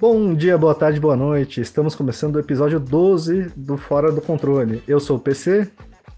Bom 0.00 0.32
dia, 0.32 0.56
boa 0.56 0.74
tarde, 0.74 0.98
boa 0.98 1.14
noite. 1.14 1.60
Estamos 1.60 1.94
começando 1.94 2.36
o 2.36 2.38
episódio 2.38 2.80
12 2.80 3.52
do 3.54 3.76
Fora 3.76 4.10
do 4.10 4.22
Controle. 4.22 4.82
Eu 4.88 4.98
sou 4.98 5.18
o 5.18 5.20
PC. 5.20 5.70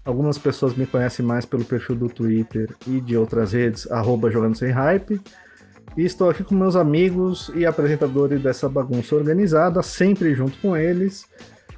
Algumas 0.05 0.37
pessoas 0.37 0.73
me 0.73 0.85
conhecem 0.85 1.25
mais 1.25 1.45
pelo 1.45 1.65
perfil 1.65 1.97
do 1.97 2.07
Twitter 2.07 2.73
e 2.87 3.01
de 3.01 3.17
outras 3.17 3.51
redes, 3.51 3.91
arroba 3.91 4.31
Jogando 4.31 4.55
Sem 4.55 4.71
Hype. 4.71 5.19
E 5.97 6.05
estou 6.05 6.29
aqui 6.29 6.45
com 6.45 6.55
meus 6.55 6.77
amigos 6.77 7.51
e 7.53 7.65
apresentadores 7.65 8.41
dessa 8.41 8.69
bagunça 8.69 9.17
organizada, 9.17 9.83
sempre 9.83 10.33
junto 10.33 10.57
com 10.59 10.77
eles. 10.77 11.25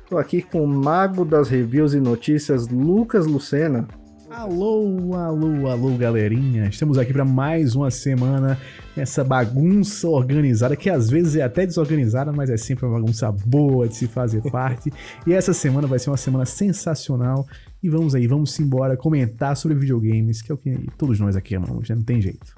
Estou 0.04 0.20
aqui 0.20 0.44
com 0.44 0.64
o 0.64 0.68
mago 0.68 1.26
das 1.26 1.50
reviews 1.50 1.96
e 1.96 2.00
notícias, 2.00 2.68
Lucas 2.68 3.26
Lucena. 3.26 3.88
Alô, 4.30 5.14
alô, 5.14 5.68
alô, 5.68 5.98
galerinha. 5.98 6.68
Estamos 6.68 6.98
aqui 6.98 7.14
para 7.14 7.24
mais 7.24 7.76
uma 7.76 7.92
semana 7.92 8.60
nessa 8.98 9.24
bagunça 9.24 10.08
organizada, 10.10 10.76
que 10.76 10.90
às 10.90 11.10
vezes 11.10 11.36
é 11.36 11.44
até 11.44 11.64
desorganizada, 11.64 12.32
mas 12.32 12.50
é 12.50 12.58
sempre 12.58 12.86
uma 12.86 13.00
bagunça 13.00 13.32
boa 13.32 13.88
de 13.88 13.96
se 13.96 14.08
fazer 14.08 14.42
parte. 14.50 14.92
e 15.28 15.34
essa 15.34 15.54
semana 15.54 15.88
vai 15.88 16.00
ser 16.00 16.10
uma 16.10 16.18
semana 16.18 16.46
sensacional. 16.46 17.46
E 17.84 17.90
vamos 17.90 18.16
aí, 18.16 18.26
vamos 18.26 18.60
embora 18.60 18.98
comentar 18.98 19.56
sobre 19.56 19.78
videogames, 19.78 20.42
que 20.42 20.52
é 20.52 20.56
o 20.56 20.58
que 20.58 20.76
todos 20.98 21.20
nós 21.20 21.36
aqui 21.36 21.56
amamos, 21.56 21.88
já 21.88 21.96
não 21.96 22.04
tem 22.04 22.20
jeito. 22.20 22.56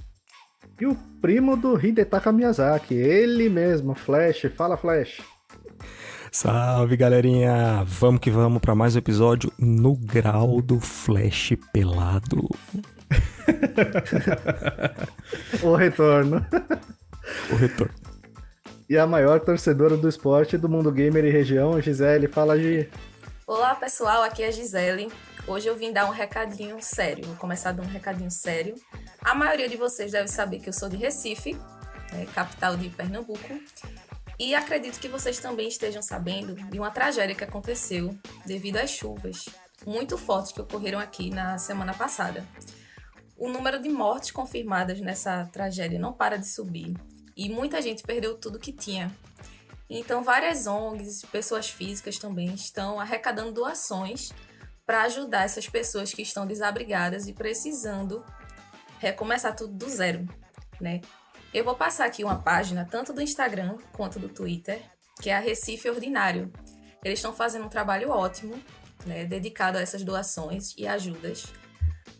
E 0.79 0.85
o 0.85 0.95
primo 1.21 1.57
do 1.57 1.85
Hidetaka 1.85 2.31
Miyazaki, 2.31 2.93
ele 2.93 3.49
mesmo, 3.49 3.93
Flash. 3.93 4.45
Fala, 4.55 4.77
Flash. 4.77 5.21
Salve 6.31 6.97
galerinha! 6.97 7.83
Vamos 7.85 8.19
que 8.19 8.29
vamos 8.29 8.59
para 8.59 8.75
mais 8.75 8.95
um 8.95 8.99
episódio 8.99 9.51
no 9.57 9.95
grau 9.95 10.61
do 10.61 10.79
Flash 10.79 11.53
pelado. 11.71 12.49
o 15.63 15.75
retorno. 15.75 16.45
O 17.51 17.55
retorno. 17.55 17.93
E 18.89 18.97
a 18.97 19.07
maior 19.07 19.39
torcedora 19.39 19.95
do 19.95 20.09
esporte 20.09 20.57
do 20.57 20.69
mundo 20.69 20.91
gamer 20.91 21.25
e 21.25 21.29
região, 21.29 21.79
Gisele. 21.81 22.27
Fala, 22.27 22.59
Gi. 22.59 22.89
Olá 23.45 23.75
pessoal, 23.75 24.23
aqui 24.23 24.43
é 24.43 24.47
a 24.47 24.51
Gisele. 24.51 25.09
Hoje 25.47 25.67
eu 25.67 25.77
vim 25.77 25.93
dar 25.93 26.05
um 26.05 26.11
recadinho 26.11 26.77
sério. 26.81 27.25
Vou 27.25 27.35
começar 27.37 27.71
dando 27.71 27.87
um 27.87 27.91
recadinho 27.91 28.31
sério. 28.31 28.75
A 29.21 29.33
maioria 29.33 29.69
de 29.69 29.77
vocês 29.77 30.11
deve 30.11 30.27
saber 30.27 30.59
que 30.59 30.69
eu 30.69 30.73
sou 30.73 30.89
de 30.89 30.97
Recife, 30.97 31.57
é, 32.13 32.25
capital 32.25 32.75
de 32.75 32.89
Pernambuco. 32.89 33.39
E 34.39 34.53
acredito 34.53 34.99
que 34.99 35.07
vocês 35.07 35.39
também 35.39 35.67
estejam 35.67 36.01
sabendo 36.01 36.53
de 36.53 36.79
uma 36.79 36.91
tragédia 36.91 37.35
que 37.35 37.43
aconteceu 37.43 38.15
devido 38.45 38.77
às 38.77 38.91
chuvas 38.91 39.45
muito 39.85 40.17
fortes 40.17 40.51
que 40.51 40.61
ocorreram 40.61 40.99
aqui 40.99 41.29
na 41.29 41.57
semana 41.57 41.93
passada. 41.93 42.45
O 43.35 43.49
número 43.49 43.81
de 43.81 43.89
mortes 43.89 44.31
confirmadas 44.31 44.99
nessa 44.99 45.45
tragédia 45.51 45.99
não 45.99 46.13
para 46.13 46.37
de 46.37 46.47
subir 46.47 46.95
e 47.35 47.49
muita 47.49 47.81
gente 47.81 48.03
perdeu 48.03 48.37
tudo 48.37 48.59
que 48.59 48.71
tinha. 48.71 49.15
Então, 49.89 50.23
várias 50.23 50.67
ONGs, 50.67 51.23
pessoas 51.31 51.69
físicas 51.69 52.17
também 52.17 52.53
estão 52.53 52.99
arrecadando 52.99 53.53
doações 53.53 54.31
para 54.85 55.03
ajudar 55.03 55.45
essas 55.45 55.67
pessoas 55.67 56.13
que 56.13 56.21
estão 56.21 56.45
desabrigadas 56.45 57.27
e 57.27 57.33
precisando 57.33 58.25
recomeçar 58.99 59.55
tudo 59.55 59.73
do 59.73 59.89
zero, 59.89 60.25
né? 60.81 61.01
Eu 61.57 61.63
vou 61.63 61.73
passar 61.73 62.05
aqui 62.05 62.23
uma 62.23 62.37
página, 62.37 62.85
tanto 62.85 63.11
do 63.11 63.19
Instagram 63.19 63.79
quanto 63.91 64.19
do 64.19 64.29
Twitter, 64.29 64.79
que 65.19 65.31
é 65.31 65.35
a 65.35 65.39
Recife 65.39 65.89
Ordinário. 65.89 66.53
Eles 67.03 67.17
estão 67.17 67.33
fazendo 67.33 67.65
um 67.65 67.67
trabalho 67.67 68.11
ótimo, 68.11 68.61
né, 69.07 69.25
dedicado 69.25 69.75
a 69.75 69.81
essas 69.81 70.03
doações 70.03 70.75
e 70.77 70.87
ajudas. 70.87 71.47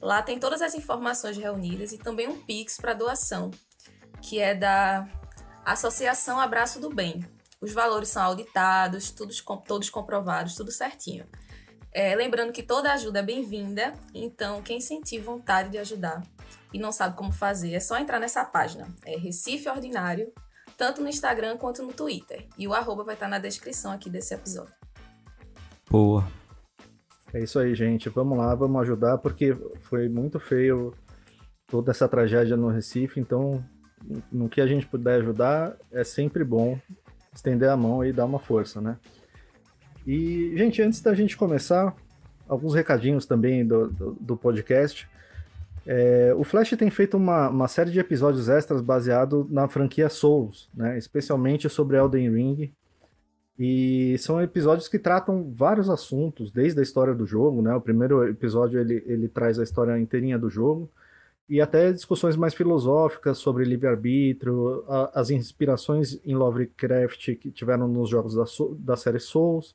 Lá 0.02 0.24
tem 0.24 0.40
todas 0.40 0.60
as 0.64 0.74
informações 0.74 1.38
reunidas 1.38 1.92
e 1.92 2.00
também 2.00 2.28
um 2.28 2.42
Pix 2.42 2.78
para 2.78 2.96
doação, 2.96 3.52
que 4.24 4.40
é 4.40 4.56
da 4.56 5.08
Associação 5.64 6.40
Abraço 6.40 6.80
do 6.80 6.90
Bem. 6.90 7.24
Os 7.62 7.72
valores 7.72 8.10
são 8.10 8.24
auditados, 8.24 9.12
todos, 9.12 9.40
todos 9.68 9.88
comprovados, 9.92 10.56
tudo 10.56 10.72
certinho. 10.72 11.28
É, 11.94 12.16
lembrando 12.16 12.52
que 12.52 12.64
toda 12.64 12.92
ajuda 12.92 13.20
é 13.20 13.24
bem-vinda, 13.24 13.94
então 14.16 14.64
quem 14.64 14.82
sentir 14.82 15.20
vontade 15.20 15.70
de 15.70 15.78
ajudar 15.78 16.24
e 16.74 16.80
não 16.80 16.92
sabe 16.92 17.16
como 17.16 17.32
fazer, 17.32 17.74
é 17.74 17.80
só 17.80 17.98
entrar 17.98 18.20
nessa 18.20 18.44
página. 18.44 18.88
É 19.06 19.18
Recife 19.18 19.70
Ordinário, 19.70 20.32
tanto 20.78 21.02
no 21.02 21.10
Instagram 21.10 21.58
quanto 21.58 21.82
no 21.84 21.94
Twitter. 21.94 22.48
E 22.58 22.68
o 22.68 22.74
arroba 22.74 23.04
vai 23.04 23.14
estar 23.16 23.28
na 23.28 23.40
descrição 23.40 23.92
aqui 23.92 24.10
desse 24.10 24.34
episódio. 24.34 24.74
Boa. 25.90 26.28
É 27.34 27.42
isso 27.42 27.60
aí, 27.60 27.74
gente. 27.76 28.10
Vamos 28.10 28.38
lá, 28.38 28.54
vamos 28.56 28.82
ajudar, 28.82 29.18
porque 29.18 29.56
foi 29.82 30.08
muito 30.10 30.40
feio 30.40 30.94
toda 31.68 31.92
essa 31.92 32.08
tragédia 32.08 32.56
no 32.56 32.70
Recife, 32.70 33.20
então 33.20 33.64
no 34.32 34.48
que 34.48 34.62
a 34.62 34.68
gente 34.68 34.86
puder 34.86 35.22
ajudar, 35.22 35.76
é 35.92 36.04
sempre 36.04 36.44
bom 36.44 36.80
estender 37.34 37.70
a 37.70 37.76
mão 37.76 38.06
e 38.06 38.14
dar 38.14 38.26
uma 38.26 38.40
força, 38.40 38.80
né? 38.80 38.98
E, 40.06 40.54
gente, 40.56 40.82
antes 40.82 41.02
da 41.02 41.14
gente 41.14 41.36
começar, 41.36 41.94
alguns 42.48 42.74
recadinhos 42.74 43.26
também 43.26 43.66
do, 43.66 43.90
do, 43.90 44.14
do 44.14 44.38
podcast. 44.38 45.08
É, 45.90 46.34
o 46.36 46.44
Flash 46.44 46.72
tem 46.72 46.90
feito 46.90 47.16
uma, 47.16 47.48
uma, 47.50 47.68
série 47.70 47.92
de 47.92 48.00
episódios 48.00 48.50
extras 48.50 48.82
baseado 48.82 49.48
na 49.50 49.70
franquia 49.70 50.10
Souls, 50.10 50.70
né? 50.76 50.98
especialmente 50.98 51.70
sobre 51.70 51.96
Elden 51.96 52.30
Ring. 52.30 52.74
E 53.58 54.18
são 54.20 54.42
episódios 54.42 54.90
que 54.90 55.00
tratam 55.00 55.52
vários 55.56 55.90
assuntos, 55.90 56.52
desde 56.52 56.80
a 56.82 56.84
história 56.84 57.16
do 57.16 57.26
jogo, 57.26 57.62
né? 57.62 57.74
O 57.74 57.82
primeiro 57.82 58.28
episódio 58.28 58.80
ele, 58.80 59.02
ele 59.08 59.28
traz 59.28 59.58
a 59.58 59.64
história 59.64 59.98
inteirinha 59.98 60.38
do 60.38 60.48
jogo, 60.48 60.92
e 61.50 61.62
até 61.62 61.92
discussões 61.92 62.36
mais 62.36 62.54
filosóficas 62.54 63.38
sobre 63.38 63.64
livre-arbítrio, 63.64 64.84
as 65.14 65.30
inspirações 65.32 66.20
em 66.26 66.36
Lovecraft 66.36 67.36
que 67.36 67.50
tiveram 67.50 67.88
nos 67.88 68.10
jogos 68.10 68.36
da, 68.36 68.44
da 68.78 68.96
série 68.98 69.20
Souls. 69.20 69.74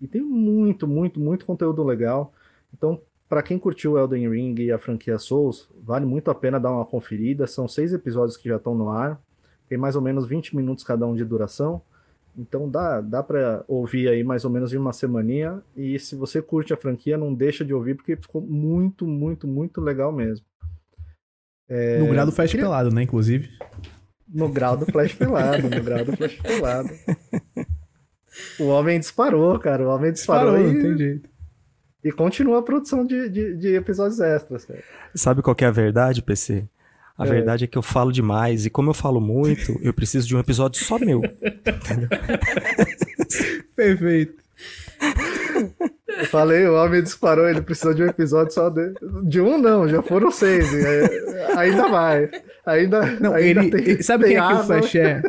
E 0.00 0.08
tem 0.08 0.20
muito, 0.20 0.86
muito, 0.86 1.20
muito 1.20 1.46
conteúdo 1.46 1.84
legal. 1.84 2.34
Então, 2.74 3.00
para 3.32 3.42
quem 3.42 3.58
curtiu 3.58 3.96
Elden 3.96 4.28
Ring 4.28 4.54
e 4.58 4.70
a 4.70 4.76
franquia 4.76 5.18
Souls, 5.18 5.66
vale 5.82 6.04
muito 6.04 6.30
a 6.30 6.34
pena 6.34 6.60
dar 6.60 6.70
uma 6.70 6.84
conferida. 6.84 7.46
São 7.46 7.66
seis 7.66 7.90
episódios 7.94 8.36
que 8.36 8.46
já 8.46 8.56
estão 8.56 8.74
no 8.74 8.90
ar. 8.90 9.18
Tem 9.70 9.78
mais 9.78 9.96
ou 9.96 10.02
menos 10.02 10.26
20 10.26 10.54
minutos 10.54 10.84
cada 10.84 11.06
um 11.06 11.14
de 11.14 11.24
duração. 11.24 11.80
Então 12.36 12.68
dá, 12.68 13.00
dá 13.00 13.22
para 13.22 13.64
ouvir 13.66 14.06
aí 14.06 14.22
mais 14.22 14.44
ou 14.44 14.50
menos 14.50 14.74
em 14.74 14.76
uma 14.76 14.92
semaninha. 14.92 15.62
E 15.74 15.98
se 15.98 16.14
você 16.14 16.42
curte 16.42 16.74
a 16.74 16.76
franquia, 16.76 17.16
não 17.16 17.32
deixa 17.32 17.64
de 17.64 17.72
ouvir, 17.72 17.94
porque 17.94 18.16
ficou 18.16 18.42
muito, 18.42 19.06
muito, 19.06 19.46
muito 19.46 19.80
legal 19.80 20.12
mesmo. 20.12 20.44
É... 21.70 22.00
No 22.00 22.08
grau 22.08 22.26
do 22.26 22.32
Flash 22.32 22.50
queria... 22.50 22.66
Pelado, 22.66 22.94
né, 22.94 23.02
inclusive? 23.02 23.48
No 24.28 24.50
grau 24.50 24.76
do 24.76 24.84
Flash 24.84 25.14
Pelado, 25.14 25.70
no 25.70 25.82
grau 25.82 26.04
do 26.04 26.14
Flash 26.14 26.38
Pelado. 26.38 26.90
O 28.58 28.68
homem 28.68 28.98
disparou, 28.98 29.58
cara. 29.58 29.86
O 29.86 29.88
homem 29.88 30.10
disparou. 30.10 30.56
disparou 30.56 30.70
e... 30.70 30.74
Não 30.74 30.82
tem 30.82 30.98
jeito. 30.98 31.31
E 32.04 32.10
continua 32.10 32.58
a 32.58 32.62
produção 32.62 33.06
de, 33.06 33.28
de, 33.28 33.54
de 33.56 33.74
episódios 33.74 34.20
extras. 34.20 34.64
Cara. 34.64 34.82
Sabe 35.14 35.40
qual 35.42 35.56
é 35.60 35.64
a 35.64 35.70
verdade, 35.70 36.22
PC? 36.22 36.64
A 37.16 37.24
é. 37.26 37.28
verdade 37.28 37.64
é 37.64 37.66
que 37.66 37.78
eu 37.78 37.82
falo 37.82 38.10
demais, 38.10 38.66
e 38.66 38.70
como 38.70 38.90
eu 38.90 38.94
falo 38.94 39.20
muito, 39.20 39.78
eu 39.82 39.92
preciso 39.92 40.26
de 40.26 40.34
um 40.34 40.40
episódio 40.40 40.82
só 40.84 40.98
meu. 40.98 41.20
Perfeito. 43.76 44.42
Eu 46.08 46.26
falei, 46.26 46.66
o 46.66 46.74
homem 46.74 47.02
disparou, 47.02 47.48
ele 47.48 47.62
precisa 47.62 47.94
de 47.94 48.02
um 48.02 48.06
episódio 48.06 48.52
só 48.52 48.68
de. 48.68 48.92
De 49.24 49.40
um, 49.40 49.58
não, 49.58 49.88
já 49.88 50.02
foram 50.02 50.30
seis. 50.30 50.68
ainda 51.56 51.88
vai. 51.88 52.30
Ainda. 52.66 53.06
Não, 53.20 53.34
ainda 53.34 53.64
ele. 53.64 53.70
Tem, 53.70 54.02
sabe 54.02 54.24
tem 54.24 54.36
quem 54.36 54.44
é 54.44 54.48
que 54.48 54.54
o 54.54 54.64
Flash 54.64 54.94
é? 54.94 55.22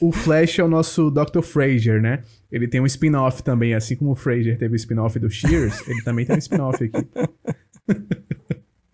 O 0.00 0.12
Flash 0.12 0.58
é 0.58 0.64
o 0.64 0.68
nosso 0.68 1.10
Dr. 1.10 1.42
Fraser, 1.42 2.00
né? 2.00 2.22
Ele 2.52 2.68
tem 2.68 2.82
um 2.82 2.86
spin-off 2.86 3.42
também, 3.42 3.74
assim 3.74 3.96
como 3.96 4.12
o 4.12 4.14
Fraser 4.14 4.58
teve 4.58 4.74
o 4.74 4.76
spin-off 4.76 5.18
do 5.18 5.30
Shears, 5.30 5.88
ele 5.88 6.02
também 6.02 6.26
tem 6.26 6.36
um 6.36 6.38
spin-off 6.38 6.84
aqui. 6.84 7.08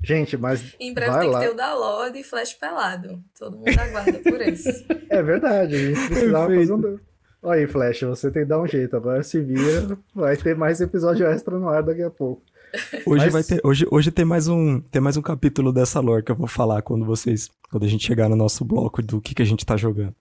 Gente, 0.01 0.37
mas. 0.37 0.77
Em 0.79 0.95
breve 0.95 1.19
tem 1.19 1.29
lá. 1.29 1.41
que 1.41 1.47
ter 1.47 1.53
o 1.53 1.57
da 1.57 1.75
Lorde 1.75 2.21
e 2.21 2.25
Flash 2.25 2.55
pelado. 2.55 3.23
Todo 3.37 3.59
mundo 3.59 3.79
aguarda 3.79 4.19
por 4.21 4.41
isso. 4.41 4.69
É 5.11 5.23
verdade, 5.23 5.75
a 5.75 5.79
gente 5.79 6.07
precisava 6.07 6.55
fazer 6.55 6.73
um. 6.73 6.99
Olha 7.43 7.61
aí, 7.61 7.67
Flash, 7.67 8.03
você 8.03 8.31
tem 8.31 8.43
que 8.43 8.49
dar 8.49 8.61
um 8.61 8.67
jeito. 8.67 8.95
Agora 8.95 9.23
se 9.23 9.41
vira, 9.41 9.99
vai 10.15 10.37
ter 10.37 10.55
mais 10.55 10.81
episódio 10.81 11.27
extra 11.27 11.59
no 11.59 11.69
ar 11.69 11.83
daqui 11.83 12.03
a 12.03 12.11
pouco. 12.11 12.43
Hoje 13.07 13.25
Mas... 13.25 13.33
vai 13.33 13.43
ter, 13.43 13.61
hoje, 13.65 13.87
hoje 13.91 14.11
tem 14.11 14.25
mais 14.25 14.49
um, 14.49 14.81
tem 14.81 15.01
mais 15.01 15.17
um 15.17 15.23
capítulo 15.23 15.73
dessa 15.73 15.99
lore 16.01 16.23
que 16.23 16.31
eu 16.31 16.37
vou 16.37 16.47
falar 16.47 16.83
quando 16.83 17.07
vocês, 17.07 17.51
quando 17.71 17.85
a 17.85 17.89
gente 17.89 18.07
chegar 18.07 18.29
no 18.29 18.37
nosso 18.37 18.65
bloco 18.65 19.03
do 19.03 19.21
que 19.21 19.35
que 19.35 19.43
a 19.43 19.47
gente 19.47 19.65
tá 19.65 19.77
jogando. 19.77 20.15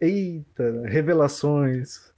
Eita, 0.00 0.82
revelações. 0.86 2.13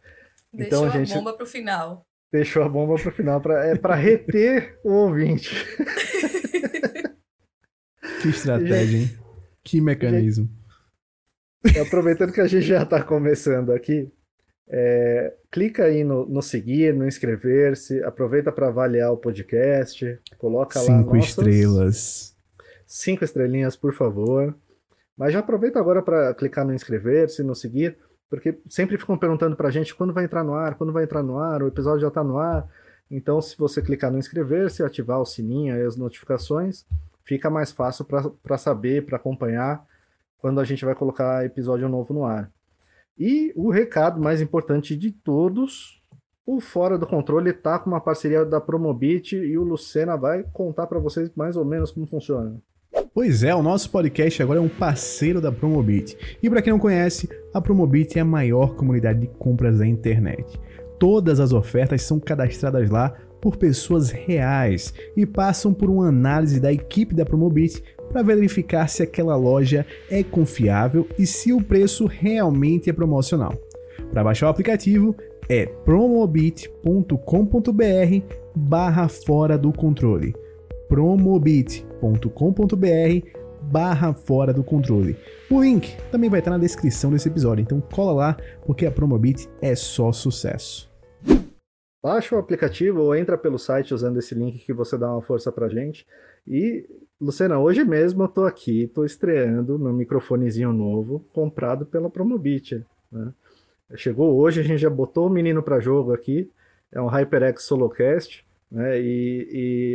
Deixou 0.56 0.78
então, 0.78 0.84
a 0.84 1.04
gente... 1.04 1.14
bomba 1.14 1.34
pro 1.34 1.46
final. 1.46 2.06
Deixou 2.32 2.62
a 2.62 2.68
bomba 2.68 2.96
pro 2.96 3.12
final, 3.12 3.40
pra, 3.40 3.66
é 3.66 3.76
para 3.76 3.94
reter 3.94 4.78
o 4.82 4.90
ouvinte. 4.90 5.54
que 8.22 8.28
estratégia, 8.28 8.98
hein? 8.98 9.18
Que 9.62 9.80
mecanismo. 9.80 10.48
Gente, 11.64 11.78
aproveitando 11.78 12.32
que 12.32 12.40
a 12.40 12.46
gente 12.46 12.66
já 12.66 12.82
está 12.82 13.02
começando 13.02 13.72
aqui, 13.72 14.10
é, 14.68 15.34
clica 15.50 15.84
aí 15.84 16.02
no, 16.02 16.26
no, 16.26 16.42
seguir, 16.42 16.94
no 16.94 17.06
inscrever-se, 17.06 18.02
aproveita 18.02 18.50
para 18.50 18.68
avaliar 18.68 19.12
o 19.12 19.16
podcast, 19.16 20.18
coloca 20.38 20.80
cinco 20.80 20.92
lá 20.92 20.98
cinco 20.98 21.16
estrelas, 21.16 22.36
cinco 22.86 23.24
estrelinhas 23.24 23.76
por 23.76 23.94
favor. 23.94 24.56
Mas 25.16 25.32
já 25.32 25.38
aproveita 25.38 25.78
agora 25.78 26.02
para 26.02 26.34
clicar 26.34 26.66
no 26.66 26.74
inscrever-se, 26.74 27.42
no 27.42 27.54
seguir, 27.54 27.96
porque 28.28 28.58
sempre 28.66 28.98
ficam 28.98 29.16
perguntando 29.16 29.56
pra 29.56 29.70
gente 29.70 29.94
quando 29.94 30.12
vai 30.12 30.24
entrar 30.24 30.42
no 30.42 30.54
ar, 30.54 30.74
quando 30.74 30.92
vai 30.92 31.04
entrar 31.04 31.22
no 31.22 31.38
ar, 31.38 31.62
o 31.62 31.68
episódio 31.68 32.00
já 32.00 32.10
tá 32.10 32.24
no 32.24 32.38
ar. 32.38 32.68
Então, 33.10 33.40
se 33.40 33.56
você 33.56 33.80
clicar 33.80 34.10
no 34.10 34.18
inscrever-se, 34.18 34.82
ativar 34.82 35.20
o 35.20 35.26
sininho 35.26 35.76
e 35.76 35.82
as 35.82 35.96
notificações, 35.96 36.84
fica 37.22 37.48
mais 37.48 37.70
fácil 37.70 38.04
para 38.04 38.58
saber, 38.58 39.06
para 39.06 39.16
acompanhar 39.16 39.84
quando 40.38 40.60
a 40.60 40.64
gente 40.64 40.84
vai 40.84 40.94
colocar 40.94 41.44
episódio 41.44 41.88
novo 41.88 42.12
no 42.12 42.24
ar. 42.24 42.50
E 43.18 43.52
o 43.56 43.70
recado 43.70 44.20
mais 44.20 44.40
importante 44.40 44.96
de 44.96 45.10
todos, 45.10 46.02
o 46.44 46.60
Fora 46.60 46.98
do 46.98 47.06
Controle 47.06 47.50
está 47.50 47.78
com 47.78 47.90
uma 47.90 48.00
parceria 48.00 48.44
da 48.44 48.60
Promobit 48.60 49.36
e 49.36 49.56
o 49.56 49.62
Lucena 49.62 50.16
vai 50.16 50.44
contar 50.52 50.86
para 50.86 50.98
vocês 50.98 51.30
mais 51.34 51.56
ou 51.56 51.64
menos 51.64 51.90
como 51.90 52.06
funciona. 52.06 52.60
Pois 53.14 53.42
é, 53.42 53.54
o 53.54 53.62
nosso 53.62 53.90
podcast 53.90 54.42
agora 54.42 54.58
é 54.58 54.62
um 54.62 54.68
parceiro 54.68 55.40
da 55.40 55.50
Promobit. 55.50 56.16
E 56.42 56.50
para 56.50 56.60
quem 56.60 56.72
não 56.72 56.78
conhece, 56.78 57.28
a 57.52 57.60
Promobit 57.60 58.18
é 58.18 58.20
a 58.20 58.24
maior 58.24 58.74
comunidade 58.74 59.20
de 59.20 59.26
compras 59.26 59.78
da 59.78 59.86
internet. 59.86 60.44
Todas 60.98 61.40
as 61.40 61.52
ofertas 61.52 62.02
são 62.02 62.20
cadastradas 62.20 62.90
lá 62.90 63.14
por 63.40 63.56
pessoas 63.56 64.10
reais 64.10 64.92
e 65.16 65.24
passam 65.24 65.72
por 65.72 65.88
uma 65.88 66.08
análise 66.08 66.60
da 66.60 66.72
equipe 66.72 67.14
da 67.14 67.24
Promobit 67.24 67.82
para 68.10 68.22
verificar 68.22 68.88
se 68.88 69.02
aquela 69.02 69.36
loja 69.36 69.86
é 70.10 70.22
confiável 70.22 71.06
e 71.18 71.26
se 71.26 71.52
o 71.52 71.62
preço 71.62 72.06
realmente 72.06 72.90
é 72.90 72.92
promocional. 72.92 73.54
Para 74.10 74.24
baixar 74.24 74.46
o 74.46 74.50
aplicativo 74.50 75.14
é 75.48 75.66
promobit.com.br 75.66 77.16
barra 78.54 79.08
fora 79.08 79.56
do 79.56 79.72
controle. 79.72 80.34
promobit.com.br 80.88 83.46
barra 83.62 84.14
fora 84.14 84.52
do 84.52 84.62
controle. 84.62 85.16
O 85.50 85.60
link 85.60 85.96
também 86.10 86.30
vai 86.30 86.38
estar 86.38 86.50
na 86.50 86.58
descrição 86.58 87.10
desse 87.10 87.28
episódio, 87.28 87.62
então 87.62 87.80
cola 87.80 88.12
lá 88.12 88.36
porque 88.64 88.86
a 88.86 88.90
Promobit 88.90 89.48
é 89.60 89.74
só 89.74 90.12
sucesso. 90.12 90.90
Baixa 92.02 92.36
o 92.36 92.38
aplicativo 92.38 93.00
ou 93.00 93.16
entra 93.16 93.36
pelo 93.36 93.58
site 93.58 93.92
usando 93.92 94.18
esse 94.18 94.34
link 94.34 94.58
que 94.58 94.72
você 94.72 94.96
dá 94.96 95.10
uma 95.10 95.22
força 95.22 95.50
pra 95.50 95.68
gente. 95.68 96.06
E, 96.46 96.88
Luciana, 97.20 97.58
hoje 97.58 97.84
mesmo 97.84 98.22
eu 98.22 98.28
tô 98.28 98.44
aqui, 98.44 98.86
tô 98.94 99.04
estreando 99.04 99.78
meu 99.78 99.92
microfonezinho 99.92 100.72
novo, 100.72 101.26
comprado 101.32 101.84
pela 101.84 102.08
Promobit. 102.08 102.84
Né? 103.10 103.32
Chegou 103.96 104.36
hoje, 104.36 104.60
a 104.60 104.62
gente 104.62 104.78
já 104.78 104.90
botou 104.90 105.26
o 105.26 105.30
menino 105.30 105.62
para 105.62 105.80
jogo 105.80 106.12
aqui. 106.12 106.48
É 106.92 107.00
um 107.00 107.08
HyperX 107.08 107.64
Solocast. 107.64 108.45
Né? 108.70 109.00
E, 109.00 109.48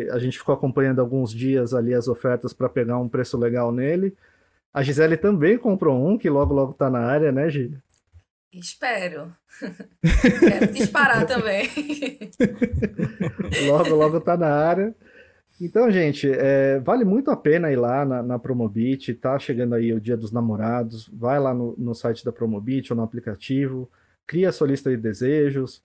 e, 0.06 0.10
a 0.12 0.20
gente 0.20 0.38
ficou 0.38 0.56
acompanhando 0.56 1.00
alguns 1.00 1.34
dias 1.34 1.74
ali 1.74 1.94
as 1.94 2.08
ofertas 2.08 2.54
para 2.54 2.70
pegar 2.70 2.98
um 3.00 3.10
preço 3.10 3.38
legal 3.38 3.72
nele. 3.72 4.16
A 4.74 4.82
Gisele 4.82 5.18
também 5.18 5.58
comprou 5.58 6.08
um, 6.08 6.18
que 6.18 6.30
logo 6.30 6.54
logo 6.54 6.74
tá 6.74 6.90
na 6.90 7.00
área, 7.00 7.32
né, 7.32 7.50
Gi? 7.50 7.78
Espero. 8.54 9.32
Quero 10.40 10.74
disparar 10.74 11.26
também. 11.26 11.68
logo, 13.68 13.96
logo 13.96 14.22
tá 14.22 14.36
na 14.38 14.50
área. 14.50 14.96
Então, 15.60 15.92
gente, 15.92 16.30
é, 16.30 16.80
vale 16.80 17.06
muito 17.06 17.30
a 17.30 17.38
pena 17.38 17.72
ir 17.72 17.76
lá 17.76 18.04
na, 18.04 18.24
na, 18.24 18.40
Promobit, 18.40 19.14
tá 19.14 19.38
chegando 19.38 19.76
aí 19.76 19.94
o 19.94 20.02
dia 20.02 20.18
dos 20.18 20.32
namorados, 20.32 21.08
vai 21.10 21.40
lá 21.40 21.54
no, 21.54 21.76
no 21.78 21.94
site 21.94 22.26
da 22.26 22.32
Promobit 22.32 22.92
ou 22.92 22.98
no 22.98 23.04
aplicativo, 23.04 23.90
cria 24.26 24.50
a 24.50 24.52
sua 24.52 24.68
lista 24.68 24.90
de 24.90 24.98
desejos, 24.98 25.84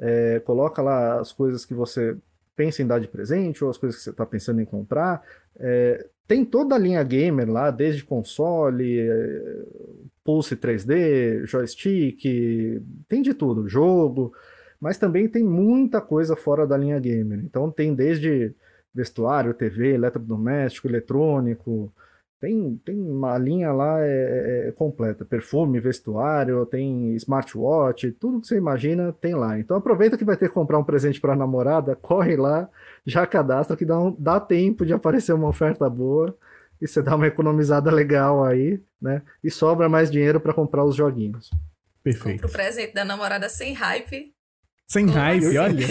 é, 0.00 0.40
coloca 0.40 0.80
lá 0.80 1.20
as 1.20 1.30
coisas 1.30 1.66
que 1.66 1.74
você 1.74 2.16
pensa 2.58 2.82
em 2.82 2.86
dar 2.88 2.98
de 2.98 3.06
presente 3.06 3.62
ou 3.62 3.70
as 3.70 3.78
coisas 3.78 3.96
que 3.96 4.02
você 4.02 4.10
está 4.10 4.26
pensando 4.26 4.60
em 4.60 4.64
comprar. 4.64 5.22
É, 5.56 6.04
tem 6.26 6.44
toda 6.44 6.74
a 6.74 6.78
linha 6.78 7.02
gamer 7.04 7.48
lá, 7.48 7.70
desde 7.70 8.02
console, 8.02 8.98
é, 8.98 9.64
Pulse 10.24 10.56
3D, 10.56 11.46
joystick, 11.46 12.20
tem 13.08 13.22
de 13.22 13.32
tudo, 13.32 13.68
jogo, 13.68 14.32
mas 14.80 14.98
também 14.98 15.28
tem 15.28 15.44
muita 15.44 16.00
coisa 16.00 16.34
fora 16.34 16.66
da 16.66 16.76
linha 16.76 16.98
gamer. 16.98 17.38
Então 17.44 17.70
tem 17.70 17.94
desde 17.94 18.52
vestuário, 18.92 19.54
TV, 19.54 19.94
eletrodoméstico, 19.94 20.88
eletrônico, 20.88 21.92
tem, 22.40 22.80
tem 22.84 23.00
uma 23.00 23.36
linha 23.36 23.72
lá 23.72 24.00
é, 24.00 24.64
é, 24.66 24.68
é 24.68 24.72
completa, 24.72 25.24
perfume, 25.24 25.80
vestuário, 25.80 26.64
tem 26.66 27.14
smartwatch, 27.16 28.12
tudo 28.12 28.40
que 28.40 28.46
você 28.46 28.56
imagina 28.56 29.12
tem 29.12 29.34
lá. 29.34 29.58
Então 29.58 29.76
aproveita 29.76 30.16
que 30.16 30.24
vai 30.24 30.36
ter 30.36 30.48
que 30.48 30.54
comprar 30.54 30.78
um 30.78 30.84
presente 30.84 31.20
para 31.20 31.32
a 31.32 31.36
namorada, 31.36 31.96
corre 31.96 32.36
lá, 32.36 32.68
já 33.04 33.26
cadastra 33.26 33.76
que 33.76 33.84
dá, 33.84 33.98
um, 33.98 34.14
dá 34.18 34.38
tempo 34.38 34.86
de 34.86 34.92
aparecer 34.92 35.32
uma 35.32 35.48
oferta 35.48 35.88
boa 35.90 36.36
e 36.80 36.86
você 36.86 37.02
dá 37.02 37.16
uma 37.16 37.26
economizada 37.26 37.90
legal 37.90 38.44
aí, 38.44 38.80
né? 39.02 39.22
E 39.42 39.50
sobra 39.50 39.88
mais 39.88 40.10
dinheiro 40.10 40.40
para 40.40 40.54
comprar 40.54 40.84
os 40.84 40.94
joguinhos. 40.94 41.50
Perfeito. 42.04 42.42
Compra 42.42 42.46
o 42.46 42.52
presente 42.52 42.94
da 42.94 43.04
namorada 43.04 43.48
sem 43.48 43.74
hype. 43.74 44.32
Sem 44.88 45.06
hype, 45.06 45.44
assim? 45.44 45.58
olha. 45.58 45.86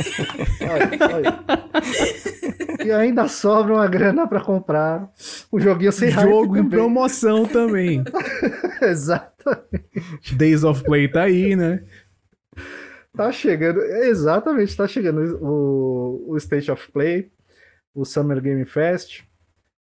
olha, 0.62 0.90
olha. 1.14 2.86
E 2.86 2.92
ainda 2.92 3.28
sobra 3.28 3.76
uma 3.76 3.88
grana 3.88 4.28
para 4.28 4.42
comprar 4.42 5.12
um 5.54 5.60
joguinho 5.60 5.92
sem 5.92 6.10
Jogo 6.10 6.22
hype. 6.22 6.32
Jogo 6.32 6.58
em 6.58 6.70
promoção 6.70 7.46
também. 7.46 8.04
Exatamente. 8.82 10.36
Days 10.36 10.64
of 10.64 10.84
Play 10.84 11.08
tá 11.08 11.24
aí, 11.24 11.56
né? 11.56 11.86
Tá 13.16 13.32
chegando, 13.32 13.82
exatamente, 13.82 14.78
tá 14.78 14.88
chegando 14.88 15.44
o, 15.44 16.32
o 16.32 16.38
State 16.38 16.70
of 16.70 16.92
Play, 16.92 17.32
o 17.94 18.06
Summer 18.06 18.40
Game 18.40 18.64
Fest. 18.64 19.24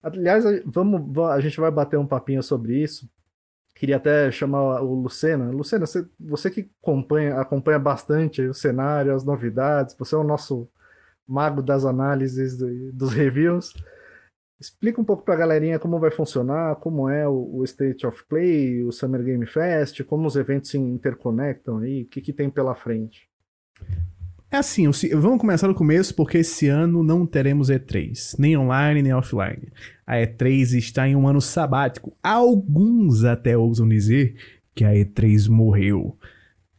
Aliás, 0.00 0.44
vamos, 0.64 1.18
a 1.30 1.40
gente 1.40 1.58
vai 1.58 1.70
bater 1.70 1.98
um 1.98 2.06
papinho 2.06 2.42
sobre 2.42 2.80
isso. 2.80 3.08
Queria 3.74 3.96
até 3.96 4.30
chamar 4.30 4.82
o 4.82 4.94
Lucena. 4.94 5.50
Lucena, 5.50 5.86
você, 5.86 6.06
você 6.18 6.50
que 6.50 6.70
acompanha, 6.82 7.40
acompanha 7.40 7.78
bastante 7.78 8.40
o 8.42 8.54
cenário, 8.54 9.14
as 9.14 9.24
novidades, 9.24 9.96
você 9.98 10.14
é 10.14 10.18
o 10.18 10.24
nosso 10.24 10.68
mago 11.26 11.60
das 11.60 11.84
análises, 11.84 12.56
dos 12.92 13.12
reviews. 13.12 13.74
Explica 14.60 15.00
um 15.00 15.04
pouco 15.04 15.24
para 15.24 15.34
a 15.34 15.38
galerinha 15.38 15.78
como 15.78 15.98
vai 15.98 16.10
funcionar, 16.10 16.76
como 16.76 17.08
é 17.08 17.28
o, 17.28 17.62
State 17.64 18.06
of 18.06 18.24
Play, 18.28 18.84
o 18.84 18.92
Summer 18.92 19.22
Game 19.22 19.44
Fest, 19.46 20.02
como 20.04 20.26
os 20.26 20.36
eventos 20.36 20.70
se 20.70 20.78
interconectam 20.78 21.78
aí, 21.78 22.02
o 22.02 22.06
que, 22.06 22.20
que 22.20 22.32
tem 22.32 22.48
pela 22.48 22.74
frente. 22.74 23.28
É 24.54 24.58
assim, 24.58 24.88
vamos 25.16 25.40
começar 25.40 25.66
do 25.66 25.74
começo, 25.74 26.14
porque 26.14 26.38
esse 26.38 26.68
ano 26.68 27.02
não 27.02 27.26
teremos 27.26 27.70
E3, 27.70 28.36
nem 28.38 28.56
online 28.56 29.02
nem 29.02 29.12
offline. 29.12 29.66
A 30.06 30.14
E3 30.14 30.78
está 30.78 31.08
em 31.08 31.16
um 31.16 31.26
ano 31.26 31.40
sabático. 31.40 32.16
Alguns 32.22 33.24
até 33.24 33.58
ousam 33.58 33.88
dizer 33.88 34.36
que 34.72 34.84
a 34.84 34.92
E3 34.92 35.48
morreu. 35.48 36.16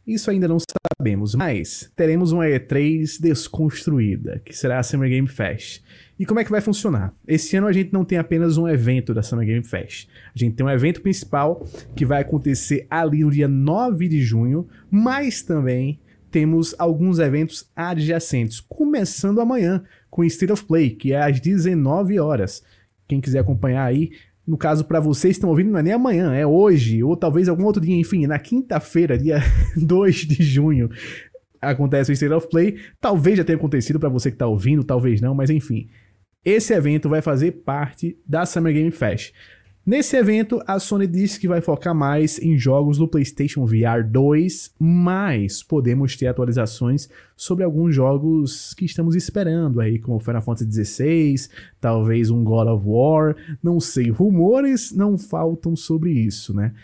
Isso 0.06 0.30
ainda 0.30 0.48
não 0.48 0.56
sabemos, 0.98 1.34
mas 1.34 1.92
teremos 1.94 2.32
uma 2.32 2.46
E3 2.46 3.20
desconstruída, 3.20 4.40
que 4.42 4.56
será 4.56 4.78
a 4.78 4.82
Summer 4.82 5.10
Game 5.10 5.28
Fest. 5.28 5.82
E 6.18 6.24
como 6.24 6.40
é 6.40 6.44
que 6.44 6.50
vai 6.50 6.62
funcionar? 6.62 7.14
Esse 7.28 7.58
ano 7.58 7.66
a 7.66 7.72
gente 7.72 7.92
não 7.92 8.06
tem 8.06 8.16
apenas 8.16 8.56
um 8.56 8.66
evento 8.66 9.12
da 9.12 9.22
Summer 9.22 9.46
Game 9.46 9.62
Fest. 9.62 10.08
A 10.34 10.38
gente 10.38 10.56
tem 10.56 10.64
um 10.64 10.70
evento 10.70 11.02
principal 11.02 11.62
que 11.94 12.06
vai 12.06 12.22
acontecer 12.22 12.86
ali 12.88 13.22
no 13.22 13.30
dia 13.30 13.46
9 13.46 14.08
de 14.08 14.22
junho, 14.22 14.66
mas 14.90 15.42
também 15.42 16.00
temos 16.30 16.74
alguns 16.78 17.18
eventos 17.18 17.70
adjacentes, 17.74 18.60
começando 18.60 19.40
amanhã 19.40 19.82
com 20.10 20.24
State 20.24 20.52
of 20.52 20.64
Play, 20.64 20.90
que 20.90 21.12
é 21.12 21.22
às 21.22 21.40
19 21.40 22.18
horas. 22.18 22.62
Quem 23.08 23.20
quiser 23.20 23.40
acompanhar 23.40 23.84
aí, 23.84 24.10
no 24.46 24.56
caso 24.56 24.84
para 24.84 25.00
vocês 25.00 25.34
que 25.34 25.38
estão 25.38 25.50
ouvindo, 25.50 25.70
não 25.70 25.78
é 25.78 25.82
nem 25.82 25.92
amanhã, 25.92 26.34
é 26.34 26.46
hoje, 26.46 27.02
ou 27.02 27.16
talvez 27.16 27.48
algum 27.48 27.64
outro 27.64 27.82
dia, 27.82 27.96
enfim, 27.96 28.26
na 28.26 28.38
quinta-feira, 28.38 29.18
dia 29.18 29.40
2 29.76 30.14
de 30.16 30.42
junho, 30.42 30.90
acontece 31.60 32.10
o 32.10 32.14
State 32.14 32.32
of 32.32 32.48
Play. 32.48 32.78
Talvez 33.00 33.38
já 33.38 33.44
tenha 33.44 33.56
acontecido 33.56 33.98
para 33.98 34.08
você 34.08 34.30
que 34.30 34.34
está 34.36 34.46
ouvindo, 34.46 34.84
talvez 34.84 35.20
não, 35.20 35.34
mas 35.34 35.50
enfim. 35.50 35.88
Esse 36.44 36.72
evento 36.72 37.08
vai 37.08 37.20
fazer 37.20 37.52
parte 37.64 38.16
da 38.24 38.46
Summer 38.46 38.72
Game 38.72 38.90
Fest. 38.92 39.32
Nesse 39.86 40.16
evento, 40.16 40.60
a 40.66 40.80
Sony 40.80 41.06
disse 41.06 41.38
que 41.38 41.46
vai 41.46 41.60
focar 41.60 41.94
mais 41.94 42.40
em 42.40 42.58
jogos 42.58 42.98
do 42.98 43.06
PlayStation 43.06 43.64
VR 43.64 44.02
2, 44.04 44.74
mas 44.80 45.62
podemos 45.62 46.16
ter 46.16 46.26
atualizações 46.26 47.08
sobre 47.36 47.62
alguns 47.62 47.94
jogos 47.94 48.74
que 48.74 48.84
estamos 48.84 49.14
esperando 49.14 49.80
aí, 49.80 50.00
como 50.00 50.18
Final 50.18 50.42
Fantasy 50.42 50.84
XVI, 50.84 51.36
talvez 51.80 52.30
um 52.30 52.42
God 52.42 52.66
of 52.66 52.84
War, 52.84 53.36
não 53.62 53.78
sei, 53.78 54.10
rumores 54.10 54.90
não 54.90 55.16
faltam 55.16 55.76
sobre 55.76 56.10
isso, 56.10 56.52
né? 56.52 56.74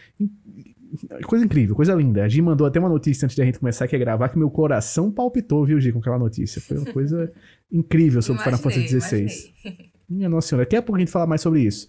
Coisa 1.25 1.45
incrível, 1.45 1.75
coisa 1.75 1.95
linda. 1.95 2.23
A 2.23 2.29
Gi 2.29 2.41
mandou 2.41 2.69
até 2.69 2.79
uma 2.79 2.89
notícia 2.89 3.27
antes 3.27 3.37
da 3.37 3.45
gente 3.45 3.59
começar 3.59 3.87
aqui 3.87 3.97
a 3.97 3.99
gravar 3.99 4.29
que 4.29 4.39
meu 4.39 4.49
coração 4.49 5.11
palpitou, 5.11 5.65
viu, 5.65 5.81
Gi, 5.81 5.91
com 5.91 5.99
aquela 5.99 6.21
notícia. 6.21 6.63
Foi 6.63 6.79
uma 6.79 6.93
coisa 6.93 7.33
incrível 7.69 8.23
sobre 8.23 8.43
imaginei, 8.43 8.61
Final 8.61 8.73
Fantasy 8.73 9.01
XVI. 9.01 9.83
Minha 10.13 10.29
nossa 10.29 10.49
senhora, 10.49 10.65
daqui 10.65 10.77
a 10.77 10.83
pouco 10.83 10.97
a 10.97 11.01
gente 11.01 11.11
fala 11.11 11.27
mais 11.27 11.41
sobre 11.41 11.61
isso. 11.61 11.87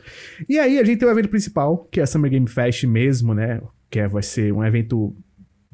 E 0.47 0.57
aí 0.57 0.79
a 0.79 0.83
gente 0.83 0.99
tem 0.99 1.07
o 1.07 1.11
evento 1.11 1.29
principal, 1.29 1.87
que 1.91 1.99
é 1.99 2.03
a 2.03 2.07
Summer 2.07 2.31
Game 2.31 2.47
Fest 2.47 2.83
mesmo, 2.85 3.33
né? 3.33 3.61
Que 3.89 3.99
é, 3.99 4.07
vai 4.07 4.23
ser 4.23 4.53
um 4.53 4.63
evento 4.63 5.15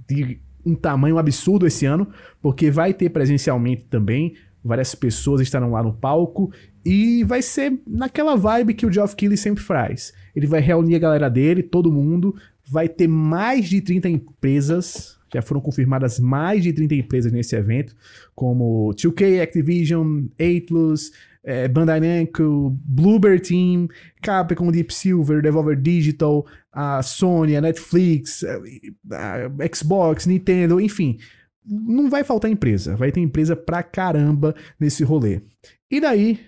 de 0.07 0.39
um 0.65 0.75
tamanho 0.75 1.17
absurdo 1.17 1.65
esse 1.65 1.85
ano, 1.85 2.07
porque 2.41 2.69
vai 2.69 2.93
ter 2.93 3.09
presencialmente 3.09 3.85
também, 3.85 4.35
várias 4.63 4.93
pessoas 4.93 5.41
estarão 5.41 5.71
lá 5.71 5.81
no 5.81 5.93
palco 5.93 6.51
e 6.85 7.23
vai 7.23 7.41
ser 7.41 7.79
naquela 7.87 8.35
vibe 8.35 8.73
que 8.73 8.85
o 8.85 8.91
Geoff 8.91 9.15
Keighley 9.15 9.37
sempre 9.37 9.63
faz. 9.63 10.13
Ele 10.35 10.47
vai 10.47 10.59
reunir 10.59 10.95
a 10.95 10.99
galera 10.99 11.29
dele, 11.29 11.63
todo 11.63 11.91
mundo, 11.91 12.35
vai 12.69 12.87
ter 12.87 13.07
mais 13.07 13.67
de 13.69 13.81
30 13.81 14.09
empresas. 14.09 15.17
Já 15.33 15.41
foram 15.41 15.61
confirmadas 15.61 16.19
mais 16.19 16.63
de 16.63 16.73
30 16.73 16.95
empresas 16.95 17.31
nesse 17.31 17.55
evento, 17.55 17.95
como 18.33 18.91
2K, 18.95 19.41
Activision, 19.41 20.25
Atlus, 20.39 21.11
é, 21.43 21.67
Bandai 21.67 21.99
Namco, 21.99 22.77
Bluebird 22.83 23.47
Team, 23.47 23.87
Capcom, 24.21 24.71
Deep 24.71 24.93
Silver, 24.93 25.41
Devolver 25.41 25.79
Digital, 25.79 26.45
a 26.71 27.01
Sony, 27.01 27.55
a 27.55 27.61
Netflix, 27.61 28.43
a 28.43 29.73
Xbox, 29.73 30.25
Nintendo, 30.25 30.79
enfim. 30.79 31.17
Não 31.65 32.09
vai 32.09 32.23
faltar 32.23 32.49
empresa, 32.49 32.95
vai 32.95 33.11
ter 33.11 33.19
empresa 33.19 33.55
pra 33.55 33.83
caramba 33.83 34.55
nesse 34.79 35.03
rolê. 35.03 35.41
E 35.89 35.99
daí, 35.99 36.39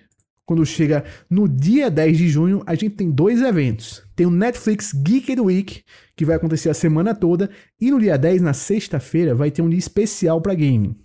quando 0.44 0.66
chega 0.66 1.04
no 1.30 1.48
dia 1.48 1.90
10 1.90 2.18
de 2.18 2.28
junho, 2.28 2.62
a 2.66 2.74
gente 2.74 2.96
tem 2.96 3.10
dois 3.10 3.40
eventos. 3.40 4.02
Tem 4.14 4.26
o 4.26 4.30
Netflix 4.30 4.92
Geek 4.92 5.40
Week, 5.40 5.82
que 6.16 6.24
vai 6.24 6.36
acontecer 6.36 6.68
a 6.68 6.74
semana 6.74 7.14
toda, 7.14 7.50
e 7.80 7.90
no 7.90 8.00
dia 8.00 8.18
10, 8.18 8.42
na 8.42 8.52
sexta-feira, 8.52 9.34
vai 9.34 9.50
ter 9.50 9.62
um 9.62 9.68
dia 9.68 9.78
especial 9.78 10.40
para 10.40 10.54
gaming. 10.54 10.96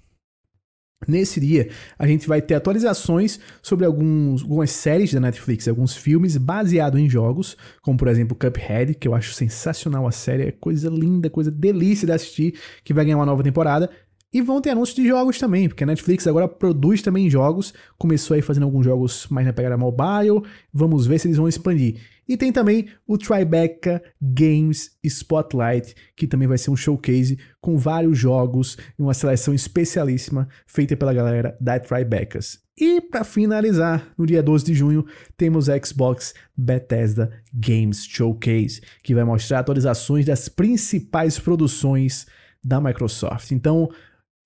Nesse 1.05 1.39
dia, 1.39 1.69
a 1.99 2.07
gente 2.07 2.27
vai 2.27 2.41
ter 2.41 2.55
atualizações 2.55 3.39
sobre 3.61 3.85
alguns, 3.85 4.41
algumas 4.41 4.71
séries 4.71 5.13
da 5.13 5.19
Netflix, 5.19 5.67
alguns 5.67 5.95
filmes 5.95 6.37
baseados 6.37 6.99
em 6.99 7.07
jogos, 7.07 7.55
como 7.83 7.97
por 7.97 8.07
exemplo 8.07 8.35
Cuphead, 8.35 8.95
que 8.95 9.07
eu 9.07 9.13
acho 9.13 9.33
sensacional 9.33 10.07
a 10.07 10.11
série, 10.11 10.43
é 10.43 10.51
coisa 10.51 10.89
linda, 10.89 11.29
coisa 11.29 11.51
delícia 11.51 12.07
de 12.07 12.13
assistir, 12.13 12.59
que 12.83 12.95
vai 12.95 13.05
ganhar 13.05 13.17
uma 13.17 13.27
nova 13.27 13.43
temporada. 13.43 13.91
E 14.33 14.41
vão 14.41 14.59
ter 14.59 14.71
anúncios 14.71 14.95
de 14.95 15.07
jogos 15.07 15.37
também, 15.37 15.69
porque 15.69 15.83
a 15.83 15.87
Netflix 15.87 16.25
agora 16.25 16.47
produz 16.47 17.01
também 17.01 17.29
jogos, 17.29 17.73
começou 17.97 18.35
aí 18.35 18.41
fazendo 18.41 18.63
alguns 18.63 18.83
jogos 18.83 19.27
mais 19.29 19.45
na 19.45 19.53
pegada 19.53 19.77
mobile, 19.77 20.41
vamos 20.73 21.05
ver 21.05 21.19
se 21.19 21.27
eles 21.27 21.37
vão 21.37 21.47
expandir. 21.47 22.01
E 22.27 22.35
tem 22.35 22.51
também 22.51 22.87
o 23.07 23.17
Tribeca 23.17 24.01
Games 24.21 24.97
Spotlight, 25.03 25.95
que 26.15 26.27
também 26.27 26.47
vai 26.47 26.57
ser 26.57 26.71
um 26.71 26.75
showcase 26.75 27.37
com 27.61 27.77
vários 27.77 28.17
jogos 28.17 28.77
e 28.97 29.01
uma 29.01 29.13
seleção 29.13 29.53
especialíssima 29.53 30.47
feita 30.65 30.97
pela 30.97 31.13
galera 31.13 31.57
da 31.61 31.79
Tribecas. 31.79 32.59
E 32.79 33.01
para 33.01 33.23
finalizar, 33.23 34.13
no 34.15 34.25
dia 34.25 34.43
12 34.43 34.65
de 34.65 34.73
junho, 34.75 35.05
temos 35.35 35.67
a 35.67 35.83
Xbox 35.83 36.35
Bethesda 36.55 37.31
Games 37.51 38.05
Showcase, 38.05 38.81
que 39.01 39.15
vai 39.15 39.23
mostrar 39.23 39.59
atualizações 39.59 40.25
das 40.25 40.47
principais 40.47 41.39
produções 41.39 42.27
da 42.63 42.79
Microsoft. 42.79 43.51
Então, 43.51 43.89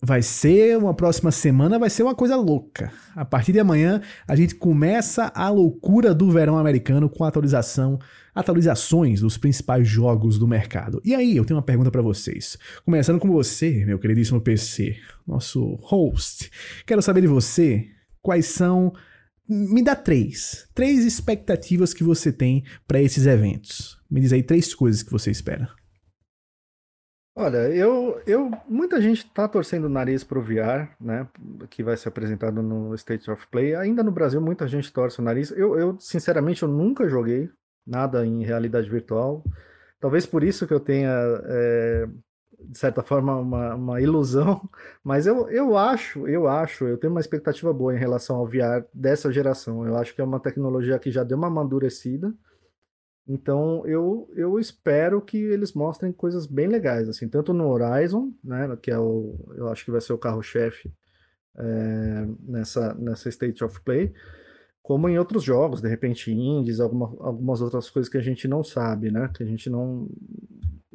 Vai 0.03 0.24
ser 0.24 0.75
uma 0.79 0.96
próxima 0.96 1.29
semana, 1.29 1.77
vai 1.77 1.89
ser 1.89 2.01
uma 2.01 2.15
coisa 2.15 2.36
louca. 2.36 2.91
A 3.15 3.24
partir 3.24 3.51
de 3.51 3.60
amanhã, 3.60 4.01
a 4.27 4.36
gente 4.36 4.55
começa 4.55 5.31
a 5.36 5.48
loucura 5.50 6.12
do 6.12 6.31
verão 6.31 6.58
americano 6.58 7.08
com 7.08 7.24
atualização, 7.24 8.00
atualizações 8.34 9.22
dos 9.22 9.38
principais 9.38 9.88
jogos 9.88 10.39
do 10.39 10.48
mercado. 10.48 11.00
E 11.05 11.13
aí, 11.13 11.38
eu 11.38 11.46
tenho 11.46 11.58
uma 11.58 11.65
pergunta 11.65 11.91
para 11.91 12.01
vocês. 12.01 12.58
Começando 12.84 13.20
com 13.20 13.31
você, 13.31 13.86
meu 13.86 14.00
queridíssimo 14.00 14.41
PC, 14.41 14.98
nosso 15.27 15.75
host. 15.84 16.50
Quero 16.84 17.03
saber 17.03 17.22
de 17.22 17.27
você 17.27 17.88
quais 18.24 18.48
são 18.48 18.91
me 19.48 19.84
dá 19.84 19.96
três. 19.96 20.67
Três 20.74 21.05
expectativas 21.05 21.93
que 21.93 22.03
você 22.03 22.31
tem 22.31 22.63
para 22.88 23.01
esses 23.01 23.27
eventos. 23.27 24.00
Me 24.10 24.22
diz 24.22 24.34
aí 24.34 24.41
três 24.41 24.74
coisas 24.74 25.03
que 25.03 25.12
você 25.12 25.29
espera. 25.29 25.70
Olha, 27.33 27.69
eu, 27.69 28.21
eu 28.27 28.51
muita 28.67 29.00
gente 29.01 29.25
está 29.25 29.47
torcendo 29.47 29.85
o 29.85 29.89
nariz 29.89 30.21
para 30.23 30.38
o 30.38 30.41
VR, 30.41 30.93
né, 31.00 31.27
que 31.69 31.81
vai 31.81 31.95
ser 31.95 32.09
apresentado 32.09 32.61
no 32.61 32.93
State 32.95 33.31
of 33.31 33.47
Play. 33.47 33.73
Ainda 33.73 34.03
no 34.03 34.11
Brasil, 34.11 34.41
muita 34.41 34.67
gente 34.67 34.91
torce 34.91 35.19
o 35.19 35.23
nariz. 35.23 35.50
Eu, 35.51 35.79
eu 35.79 35.97
sinceramente, 36.00 36.61
eu 36.63 36.67
nunca 36.69 37.07
joguei 37.07 37.50
nada 37.88 38.25
em 38.25 38.43
realidade 38.43 38.89
virtual. 38.89 39.43
Talvez 40.00 40.25
por 40.25 40.43
isso 40.43 40.67
que 40.67 40.73
eu 40.73 40.79
tenha, 40.79 41.09
é, 41.45 42.07
de 42.59 42.77
certa 42.77 43.01
forma, 43.01 43.35
uma, 43.38 43.75
uma 43.75 44.01
ilusão. 44.01 44.69
Mas 45.03 45.25
eu, 45.25 45.50
eu 45.50 45.77
acho, 45.77 46.27
eu 46.27 46.47
acho, 46.50 46.85
eu 46.85 46.97
tenho 46.97 47.13
uma 47.13 47.21
expectativa 47.21 47.71
boa 47.73 47.95
em 47.95 48.00
relação 48.00 48.35
ao 48.35 48.45
VR 48.45 48.85
dessa 48.93 49.31
geração. 49.31 49.88
Eu 49.88 49.95
acho 49.97 50.13
que 50.13 50.21
é 50.21 50.23
uma 50.23 50.39
tecnologia 50.39 51.00
que 51.00 51.11
já 51.11 51.23
deu 51.23 51.38
uma 51.38 51.47
amadurecida 51.47 52.33
então 53.27 53.85
eu, 53.85 54.29
eu 54.35 54.59
espero 54.59 55.21
que 55.21 55.37
eles 55.37 55.73
mostrem 55.73 56.11
coisas 56.11 56.45
bem 56.45 56.67
legais, 56.67 57.07
assim, 57.07 57.27
tanto 57.27 57.53
no 57.53 57.69
Horizon, 57.69 58.31
né, 58.43 58.77
que 58.81 58.91
é 58.91 58.99
o, 58.99 59.35
eu 59.55 59.67
acho 59.69 59.85
que 59.85 59.91
vai 59.91 60.01
ser 60.01 60.13
o 60.13 60.17
carro-chefe 60.17 60.91
é, 61.57 62.27
nessa, 62.41 62.93
nessa 62.95 63.29
State 63.29 63.63
of 63.63 63.79
Play, 63.81 64.13
como 64.81 65.07
em 65.07 65.17
outros 65.17 65.43
jogos, 65.43 65.81
de 65.81 65.87
repente 65.87 66.31
indies, 66.31 66.79
alguma, 66.79 67.05
algumas 67.19 67.61
outras 67.61 67.89
coisas 67.89 68.09
que 68.09 68.17
a 68.17 68.21
gente 68.21 68.47
não 68.47 68.63
sabe, 68.63 69.11
né, 69.11 69.29
que 69.33 69.43
a 69.43 69.45
gente 69.45 69.69
não, 69.69 70.09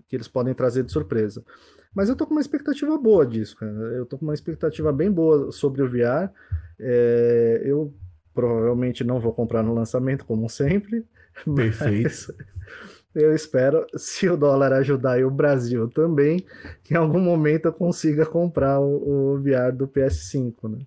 que 0.08 0.16
eles 0.16 0.28
podem 0.28 0.54
trazer 0.54 0.82
de 0.82 0.92
surpresa. 0.92 1.44
Mas 1.94 2.10
eu 2.10 2.16
tô 2.16 2.26
com 2.26 2.32
uma 2.32 2.42
expectativa 2.42 2.98
boa 2.98 3.24
disso, 3.24 3.56
cara. 3.56 3.72
Eu 3.72 4.04
tô 4.04 4.18
com 4.18 4.26
uma 4.26 4.34
expectativa 4.34 4.92
bem 4.92 5.10
boa 5.10 5.50
sobre 5.50 5.80
o 5.80 5.88
VR. 5.88 6.30
É, 6.78 7.62
eu 7.64 7.90
provavelmente 8.34 9.02
não 9.02 9.18
vou 9.18 9.32
comprar 9.32 9.62
no 9.62 9.72
lançamento, 9.72 10.26
como 10.26 10.46
sempre. 10.46 11.06
Perfeito. 11.44 12.34
eu 13.14 13.34
espero, 13.34 13.86
se 13.96 14.28
o 14.28 14.36
dólar 14.36 14.72
ajudar 14.74 15.18
e 15.18 15.24
o 15.24 15.30
Brasil 15.30 15.88
também, 15.88 16.46
que 16.82 16.94
em 16.94 16.96
algum 16.96 17.20
momento 17.20 17.66
eu 17.66 17.72
consiga 17.72 18.26
comprar 18.26 18.80
o, 18.80 19.34
o 19.34 19.38
VR 19.38 19.72
do 19.74 19.88
PS5, 19.88 20.68
né? 20.68 20.86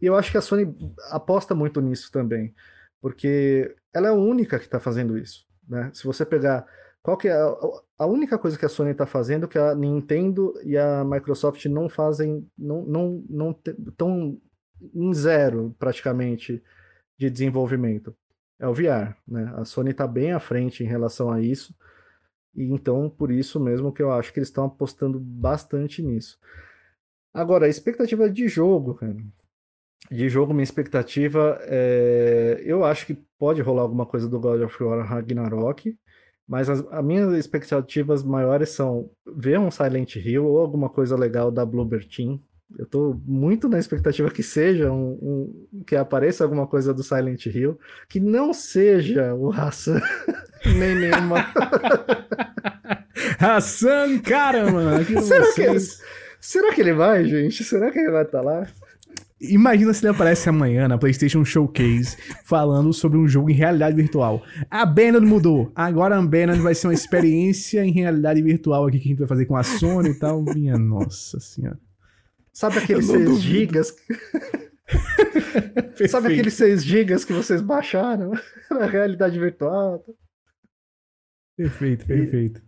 E 0.00 0.06
eu 0.06 0.16
acho 0.16 0.30
que 0.30 0.38
a 0.38 0.40
Sony 0.40 0.74
aposta 1.10 1.54
muito 1.54 1.80
nisso 1.80 2.10
também, 2.10 2.54
porque 3.00 3.74
ela 3.92 4.08
é 4.08 4.10
a 4.10 4.14
única 4.14 4.58
que 4.58 4.64
está 4.64 4.80
fazendo 4.80 5.18
isso, 5.18 5.46
né? 5.68 5.90
Se 5.92 6.04
você 6.04 6.24
pegar 6.24 6.66
qual 7.02 7.16
que 7.16 7.28
é 7.28 7.32
a, 7.32 7.56
a 7.98 8.06
única 8.06 8.38
coisa 8.38 8.58
que 8.58 8.64
a 8.64 8.68
Sony 8.68 8.90
está 8.90 9.06
fazendo 9.06 9.48
que 9.48 9.58
a 9.58 9.74
Nintendo 9.74 10.54
e 10.62 10.76
a 10.76 11.04
Microsoft 11.04 11.64
não 11.66 11.88
fazem, 11.88 12.46
não 12.58 12.82
não 12.84 13.24
não 13.28 13.58
estão 13.88 14.38
em 14.94 15.14
zero 15.14 15.74
praticamente 15.78 16.62
de 17.18 17.30
desenvolvimento 17.30 18.14
é 18.60 18.68
o 18.68 18.74
VR, 18.74 19.16
né? 19.26 19.52
A 19.56 19.64
Sony 19.64 19.90
está 19.90 20.06
bem 20.06 20.32
à 20.32 20.38
frente 20.38 20.84
em 20.84 20.86
relação 20.86 21.32
a 21.32 21.40
isso. 21.40 21.74
E 22.54 22.64
então, 22.64 23.08
por 23.08 23.30
isso 23.30 23.58
mesmo 23.58 23.92
que 23.92 24.02
eu 24.02 24.12
acho 24.12 24.32
que 24.32 24.38
eles 24.38 24.48
estão 24.48 24.66
apostando 24.66 25.18
bastante 25.18 26.02
nisso. 26.02 26.38
Agora, 27.32 27.66
a 27.66 27.68
expectativa 27.68 28.28
de 28.28 28.48
jogo, 28.48 28.94
cara. 28.94 29.16
De 30.10 30.28
jogo, 30.28 30.52
minha 30.52 30.64
expectativa 30.64 31.58
é. 31.62 32.60
Eu 32.64 32.84
acho 32.84 33.06
que 33.06 33.14
pode 33.38 33.62
rolar 33.62 33.82
alguma 33.82 34.04
coisa 34.04 34.28
do 34.28 34.38
God 34.38 34.60
of 34.62 34.82
War 34.82 35.06
Ragnarok. 35.06 35.96
Mas 36.46 36.68
as, 36.68 36.84
as 36.90 37.04
minhas 37.04 37.32
expectativas 37.34 38.24
maiores 38.24 38.70
são 38.70 39.08
ver 39.24 39.58
um 39.58 39.70
Silent 39.70 40.16
Hill 40.16 40.44
ou 40.44 40.58
alguma 40.58 40.90
coisa 40.90 41.16
legal 41.16 41.50
da 41.50 41.64
Bluebird 41.64 42.08
Team, 42.08 42.42
eu 42.78 42.86
tô 42.86 43.20
muito 43.26 43.68
na 43.68 43.78
expectativa 43.78 44.30
que 44.30 44.42
seja 44.42 44.90
um, 44.90 45.18
um, 45.22 45.84
que 45.86 45.96
apareça 45.96 46.44
alguma 46.44 46.66
coisa 46.66 46.94
do 46.94 47.02
Silent 47.02 47.46
Hill, 47.46 47.78
que 48.08 48.20
não 48.20 48.52
seja 48.52 49.34
o 49.34 49.52
Hassan, 49.52 50.00
nem 50.64 50.94
nenhuma. 50.94 51.46
Hassan, 53.38 54.18
caramba! 54.20 55.04
Será 55.22 55.52
que, 55.52 55.78
será 56.40 56.74
que 56.74 56.80
ele 56.80 56.92
vai, 56.92 57.24
gente? 57.24 57.64
Será 57.64 57.90
que 57.90 57.98
ele 57.98 58.10
vai 58.10 58.22
estar 58.22 58.38
tá 58.38 58.44
lá? 58.44 58.66
Imagina 59.40 59.94
se 59.94 60.04
ele 60.04 60.14
aparece 60.14 60.50
amanhã 60.50 60.86
na 60.86 60.98
PlayStation 60.98 61.42
Showcase 61.42 62.14
falando 62.44 62.92
sobre 62.92 63.16
um 63.16 63.26
jogo 63.26 63.48
em 63.48 63.54
realidade 63.54 63.96
virtual. 63.96 64.42
A 64.70 64.82
Abandoned 64.82 65.26
mudou. 65.26 65.72
Agora 65.74 66.14
a 66.14 66.18
Abandoned 66.18 66.60
vai 66.60 66.74
ser 66.74 66.88
uma 66.88 66.94
experiência 66.94 67.82
em 67.82 67.90
realidade 67.90 68.42
virtual 68.42 68.86
aqui 68.86 68.98
que 68.98 69.06
a 69.06 69.08
gente 69.08 69.18
vai 69.18 69.28
fazer 69.28 69.46
com 69.46 69.56
a 69.56 69.62
Sony 69.62 70.10
e 70.10 70.14
tal. 70.18 70.42
Minha 70.42 70.76
nossa 70.76 71.40
senhora. 71.40 71.78
Sabe 72.60 72.76
aqueles 72.76 73.06
6 73.06 73.40
gigas? 73.40 73.96
Sabe 76.10 76.26
aqueles 76.26 76.52
6 76.52 76.84
gigas 76.84 77.24
que 77.24 77.32
vocês 77.32 77.62
baixaram 77.62 78.32
na 78.70 78.84
realidade 78.84 79.38
virtual? 79.38 80.04
Perfeito, 81.56 82.04
perfeito. 82.04 82.62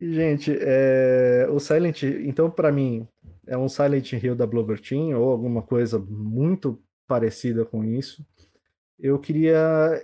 E, 0.00 0.14
gente, 0.14 0.56
é, 0.60 1.48
o 1.50 1.58
Silent 1.58 2.04
então 2.04 2.48
para 2.48 2.70
mim 2.70 3.08
é 3.44 3.58
um 3.58 3.68
Silent 3.68 4.12
Hill 4.12 4.36
da 4.36 4.46
Bloober 4.46 4.80
Team 4.80 5.20
ou 5.20 5.32
alguma 5.32 5.62
coisa 5.62 5.98
muito 5.98 6.80
parecida 7.04 7.64
com 7.64 7.82
isso. 7.82 8.24
Eu 9.00 9.18
queria 9.18 10.00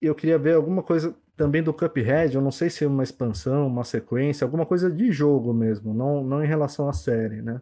eu 0.00 0.14
queria 0.14 0.38
ver 0.38 0.54
alguma 0.54 0.84
coisa 0.84 1.16
também 1.36 1.64
do 1.64 1.74
Cuphead, 1.74 2.36
eu 2.36 2.40
não 2.40 2.52
sei 2.52 2.70
se 2.70 2.84
é 2.84 2.86
uma 2.86 3.02
expansão, 3.02 3.66
uma 3.66 3.82
sequência, 3.82 4.44
alguma 4.44 4.64
coisa 4.64 4.88
de 4.88 5.10
jogo 5.10 5.52
mesmo, 5.52 5.92
não, 5.92 6.22
não 6.22 6.44
em 6.44 6.46
relação 6.46 6.88
à 6.88 6.92
série, 6.92 7.42
né? 7.42 7.60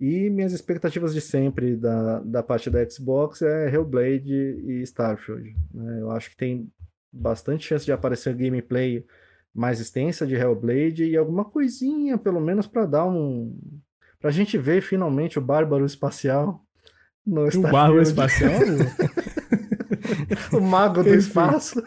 E 0.00 0.30
minhas 0.30 0.52
expectativas 0.52 1.12
de 1.12 1.20
sempre 1.20 1.76
da, 1.76 2.20
da 2.20 2.42
parte 2.42 2.70
da 2.70 2.88
Xbox 2.88 3.42
é 3.42 3.74
Hellblade 3.74 4.32
e 4.32 4.82
Starfield. 4.82 5.56
Né? 5.74 6.00
Eu 6.00 6.10
acho 6.12 6.30
que 6.30 6.36
tem 6.36 6.70
bastante 7.12 7.66
chance 7.66 7.84
de 7.84 7.92
aparecer 7.92 8.34
gameplay 8.34 9.04
mais 9.52 9.80
extensa 9.80 10.26
de 10.26 10.36
Hellblade 10.36 11.04
e 11.04 11.16
alguma 11.16 11.44
coisinha, 11.44 12.16
pelo 12.16 12.40
menos, 12.40 12.66
para 12.66 12.86
dar 12.86 13.06
um. 13.06 13.58
Pra 14.20 14.30
gente 14.30 14.56
ver 14.56 14.82
finalmente 14.82 15.38
o 15.38 15.42
Bárbaro 15.42 15.84
Espacial 15.84 16.64
no 17.26 17.46
Starfield. 17.48 17.68
O 17.68 17.72
Bárbaro 17.72 18.02
Espacial? 18.02 18.60
o 20.52 20.60
Mago 20.60 21.02
do 21.02 21.14
Espaço. 21.14 21.82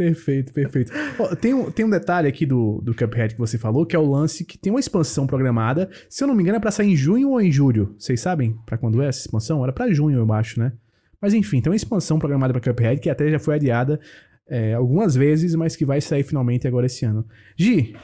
Perfeito, 0.00 0.50
perfeito. 0.54 0.90
Ó, 1.18 1.36
tem, 1.36 1.52
um, 1.52 1.70
tem 1.70 1.84
um 1.84 1.90
detalhe 1.90 2.26
aqui 2.26 2.46
do, 2.46 2.80
do 2.80 2.94
Cuphead 2.94 3.34
que 3.34 3.38
você 3.38 3.58
falou, 3.58 3.84
que 3.84 3.94
é 3.94 3.98
o 3.98 4.10
lance 4.10 4.46
que 4.46 4.56
tem 4.56 4.72
uma 4.72 4.80
expansão 4.80 5.26
programada. 5.26 5.90
Se 6.08 6.24
eu 6.24 6.28
não 6.28 6.34
me 6.34 6.42
engano, 6.42 6.56
é 6.56 6.58
pra 6.58 6.70
sair 6.70 6.92
em 6.92 6.96
junho 6.96 7.28
ou 7.28 7.38
em 7.38 7.52
julho. 7.52 7.94
Vocês 7.98 8.18
sabem 8.18 8.56
pra 8.64 8.78
quando 8.78 9.02
é 9.02 9.08
essa 9.08 9.20
expansão? 9.20 9.62
Era 9.62 9.74
pra 9.74 9.92
junho, 9.92 10.16
eu 10.16 10.32
acho, 10.32 10.58
né? 10.58 10.72
Mas 11.20 11.34
enfim, 11.34 11.60
tem 11.60 11.70
uma 11.70 11.76
expansão 11.76 12.18
programada 12.18 12.58
pra 12.58 12.72
Cuphead 12.72 12.98
que 12.98 13.10
até 13.10 13.30
já 13.30 13.38
foi 13.38 13.56
adiada 13.56 14.00
é, 14.48 14.72
algumas 14.72 15.14
vezes, 15.14 15.54
mas 15.54 15.76
que 15.76 15.84
vai 15.84 16.00
sair 16.00 16.22
finalmente 16.22 16.66
agora 16.66 16.86
esse 16.86 17.04
ano. 17.04 17.26
Gi, 17.54 17.94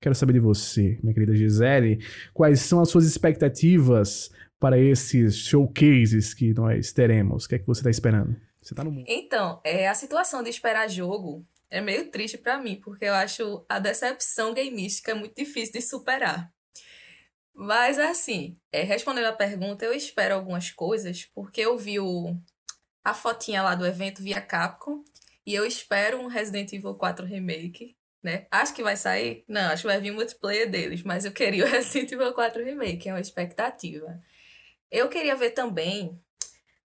quero 0.00 0.14
saber 0.14 0.32
de 0.32 0.40
você, 0.40 0.98
minha 1.02 1.12
querida 1.12 1.36
Gisele. 1.36 1.98
Quais 2.32 2.60
são 2.60 2.80
as 2.80 2.88
suas 2.88 3.04
expectativas 3.04 4.30
para 4.58 4.78
esses 4.78 5.36
showcases 5.36 6.32
que 6.32 6.54
nós 6.54 6.94
teremos? 6.94 7.44
O 7.44 7.48
que 7.50 7.56
é 7.56 7.58
que 7.58 7.66
você 7.66 7.82
tá 7.82 7.90
esperando? 7.90 8.34
Você 8.62 8.74
tá 8.74 8.84
no 8.84 8.92
mundo. 8.92 9.04
Então, 9.08 9.60
é, 9.64 9.88
a 9.88 9.94
situação 9.94 10.42
de 10.42 10.50
esperar 10.50 10.88
jogo 10.88 11.44
é 11.68 11.80
meio 11.80 12.10
triste 12.10 12.38
pra 12.38 12.58
mim, 12.58 12.80
porque 12.80 13.06
eu 13.06 13.14
acho 13.14 13.64
a 13.68 13.78
decepção 13.78 14.54
gameística 14.54 15.14
muito 15.14 15.34
difícil 15.34 15.72
de 15.72 15.82
superar. 15.82 16.52
Mas 17.54 17.98
assim, 17.98 18.56
é, 18.70 18.82
respondendo 18.82 19.26
a 19.26 19.32
pergunta, 19.32 19.84
eu 19.84 19.92
espero 19.92 20.34
algumas 20.34 20.70
coisas, 20.70 21.24
porque 21.34 21.60
eu 21.60 21.76
vi 21.76 21.98
o, 21.98 22.36
a 23.04 23.12
fotinha 23.12 23.62
lá 23.62 23.74
do 23.74 23.86
evento 23.86 24.22
via 24.22 24.40
Capcom, 24.40 25.02
e 25.44 25.54
eu 25.54 25.66
espero 25.66 26.20
um 26.20 26.28
Resident 26.28 26.72
Evil 26.72 26.94
4 26.94 27.26
Remake, 27.26 27.96
né? 28.22 28.46
Acho 28.50 28.72
que 28.74 28.82
vai 28.82 28.96
sair? 28.96 29.44
Não, 29.48 29.72
acho 29.72 29.82
que 29.82 29.88
vai 29.88 30.00
vir 30.00 30.12
multiplayer 30.12 30.70
deles, 30.70 31.02
mas 31.02 31.24
eu 31.24 31.32
queria 31.32 31.64
o 31.64 31.68
Resident 31.68 32.12
Evil 32.12 32.32
4 32.32 32.64
Remake, 32.64 33.08
é 33.08 33.12
uma 33.12 33.20
expectativa. 33.20 34.20
Eu 34.90 35.08
queria 35.08 35.34
ver 35.34 35.50
também 35.50 36.20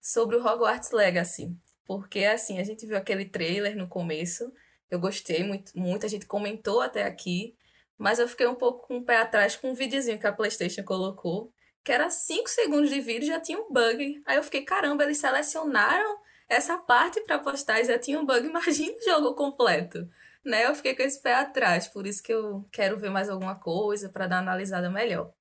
sobre 0.00 0.36
o 0.36 0.44
Hogwarts 0.44 0.90
Legacy, 0.90 1.56
porque, 1.88 2.26
assim, 2.26 2.60
a 2.60 2.64
gente 2.64 2.86
viu 2.86 2.98
aquele 2.98 3.24
trailer 3.24 3.74
no 3.74 3.88
começo. 3.88 4.52
Eu 4.90 5.00
gostei 5.00 5.42
muito, 5.42 5.72
muita 5.74 6.06
gente 6.06 6.26
comentou 6.26 6.82
até 6.82 7.04
aqui. 7.04 7.56
Mas 7.96 8.18
eu 8.18 8.28
fiquei 8.28 8.46
um 8.46 8.54
pouco 8.54 8.86
com 8.86 8.98
o 8.98 9.02
pé 9.02 9.16
atrás 9.16 9.56
com 9.56 9.70
um 9.70 9.74
videozinho 9.74 10.18
que 10.18 10.26
a 10.26 10.32
PlayStation 10.32 10.84
colocou. 10.84 11.50
Que 11.82 11.90
era 11.90 12.10
5 12.10 12.46
segundos 12.50 12.90
de 12.90 13.00
vídeo 13.00 13.26
já 13.26 13.40
tinha 13.40 13.58
um 13.58 13.72
bug. 13.72 14.22
Aí 14.26 14.36
eu 14.36 14.42
fiquei, 14.42 14.66
caramba, 14.66 15.02
eles 15.02 15.16
selecionaram 15.16 16.18
essa 16.46 16.76
parte 16.76 17.22
para 17.22 17.38
postar 17.38 17.80
e 17.80 17.86
já 17.86 17.98
tinha 17.98 18.20
um 18.20 18.26
bug. 18.26 18.44
Imagina 18.46 18.94
o 18.94 19.04
jogo 19.04 19.34
completo. 19.34 20.06
Né? 20.44 20.66
Eu 20.66 20.74
fiquei 20.74 20.94
com 20.94 21.02
esse 21.02 21.22
pé 21.22 21.36
atrás. 21.36 21.88
Por 21.88 22.06
isso 22.06 22.22
que 22.22 22.34
eu 22.34 22.68
quero 22.70 22.98
ver 22.98 23.08
mais 23.08 23.30
alguma 23.30 23.54
coisa 23.54 24.10
para 24.10 24.26
dar 24.26 24.36
uma 24.36 24.42
analisada 24.42 24.90
melhor. 24.90 25.32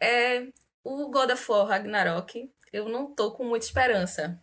É, 0.00 0.46
o 0.84 1.10
God 1.10 1.32
of 1.32 1.50
War 1.50 1.66
Ragnarok, 1.66 2.48
eu 2.72 2.88
não 2.88 3.12
tô 3.12 3.32
com 3.32 3.44
muita 3.44 3.66
esperança. 3.66 4.40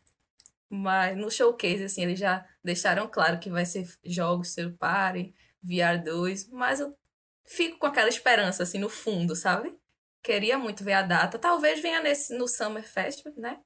Mas 0.76 1.16
no 1.16 1.30
showcase, 1.30 1.84
assim, 1.84 2.02
eles 2.02 2.18
já 2.18 2.44
deixaram 2.64 3.08
claro 3.08 3.38
que 3.38 3.48
vai 3.48 3.64
ser 3.64 3.88
jogos 4.04 4.56
third 4.56 4.76
party, 4.76 5.32
VR2, 5.64 6.50
mas 6.52 6.80
eu 6.80 6.98
fico 7.46 7.78
com 7.78 7.86
aquela 7.86 8.10
esperança, 8.10 8.64
assim, 8.64 8.80
no 8.80 8.90
fundo, 8.90 9.36
sabe? 9.36 9.80
Queria 10.24 10.58
muito 10.58 10.84
ver 10.84 10.94
a 10.94 11.04
data. 11.04 11.38
Talvez 11.38 11.80
venha 11.80 12.02
nesse, 12.02 12.36
no 12.36 12.48
Summer 12.48 12.84
Festival, 12.84 13.36
né? 13.38 13.60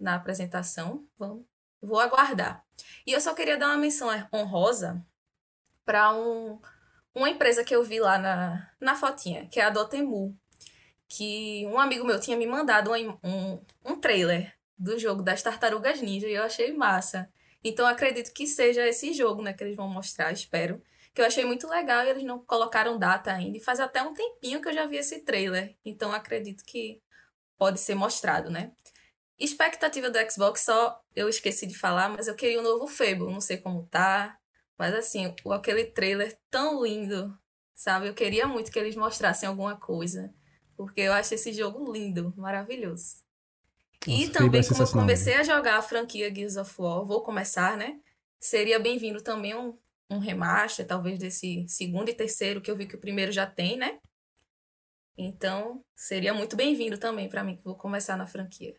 Na 0.00 0.16
apresentação. 0.16 1.06
Vamos, 1.16 1.46
vou 1.80 2.00
aguardar. 2.00 2.64
E 3.06 3.12
eu 3.12 3.20
só 3.20 3.34
queria 3.34 3.56
dar 3.56 3.68
uma 3.68 3.78
menção 3.78 4.08
honrosa 4.34 5.00
para 5.84 6.12
um, 6.12 6.60
uma 7.14 7.30
empresa 7.30 7.62
que 7.62 7.76
eu 7.76 7.84
vi 7.84 8.00
lá 8.00 8.18
na, 8.18 8.68
na 8.80 8.96
fotinha, 8.96 9.46
que 9.46 9.60
é 9.60 9.64
a 9.64 9.70
Dotemu. 9.70 10.36
Que 11.06 11.64
um 11.68 11.78
amigo 11.78 12.04
meu 12.04 12.18
tinha 12.18 12.36
me 12.36 12.46
mandado 12.48 12.90
um, 12.90 13.18
um, 13.22 13.64
um 13.84 14.00
trailer 14.00 14.52
do 14.82 14.98
jogo 14.98 15.22
das 15.22 15.42
Tartarugas 15.42 16.00
Ninja 16.00 16.26
e 16.28 16.34
eu 16.34 16.42
achei 16.42 16.72
massa. 16.72 17.30
Então 17.62 17.86
acredito 17.86 18.32
que 18.32 18.46
seja 18.46 18.86
esse 18.86 19.12
jogo, 19.12 19.40
né, 19.40 19.52
que 19.52 19.62
eles 19.62 19.76
vão 19.76 19.88
mostrar, 19.88 20.32
espero. 20.32 20.82
Que 21.14 21.20
eu 21.20 21.26
achei 21.26 21.44
muito 21.44 21.68
legal 21.68 22.04
e 22.04 22.10
eles 22.10 22.24
não 22.24 22.44
colocaram 22.44 22.98
data 22.98 23.32
ainda. 23.32 23.56
E 23.56 23.60
faz 23.60 23.78
até 23.78 24.02
um 24.02 24.12
tempinho 24.14 24.60
que 24.60 24.68
eu 24.68 24.72
já 24.72 24.86
vi 24.86 24.96
esse 24.96 25.20
trailer. 25.20 25.76
Então 25.84 26.12
acredito 26.12 26.64
que 26.64 27.00
pode 27.56 27.78
ser 27.78 27.94
mostrado, 27.94 28.50
né? 28.50 28.72
Expectativa 29.38 30.10
do 30.10 30.18
Xbox, 30.30 30.62
só 30.62 31.00
eu 31.14 31.28
esqueci 31.28 31.66
de 31.66 31.78
falar, 31.78 32.08
mas 32.08 32.26
eu 32.28 32.34
queria 32.34 32.58
um 32.60 32.62
novo 32.62 32.88
Fable. 32.88 33.32
Não 33.32 33.40
sei 33.40 33.58
como 33.58 33.86
tá. 33.86 34.36
Mas 34.78 34.94
assim, 34.94 35.32
aquele 35.52 35.84
trailer 35.84 36.36
tão 36.50 36.82
lindo, 36.82 37.38
sabe? 37.74 38.08
Eu 38.08 38.14
queria 38.14 38.46
muito 38.48 38.72
que 38.72 38.78
eles 38.78 38.96
mostrassem 38.96 39.48
alguma 39.48 39.76
coisa. 39.76 40.34
Porque 40.76 41.02
eu 41.02 41.12
acho 41.12 41.34
esse 41.34 41.52
jogo 41.52 41.92
lindo, 41.92 42.34
maravilhoso. 42.36 43.21
Nossa, 44.06 44.22
e 44.22 44.28
também, 44.28 44.62
como 44.66 44.82
eu 44.82 44.88
comecei 44.88 45.34
a 45.34 45.42
jogar 45.42 45.78
a 45.78 45.82
franquia 45.82 46.34
Gears 46.34 46.56
of 46.56 46.74
War, 46.78 47.04
vou 47.04 47.22
começar, 47.22 47.76
né? 47.76 48.00
Seria 48.40 48.80
bem-vindo 48.80 49.22
também 49.22 49.54
um, 49.54 49.76
um 50.10 50.18
remaster, 50.18 50.86
talvez 50.86 51.18
desse 51.18 51.64
segundo 51.68 52.08
e 52.08 52.14
terceiro, 52.14 52.60
que 52.60 52.70
eu 52.70 52.76
vi 52.76 52.86
que 52.86 52.96
o 52.96 53.00
primeiro 53.00 53.30
já 53.30 53.46
tem, 53.46 53.76
né? 53.76 53.98
Então, 55.16 55.84
seria 55.94 56.34
muito 56.34 56.56
bem-vindo 56.56 56.98
também 56.98 57.28
para 57.28 57.44
mim, 57.44 57.56
que 57.56 57.64
vou 57.64 57.76
começar 57.76 58.16
na 58.16 58.26
franquia. 58.26 58.74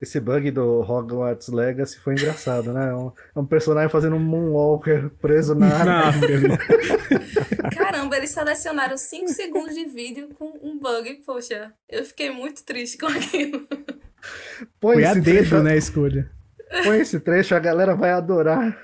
Esse 0.00 0.18
bug 0.18 0.50
do 0.50 0.80
Hogwarts 0.80 1.46
Legacy 1.46 2.00
foi 2.00 2.14
engraçado, 2.14 2.72
né? 2.72 2.90
É 2.90 2.94
um, 2.94 3.12
é 3.36 3.38
um 3.38 3.46
personagem 3.46 3.88
fazendo 3.88 4.16
um 4.16 4.20
Moonwalker 4.20 5.10
preso 5.20 5.54
na 5.54 6.06
árvore. 6.06 6.58
Caramba, 7.72 8.16
eles 8.16 8.30
selecionaram 8.30 8.96
5 8.96 9.28
segundos 9.28 9.74
de 9.76 9.84
vídeo 9.84 10.28
com 10.34 10.58
um 10.60 10.76
bug. 10.76 11.22
Poxa, 11.24 11.72
eu 11.88 12.04
fiquei 12.04 12.30
muito 12.30 12.64
triste 12.64 12.98
com 12.98 13.06
aquilo. 13.06 13.64
Põe 14.80 14.94
Foi 14.94 15.04
a 15.04 15.14
dedo, 15.14 15.24
trecho, 15.24 15.62
né, 15.62 15.72
a 15.72 15.76
escolha. 15.76 16.30
Põe 16.84 17.00
esse 17.00 17.20
trecho, 17.20 17.54
a 17.54 17.58
galera 17.58 17.94
vai 17.94 18.10
adorar. 18.10 18.78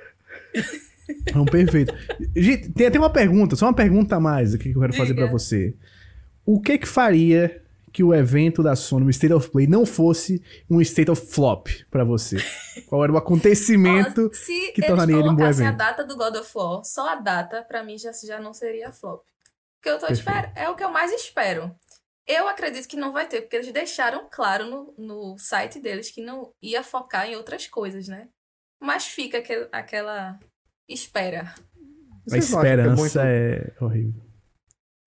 Não, 1.35 1.45
perfeito. 1.45 1.95
Gente, 2.37 2.71
tem 2.71 2.87
até 2.87 2.99
uma 2.99 3.11
pergunta, 3.11 3.57
só 3.57 3.67
uma 3.67 3.75
pergunta 3.75 4.17
a 4.17 4.21
mais 4.21 4.55
aqui 4.55 4.71
que 4.71 4.77
eu 4.77 4.81
quero 4.81 4.93
fazer 4.93 5.15
para 5.15 5.27
você. 5.27 5.75
O 6.45 6.61
que 6.61 6.79
que 6.79 6.89
faria 6.89 7.63
que 7.93 8.03
o 8.03 8.15
evento 8.15 8.63
da 8.63 8.77
Sony, 8.77 9.07
o 9.07 9.11
State 9.11 9.33
of 9.33 9.51
Play, 9.51 9.67
não 9.67 9.87
fosse 9.87 10.43
um 10.69 10.81
State 10.81 11.11
of 11.11 11.27
Flop 11.33 11.69
para 11.91 12.05
você? 12.05 12.37
Qual 12.87 13.03
era 13.03 13.13
o 13.13 13.17
acontecimento 13.17 14.31
Se 14.33 14.73
que 14.73 14.83
tornaria 14.83 15.17
ele 15.17 15.29
um 15.29 15.35
bom 15.35 15.47
evento? 15.47 15.69
a 15.69 15.73
data 15.73 16.05
do 16.05 16.17
God 16.17 16.37
of 16.37 16.51
War, 16.55 16.85
só 16.85 17.13
a 17.13 17.15
data, 17.17 17.63
para 17.63 17.83
mim 17.83 17.97
já, 17.99 18.11
já 18.13 18.41
não 18.41 18.53
seria 18.53 18.93
flop. 18.93 19.23
Porque 19.77 19.89
eu 19.89 19.99
tô 19.99 20.13
esperando, 20.13 20.51
é 20.55 20.69
o 20.69 20.75
que 20.75 20.85
eu 20.85 20.91
mais 20.91 21.13
espero. 21.13 21.75
Eu 22.29 22.47
acredito 22.47 22.87
que 22.87 22.97
não 22.97 23.11
vai 23.11 23.27
ter, 23.27 23.41
porque 23.41 23.57
eles 23.57 23.73
deixaram 23.73 24.29
claro 24.31 24.67
no, 24.67 24.95
no 24.99 25.39
site 25.39 25.81
deles 25.81 26.11
que 26.11 26.21
não 26.21 26.53
ia 26.61 26.83
focar 26.83 27.27
em 27.27 27.37
outras 27.37 27.67
coisas, 27.67 28.07
né? 28.07 28.29
Mas 28.79 29.07
fica 29.07 29.39
aquel, 29.39 29.67
aquela 29.73 30.39
espera. 30.87 31.55
A 32.31 32.37
esperança 32.37 32.87
é, 32.87 32.95
muito... 32.95 33.19
é, 33.19 33.73
horrível. 33.81 34.29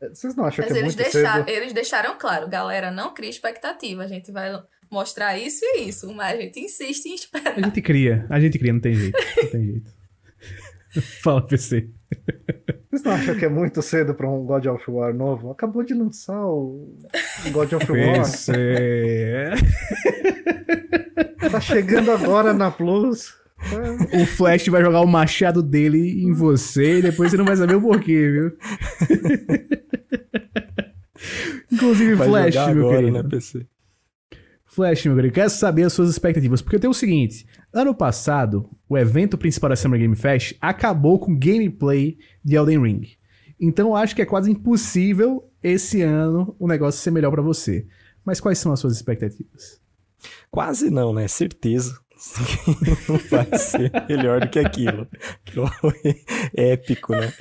Vocês 0.10 0.36
não 0.36 0.46
acham 0.46 0.66
Mas 0.66 0.74
que 0.74 0.80
é 0.80 0.82
eles, 0.82 0.96
muito 0.96 1.12
deixaram, 1.12 1.46
cedo? 1.46 1.56
eles 1.56 1.74
deixaram 1.74 2.18
claro, 2.18 2.50
galera, 2.50 2.90
não 2.90 3.14
cria 3.14 3.30
expectativa. 3.30 4.04
A 4.04 4.08
gente 4.08 4.32
vai 4.32 4.52
mostrar 4.90 5.38
isso 5.38 5.64
e 5.64 5.88
isso, 5.88 6.12
mas 6.14 6.40
a 6.40 6.42
gente 6.42 6.60
insiste 6.60 7.06
em 7.06 7.14
esperar. 7.14 7.54
A 7.56 7.62
gente 7.62 7.82
cria, 7.84 8.26
a 8.30 8.40
gente 8.40 8.58
cria, 8.58 8.74
não 8.74 8.82
tem 8.82 8.96
jeito. 8.96 9.18
Não 9.38 9.52
tem 9.52 9.66
jeito. 9.66 9.92
Fala, 11.22 11.46
PC. 11.46 11.88
Vocês 12.90 13.04
não 13.04 13.12
acham 13.14 13.36
que 13.36 13.46
é 13.46 13.50
muito 13.50 13.82
cedo 13.82 14.14
para 14.14 14.30
um 14.30 14.46
God 14.46 14.66
of 14.66 14.92
War 14.92 15.14
novo? 15.14 15.52
Acabou 15.52 15.84
de 15.84 15.94
lançar 15.94 16.46
o 16.46 16.98
God 17.52 17.74
of 17.74 17.92
War. 17.92 18.16
PC. 18.16 18.52
Tá 21.52 21.60
chegando 21.60 22.12
agora 22.12 22.54
na 22.54 22.72
Plus. 22.72 23.34
O 24.14 24.26
Flash 24.26 24.70
vai 24.70 24.82
jogar 24.82 25.02
o 25.02 25.06
machado 25.06 25.62
dele 25.62 26.24
em 26.24 26.32
você 26.34 27.00
e 27.00 27.02
depois 27.02 27.30
você 27.30 27.36
não 27.38 27.44
vai 27.46 27.58
saber 27.58 27.76
o 27.76 27.82
porquê, 27.82 28.32
viu? 28.32 28.52
Inclusive, 31.72 32.16
vai 32.16 32.28
Flash, 32.28 32.56
meu 32.56 32.64
agora, 32.64 32.98
querido. 32.98 33.24
Né, 33.24 33.30
PC? 33.30 33.66
Flash, 34.66 35.06
meu 35.06 35.16
querido, 35.16 35.34
quero 35.34 35.50
saber 35.50 35.84
as 35.84 35.94
suas 35.94 36.10
expectativas. 36.10 36.62
Porque 36.62 36.80
tem 36.80 36.90
o 36.90 36.94
seguinte: 36.94 37.46
ano 37.74 37.96
passado, 37.96 38.70
o 38.88 38.98
evento 38.98 39.38
principal 39.38 39.70
da 39.70 39.76
Summer 39.76 40.00
Game 40.00 40.16
Fest 40.16 40.56
acabou 40.60 41.20
com 41.20 41.38
gameplay 41.38 42.18
de 42.44 42.56
Elden 42.56 42.82
Ring. 42.82 43.08
Então 43.60 43.90
eu 43.90 43.96
acho 43.96 44.16
que 44.16 44.22
é 44.22 44.26
quase 44.26 44.52
impossível 44.52 45.50
esse 45.62 46.02
ano 46.02 46.56
o 46.60 46.68
negócio 46.68 47.00
ser 47.00 47.12
melhor 47.12 47.32
para 47.32 47.42
você. 47.42 47.88
Mas 48.26 48.40
quais 48.40 48.58
são 48.58 48.72
as 48.72 48.80
suas 48.80 48.94
expectativas? 48.94 49.80
Quase 50.50 50.90
não, 50.90 51.14
né? 51.14 51.28
Certeza. 51.28 52.00
não 53.10 53.18
vai 53.18 53.58
ser 53.58 53.92
melhor 54.08 54.42
do 54.42 54.50
que 54.50 54.60
aquilo. 54.60 55.08
Aquilo 55.46 55.68
foi 55.68 56.24
épico, 56.56 57.14
né? 57.14 57.34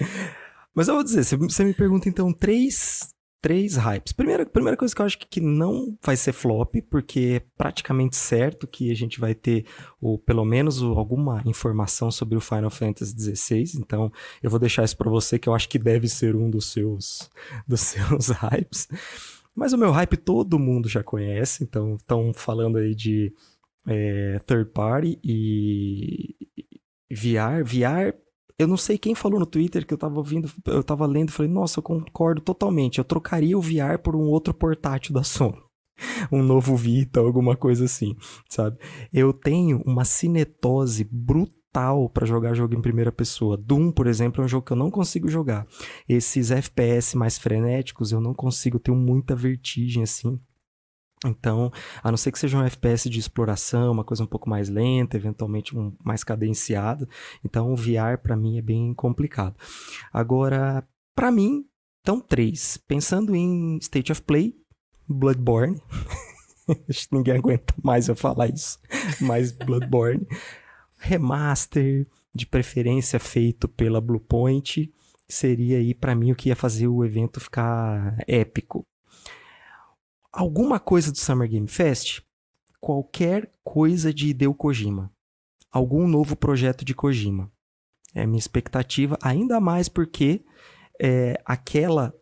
Mas 0.75 0.89
eu 0.89 0.95
vou 0.95 1.05
dizer, 1.05 1.25
você 1.25 1.65
me 1.65 1.75
pergunta 1.75 2.09
então 2.09 2.33
três 2.33 3.11
três 3.41 3.77
hypes. 3.77 4.13
Primeira, 4.13 4.45
primeira 4.45 4.77
coisa 4.77 4.95
que 4.95 5.01
eu 5.01 5.07
acho 5.07 5.19
que 5.19 5.41
não 5.41 5.97
vai 6.03 6.17
ser 6.17 6.33
flop, 6.33 6.75
porque 6.91 7.41
é 7.41 7.47
praticamente 7.57 8.17
certo 8.17 8.67
que 8.67 8.91
a 8.91 8.95
gente 8.95 9.19
vai 9.19 9.35
ter, 9.35 9.65
ou 10.01 10.19
pelo 10.19 10.45
menos 10.45 10.83
alguma 10.83 11.43
informação 11.47 12.11
sobre 12.11 12.37
o 12.37 12.41
Final 12.41 12.71
Fantasy 12.71 13.15
XVI. 13.37 13.79
Então, 13.79 14.13
eu 14.43 14.51
vou 14.51 14.59
deixar 14.59 14.85
isso 14.85 14.97
para 14.97 15.11
você, 15.11 15.39
que 15.39 15.49
eu 15.49 15.55
acho 15.55 15.69
que 15.69 15.79
deve 15.79 16.09
ser 16.09 16.37
um 16.37 16.51
dos 16.51 16.73
seus, 16.73 17.31
dos 17.67 17.81
seus 17.83 18.29
hypes. 18.29 18.89
Mas 19.55 19.73
o 19.73 19.79
meu 19.79 19.91
hype 19.91 20.17
todo 20.17 20.59
mundo 20.59 20.89
já 20.89 21.03
conhece, 21.03 21.65
então 21.65 21.97
estão 21.97 22.33
falando 22.33 22.79
aí 22.79 22.95
de 22.95 23.33
é, 23.87 24.39
third 24.47 24.71
party 24.73 25.19
e 25.25 26.37
VR. 27.11 27.65
VR 27.65 28.15
eu 28.61 28.67
não 28.67 28.77
sei 28.77 28.99
quem 28.99 29.15
falou 29.15 29.41
no 29.41 29.47
Twitter 29.47 29.87
que 29.87 29.95
eu 29.95 29.97
tava 29.97 30.17
ouvindo, 30.17 30.51
eu 30.67 30.85
tava 30.85 31.07
lendo 31.07 31.33
falei, 31.33 31.51
nossa, 31.51 31.79
eu 31.79 31.83
concordo 31.83 32.43
totalmente. 32.43 32.99
Eu 32.99 33.05
trocaria 33.05 33.57
o 33.57 33.61
VR 33.61 33.99
por 34.03 34.15
um 34.15 34.29
outro 34.29 34.53
portátil 34.53 35.15
da 35.15 35.23
Sony. 35.23 35.57
Um 36.31 36.43
novo 36.43 36.77
Vita, 36.77 37.21
alguma 37.21 37.57
coisa 37.57 37.85
assim, 37.85 38.17
sabe? 38.49 38.79
Eu 39.13 39.33
tenho 39.35 39.83
uma 39.85 40.05
cinetose 40.05 41.05
brutal 41.05 42.09
para 42.09 42.27
jogar 42.27 42.55
jogo 42.55 42.75
em 42.75 42.81
primeira 42.81 43.13
pessoa. 43.13 43.57
Doom, 43.57 43.93
por 43.93 44.07
exemplo, 44.07 44.43
é 44.43 44.45
um 44.45 44.49
jogo 44.49 44.65
que 44.65 44.73
eu 44.73 44.77
não 44.77 44.91
consigo 44.91 45.29
jogar. 45.29 45.67
Esses 46.09 46.51
FPS 46.51 47.17
mais 47.17 47.39
frenéticos, 47.39 48.13
eu 48.13 48.21
não 48.21 48.35
consigo, 48.35 48.77
eu 48.77 48.81
tenho 48.81 48.97
muita 48.97 49.35
vertigem 49.35 50.03
assim. 50.03 50.39
Então, 51.25 51.71
a 52.03 52.11
não 52.11 52.17
ser 52.17 52.33
que 52.33 52.39
seja 52.39 52.57
um 52.57 52.65
FPS 52.65 53.11
de 53.11 53.19
exploração, 53.19 53.93
uma 53.93 54.05
coisa 54.05 54.25
um 54.25 54.27
pouco 54.27 54.49
mais 54.49 54.71
lenta, 54.71 55.17
eventualmente 55.17 55.77
um 55.77 55.93
mais 56.03 56.25
cadenciado. 56.25 57.07
Então, 57.45 57.73
o 57.73 57.77
VR 57.77 58.17
para 58.23 58.37
mim 58.37 58.57
é 58.57 58.63
bem 58.63 58.95
complicado. 58.95 59.55
Agora, 60.13 60.87
para 61.15 61.31
mim, 61.31 61.67
então 62.01 62.21
três. 62.21 62.79
Pensando 62.79 63.37
em 63.37 63.77
State 63.79 64.11
of 64.11 64.23
Play, 64.23 64.55
Bloodborne. 65.07 65.81
Acho 66.89 67.09
que 67.09 67.15
ninguém 67.15 67.35
aguenta 67.35 67.75
mais 67.83 68.09
eu 68.09 68.17
falar 68.17 68.49
isso. 68.49 68.79
Mas 69.21 69.53
Bloodborne. 69.53 70.27
Remaster, 70.97 72.07
de 72.35 72.47
preferência 72.47 73.19
feito 73.19 73.69
pela 73.69 74.01
Bluepoint, 74.01 74.93
seria 75.29 75.79
aí 75.79 75.95
para 75.95 76.15
mim 76.15 76.33
o 76.33 76.37
que 76.37 76.49
ia 76.49 76.57
fazer 76.57 76.89
o 76.89 77.05
evento 77.05 77.41
ficar 77.41 78.17
épico 78.27 78.87
alguma 80.33 80.79
coisa 80.79 81.11
do 81.11 81.19
Summer 81.19 81.49
Game 81.49 81.69
Fest, 81.69 82.21
qualquer 82.81 83.51
coisa 83.63 84.13
de 84.13 84.29
Hideo 84.29 84.55
Kojima. 84.55 85.13
Algum 85.71 86.09
novo 86.09 86.35
projeto 86.35 86.85
de 86.85 86.95
Kojima. 86.95 87.51
É 88.15 88.27
minha 88.27 88.39
expectativa, 88.39 89.17
ainda 89.23 89.61
mais 89.61 89.89
porque 89.89 90.45
é, 91.01 91.41
aquela 91.45 92.13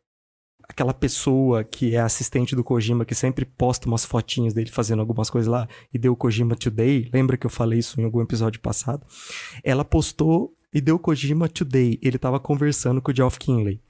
aquela 0.69 0.93
pessoa 0.93 1.65
que 1.65 1.95
é 1.95 2.01
assistente 2.01 2.55
do 2.55 2.63
Kojima, 2.63 3.07
que 3.07 3.15
sempre 3.15 3.47
posta 3.47 3.89
umas 3.89 4.05
fotinhas 4.05 4.53
dele 4.53 4.71
fazendo 4.71 5.01
algumas 5.01 5.31
coisas 5.31 5.49
lá, 5.49 5.67
e 5.91 5.99
deu 5.99 6.15
Kojima 6.15 6.55
Today, 6.55 7.09
lembra 7.11 7.39
que 7.39 7.47
eu 7.47 7.51
falei 7.51 7.79
isso 7.79 7.99
em 7.99 8.05
algum 8.05 8.21
episódio 8.21 8.61
passado? 8.61 9.07
Ela 9.65 9.83
postou 9.83 10.55
e 10.73 10.79
deu 10.79 10.99
Kojima 10.99 11.49
Today, 11.49 11.99
ele 12.03 12.19
tava 12.19 12.39
conversando 12.39 13.01
com 13.01 13.11
o 13.11 13.17
Geoff 13.17 13.39
Kinley. 13.39 13.81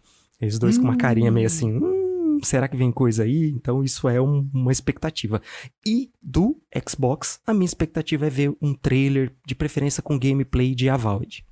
Eles 0.40 0.56
dois 0.56 0.78
hum. 0.78 0.82
com 0.82 0.86
uma 0.86 0.96
carinha 0.96 1.32
meio 1.32 1.48
assim, 1.48 1.72
hum, 1.72 1.97
será 2.42 2.68
que 2.68 2.76
vem 2.76 2.92
coisa 2.92 3.22
aí? 3.22 3.50
Então 3.50 3.82
isso 3.82 4.08
é 4.08 4.20
um, 4.20 4.48
uma 4.52 4.72
expectativa. 4.72 5.40
E 5.86 6.10
do 6.22 6.60
Xbox, 6.88 7.40
a 7.46 7.52
minha 7.52 7.66
expectativa 7.66 8.26
é 8.26 8.30
ver 8.30 8.56
um 8.60 8.74
trailer, 8.74 9.32
de 9.46 9.54
preferência 9.54 10.02
com 10.02 10.18
gameplay 10.18 10.74
de 10.74 10.88
Avowed. 10.88 11.44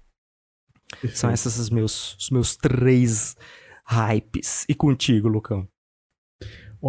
São 1.14 1.33
esses 1.33 1.59
os 1.59 1.70
meus, 1.70 2.16
os 2.16 2.31
meus 2.31 2.57
três 2.57 3.37
hypes. 3.85 4.64
E 4.68 4.75
contigo, 4.75 5.29
Lucão? 5.29 5.68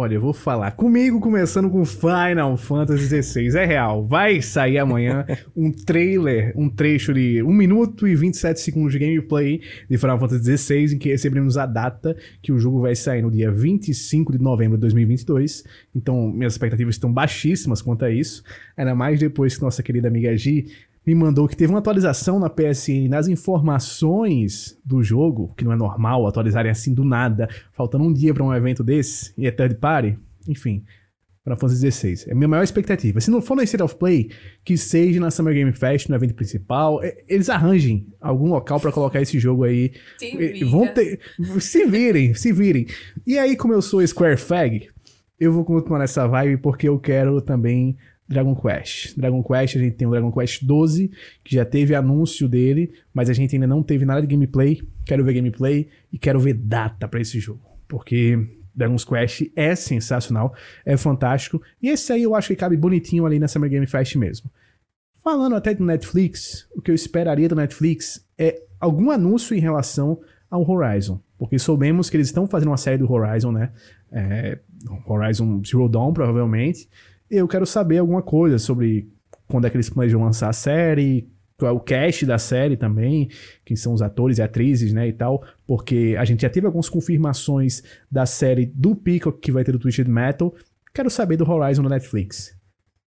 Olha, 0.00 0.14
eu 0.14 0.20
vou 0.20 0.32
falar. 0.32 0.70
Comigo, 0.70 1.18
começando 1.18 1.68
com 1.68 1.84
Final 1.84 2.56
Fantasy 2.56 3.20
XVI. 3.20 3.58
É 3.58 3.64
real. 3.64 4.06
Vai 4.06 4.40
sair 4.40 4.78
amanhã 4.78 5.26
um 5.56 5.72
trailer, 5.72 6.52
um 6.56 6.70
trecho 6.70 7.12
de 7.12 7.42
1 7.42 7.52
minuto 7.52 8.06
e 8.06 8.14
27 8.14 8.60
segundos 8.60 8.92
de 8.92 9.00
gameplay 9.00 9.60
de 9.90 9.98
Final 9.98 10.20
Fantasy 10.20 10.56
XVI, 10.56 10.94
em 10.94 10.98
que 10.98 11.08
recebemos 11.08 11.58
a 11.58 11.66
data 11.66 12.16
que 12.40 12.52
o 12.52 12.60
jogo 12.60 12.80
vai 12.80 12.94
sair 12.94 13.22
no 13.22 13.28
dia 13.28 13.50
25 13.50 14.30
de 14.30 14.38
novembro 14.38 14.76
de 14.76 14.82
2022. 14.82 15.64
Então, 15.92 16.30
minhas 16.30 16.52
expectativas 16.52 16.94
estão 16.94 17.12
baixíssimas 17.12 17.82
quanto 17.82 18.04
a 18.04 18.10
isso. 18.12 18.44
Ainda 18.76 18.94
mais 18.94 19.18
depois 19.18 19.56
que 19.56 19.62
nossa 19.62 19.82
querida 19.82 20.06
amiga 20.06 20.36
Gi 20.36 20.66
me 21.08 21.14
mandou 21.14 21.48
que 21.48 21.56
teve 21.56 21.72
uma 21.72 21.78
atualização 21.78 22.38
na 22.38 22.50
PSN 22.50 23.08
nas 23.08 23.28
informações 23.28 24.78
do 24.84 25.02
jogo, 25.02 25.54
que 25.56 25.64
não 25.64 25.72
é 25.72 25.76
normal 25.76 26.26
atualizarem 26.26 26.70
assim 26.70 26.92
do 26.92 27.02
nada, 27.02 27.48
faltando 27.72 28.04
um 28.04 28.12
dia 28.12 28.34
para 28.34 28.44
um 28.44 28.52
evento 28.52 28.84
desse, 28.84 29.32
e 29.38 29.46
é 29.46 29.50
third 29.50 29.76
party, 29.76 30.18
enfim. 30.46 30.84
Final 31.42 31.58
Fantasy 31.58 31.90
XVI. 31.90 32.28
É 32.28 32.32
a 32.32 32.34
minha 32.34 32.46
maior 32.46 32.62
expectativa. 32.62 33.22
Se 33.22 33.30
não 33.30 33.40
for 33.40 33.56
no 33.56 33.62
State 33.62 33.82
of 33.82 33.94
Play, 33.96 34.30
que 34.62 34.76
seja 34.76 35.18
na 35.18 35.30
Summer 35.30 35.54
Game 35.54 35.72
Fest, 35.72 36.10
no 36.10 36.14
evento 36.14 36.34
principal, 36.34 37.02
é, 37.02 37.16
eles 37.26 37.48
arranjem 37.48 38.06
algum 38.20 38.50
local 38.50 38.78
para 38.78 38.92
colocar 38.92 39.22
esse 39.22 39.38
jogo 39.38 39.64
aí. 39.64 39.92
Se 40.20 40.64
Vão 40.64 40.86
ter, 40.88 41.20
se 41.58 41.86
virem, 41.86 42.34
se 42.34 42.52
virem. 42.52 42.86
E 43.26 43.38
aí, 43.38 43.56
como 43.56 43.72
eu 43.72 43.80
sou 43.80 44.06
Square 44.06 44.36
Fag, 44.36 44.90
eu 45.40 45.50
vou 45.54 45.64
continuar 45.64 46.00
nessa 46.00 46.26
vibe 46.26 46.58
porque 46.58 46.86
eu 46.86 46.98
quero 46.98 47.40
também 47.40 47.96
Dragon 48.28 48.54
Quest. 48.54 49.16
Dragon 49.16 49.42
Quest, 49.42 49.76
a 49.76 49.78
gente 49.78 49.96
tem 49.96 50.06
o 50.06 50.10
Dragon 50.10 50.30
Quest 50.30 50.62
12, 50.64 51.10
que 51.42 51.54
já 51.54 51.64
teve 51.64 51.94
anúncio 51.94 52.46
dele, 52.48 52.92
mas 53.12 53.30
a 53.30 53.32
gente 53.32 53.56
ainda 53.56 53.66
não 53.66 53.82
teve 53.82 54.04
nada 54.04 54.20
de 54.20 54.26
gameplay. 54.26 54.82
Quero 55.06 55.24
ver 55.24 55.32
gameplay 55.32 55.88
e 56.12 56.18
quero 56.18 56.38
ver 56.38 56.54
data 56.54 57.08
para 57.08 57.20
esse 57.20 57.40
jogo, 57.40 57.62
porque 57.88 58.38
Dragon 58.74 58.96
Quest 58.96 59.50
é 59.56 59.74
sensacional, 59.74 60.54
é 60.84 60.96
fantástico, 60.96 61.60
e 61.82 61.88
esse 61.88 62.12
aí 62.12 62.22
eu 62.22 62.34
acho 62.34 62.48
que 62.48 62.56
cabe 62.56 62.76
bonitinho 62.76 63.24
ali 63.24 63.38
na 63.38 63.48
Summer 63.48 63.70
Game 63.70 63.86
Fest 63.86 64.14
mesmo. 64.16 64.50
Falando 65.24 65.56
até 65.56 65.74
do 65.74 65.84
Netflix, 65.84 66.68
o 66.76 66.80
que 66.80 66.90
eu 66.90 66.94
esperaria 66.94 67.48
do 67.48 67.56
Netflix 67.56 68.24
é 68.38 68.62
algum 68.78 69.10
anúncio 69.10 69.56
em 69.56 69.60
relação 69.60 70.20
ao 70.50 70.68
Horizon, 70.68 71.20
porque 71.38 71.58
soubemos 71.58 72.08
que 72.08 72.16
eles 72.16 72.28
estão 72.28 72.46
fazendo 72.46 72.68
uma 72.68 72.76
série 72.76 72.98
do 72.98 73.10
Horizon, 73.10 73.52
né? 73.52 73.72
É, 74.12 74.58
Horizon 75.06 75.60
Zero 75.66 75.88
Dawn, 75.88 76.12
provavelmente, 76.12 76.88
eu 77.30 77.46
quero 77.46 77.66
saber 77.66 77.98
alguma 77.98 78.22
coisa 78.22 78.58
sobre 78.58 79.08
quando 79.46 79.66
é 79.66 79.70
que 79.70 79.76
eles 79.76 79.90
planejam 79.90 80.22
lançar 80.22 80.48
a 80.48 80.52
série, 80.52 81.28
qual 81.58 81.72
é 81.72 81.74
o 81.74 81.80
cast 81.80 82.24
da 82.24 82.38
série 82.38 82.76
também, 82.76 83.28
quem 83.64 83.76
são 83.76 83.92
os 83.92 84.00
atores 84.00 84.38
e 84.38 84.42
atrizes, 84.42 84.92
né, 84.92 85.08
e 85.08 85.12
tal, 85.12 85.44
porque 85.66 86.14
a 86.18 86.24
gente 86.24 86.42
já 86.42 86.50
teve 86.50 86.66
algumas 86.66 86.88
confirmações 86.88 87.82
da 88.10 88.24
série 88.24 88.66
do 88.66 88.94
Peacock 88.94 89.40
que 89.40 89.50
vai 89.50 89.64
ter 89.64 89.72
do 89.72 89.78
Twisted 89.78 90.08
Metal. 90.08 90.54
Quero 90.94 91.10
saber 91.10 91.36
do 91.36 91.50
Horizon 91.50 91.82
no 91.82 91.88
Netflix. 91.88 92.56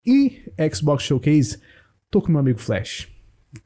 E 0.04 0.42
Xbox 0.72 1.04
Showcase, 1.04 1.60
tô 2.10 2.20
com 2.20 2.30
meu 2.30 2.40
amigo 2.40 2.58
Flash. 2.58 3.08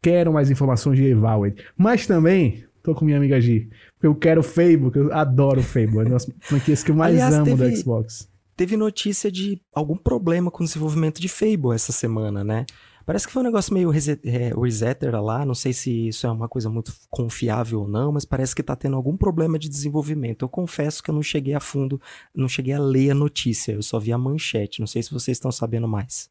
Quero 0.02 0.32
mais 0.32 0.50
informações 0.50 0.98
de 0.98 1.04
Evalwed, 1.04 1.62
mas 1.76 2.06
também 2.06 2.64
tô 2.82 2.94
com 2.94 3.04
minha 3.04 3.16
amiga 3.16 3.40
G, 3.40 3.68
porque 3.94 4.06
eu 4.06 4.14
quero 4.14 4.42
Fable, 4.42 4.90
que 4.90 4.98
eu 4.98 5.12
adoro 5.12 5.62
Fable, 5.62 5.98
é 5.98 6.02
uma 6.02 6.10
das 6.10 6.30
franquias 6.40 6.82
que 6.82 6.90
eu 6.90 6.94
mais 6.94 7.14
Aliás, 7.14 7.34
amo 7.34 7.44
teve... 7.44 7.70
do 7.70 7.76
Xbox 7.76 8.33
teve 8.56 8.76
notícia 8.76 9.30
de 9.30 9.60
algum 9.72 9.96
problema 9.96 10.50
com 10.50 10.62
o 10.62 10.66
desenvolvimento 10.66 11.20
de 11.20 11.28
Fable 11.28 11.74
essa 11.74 11.92
semana, 11.92 12.42
né? 12.44 12.66
Parece 13.06 13.26
que 13.26 13.32
foi 13.32 13.42
um 13.42 13.44
negócio 13.44 13.74
meio 13.74 13.90
resetter 13.90 15.14
é, 15.14 15.20
lá, 15.20 15.44
não 15.44 15.54
sei 15.54 15.74
se 15.74 16.08
isso 16.08 16.26
é 16.26 16.30
uma 16.30 16.48
coisa 16.48 16.70
muito 16.70 16.90
confiável 17.10 17.82
ou 17.82 17.88
não, 17.88 18.10
mas 18.10 18.24
parece 18.24 18.54
que 18.54 18.62
tá 18.62 18.74
tendo 18.74 18.96
algum 18.96 19.14
problema 19.14 19.58
de 19.58 19.68
desenvolvimento. 19.68 20.42
Eu 20.42 20.48
confesso 20.48 21.02
que 21.02 21.10
eu 21.10 21.14
não 21.14 21.22
cheguei 21.22 21.52
a 21.52 21.60
fundo, 21.60 22.00
não 22.34 22.48
cheguei 22.48 22.72
a 22.72 22.80
ler 22.80 23.10
a 23.10 23.14
notícia, 23.14 23.72
eu 23.72 23.82
só 23.82 23.98
vi 23.98 24.10
a 24.10 24.16
manchete, 24.16 24.80
não 24.80 24.86
sei 24.86 25.02
se 25.02 25.12
vocês 25.12 25.36
estão 25.36 25.52
sabendo 25.52 25.86
mais. 25.86 26.30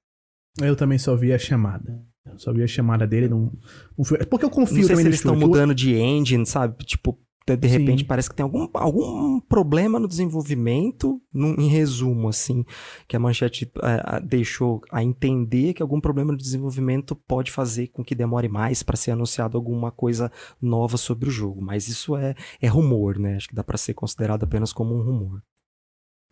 Eu 0.60 0.76
também 0.76 0.98
só 0.98 1.16
vi 1.16 1.32
a 1.32 1.38
chamada. 1.38 2.02
Eu 2.26 2.40
só 2.40 2.52
vi 2.52 2.64
a 2.64 2.68
chamada 2.68 3.06
dele, 3.06 3.28
não, 3.28 3.52
não 3.96 4.04
foi... 4.04 4.18
Porque 4.26 4.46
eu 4.46 4.50
confio 4.50 4.78
não 4.78 4.88
sei 4.88 4.96
se 4.96 5.02
eles 5.04 5.16
estão 5.16 5.36
mudando 5.36 5.76
de 5.76 5.94
engine, 5.94 6.46
sabe? 6.46 6.84
Tipo, 6.86 7.20
de, 7.46 7.58
de 7.58 7.68
repente 7.68 8.06
parece 8.06 8.30
que 8.30 8.36
tem 8.36 8.44
algum, 8.44 8.70
algum 8.74 9.40
problema 9.42 10.00
no 10.00 10.08
desenvolvimento, 10.08 11.22
num, 11.34 11.56
em 11.56 11.68
resumo, 11.68 12.30
assim, 12.30 12.66
que 13.08 13.16
a 13.16 13.20
manchete 13.20 13.72
é, 13.82 14.20
deixou 14.22 14.82
a 14.92 15.04
entender 15.04 15.74
que 15.74 15.82
algum 15.82 16.00
problema 16.00 16.32
no 16.32 16.38
desenvolvimento 16.38 17.16
pode 17.16 17.52
fazer 17.52 17.88
com 17.88 18.04
que 18.04 18.16
demore 18.16 18.48
mais 18.48 18.82
para 18.82 18.96
ser 18.96 19.12
anunciado 19.12 19.58
alguma 19.58 19.92
coisa 19.92 20.32
nova 20.62 20.98
sobre 20.98 21.30
o 21.30 21.32
jogo. 21.32 21.62
Mas 21.62 21.88
isso 21.88 22.16
é, 22.16 22.34
é 22.62 22.68
rumor, 22.68 23.20
né? 23.20 23.36
Acho 23.36 23.50
que 23.50 23.56
dá 23.56 23.64
para 23.64 23.78
ser 23.78 23.94
considerado 23.94 24.44
apenas 24.44 24.72
como 24.72 24.96
um 24.96 25.02
rumor. 25.02 25.42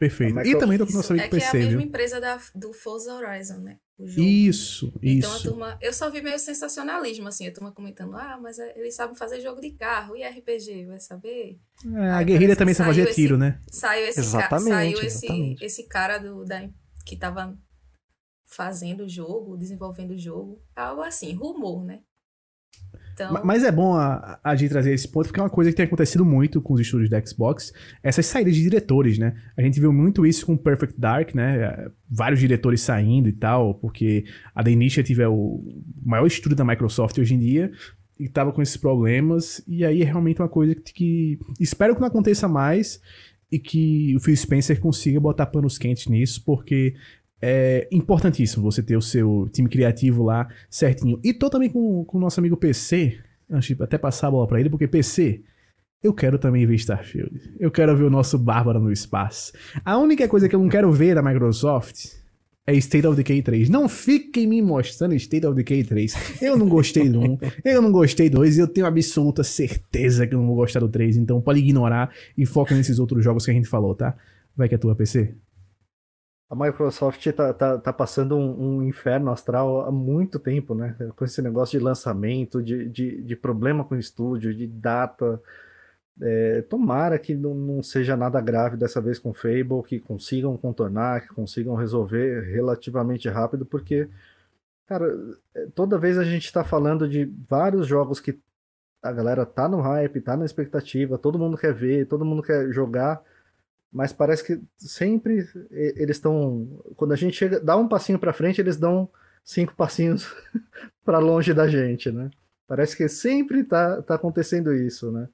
Perfeito. 0.01 0.39
É 0.39 0.47
e 0.47 0.57
também 0.57 0.79
do 0.79 0.85
nosso 0.85 1.13
amigo 1.13 1.27
é 1.27 1.29
PC, 1.29 1.51
que 1.51 1.57
é 1.57 1.59
a 1.59 1.63
mesma 1.63 1.77
viu? 1.77 1.87
empresa 1.87 2.19
da, 2.19 2.39
do 2.55 2.73
Forza 2.73 3.13
Horizon, 3.13 3.59
né? 3.59 3.77
Isso, 4.05 4.93
então, 5.01 5.35
isso. 5.35 5.47
a 5.47 5.51
turma, 5.51 5.77
eu 5.81 5.93
só 5.93 6.09
vi 6.09 6.21
meio 6.21 6.39
sensacionalismo, 6.39 7.27
assim, 7.27 7.47
a 7.47 7.53
turma 7.53 7.71
comentando, 7.71 8.15
ah, 8.15 8.39
mas 8.41 8.59
é, 8.59 8.77
eles 8.77 8.95
sabem 8.95 9.15
fazer 9.15 9.41
jogo 9.41 9.61
de 9.61 9.71
carro 9.71 10.15
e 10.15 10.23
RPG, 10.23 10.85
vai 10.85 10.99
saber? 10.99 11.59
É, 11.95 12.09
a 12.09 12.23
guerrilha 12.23 12.55
também 12.55 12.73
sabe 12.73 12.89
fazer 12.89 13.13
tiro, 13.13 13.37
né? 13.37 13.59
Saiu 13.71 14.07
esse, 14.07 14.19
exatamente, 14.19 14.69
ca, 14.69 14.75
saiu 14.75 15.01
exatamente. 15.01 15.53
esse, 15.63 15.65
esse 15.81 15.87
cara 15.87 16.17
do, 16.17 16.45
da, 16.45 16.69
que 17.05 17.15
tava 17.15 17.57
fazendo 18.45 19.03
o 19.03 19.09
jogo, 19.09 19.57
desenvolvendo 19.57 20.11
o 20.11 20.17
jogo, 20.17 20.61
algo 20.75 21.01
assim, 21.01 21.33
rumor, 21.33 21.85
né? 21.85 22.01
Então... 23.29 23.41
Mas 23.43 23.63
é 23.63 23.71
bom 23.71 23.93
a, 23.93 24.39
a 24.43 24.55
gente 24.55 24.69
trazer 24.69 24.93
esse 24.93 25.07
ponto, 25.07 25.27
porque 25.27 25.39
é 25.39 25.43
uma 25.43 25.49
coisa 25.49 25.69
que 25.69 25.77
tem 25.77 25.85
acontecido 25.85 26.25
muito 26.25 26.61
com 26.61 26.73
os 26.73 26.81
estúdios 26.81 27.09
da 27.09 27.23
Xbox, 27.23 27.73
essas 28.01 28.25
saídas 28.25 28.55
de 28.55 28.61
diretores, 28.61 29.17
né? 29.17 29.35
A 29.57 29.61
gente 29.61 29.79
viu 29.79 29.91
muito 29.91 30.25
isso 30.25 30.45
com 30.45 30.57
Perfect 30.57 30.99
Dark, 30.99 31.33
né? 31.35 31.89
Vários 32.09 32.39
diretores 32.39 32.81
saindo 32.81 33.29
e 33.29 33.33
tal, 33.33 33.75
porque 33.75 34.25
a 34.55 34.63
The 34.63 34.71
Initiative 34.71 35.21
é 35.21 35.27
o 35.27 35.63
maior 36.03 36.27
estúdio 36.27 36.55
da 36.55 36.65
Microsoft 36.65 37.17
hoje 37.17 37.33
em 37.33 37.39
dia, 37.39 37.71
e 38.19 38.29
tava 38.29 38.51
com 38.51 38.61
esses 38.61 38.77
problemas, 38.77 39.63
e 39.67 39.83
aí 39.83 40.01
é 40.01 40.05
realmente 40.05 40.41
uma 40.41 40.49
coisa 40.49 40.75
que, 40.75 40.93
que 40.93 41.39
espero 41.59 41.95
que 41.95 42.01
não 42.01 42.07
aconteça 42.07 42.47
mais, 42.47 43.01
e 43.51 43.59
que 43.59 44.15
o 44.15 44.19
Phil 44.19 44.37
Spencer 44.37 44.79
consiga 44.79 45.19
botar 45.19 45.45
panos 45.47 45.77
quentes 45.77 46.07
nisso, 46.07 46.41
porque 46.45 46.95
é 47.41 47.87
importantíssimo 47.91 48.63
você 48.63 48.83
ter 48.83 48.95
o 48.95 49.01
seu 49.01 49.49
time 49.51 49.67
criativo 49.67 50.23
lá 50.23 50.47
certinho. 50.69 51.19
E 51.23 51.33
tô 51.33 51.49
também 51.49 51.69
com, 51.69 52.05
o 52.07 52.19
nosso 52.19 52.39
amigo 52.39 52.55
PC. 52.55 53.17
antes 53.49 53.75
de 53.75 53.83
até 53.83 53.97
passar 53.97 54.27
a 54.27 54.31
bola 54.31 54.47
pra 54.47 54.59
ele, 54.59 54.69
porque 54.69 54.87
PC, 54.87 55.41
eu 56.03 56.13
quero 56.13 56.37
também 56.37 56.65
ver 56.65 56.75
Starfield. 56.75 57.55
Eu 57.59 57.71
quero 57.71 57.95
ver 57.97 58.03
o 58.03 58.09
nosso 58.09 58.37
Bárbara 58.37 58.79
no 58.79 58.91
espaço. 58.91 59.53
A 59.83 59.97
única 59.97 60.27
coisa 60.27 60.47
que 60.47 60.55
eu 60.55 60.59
não 60.59 60.69
quero 60.69 60.91
ver 60.91 61.15
da 61.15 61.23
Microsoft 61.23 62.21
é 62.65 62.75
State 62.75 63.07
of 63.07 63.17
Decay 63.17 63.41
3. 63.41 63.69
Não 63.69 63.89
fiquem 63.89 64.45
me 64.45 64.61
mostrando 64.61 65.15
State 65.15 65.45
of 65.45 65.55
Decay 65.55 65.83
3. 65.83 66.41
Eu 66.41 66.57
não 66.57 66.69
gostei 66.69 67.09
do 67.09 67.19
1, 67.19 67.37
eu 67.65 67.81
não 67.81 67.91
gostei 67.91 68.29
do 68.29 68.37
2 68.37 68.57
e 68.57 68.59
eu 68.61 68.67
tenho 68.67 68.85
absoluta 68.85 69.43
certeza 69.43 70.27
que 70.27 70.35
eu 70.35 70.39
não 70.39 70.47
vou 70.47 70.55
gostar 70.55 70.79
do 70.79 70.89
3. 70.89 71.17
Então 71.17 71.41
pode 71.41 71.59
ignorar 71.59 72.11
e 72.37 72.45
foca 72.45 72.75
nesses 72.75 72.99
outros 72.99 73.23
jogos 73.23 73.45
que 73.45 73.51
a 73.51 73.53
gente 73.53 73.67
falou, 73.67 73.95
tá? 73.95 74.15
Vai 74.55 74.69
que 74.69 74.75
é 74.75 74.77
tua 74.77 74.95
PC. 74.95 75.35
A 76.51 76.55
Microsoft 76.55 77.25
tá, 77.31 77.53
tá, 77.53 77.77
tá 77.77 77.93
passando 77.93 78.35
um, 78.35 78.79
um, 78.79 78.83
inferno 78.83 79.31
astral 79.31 79.85
há 79.87 79.91
muito 79.91 80.37
tempo, 80.37 80.75
né? 80.75 80.97
Com 81.15 81.23
esse 81.23 81.41
negócio 81.41 81.79
de 81.79 81.85
lançamento, 81.85 82.61
de, 82.61 82.89
de, 82.89 83.21
de 83.21 83.35
problema 83.37 83.85
com 83.85 83.95
o 83.95 83.97
estúdio, 83.97 84.53
de 84.53 84.67
data. 84.67 85.41
É, 86.21 86.61
tomara 86.63 87.17
que 87.17 87.33
não, 87.35 87.55
não, 87.55 87.81
seja 87.81 88.17
nada 88.17 88.41
grave 88.41 88.75
dessa 88.75 88.99
vez 88.99 89.17
com 89.17 89.29
o 89.29 89.33
Fable, 89.33 89.81
que 89.87 89.97
consigam 89.97 90.57
contornar, 90.57 91.21
que 91.21 91.33
consigam 91.33 91.73
resolver 91.73 92.41
relativamente 92.51 93.29
rápido, 93.29 93.65
porque, 93.65 94.09
cara, 94.87 95.07
é, 95.55 95.67
toda 95.73 95.97
vez 95.97 96.17
a 96.17 96.25
gente 96.25 96.45
está 96.45 96.65
falando 96.65 97.07
de 97.07 97.33
vários 97.49 97.87
jogos 97.87 98.19
que 98.19 98.37
a 99.01 99.11
galera 99.13 99.45
tá 99.45 99.69
no 99.69 99.79
hype, 99.79 100.19
tá 100.19 100.35
na 100.35 100.43
expectativa, 100.43 101.17
todo 101.17 101.39
mundo 101.39 101.57
quer 101.57 101.73
ver, 101.73 102.07
todo 102.07 102.25
mundo 102.25 102.43
quer 102.43 102.73
jogar 102.73 103.23
mas 103.91 104.13
parece 104.13 104.43
que 104.43 104.61
sempre 104.77 105.45
eles 105.69 106.17
estão. 106.17 106.81
Quando 106.95 107.11
a 107.11 107.17
gente 107.17 107.35
chega, 107.35 107.59
dá 107.59 107.75
um 107.75 107.87
passinho 107.87 108.17
para 108.17 108.31
frente, 108.31 108.61
eles 108.61 108.77
dão 108.77 109.09
cinco 109.43 109.75
passinhos 109.75 110.33
para 111.03 111.19
longe 111.19 111.53
da 111.53 111.67
gente, 111.67 112.09
né? 112.09 112.29
Parece 112.67 112.95
que 112.95 113.09
sempre 113.09 113.63
tá, 113.65 114.01
tá 114.01 114.15
acontecendo 114.15 114.73
isso, 114.73 115.11
né? 115.11 115.27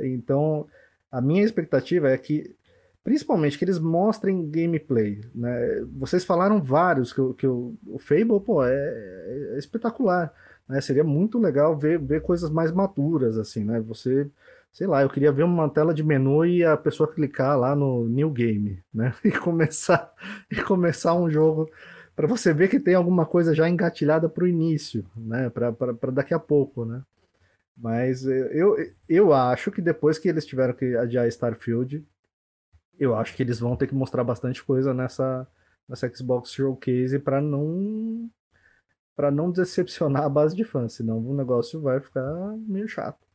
Então, 0.00 0.66
a 1.12 1.20
minha 1.20 1.44
expectativa 1.44 2.08
é 2.08 2.16
que, 2.16 2.54
principalmente, 3.04 3.58
que 3.58 3.64
eles 3.64 3.78
mostrem 3.78 4.48
gameplay, 4.50 5.20
né? 5.34 5.84
Vocês 5.98 6.24
falaram 6.24 6.62
vários 6.62 7.12
que, 7.12 7.20
que 7.34 7.46
o, 7.46 7.74
o 7.86 7.98
Fable, 7.98 8.40
pô, 8.40 8.64
é, 8.64 9.52
é 9.54 9.58
espetacular, 9.58 10.32
né? 10.66 10.80
Seria 10.80 11.04
muito 11.04 11.38
legal 11.38 11.76
ver, 11.76 11.98
ver 11.98 12.22
coisas 12.22 12.48
mais 12.48 12.72
maturas, 12.72 13.36
assim, 13.36 13.64
né? 13.64 13.80
Você 13.80 14.30
sei 14.78 14.86
lá, 14.86 15.02
eu 15.02 15.10
queria 15.10 15.32
ver 15.32 15.42
uma 15.42 15.68
tela 15.68 15.92
de 15.92 16.04
menu 16.04 16.46
e 16.46 16.64
a 16.64 16.76
pessoa 16.76 17.12
clicar 17.12 17.58
lá 17.58 17.74
no 17.74 18.08
New 18.08 18.30
Game, 18.30 18.80
né? 18.94 19.12
E 19.24 19.32
começar, 19.32 20.14
e 20.48 20.62
começar 20.62 21.14
um 21.16 21.28
jogo 21.28 21.68
para 22.14 22.28
você 22.28 22.54
ver 22.54 22.68
que 22.68 22.78
tem 22.78 22.94
alguma 22.94 23.26
coisa 23.26 23.52
já 23.52 23.68
engatilhada 23.68 24.28
para 24.28 24.44
o 24.44 24.46
início, 24.46 25.04
né? 25.16 25.50
Para 25.50 26.12
daqui 26.12 26.32
a 26.32 26.38
pouco, 26.38 26.84
né? 26.84 27.02
Mas 27.76 28.24
eh, 28.24 28.50
eu, 28.52 28.76
eu 29.08 29.32
acho 29.32 29.72
que 29.72 29.82
depois 29.82 30.16
que 30.16 30.28
eles 30.28 30.46
tiveram 30.46 30.74
que 30.74 30.96
adiar 30.96 31.26
Starfield, 31.26 32.06
eu 33.00 33.16
acho 33.16 33.34
que 33.34 33.42
eles 33.42 33.58
vão 33.58 33.76
ter 33.76 33.88
que 33.88 33.94
mostrar 33.96 34.22
bastante 34.22 34.62
coisa 34.62 34.94
nessa, 34.94 35.44
nessa 35.88 36.08
Xbox 36.14 36.52
Showcase 36.52 37.18
para 37.18 37.40
não 37.40 38.30
para 39.16 39.32
não 39.32 39.50
decepcionar 39.50 40.22
a 40.22 40.28
base 40.28 40.54
de 40.54 40.62
fãs, 40.62 40.92
senão 40.92 41.18
o 41.18 41.34
negócio 41.34 41.80
vai 41.80 42.00
ficar 42.00 42.32
meio 42.68 42.86
chato. 42.86 43.27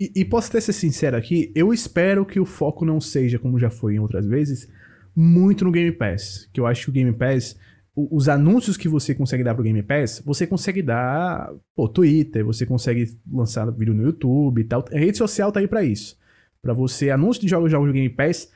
E, 0.00 0.12
e, 0.20 0.24
posso 0.24 0.48
até 0.48 0.60
ser 0.60 0.72
sincero 0.72 1.16
aqui, 1.16 1.50
eu 1.54 1.72
espero 1.72 2.24
que 2.24 2.38
o 2.38 2.46
foco 2.46 2.84
não 2.84 3.00
seja, 3.00 3.38
como 3.38 3.58
já 3.58 3.68
foi 3.68 3.96
em 3.96 3.98
outras 3.98 4.26
vezes, 4.26 4.68
muito 5.14 5.64
no 5.64 5.72
Game 5.72 5.90
Pass. 5.90 6.48
Que 6.52 6.60
eu 6.60 6.66
acho 6.66 6.84
que 6.84 6.90
o 6.90 6.92
Game 6.92 7.12
Pass, 7.12 7.58
os 7.96 8.28
anúncios 8.28 8.76
que 8.76 8.88
você 8.88 9.12
consegue 9.12 9.42
dar 9.42 9.54
pro 9.54 9.64
Game 9.64 9.82
Pass, 9.82 10.22
você 10.24 10.46
consegue 10.46 10.82
dar, 10.82 11.52
pô, 11.74 11.88
Twitter, 11.88 12.44
você 12.44 12.64
consegue 12.64 13.18
lançar 13.30 13.68
vídeo 13.72 13.92
no 13.92 14.04
YouTube 14.04 14.60
e 14.60 14.64
tal. 14.64 14.84
A 14.92 14.98
rede 14.98 15.18
social 15.18 15.50
tá 15.50 15.58
aí 15.58 15.66
para 15.66 15.82
isso. 15.82 16.16
para 16.62 16.72
você, 16.72 17.10
anúncio 17.10 17.42
de 17.42 17.48
jogos, 17.48 17.70
jogos 17.70 17.88
do 17.88 17.92
Game 17.92 18.08
Pass, 18.08 18.52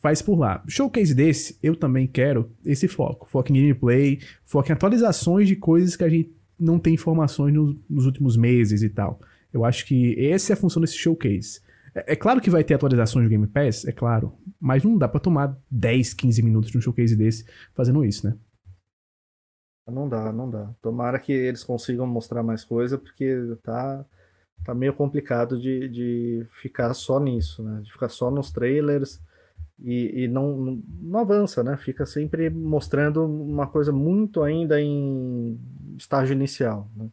faz 0.00 0.20
por 0.20 0.36
lá. 0.36 0.62
Showcase 0.68 1.14
desse, 1.14 1.56
eu 1.62 1.76
também 1.76 2.06
quero 2.08 2.50
esse 2.64 2.88
foco. 2.88 3.28
Foco 3.30 3.52
em 3.52 3.60
gameplay, 3.60 4.18
foco 4.44 4.68
em 4.68 4.72
atualizações 4.72 5.46
de 5.46 5.54
coisas 5.54 5.94
que 5.94 6.04
a 6.04 6.08
gente 6.08 6.32
não 6.58 6.78
tem 6.78 6.94
informações 6.94 7.54
no, 7.54 7.80
nos 7.88 8.06
últimos 8.06 8.36
meses 8.36 8.82
e 8.82 8.88
tal. 8.88 9.20
Eu 9.52 9.64
acho 9.64 9.86
que 9.86 10.14
essa 10.30 10.52
é 10.52 10.54
a 10.54 10.56
função 10.56 10.80
desse 10.80 10.96
showcase. 10.96 11.60
É, 11.94 12.12
é 12.12 12.16
claro 12.16 12.40
que 12.40 12.50
vai 12.50 12.64
ter 12.64 12.74
atualizações 12.74 13.24
do 13.24 13.30
Game 13.30 13.46
Pass, 13.46 13.84
é 13.84 13.92
claro, 13.92 14.32
mas 14.60 14.84
não 14.84 14.96
dá 14.96 15.08
para 15.08 15.20
tomar 15.20 15.56
10, 15.70 16.14
15 16.14 16.42
minutos 16.42 16.70
de 16.70 16.78
um 16.78 16.80
showcase 16.80 17.16
desse 17.16 17.44
fazendo 17.74 18.04
isso, 18.04 18.26
né? 18.26 18.36
Não 19.86 20.08
dá, 20.08 20.32
não 20.32 20.48
dá. 20.48 20.72
Tomara 20.80 21.18
que 21.18 21.32
eles 21.32 21.64
consigam 21.64 22.06
mostrar 22.06 22.42
mais 22.42 22.64
coisa, 22.64 22.96
porque 22.96 23.34
tá, 23.62 24.04
tá 24.64 24.74
meio 24.74 24.94
complicado 24.94 25.60
de, 25.60 25.88
de 25.88 26.46
ficar 26.62 26.94
só 26.94 27.18
nisso, 27.18 27.62
né? 27.62 27.80
De 27.82 27.92
ficar 27.92 28.08
só 28.08 28.30
nos 28.30 28.52
trailers 28.52 29.20
e, 29.78 30.24
e 30.24 30.28
não, 30.28 30.80
não 31.00 31.20
avança, 31.20 31.64
né? 31.64 31.76
Fica 31.76 32.06
sempre 32.06 32.48
mostrando 32.50 33.24
uma 33.24 33.66
coisa 33.66 33.90
muito 33.90 34.42
ainda 34.42 34.80
em 34.80 35.58
estágio 35.96 36.34
inicial, 36.34 36.88
né? 36.94 37.08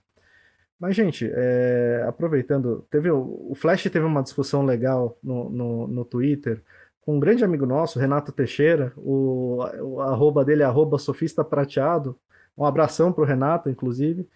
Mas, 0.79 0.95
gente, 0.95 1.29
é, 1.33 2.03
aproveitando, 2.07 2.85
teve 2.89 3.09
o, 3.09 3.53
Flash 3.55 3.83
teve 3.83 4.05
uma 4.05 4.21
discussão 4.21 4.63
legal 4.63 5.17
no, 5.23 5.49
no, 5.49 5.87
no, 5.87 6.05
Twitter 6.05 6.61
com 7.01 7.15
um 7.17 7.19
grande 7.19 7.43
amigo 7.43 7.65
nosso, 7.65 7.99
Renato 7.99 8.31
Teixeira, 8.31 8.93
o, 8.95 9.57
o 9.81 10.01
arroba 10.01 10.45
dele 10.45 10.61
é 10.61 10.65
arroba 10.65 10.99
sofista 10.99 11.43
prateado. 11.43 12.17
Um 12.55 12.65
abração 12.65 13.13
para 13.13 13.23
o 13.23 13.25
Renato, 13.25 13.69
inclusive. 13.69 14.27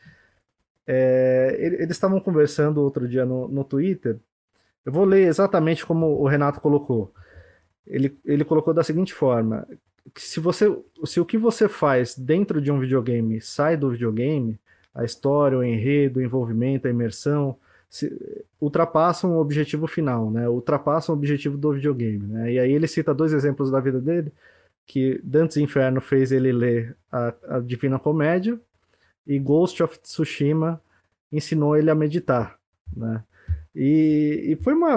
É, 0.88 1.58
eles 1.60 1.92
estavam 1.92 2.20
conversando 2.20 2.82
outro 2.82 3.08
dia 3.08 3.26
no, 3.26 3.48
no 3.48 3.64
Twitter. 3.64 4.20
Eu 4.86 4.92
vou 4.92 5.06
ler 5.06 5.28
exatamente 5.28 5.86
como 5.86 6.08
o 6.08 6.28
Renato 6.28 6.62
colocou. 6.62 7.14
Ele, 7.86 8.18
ele 8.26 8.46
colocou 8.46 8.74
da 8.74 8.84
seguinte 8.84 9.14
forma: 9.14 9.68
se 10.16 10.40
você, 10.40 10.66
se 11.06 11.20
o 11.20 11.26
que 11.26 11.38
você 11.38 11.68
faz 11.68 12.16
dentro 12.18 12.62
de 12.62 12.72
um 12.72 12.80
videogame 12.80 13.42
sai 13.42 13.78
do 13.78 13.92
videogame, 13.92 14.60
a 14.94 15.04
história, 15.04 15.58
o 15.58 15.64
enredo, 15.64 16.20
o 16.20 16.24
envolvimento, 16.24 16.88
a 16.88 16.92
imersão, 16.92 17.58
se, 17.90 18.46
ultrapassam 18.60 19.34
o 19.36 19.40
objetivo 19.40 19.88
final, 19.88 20.32
né? 20.32 20.48
Ultrapassam 20.48 21.14
o 21.14 21.18
objetivo 21.18 21.58
do 21.58 21.74
videogame, 21.74 22.26
né? 22.26 22.54
E 22.54 22.60
aí 22.60 22.72
ele 22.72 22.88
cita 22.88 23.14
dois 23.14 23.34
exemplos 23.34 23.70
da 23.72 23.80
vida 23.80 24.00
dele, 24.00 24.32
que 24.86 25.20
Dantes 25.24 25.58
Inferno 25.58 26.02
fez 26.02 26.32
ele 26.32 26.52
ler 26.52 26.96
a, 27.12 27.34
a 27.50 27.60
Divina 27.60 28.00
Comédia 28.00 28.60
e 29.26 29.40
Ghost 29.40 29.82
of 29.84 30.00
Tsushima 30.00 30.82
ensinou 31.32 31.78
ele 31.78 31.90
a 31.90 31.96
meditar, 31.96 32.58
né? 32.96 33.24
E, 33.74 34.52
e, 34.52 34.64
foi 34.64 34.74
uma. 34.74 34.96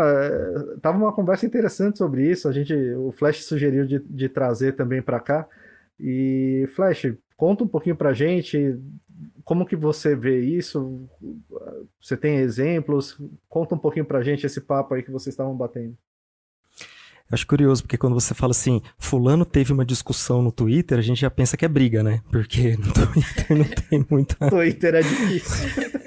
Tava 0.82 0.98
uma 0.98 1.12
conversa 1.12 1.46
interessante 1.46 1.96
sobre 1.96 2.28
isso. 2.28 2.48
A 2.48 2.52
gente, 2.52 2.74
o 2.74 3.12
Flash 3.12 3.44
sugeriu 3.44 3.86
de, 3.86 4.00
de 4.00 4.28
trazer 4.28 4.72
também 4.72 5.00
para 5.00 5.20
cá. 5.20 5.46
E 5.98 6.68
Flash, 6.74 7.14
conta 7.36 7.62
um 7.62 7.68
pouquinho 7.68 7.94
pra 7.94 8.12
gente 8.12 8.76
como 9.44 9.66
que 9.66 9.76
você 9.76 10.16
vê 10.16 10.40
isso? 10.40 11.08
Você 12.00 12.16
tem 12.16 12.36
exemplos? 12.36 13.20
Conta 13.48 13.74
um 13.74 13.78
pouquinho 13.78 14.06
pra 14.06 14.22
gente 14.22 14.46
esse 14.46 14.60
papo 14.60 14.94
aí 14.94 15.02
que 15.02 15.10
vocês 15.10 15.34
estavam 15.34 15.54
batendo. 15.56 15.96
Eu 17.30 17.34
acho 17.34 17.46
curioso, 17.46 17.82
porque 17.82 17.96
quando 17.96 18.14
você 18.14 18.34
fala 18.34 18.50
assim, 18.50 18.82
fulano 18.98 19.44
teve 19.44 19.72
uma 19.72 19.84
discussão 19.84 20.42
no 20.42 20.52
Twitter, 20.52 20.98
a 20.98 21.02
gente 21.02 21.20
já 21.20 21.30
pensa 21.30 21.56
que 21.56 21.64
é 21.64 21.68
briga, 21.68 22.02
né? 22.02 22.22
Porque 22.30 22.76
no 22.78 22.92
Twitter 22.92 23.56
não 23.56 23.64
tem 23.64 24.06
muita... 24.10 24.36
Twitter 24.50 24.94
é 24.94 25.02
difícil. 25.02 25.70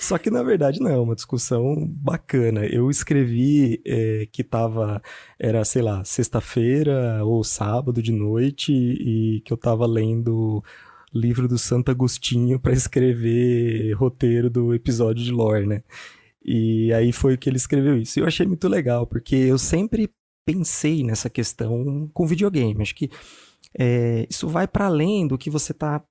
Só 0.00 0.18
que 0.18 0.30
na 0.30 0.42
verdade 0.42 0.80
não, 0.80 0.90
é 0.90 0.98
uma 0.98 1.14
discussão 1.14 1.86
bacana. 1.86 2.66
Eu 2.66 2.90
escrevi 2.90 3.80
é, 3.86 4.26
que 4.32 4.42
tava, 4.42 5.00
era, 5.38 5.64
sei 5.64 5.80
lá, 5.80 6.04
sexta-feira 6.04 7.24
ou 7.24 7.44
sábado 7.44 8.02
de 8.02 8.10
noite 8.10 8.72
e 8.72 9.40
que 9.44 9.52
eu 9.52 9.56
tava 9.56 9.86
lendo 9.86 10.62
livro 11.14 11.46
do 11.46 11.58
Santo 11.58 11.90
Agostinho 11.90 12.58
para 12.58 12.72
escrever 12.72 13.92
roteiro 13.92 14.48
do 14.48 14.74
episódio 14.74 15.22
de 15.24 15.30
lore, 15.30 15.66
né? 15.66 15.82
E 16.44 16.92
aí 16.92 17.12
foi 17.12 17.36
que 17.36 17.48
ele 17.48 17.56
escreveu 17.56 17.96
isso. 17.96 18.18
E 18.18 18.22
eu 18.22 18.26
achei 18.26 18.46
muito 18.46 18.68
legal, 18.68 19.06
porque 19.06 19.36
eu 19.36 19.58
sempre 19.58 20.10
pensei 20.44 21.04
nessa 21.04 21.30
questão 21.30 22.10
com 22.12 22.26
videogame. 22.26 22.82
Acho 22.82 22.94
que 22.94 23.10
é, 23.78 24.26
isso 24.28 24.48
vai 24.48 24.66
para 24.66 24.86
além 24.86 25.26
do 25.26 25.38
que 25.38 25.48
você 25.48 25.72
está 25.72 26.02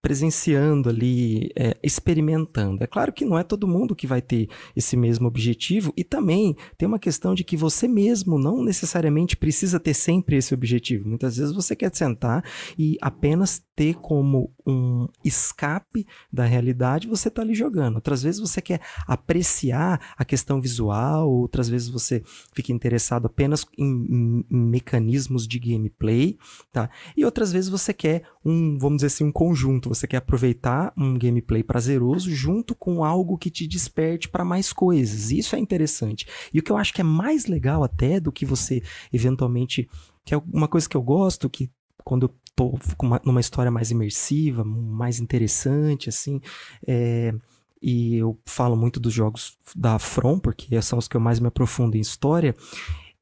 presenciando 0.00 0.88
ali, 0.88 1.50
é, 1.56 1.76
experimentando. 1.82 2.82
É 2.82 2.86
claro 2.86 3.12
que 3.12 3.24
não 3.24 3.38
é 3.38 3.42
todo 3.42 3.66
mundo 3.66 3.96
que 3.96 4.06
vai 4.06 4.22
ter 4.22 4.48
esse 4.76 4.96
mesmo 4.96 5.26
objetivo 5.26 5.92
e 5.96 6.04
também 6.04 6.56
tem 6.76 6.86
uma 6.86 6.98
questão 6.98 7.34
de 7.34 7.42
que 7.42 7.56
você 7.56 7.88
mesmo 7.88 8.38
não 8.38 8.62
necessariamente 8.62 9.36
precisa 9.36 9.80
ter 9.80 9.94
sempre 9.94 10.36
esse 10.36 10.54
objetivo. 10.54 11.08
Muitas 11.08 11.36
vezes 11.36 11.54
você 11.54 11.74
quer 11.74 11.94
sentar 11.94 12.44
e 12.78 12.96
apenas 13.00 13.62
ter 13.74 13.94
como 13.94 14.52
um 14.66 15.06
escape 15.24 16.06
da 16.32 16.44
realidade, 16.44 17.06
você 17.06 17.28
está 17.28 17.42
ali 17.42 17.54
jogando. 17.54 17.94
Outras 17.94 18.22
vezes 18.22 18.40
você 18.40 18.60
quer 18.60 18.80
apreciar 19.06 20.14
a 20.16 20.24
questão 20.24 20.60
visual, 20.60 21.30
outras 21.30 21.68
vezes 21.68 21.88
você 21.88 22.22
fica 22.52 22.72
interessado 22.72 23.26
apenas 23.26 23.64
em, 23.78 23.84
em, 23.84 24.44
em 24.50 24.58
mecanismos 24.68 25.46
de 25.46 25.58
gameplay, 25.58 26.36
tá? 26.72 26.90
E 27.16 27.24
outras 27.24 27.52
vezes 27.52 27.70
você 27.70 27.94
quer 27.94 28.24
um, 28.48 28.78
vamos 28.78 28.98
dizer 28.98 29.08
assim, 29.08 29.24
um 29.24 29.32
conjunto. 29.32 29.88
Você 29.90 30.06
quer 30.06 30.16
aproveitar 30.16 30.92
um 30.96 31.18
gameplay 31.18 31.62
prazeroso 31.62 32.30
junto 32.34 32.74
com 32.74 33.04
algo 33.04 33.36
que 33.36 33.50
te 33.50 33.66
desperte 33.66 34.28
para 34.28 34.44
mais 34.44 34.72
coisas. 34.72 35.30
Isso 35.30 35.54
é 35.54 35.58
interessante. 35.58 36.26
E 36.52 36.58
o 36.58 36.62
que 36.62 36.72
eu 36.72 36.76
acho 36.76 36.94
que 36.94 37.00
é 37.00 37.04
mais 37.04 37.46
legal 37.46 37.84
até 37.84 38.18
do 38.18 38.32
que 38.32 38.46
você 38.46 38.82
eventualmente, 39.12 39.88
que 40.24 40.34
é 40.34 40.42
uma 40.52 40.66
coisa 40.66 40.88
que 40.88 40.96
eu 40.96 41.02
gosto, 41.02 41.50
que 41.50 41.70
quando 42.02 42.24
eu 42.24 42.34
tô 42.56 42.78
uma, 43.02 43.20
numa 43.24 43.40
história 43.40 43.70
mais 43.70 43.90
imersiva, 43.90 44.64
mais 44.64 45.20
interessante, 45.20 46.08
assim, 46.08 46.40
é, 46.86 47.34
e 47.82 48.16
eu 48.16 48.38
falo 48.46 48.76
muito 48.76 48.98
dos 48.98 49.12
jogos 49.12 49.58
da 49.76 49.98
From, 49.98 50.38
porque 50.38 50.80
são 50.80 50.98
os 50.98 51.06
que 51.06 51.16
eu 51.16 51.20
mais 51.20 51.38
me 51.38 51.48
aprofundo 51.48 51.96
em 51.96 52.00
história, 52.00 52.56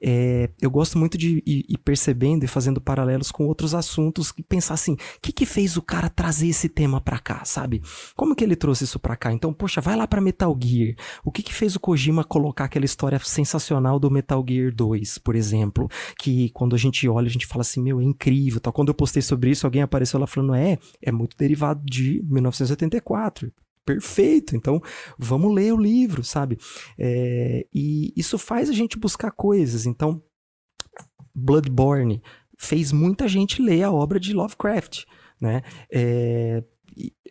é, 0.01 0.49
eu 0.61 0.69
gosto 0.69 0.97
muito 0.97 1.17
de 1.17 1.43
ir, 1.45 1.65
ir, 1.67 1.77
percebendo 1.79 2.43
e 2.43 2.47
fazendo 2.47 2.79
paralelos 2.79 3.31
com 3.31 3.47
outros 3.47 3.73
assuntos 3.73 4.33
e 4.37 4.43
pensar 4.43 4.75
assim, 4.75 4.93
o 4.93 4.97
que 5.21 5.31
que 5.31 5.45
fez 5.45 5.77
o 5.77 5.81
cara 5.81 6.09
trazer 6.09 6.47
esse 6.47 6.69
tema 6.69 7.01
para 7.01 7.19
cá, 7.19 7.43
sabe? 7.45 7.81
Como 8.15 8.35
que 8.35 8.43
ele 8.43 8.55
trouxe 8.55 8.83
isso 8.83 8.99
para 8.99 9.15
cá? 9.15 9.33
Então, 9.33 9.53
poxa, 9.53 9.81
vai 9.81 9.95
lá 9.95 10.07
para 10.07 10.21
Metal 10.21 10.55
Gear. 10.61 10.95
O 11.23 11.31
que 11.31 11.41
que 11.41 11.53
fez 11.53 11.75
o 11.75 11.79
Kojima 11.79 12.23
colocar 12.23 12.65
aquela 12.65 12.85
história 12.85 13.19
sensacional 13.19 13.99
do 13.99 14.11
Metal 14.11 14.43
Gear 14.47 14.73
2, 14.73 15.17
por 15.17 15.35
exemplo, 15.35 15.89
que 16.19 16.49
quando 16.51 16.75
a 16.75 16.79
gente 16.79 17.07
olha, 17.07 17.27
a 17.27 17.31
gente 17.31 17.47
fala 17.47 17.61
assim, 17.61 17.81
meu, 17.81 17.99
é 17.99 18.03
incrível. 18.03 18.61
Quando 18.71 18.89
eu 18.89 18.93
postei 18.93 19.21
sobre 19.21 19.51
isso, 19.51 19.65
alguém 19.65 19.81
apareceu 19.81 20.19
lá 20.19 20.27
falando, 20.27 20.53
é, 20.53 20.77
é 21.01 21.11
muito 21.11 21.35
derivado 21.37 21.83
de 21.85 22.21
1984 22.25 23.51
perfeito. 23.87 24.53
Então, 24.53 24.81
vamos 25.17 25.55
ler 25.55 25.73
o 25.73 25.79
livro, 25.79 26.21
sabe? 26.21 26.57
É, 26.99 27.65
e 27.73 28.13
isso 28.17 28.37
faz 28.37 28.69
a 28.69 28.73
gente 28.73 28.99
buscar 28.99 29.31
coisas. 29.31 29.85
Então, 29.85 30.21
Bloodborne 31.33 32.21
fez 32.57 32.91
muita 32.91 33.27
gente 33.27 33.61
ler 33.61 33.83
a 33.83 33.91
obra 33.91 34.19
de 34.19 34.33
Lovecraft, 34.33 35.05
né? 35.39 35.61
É, 35.89 36.61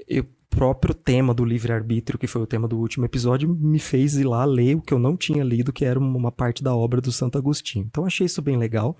eu 0.09 0.25
próprio 0.57 0.95
tema 0.95 1.35
do 1.35 1.45
livre-arbítrio, 1.45 2.19
que 2.19 2.27
foi 2.27 2.41
o 2.41 2.47
tema 2.47 2.67
do 2.67 2.79
último 2.79 3.05
episódio, 3.05 3.47
me 3.47 3.79
fez 3.79 4.17
ir 4.17 4.25
lá 4.25 4.43
ler 4.47 4.75
o 4.75 4.81
que 4.81 4.95
eu 4.95 4.99
não 4.99 5.15
tinha 5.15 5.45
lido, 5.45 5.71
que 5.71 5.85
era 5.85 5.99
uma 5.99 6.33
parte 6.33 6.65
da 6.65 6.75
obra 6.75 6.99
do 6.99 7.13
Santo 7.13 7.37
Agostinho. 7.37 7.85
Então 7.85 8.07
achei 8.07 8.25
isso 8.25 8.41
bem 8.41 8.57
legal. 8.57 8.97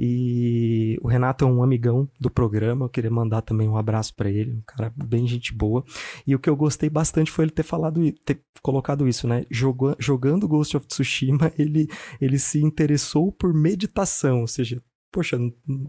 E 0.00 0.98
o 1.02 1.08
Renato 1.08 1.44
é 1.44 1.46
um 1.46 1.62
amigão 1.62 2.08
do 2.18 2.30
programa, 2.30 2.86
eu 2.86 2.88
queria 2.88 3.10
mandar 3.10 3.42
também 3.42 3.68
um 3.68 3.76
abraço 3.76 4.14
para 4.14 4.30
ele, 4.30 4.52
um 4.52 4.62
cara 4.66 4.90
bem 4.96 5.26
gente 5.26 5.52
boa. 5.52 5.84
E 6.26 6.34
o 6.34 6.38
que 6.38 6.48
eu 6.48 6.56
gostei 6.56 6.88
bastante 6.88 7.30
foi 7.30 7.44
ele 7.44 7.52
ter 7.52 7.64
falado, 7.64 8.00
ter 8.24 8.40
colocado 8.62 9.06
isso, 9.06 9.28
né? 9.28 9.44
Jogando, 9.50 10.48
Ghost 10.48 10.74
of 10.74 10.86
Tsushima, 10.86 11.52
ele, 11.58 11.86
ele 12.18 12.38
se 12.38 12.62
interessou 12.64 13.30
por 13.30 13.52
meditação, 13.52 14.40
ou 14.40 14.46
seja, 14.46 14.82
poxa, 15.10 15.38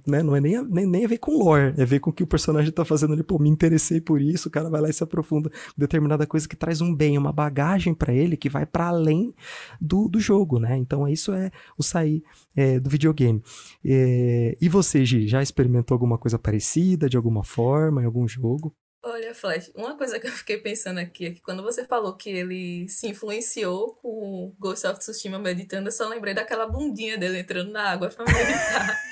né, 0.07 0.23
não 0.23 0.35
é 0.35 0.41
nem 0.41 0.55
a, 0.55 0.63
nem, 0.63 0.85
nem 0.85 1.05
a 1.05 1.07
ver 1.07 1.17
com 1.17 1.37
lore, 1.37 1.73
é 1.77 1.85
ver 1.85 1.99
com 1.99 2.09
o 2.09 2.13
que 2.13 2.23
o 2.23 2.27
personagem 2.27 2.71
tá 2.71 2.85
fazendo 2.85 3.13
ali, 3.13 3.23
pô, 3.23 3.37
me 3.37 3.49
interessei 3.49 3.99
por 3.99 4.21
isso, 4.21 4.47
o 4.47 4.51
cara 4.51 4.69
vai 4.69 4.81
lá 4.81 4.89
e 4.89 4.93
se 4.93 5.03
aprofunda 5.03 5.49
em 5.49 5.79
determinada 5.79 6.25
coisa 6.25 6.47
que 6.47 6.55
traz 6.55 6.81
um 6.81 6.93
bem, 6.95 7.17
uma 7.17 7.31
bagagem 7.31 7.93
para 7.93 8.13
ele 8.13 8.37
que 8.37 8.49
vai 8.49 8.65
para 8.65 8.87
além 8.87 9.33
do, 9.79 10.07
do 10.07 10.19
jogo, 10.19 10.59
né? 10.59 10.77
Então 10.77 11.07
isso 11.07 11.31
é 11.33 11.51
o 11.77 11.83
sair 11.83 12.23
é, 12.55 12.79
do 12.79 12.89
videogame. 12.89 13.41
É, 13.83 14.57
e 14.59 14.69
você, 14.69 15.05
Gi, 15.05 15.27
já 15.27 15.41
experimentou 15.41 15.95
alguma 15.95 16.17
coisa 16.17 16.39
parecida, 16.39 17.09
de 17.09 17.17
alguma 17.17 17.43
forma, 17.43 18.01
em 18.01 18.05
algum 18.05 18.27
jogo? 18.27 18.73
Olha, 19.01 19.33
Flash, 19.33 19.71
uma 19.73 19.95
coisa 19.95 20.19
que 20.19 20.27
eu 20.27 20.31
fiquei 20.31 20.57
pensando 20.57 20.99
aqui 20.99 21.27
é 21.27 21.31
que 21.31 21.41
quando 21.41 21.63
você 21.63 21.85
falou 21.85 22.17
que 22.17 22.29
ele 22.29 22.87
se 22.89 23.07
influenciou 23.07 23.97
com 24.01 24.09
o 24.09 24.55
Ghost 24.59 24.85
of 24.85 24.99
Tsushima 24.99 25.39
meditando, 25.39 25.87
eu 25.87 25.91
só 25.91 26.07
lembrei 26.09 26.33
daquela 26.33 26.67
bundinha 26.67 27.17
dele 27.17 27.39
entrando 27.39 27.71
na 27.71 27.91
água 27.91 28.09
pra 28.09 28.25
meditar. 28.25 28.99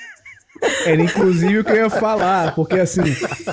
Era 0.84 1.00
inclusive 1.00 1.60
o 1.60 1.64
que 1.64 1.70
eu 1.70 1.76
ia 1.76 1.90
falar, 1.90 2.54
porque 2.54 2.78
assim, 2.78 3.02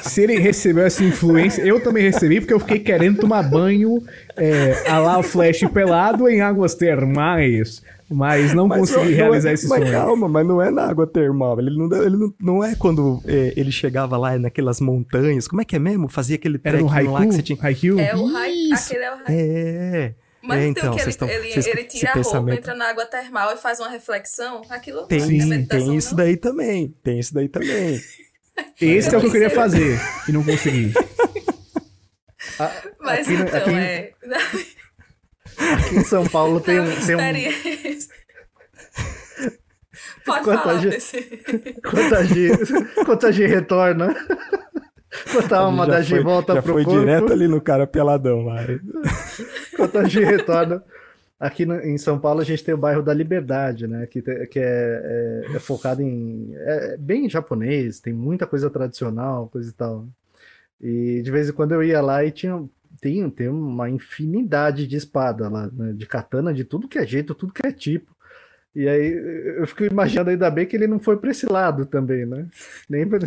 se 0.04 0.24
ele 0.24 0.38
recebeu 0.40 0.86
essa 0.86 1.04
influência, 1.04 1.62
eu 1.62 1.82
também 1.82 2.04
recebi, 2.04 2.40
porque 2.42 2.54
eu 2.54 2.60
fiquei 2.60 2.80
querendo 2.80 3.22
tomar 3.22 3.44
banho 3.44 4.04
é, 4.36 4.90
a 4.90 5.00
lá 5.00 5.20
o 5.20 5.24
Flash 5.24 5.62
pelado 5.72 6.28
em 6.28 6.42
águas 6.42 6.74
termais. 6.74 7.82
Mas 8.10 8.54
não 8.54 8.68
mas 8.68 8.80
consegui 8.80 9.12
não 9.12 9.16
realizar 9.16 9.50
é, 9.50 9.54
esse 9.54 9.68
mas 9.68 9.80
sonho. 9.80 9.92
Calma, 9.92 10.30
mas 10.30 10.48
não 10.48 10.62
é 10.62 10.70
na 10.70 10.84
água 10.84 11.08
termal. 11.08 11.60
Ele 11.60 11.78
não, 11.78 12.04
ele 12.04 12.18
não, 12.18 12.34
não 12.40 12.64
é 12.64 12.76
quando 12.76 13.22
é, 13.26 13.54
ele 13.56 13.72
chegava 13.72 14.18
lá 14.18 14.38
naquelas 14.38 14.80
montanhas. 14.80 15.48
Como 15.48 15.62
é 15.62 15.66
que 15.66 15.76
é 15.76 15.80
mesmo? 15.80 16.08
Fazia 16.08 16.36
aquele 16.36 16.60
Era 16.64 16.80
no 16.80 16.90
Haiku? 16.90 17.12
lá 17.12 17.26
que 17.26 17.34
você 17.34 17.42
tinha. 17.42 17.58
Haiku? 17.62 18.00
É 18.00 18.16
o 18.16 18.28
Haiku. 18.28 18.74
Aquele 18.74 19.04
é 19.04 19.12
o 19.12 19.16
Haiku. 19.16 19.32
É. 19.32 20.14
Mas 20.48 20.60
é, 20.60 20.68
então, 20.68 20.84
então 20.84 20.96
que 20.96 21.02
ele, 21.02 21.10
estão, 21.10 21.28
ele, 21.28 21.48
ele 21.48 21.84
tira 21.86 22.12
a 22.12 22.14
roupa, 22.14 22.30
pensamento... 22.30 22.60
entra 22.60 22.76
na 22.76 22.90
água 22.90 23.06
termal 23.06 23.52
e 23.54 23.58
faz 23.58 23.80
uma 23.80 23.90
reflexão. 23.90 24.62
Aquilo 24.70 25.08
tem, 25.08 25.20
é 25.20 25.66
tem 25.66 25.96
isso 25.96 26.12
não? 26.12 26.18
daí 26.18 26.38
também. 26.38 26.96
Tem 27.04 27.20
isso 27.20 27.34
daí 27.34 27.50
também. 27.50 28.00
Esse 28.80 29.14
é 29.14 29.18
o 29.18 29.22
que 29.22 29.28
eu 29.28 29.32
queria 29.32 29.50
fazer 29.50 30.00
e 30.30 30.32
não 30.32 30.44
consegui. 30.44 30.94
Mas 33.00 33.28
aqui, 33.28 33.34
então, 33.34 33.60
aqui, 33.60 33.70
é. 33.72 34.14
Aqui 35.58 35.96
em 35.98 36.04
São 36.04 36.26
Paulo 36.28 36.60
tem 36.60 36.80
um. 36.80 36.86
Tem 37.06 37.16
um... 37.16 37.20
Pode 40.26 40.44
quanta 40.44 40.62
falar 40.64 40.80
G... 40.80 40.90
desse. 40.90 41.22
Quanta 41.88 42.26
G... 42.26 42.50
Quanta 43.06 43.32
G 43.32 43.46
retorna. 43.46 44.16
Quanta 45.32 45.58
alma 45.58 45.86
da 45.86 46.02
G 46.02 46.20
volta 46.22 46.56
já 46.56 46.62
pro 46.62 46.74
foi 46.74 46.84
corpo. 46.84 47.00
direto 47.00 47.32
ali 47.32 47.48
no 47.48 47.62
cara 47.62 47.88
peladão 47.88 48.44
lá. 48.44 48.58
Quanta 49.76 50.10
G 50.10 50.26
retorna. 50.26 50.84
Aqui 51.40 51.66
no, 51.66 51.76
em 51.76 51.98
São 51.98 52.18
Paulo 52.18 52.42
a 52.42 52.44
gente 52.46 52.64
tem 52.64 52.74
o 52.74 52.78
bairro 52.78 53.04
da 53.04 53.14
Liberdade, 53.14 53.88
né? 53.88 54.08
Que, 54.08 54.22
te, 54.22 54.48
que 54.48 54.60
é, 54.60 55.44
é, 55.52 55.56
é, 55.56 55.60
focado 55.60 56.02
em. 56.02 56.54
É 56.56 56.98
bem 56.98 57.30
japonês, 57.30 58.00
tem 58.00 58.14
muita 58.14 58.48
coisa 58.48 58.70
tradicional, 58.70 59.50
coisa 59.50 59.70
e 59.70 59.74
tal. 59.74 60.08
E 60.80 61.22
de 61.22 61.32
vez 61.32 61.50
em 61.50 61.54
quando 61.54 61.74
eu 61.74 61.84
ia 61.84 62.02
lá 62.02 62.24
e 62.24 62.32
tinha. 62.32 62.64
Tem, 63.02 63.30
tem 63.30 63.48
uma 63.48 63.90
infinidade 63.90 64.88
de 64.88 64.96
espada 64.96 65.50
lá, 65.50 65.70
né? 65.72 65.94
de 65.94 66.06
katana, 66.06 66.54
de 66.54 66.64
tudo 66.64 66.88
que 66.88 66.98
é 66.98 67.06
jeito, 67.06 67.36
tudo 67.36 67.54
que 67.54 67.66
é 67.66 67.72
tipo. 67.72 68.16
E 68.76 68.90
aí 68.90 69.14
eu 69.58 69.66
fico 69.68 69.86
imaginando 69.86 70.32
ainda 70.32 70.52
bem 70.52 70.66
que 70.66 70.76
ele 70.76 70.86
não 70.86 71.00
foi 71.00 71.16
para 71.16 71.32
esse 71.32 71.46
lado 71.46 71.86
também, 71.86 72.26
né? 72.26 72.46
Nem 72.90 73.08
pra... 73.08 73.20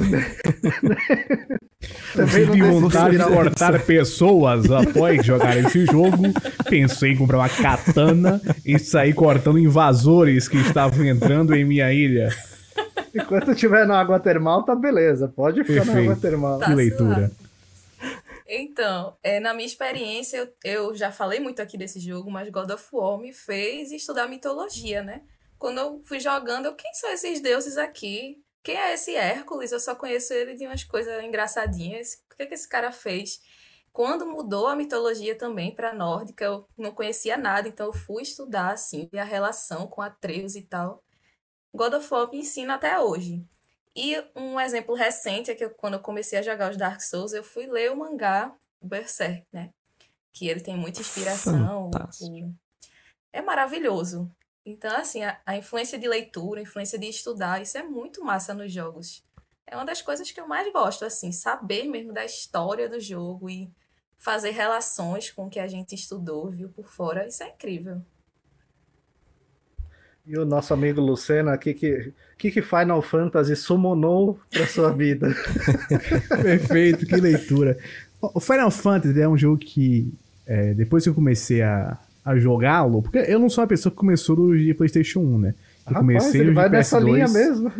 também 2.14 2.50
tive 2.50 2.70
vontade 2.70 3.16
de 3.16 3.24
cortar 3.24 3.82
pessoas 3.82 4.70
após 4.70 5.24
jogar 5.24 5.56
esse 5.56 5.86
jogo. 5.86 6.24
Pensei 6.68 7.12
em 7.12 7.16
comprar 7.16 7.38
uma 7.38 7.48
katana 7.48 8.42
e 8.64 8.78
sair 8.78 9.14
cortando 9.14 9.58
invasores 9.58 10.48
que 10.48 10.58
estavam 10.58 11.06
entrando 11.06 11.54
em 11.54 11.64
minha 11.64 11.90
ilha. 11.94 12.28
Enquanto 13.14 13.52
estiver 13.52 13.86
na 13.86 13.98
água 13.98 14.20
termal, 14.20 14.64
tá 14.64 14.74
beleza. 14.74 15.28
Pode 15.28 15.64
ficar 15.64 15.84
Perfeito. 15.84 15.96
na 15.96 16.02
água 16.02 16.16
termal. 16.16 16.58
Tá 16.58 16.66
que 16.66 16.74
leitura. 16.74 17.30
Então, 18.48 19.16
é, 19.22 19.38
na 19.40 19.52
minha 19.52 19.66
experiência, 19.66 20.38
eu, 20.38 20.54
eu 20.64 20.96
já 20.96 21.12
falei 21.12 21.38
muito 21.38 21.60
aqui 21.60 21.76
desse 21.76 22.00
jogo, 22.00 22.30
mas 22.30 22.48
God 22.50 22.70
of 22.70 22.88
War 22.92 23.18
me 23.18 23.32
fez 23.32 23.92
estudar 23.92 24.26
mitologia, 24.26 25.02
né? 25.02 25.22
quando 25.58 25.78
eu 25.78 26.02
fui 26.04 26.20
jogando, 26.20 26.66
eu, 26.66 26.74
quem 26.74 26.92
são 26.94 27.10
esses 27.10 27.40
deuses 27.40 27.76
aqui? 27.76 28.42
Quem 28.62 28.76
é 28.76 28.94
esse 28.94 29.14
Hércules? 29.14 29.72
Eu 29.72 29.80
só 29.80 29.94
conheço 29.94 30.32
ele 30.32 30.54
de 30.54 30.66
umas 30.66 30.84
coisas 30.84 31.22
engraçadinhas. 31.24 32.22
O 32.32 32.36
que, 32.36 32.42
é 32.44 32.46
que 32.46 32.54
esse 32.54 32.68
cara 32.68 32.92
fez? 32.92 33.40
Quando 33.92 34.26
mudou 34.26 34.68
a 34.68 34.76
mitologia 34.76 35.36
também 35.36 35.74
para 35.74 35.92
nórdica, 35.92 36.44
eu 36.44 36.68
não 36.76 36.92
conhecia 36.92 37.36
nada, 37.36 37.68
então 37.68 37.86
eu 37.86 37.92
fui 37.92 38.22
estudar 38.22 38.70
assim, 38.72 39.08
a 39.14 39.24
relação 39.24 39.88
com 39.88 40.00
Atreus 40.00 40.54
e 40.54 40.62
tal. 40.62 41.02
God 41.74 41.94
of 41.94 42.12
War 42.12 42.30
me 42.30 42.38
ensina 42.38 42.74
até 42.74 42.98
hoje. 43.00 43.44
E 44.00 44.14
um 44.36 44.60
exemplo 44.60 44.94
recente 44.94 45.50
é 45.50 45.56
que 45.56 45.64
eu, 45.64 45.70
quando 45.70 45.94
eu 45.94 46.00
comecei 46.00 46.38
a 46.38 46.42
jogar 46.42 46.70
os 46.70 46.76
Dark 46.76 47.00
Souls, 47.00 47.32
eu 47.32 47.42
fui 47.42 47.66
ler 47.66 47.90
o 47.90 47.96
mangá 47.96 48.54
Berserk, 48.80 49.44
né? 49.52 49.70
Que 50.32 50.46
ele 50.46 50.60
tem 50.60 50.76
muita 50.76 51.00
inspiração. 51.00 51.90
É 53.32 53.42
maravilhoso. 53.42 54.30
Então, 54.64 54.96
assim, 54.96 55.24
a, 55.24 55.40
a, 55.44 55.56
influência 55.56 55.98
de 55.98 56.06
leitura, 56.06 56.60
a 56.60 56.62
influência 56.62 56.96
de 56.96 57.08
estudar, 57.08 57.60
isso 57.60 57.76
é 57.76 57.82
muito 57.82 58.22
massa 58.22 58.54
nos 58.54 58.72
jogos. 58.72 59.24
É 59.66 59.74
uma 59.74 59.84
das 59.84 60.00
coisas 60.00 60.30
que 60.30 60.40
eu 60.40 60.46
mais 60.46 60.72
gosto, 60.72 61.04
assim, 61.04 61.32
saber 61.32 61.82
mesmo 61.88 62.12
da 62.12 62.24
história 62.24 62.88
do 62.88 63.00
jogo 63.00 63.50
e 63.50 63.68
fazer 64.16 64.50
relações 64.50 65.28
com 65.28 65.46
o 65.46 65.50
que 65.50 65.58
a 65.58 65.66
gente 65.66 65.96
estudou, 65.96 66.48
viu 66.48 66.68
por 66.68 66.86
fora, 66.86 67.26
isso 67.26 67.42
é 67.42 67.48
incrível. 67.48 68.00
E 70.28 70.36
o 70.36 70.44
nosso 70.44 70.74
amigo 70.74 71.00
Lucena, 71.00 71.54
o 71.54 71.58
que, 71.58 71.72
que, 71.72 72.12
que, 72.36 72.60
Final 72.60 73.00
Fantasy 73.00 73.56
summonou 73.56 74.38
para 74.52 74.66
sua 74.66 74.92
vida? 74.92 75.34
Perfeito, 76.42 77.06
que 77.06 77.16
leitura. 77.16 77.78
O 78.20 78.38
Final 78.38 78.70
Fantasy 78.70 79.18
é 79.18 79.26
um 79.26 79.38
jogo 79.38 79.56
que, 79.56 80.12
é, 80.46 80.74
depois 80.74 81.02
que 81.02 81.08
eu 81.08 81.14
comecei 81.14 81.62
a, 81.62 81.96
a 82.22 82.36
jogá-lo, 82.36 83.00
porque 83.00 83.16
eu 83.26 83.38
não 83.38 83.48
sou 83.48 83.62
uma 83.62 83.68
pessoa 83.68 83.90
que 83.90 83.96
começou 83.96 84.36
do 84.36 84.58
de 84.58 84.74
PlayStation 84.74 85.20
1, 85.20 85.38
né? 85.38 85.54
Eu 85.86 85.94
Rapaz, 85.94 85.98
comecei 85.98 86.40
ele 86.42 86.52
vai 86.52 86.68
nessa 86.68 86.98
linha 86.98 87.26
mesmo. 87.26 87.72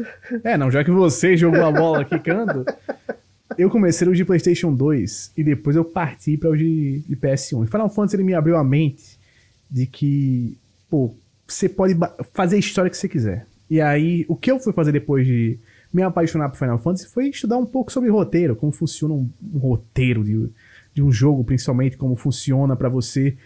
É, 0.42 0.56
não, 0.56 0.70
já 0.70 0.82
que 0.82 0.90
você 0.90 1.36
jogou 1.36 1.62
a 1.62 1.70
bola 1.70 2.02
quicando, 2.02 2.64
eu 3.58 3.68
comecei 3.68 4.08
o 4.08 4.14
de 4.14 4.24
PlayStation 4.24 4.72
2 4.72 5.32
e 5.36 5.44
depois 5.44 5.76
eu 5.76 5.84
parti 5.84 6.38
para 6.38 6.48
o 6.48 6.56
de, 6.56 7.00
de 7.00 7.14
PS1. 7.14 7.64
E 7.64 7.66
Final 7.66 7.90
Fantasy 7.90 8.16
ele 8.16 8.24
me 8.24 8.32
abriu 8.32 8.56
a 8.56 8.64
mente 8.64 9.18
de 9.70 9.84
que, 9.84 10.56
pô, 10.88 11.14
você 11.48 11.68
pode 11.68 11.96
fazer 12.34 12.56
a 12.56 12.58
história 12.58 12.90
que 12.90 12.96
você 12.96 13.08
quiser. 13.08 13.46
E 13.70 13.80
aí, 13.80 14.24
o 14.28 14.36
que 14.36 14.50
eu 14.50 14.60
fui 14.60 14.72
fazer 14.72 14.92
depois 14.92 15.26
de 15.26 15.58
me 15.92 16.02
apaixonar 16.02 16.48
por 16.50 16.58
Final 16.58 16.78
Fantasy 16.78 17.06
foi 17.08 17.28
estudar 17.28 17.56
um 17.56 17.66
pouco 17.66 17.90
sobre 17.90 18.10
roteiro, 18.10 18.54
como 18.54 18.70
funciona 18.70 19.14
um, 19.14 19.28
um 19.54 19.58
roteiro 19.58 20.22
de, 20.22 20.50
de 20.94 21.02
um 21.02 21.10
jogo, 21.10 21.44
principalmente 21.44 21.96
como 21.96 22.14
funciona 22.16 22.76
para 22.76 22.88
você 22.88 23.36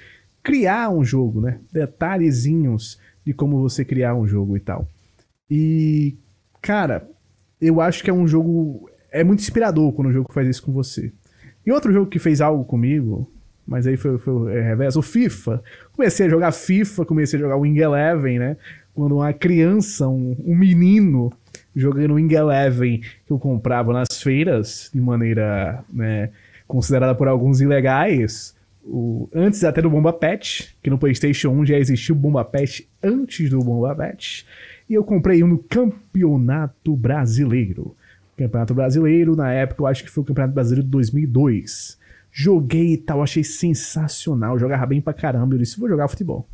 criar 0.42 0.90
um 0.90 1.04
jogo, 1.04 1.40
né? 1.40 1.60
Detalhezinhos 1.72 2.98
de 3.24 3.32
como 3.32 3.60
você 3.60 3.84
criar 3.84 4.14
um 4.14 4.26
jogo 4.26 4.56
e 4.56 4.60
tal. 4.60 4.88
E, 5.48 6.16
cara, 6.60 7.08
eu 7.60 7.80
acho 7.80 8.02
que 8.02 8.10
é 8.10 8.12
um 8.12 8.26
jogo. 8.26 8.90
É 9.10 9.22
muito 9.22 9.40
inspirador 9.40 9.92
quando 9.92 10.08
o 10.08 10.12
jogo 10.12 10.32
faz 10.32 10.48
isso 10.48 10.62
com 10.62 10.72
você. 10.72 11.12
E 11.64 11.70
outro 11.70 11.92
jogo 11.92 12.10
que 12.10 12.18
fez 12.18 12.40
algo 12.40 12.64
comigo, 12.64 13.30
mas 13.66 13.86
aí 13.86 13.96
foi, 13.96 14.18
foi 14.18 14.32
o 14.32 14.44
reverso, 14.44 14.98
o 14.98 15.02
FIFA. 15.02 15.62
Comecei 15.92 16.26
a 16.26 16.28
jogar 16.28 16.52
FIFA, 16.52 17.04
comecei 17.04 17.38
a 17.38 17.42
jogar 17.42 17.56
Wing 17.56 17.78
Eleven, 17.78 18.38
né? 18.38 18.56
Quando 18.94 19.16
uma 19.16 19.32
criança, 19.32 20.08
um, 20.08 20.36
um 20.44 20.54
menino, 20.54 21.32
jogando 21.74 22.14
Wing 22.14 22.34
Eleven 22.34 22.98
que 22.98 23.32
eu 23.32 23.38
comprava 23.38 23.92
nas 23.92 24.22
feiras, 24.22 24.90
de 24.92 25.00
maneira 25.00 25.82
né, 25.92 26.30
considerada 26.68 27.14
por 27.14 27.28
alguns 27.28 27.60
ilegais, 27.60 28.54
o, 28.84 29.28
antes 29.34 29.64
até 29.64 29.80
do 29.80 29.90
Bomba 29.90 30.12
Pet, 30.12 30.76
que 30.82 30.90
no 30.90 30.98
PlayStation 30.98 31.50
1 31.50 31.66
já 31.66 31.78
existiu 31.78 32.14
o 32.14 32.18
Bomba 32.18 32.44
Pet 32.44 32.88
antes 33.02 33.48
do 33.48 33.60
Bomba 33.60 33.94
Pet, 33.94 34.46
e 34.88 34.94
eu 34.94 35.04
comprei 35.04 35.42
um 35.42 35.46
no 35.46 35.58
Campeonato 35.58 36.94
Brasileiro. 36.96 37.94
Campeonato 38.36 38.74
Brasileiro, 38.74 39.36
na 39.36 39.52
época 39.52 39.82
eu 39.82 39.86
acho 39.86 40.04
que 40.04 40.10
foi 40.10 40.22
o 40.22 40.26
Campeonato 40.26 40.54
Brasileiro 40.54 40.84
de 40.84 40.90
2002. 40.90 41.98
Joguei 42.32 42.94
e 42.94 42.96
tal, 42.96 43.22
achei 43.22 43.44
sensacional, 43.44 44.58
jogava 44.58 44.86
bem 44.86 45.02
pra 45.02 45.12
caramba. 45.12 45.54
Eu 45.54 45.58
disse, 45.58 45.78
vou 45.78 45.88
jogar 45.88 46.08
futebol. 46.08 46.48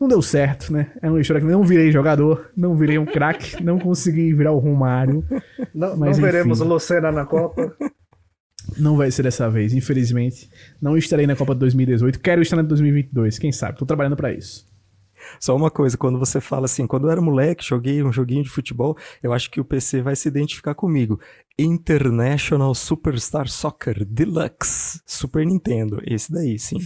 Não 0.00 0.06
deu 0.06 0.20
certo, 0.20 0.72
né? 0.72 0.92
É 1.00 1.08
uma 1.08 1.20
história 1.20 1.40
que 1.40 1.48
não 1.48 1.62
virei 1.62 1.90
jogador, 1.90 2.50
não 2.56 2.76
virei 2.76 2.98
um 2.98 3.06
craque, 3.06 3.58
não 3.62 3.78
consegui 3.78 4.34
virar 4.34 4.52
o 4.52 4.58
Romário. 4.58 5.24
Não, 5.74 5.96
não 5.96 6.12
veremos 6.12 6.60
o 6.60 6.64
Lucena 6.64 7.10
na 7.10 7.24
Copa. 7.24 7.74
Não 8.76 8.96
vai 8.96 9.10
ser 9.10 9.22
dessa 9.22 9.48
vez, 9.48 9.72
infelizmente. 9.72 10.50
Não 10.80 10.96
estarei 10.96 11.26
na 11.26 11.34
Copa 11.34 11.54
de 11.54 11.60
2018. 11.60 12.20
Quero 12.20 12.42
estar 12.42 12.56
na 12.56 12.62
2022, 12.62 13.38
quem 13.38 13.50
sabe? 13.50 13.78
Tô 13.78 13.86
trabalhando 13.86 14.16
para 14.16 14.32
isso. 14.32 14.67
Só 15.40 15.54
uma 15.54 15.70
coisa, 15.70 15.96
quando 15.96 16.18
você 16.18 16.40
fala 16.40 16.64
assim, 16.66 16.86
quando 16.86 17.06
eu 17.06 17.10
era 17.10 17.20
moleque, 17.20 17.64
joguei 17.64 18.02
um 18.02 18.12
joguinho 18.12 18.42
de 18.42 18.50
futebol, 18.50 18.96
eu 19.22 19.32
acho 19.32 19.50
que 19.50 19.60
o 19.60 19.64
PC 19.64 20.02
vai 20.02 20.16
se 20.16 20.28
identificar 20.28 20.74
comigo. 20.74 21.20
International 21.58 22.74
Superstar 22.74 23.48
Soccer 23.48 24.04
Deluxe 24.04 25.00
Super 25.04 25.44
Nintendo. 25.44 26.00
Esse 26.04 26.32
daí, 26.32 26.58
sim. 26.58 26.78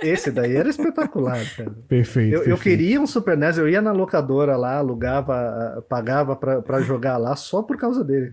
Esse 0.00 0.30
daí 0.30 0.54
era 0.54 0.68
espetacular, 0.68 1.44
cara. 1.56 1.70
Perfeito. 1.88 2.34
Eu, 2.34 2.40
perfeito. 2.40 2.48
eu, 2.48 2.58
queria 2.58 3.00
um 3.00 3.06
Super 3.06 3.36
NES, 3.36 3.58
eu 3.58 3.68
ia 3.68 3.82
na 3.82 3.90
locadora 3.90 4.56
lá, 4.56 4.76
alugava, 4.76 5.84
pagava 5.88 6.36
pra, 6.36 6.62
pra 6.62 6.80
jogar 6.80 7.16
lá 7.16 7.34
só 7.34 7.62
por 7.62 7.76
causa 7.76 8.04
dele. 8.04 8.32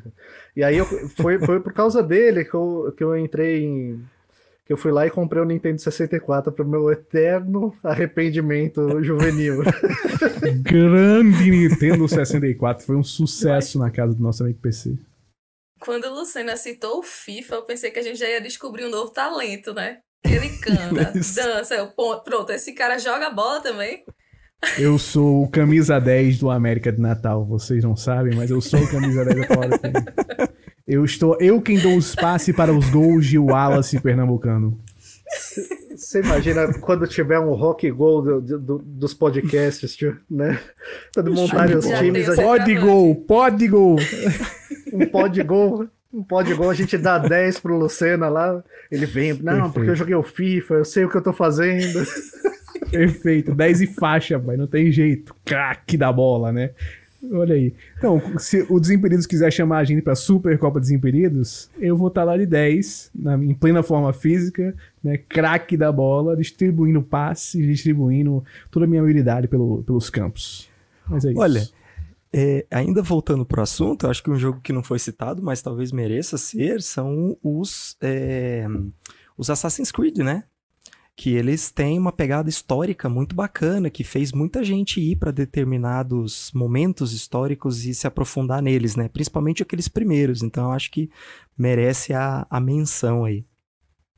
E 0.56 0.64
aí 0.64 0.78
eu, 0.78 0.86
foi, 0.86 1.40
foi 1.40 1.60
por 1.60 1.74
causa 1.74 2.04
dele 2.04 2.46
que 2.46 2.54
eu, 2.54 2.94
que 2.96 3.04
eu 3.04 3.18
entrei 3.18 3.64
em. 3.64 4.06
Que 4.66 4.74
eu 4.74 4.78
fui 4.78 4.92
lá 4.92 5.06
e 5.06 5.12
comprei 5.12 5.42
o 5.42 5.46
Nintendo 5.46 5.80
64 5.80 6.52
pro 6.52 6.68
meu 6.68 6.92
eterno 6.92 7.76
arrependimento 7.84 9.04
juvenil. 9.04 9.62
Grande 10.64 11.52
Nintendo 11.52 12.08
64, 12.08 12.84
foi 12.84 12.96
um 12.96 13.04
sucesso 13.04 13.78
na 13.78 13.92
casa 13.92 14.16
do 14.16 14.24
nosso 14.24 14.44
amigo 14.44 14.60
PC. 14.60 14.98
Quando 15.80 16.06
o 16.06 16.16
Lucena 16.16 16.58
citou 16.58 17.00
o 17.00 17.04
FIFA, 17.04 17.56
eu 17.56 17.62
pensei 17.62 17.92
que 17.92 18.00
a 18.00 18.02
gente 18.02 18.18
já 18.18 18.28
ia 18.28 18.42
descobrir 18.42 18.86
um 18.86 18.90
novo 18.90 19.12
talento, 19.12 19.72
né? 19.72 20.00
Ele 20.24 20.50
canta, 20.58 21.14
dança. 21.14 21.76
Eu, 21.76 21.92
pronto, 22.24 22.52
esse 22.52 22.74
cara 22.74 22.98
joga 22.98 23.30
bola 23.30 23.62
também. 23.62 24.04
Eu 24.80 24.98
sou 24.98 25.44
o 25.44 25.48
camisa 25.48 26.00
10 26.00 26.40
do 26.40 26.50
América 26.50 26.92
de 26.92 27.00
Natal. 27.00 27.46
Vocês 27.46 27.84
não 27.84 27.96
sabem, 27.96 28.36
mas 28.36 28.50
eu 28.50 28.60
sou 28.62 28.80
o 28.80 28.90
camisa 28.90 29.24
10 29.26 29.42
do 29.42 29.48
Paulo. 29.48 29.70
Eu 30.88 31.04
estou, 31.04 31.36
eu 31.40 31.60
quem 31.62 31.80
dou 31.80 31.98
os 31.98 32.14
passes 32.14 32.56
para 32.56 32.72
os 32.72 32.90
gols 32.90 33.26
de 33.26 33.40
Wallace 33.40 34.00
pernambucano. 34.00 34.80
Você 35.96 36.20
imagina 36.20 36.72
quando 36.80 37.08
tiver 37.08 37.40
um 37.40 37.54
rock 37.54 37.90
gol 37.90 38.22
do, 38.22 38.60
do, 38.60 38.78
dos 38.80 39.14
podcasts, 39.14 39.96
tio, 39.96 40.18
né? 40.30 40.60
Quando 41.14 41.34
montarem 41.34 41.76
os 41.76 41.86
times. 41.86 42.28
Gente... 42.28 42.36
Pode 42.36 42.76
gol, 42.76 43.16
pode 43.16 43.68
gol. 43.68 43.98
Um 44.94 45.08
pode 45.08 45.42
gol. 45.42 45.88
Um 46.14 46.24
pode 46.24 46.54
gol, 46.54 46.70
a 46.70 46.74
gente 46.74 46.98
dá 46.98 47.18
10 47.18 47.60
pro 47.60 47.78
Lucena 47.78 48.30
lá. 48.30 48.64
Ele 48.92 49.06
vem, 49.06 49.34
não, 49.34 49.42
Perfeito. 49.42 49.74
porque 49.74 49.90
eu 49.90 49.96
joguei 49.96 50.16
o 50.16 50.24
FIFA, 50.24 50.76
eu 50.76 50.86
sei 50.86 51.04
o 51.04 51.10
que 51.10 51.18
eu 51.18 51.24
tô 51.24 51.34
fazendo. 51.34 52.06
Perfeito, 52.92 53.54
10 53.54 53.82
e 53.82 53.88
faixa, 53.88 54.40
pai, 54.40 54.56
não 54.56 54.68
tem 54.68 54.92
jeito. 54.92 55.36
Craque 55.44 55.98
da 55.98 56.14
bola, 56.14 56.52
né? 56.52 56.72
Olha 57.32 57.56
aí. 57.56 57.74
Então, 57.98 58.22
se 58.38 58.66
o 58.70 58.80
Desimpedidos 58.80 59.26
quiser 59.26 59.52
chamar 59.52 59.80
a 59.80 59.84
gente 59.84 60.02
pra 60.02 60.16
Super 60.16 60.58
Copa 60.58 60.80
Desimpedidos, 60.80 61.70
eu 61.80 61.98
vou 61.98 62.10
estar 62.10 62.24
lá 62.24 62.38
de 62.38 62.46
10, 62.46 63.12
na, 63.16 63.36
em 63.36 63.54
plena 63.54 63.82
forma 63.82 64.12
física, 64.14 64.76
né? 65.04 65.18
Craque 65.18 65.78
da 65.78 65.92
bola, 65.92 66.36
distribuindo 66.36 67.02
passes, 67.02 67.66
distribuindo 67.66 68.44
toda 68.70 68.86
a 68.86 68.88
minha 68.88 69.02
habilidade 69.02 69.48
pelo, 69.48 69.84
pelos 69.84 70.10
campos. 70.10 70.70
Mas 71.08 71.26
é 71.26 71.32
isso. 71.32 71.40
Olha, 71.40 71.68
é, 72.34 72.66
ainda 72.70 73.02
voltando 73.02 73.46
pro 73.46 73.62
assunto, 73.62 74.08
acho 74.08 74.22
que 74.22 74.30
um 74.30 74.38
jogo 74.38 74.60
que 74.62 74.74
não 74.74 74.84
foi 74.84 75.00
citado, 75.00 75.42
mas 75.42 75.62
talvez 75.62 75.92
mereça 75.92 76.38
ser, 76.38 76.82
são 76.82 77.38
os, 77.42 77.96
é, 78.02 78.68
os 79.38 79.50
Assassin's 79.50 79.92
Creed, 79.92 80.18
né? 80.18 80.44
Que 81.18 81.34
eles 81.36 81.72
têm 81.72 81.98
uma 81.98 82.12
pegada 82.12 82.50
histórica 82.50 83.08
muito 83.08 83.36
bacana, 83.36 83.90
que 83.90 84.04
fez 84.04 84.34
muita 84.34 84.64
gente 84.64 85.00
ir 85.00 85.16
para 85.16 85.32
determinados 85.32 86.52
momentos 86.54 87.14
históricos 87.14 87.86
e 87.86 87.94
se 87.94 88.06
aprofundar 88.06 88.62
neles, 88.62 88.96
né? 88.96 89.08
Principalmente 89.08 89.64
aqueles 89.64 89.88
primeiros. 89.88 90.44
Então 90.44 90.66
eu 90.66 90.72
acho 90.72 90.92
que 90.92 91.10
merece 91.58 92.14
a, 92.14 92.46
a 92.50 92.60
menção 92.60 93.24
aí. 93.24 93.46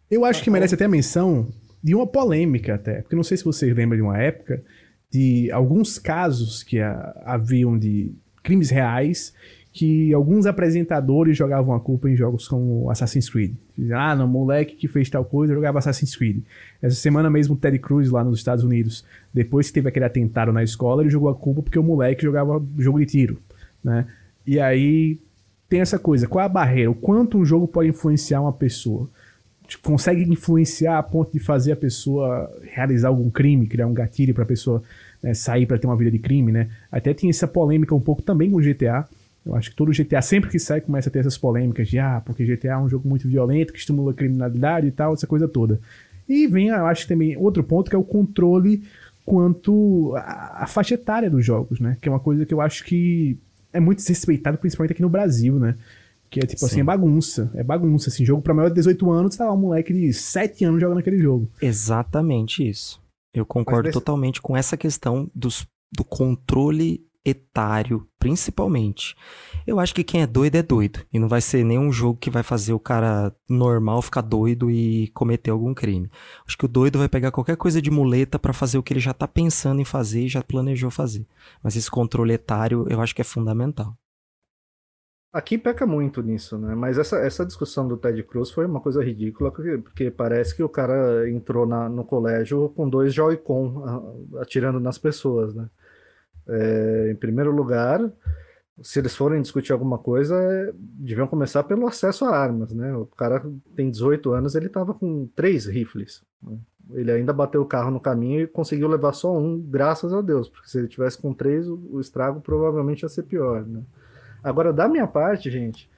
Eu 0.10 0.26
acho 0.26 0.44
que 0.44 0.50
merece 0.50 0.74
até 0.74 0.86
a 0.86 0.90
menção 0.90 1.48
de 1.84 1.94
uma 1.94 2.08
polêmica 2.08 2.76
até, 2.76 3.02
porque 3.02 3.16
não 3.16 3.24
sei 3.24 3.38
se 3.38 3.46
vocês 3.46 3.76
lembram 3.76 3.98
de 3.98 4.04
uma 4.04 4.18
época 4.18 4.64
de 5.12 5.52
alguns 5.52 6.00
casos 6.00 6.64
que 6.64 6.80
haviam 7.24 7.78
de 7.78 8.14
crimes 8.44 8.70
reais 8.70 9.34
que 9.78 10.12
alguns 10.12 10.48
apresentadores 10.48 11.38
jogavam 11.38 11.76
a 11.76 11.80
culpa 11.80 12.10
em 12.10 12.16
jogos 12.16 12.48
como 12.48 12.90
Assassin's 12.90 13.30
Creed. 13.30 13.54
Ah, 13.94 14.16
não, 14.16 14.28
moleque 14.28 14.76
que 14.76 14.88
fez 14.88 15.08
tal 15.08 15.24
coisa 15.24 15.54
jogava 15.54 15.78
Assassin's 15.78 16.16
Creed. 16.16 16.42
Essa 16.82 16.96
semana 16.96 17.30
mesmo 17.30 17.56
Ted 17.56 17.78
Cruz 17.78 18.10
lá 18.10 18.24
nos 18.24 18.40
Estados 18.40 18.64
Unidos, 18.64 19.06
depois 19.32 19.68
que 19.68 19.74
teve 19.74 19.88
aquele 19.88 20.06
atentado 20.06 20.52
na 20.52 20.64
escola, 20.64 21.04
ele 21.04 21.12
jogou 21.12 21.30
a 21.30 21.36
culpa 21.36 21.62
porque 21.62 21.78
o 21.78 21.84
moleque 21.84 22.24
jogava 22.24 22.60
jogo 22.76 22.98
de 22.98 23.06
tiro, 23.06 23.38
né? 23.84 24.08
E 24.48 24.60
aí 24.60 25.20
tem 25.70 25.80
essa 25.80 26.00
coisa, 26.00 26.28
qual 26.28 26.42
é 26.42 26.46
a 26.48 26.50
barreira? 26.50 26.90
O 26.90 26.96
quanto 26.96 27.38
um 27.38 27.46
jogo 27.46 27.68
pode 27.68 27.90
influenciar 27.90 28.42
uma 28.42 28.54
pessoa? 28.54 29.08
consegue 29.84 30.24
influenciar 30.24 30.98
a 30.98 31.04
ponto 31.04 31.34
de 31.34 31.40
fazer 31.40 31.74
a 31.74 31.76
pessoa 31.76 32.50
realizar 32.64 33.10
algum 33.10 33.30
crime, 33.30 33.68
criar 33.68 33.86
um 33.86 33.94
gatilho 33.94 34.34
para 34.34 34.44
a 34.44 34.48
pessoa 34.48 34.82
né, 35.22 35.34
sair 35.34 35.66
para 35.66 35.78
ter 35.78 35.86
uma 35.86 35.98
vida 35.98 36.10
de 36.10 36.20
crime, 36.20 36.54
né? 36.54 36.70
Até 36.90 37.14
tinha 37.14 37.30
essa 37.30 37.46
polêmica 37.46 37.94
um 37.94 38.00
pouco 38.00 38.22
também 38.22 38.50
com 38.50 38.58
o 38.58 38.62
GTA. 38.62 39.06
Eu 39.48 39.56
acho 39.56 39.70
que 39.70 39.76
todo 39.76 39.92
GTA, 39.92 40.22
sempre 40.22 40.50
que 40.50 40.60
sai, 40.60 40.82
começa 40.82 41.10
a 41.10 41.12
ter 41.12 41.20
essas 41.20 41.38
polêmicas 41.38 41.88
de, 41.88 41.98
ah, 41.98 42.22
porque 42.26 42.46
GTA 42.46 42.74
é 42.74 42.78
um 42.78 42.90
jogo 42.90 43.08
muito 43.08 43.28
violento, 43.28 43.72
que 43.72 43.80
estimula 43.80 44.12
a 44.12 44.14
criminalidade 44.14 44.88
e 44.88 44.92
tal, 44.92 45.14
essa 45.14 45.26
coisa 45.26 45.48
toda. 45.48 45.80
E 46.28 46.46
vem, 46.48 46.68
eu 46.68 46.86
acho 46.86 47.08
também, 47.08 47.38
outro 47.38 47.64
ponto 47.64 47.90
que 47.90 47.96
é 47.96 48.00
o 48.00 48.04
controle 48.04 48.84
quanto 49.26 50.14
à 50.16 50.66
faixa 50.68 50.96
etária 50.96 51.30
dos 51.30 51.46
jogos, 51.46 51.80
né? 51.80 51.98
Que 52.02 52.10
é 52.10 52.12
uma 52.12 52.20
coisa 52.20 52.46
que 52.46 52.54
eu 52.54 52.62
acho 52.62 52.84
que 52.84 53.38
é 53.74 53.80
muito 53.80 54.00
desrespeitado, 54.00 54.58
principalmente 54.58 54.92
aqui 54.92 55.02
no 55.02 55.10
Brasil, 55.10 55.58
né? 55.60 55.76
Que 56.30 56.40
é 56.40 56.46
tipo 56.46 56.60
Sim. 56.60 56.66
assim, 56.66 56.80
é 56.82 56.84
bagunça. 56.84 57.52
É 57.56 57.64
bagunça. 57.64 58.10
Assim, 58.10 58.26
jogo 58.26 58.42
pra 58.42 58.54
maior 58.54 58.70
de 58.70 58.76
18 58.76 59.12
anos, 59.12 59.36
tá 59.36 59.46
lá 59.46 59.54
um 59.54 59.58
moleque 59.58 59.94
de 59.94 60.14
7 60.14 60.66
anos 60.66 60.82
jogando 60.82 61.00
aquele 61.00 61.20
jogo. 61.20 61.50
Exatamente 61.62 62.68
isso. 62.68 63.02
Eu 63.34 63.46
concordo 63.46 63.84
desse... 63.84 63.94
totalmente 63.94 64.42
com 64.42 64.56
essa 64.58 64.76
questão 64.76 65.30
dos, 65.34 65.66
do 65.94 66.04
controle 66.04 67.06
etário, 67.30 68.08
principalmente. 68.20 69.16
Eu 69.66 69.80
acho 69.80 69.94
que 69.94 70.04
quem 70.04 70.22
é 70.22 70.28
doido 70.28 70.56
é 70.56 70.64
doido. 70.64 71.00
E 71.12 71.20
não 71.20 71.28
vai 71.28 71.42
ser 71.42 71.64
nenhum 71.64 71.92
jogo 71.92 72.20
que 72.20 72.30
vai 72.30 72.44
fazer 72.44 72.74
o 72.74 72.80
cara 72.80 73.34
normal 73.50 74.02
ficar 74.02 74.22
doido 74.22 74.72
e 74.72 75.08
cometer 75.10 75.52
algum 75.52 75.74
crime. 75.74 76.10
Acho 76.46 76.58
que 76.58 76.66
o 76.66 76.70
doido 76.70 77.00
vai 77.00 77.10
pegar 77.10 77.32
qualquer 77.32 77.58
coisa 77.58 77.82
de 77.82 77.92
muleta 77.92 78.40
para 78.40 78.54
fazer 78.54 78.78
o 78.78 78.84
que 78.84 78.94
ele 78.94 79.00
já 79.00 79.14
tá 79.14 79.28
pensando 79.28 79.82
em 79.82 79.86
fazer 79.86 80.22
e 80.26 80.30
já 80.30 80.42
planejou 80.42 80.90
fazer. 80.90 81.26
Mas 81.62 81.76
esse 81.76 81.92
controle 81.92 82.34
etário 82.34 82.86
eu 82.90 83.02
acho 83.02 83.14
que 83.14 83.22
é 83.22 83.26
fundamental. 83.26 83.96
Aqui 85.38 85.58
peca 85.58 85.86
muito 85.86 86.22
nisso, 86.24 86.58
né? 86.58 86.74
Mas 86.74 86.98
essa, 86.98 87.18
essa 87.18 87.46
discussão 87.46 87.88
do 87.88 87.98
Ted 87.98 88.24
Cruz 88.24 88.50
foi 88.50 88.66
uma 88.66 88.80
coisa 88.80 89.04
ridícula, 89.04 89.52
porque, 89.52 89.78
porque 89.78 90.10
parece 90.10 90.56
que 90.56 90.64
o 90.64 90.70
cara 90.70 91.30
entrou 91.30 91.68
na, 91.68 91.90
no 91.90 92.04
colégio 92.06 92.70
com 92.70 92.90
dois 92.90 93.14
Joy-Con 93.14 93.84
atirando 94.40 94.80
nas 94.80 94.98
pessoas, 94.98 95.54
né? 95.54 95.70
É, 96.50 97.10
em 97.12 97.16
primeiro 97.16 97.52
lugar, 97.52 98.02
se 98.82 99.00
eles 99.00 99.16
forem 99.16 99.42
discutir 99.42 99.74
alguma 99.74 99.98
coisa, 99.98 100.36
é, 100.36 100.72
deviam 100.76 101.28
começar 101.28 101.64
pelo 101.64 101.88
acesso 101.88 102.26
a 102.26 102.38
armas, 102.38 102.74
né? 102.74 102.96
O 102.96 103.06
cara 103.06 103.44
tem 103.76 103.90
18 103.90 104.32
anos, 104.32 104.56
ele 104.56 104.70
tava 104.70 104.94
com 104.94 105.28
três 105.36 105.66
rifles. 105.66 106.24
Né? 106.42 106.58
Ele 106.94 107.12
ainda 107.12 107.34
bateu 107.34 107.62
o 107.62 107.66
carro 107.66 107.92
no 107.92 108.00
caminho 108.00 108.42
e 108.42 108.48
conseguiu 108.48 108.88
levar 108.88 109.14
só 109.14 109.36
um, 109.36 109.60
graças 109.60 110.14
a 110.14 110.22
Deus, 110.22 110.48
porque 110.48 110.70
se 110.70 110.78
ele 110.78 110.88
tivesse 110.88 111.18
com 111.18 111.34
três, 111.34 111.68
o, 111.68 111.80
o 111.92 112.00
estrago 112.00 112.40
provavelmente 112.40 113.02
ia 113.02 113.10
ser 113.10 113.24
pior, 113.24 113.66
né? 113.66 113.82
Agora, 114.44 114.72
da 114.72 114.88
minha 114.88 115.08
parte, 115.08 115.50
gente, 115.50 115.90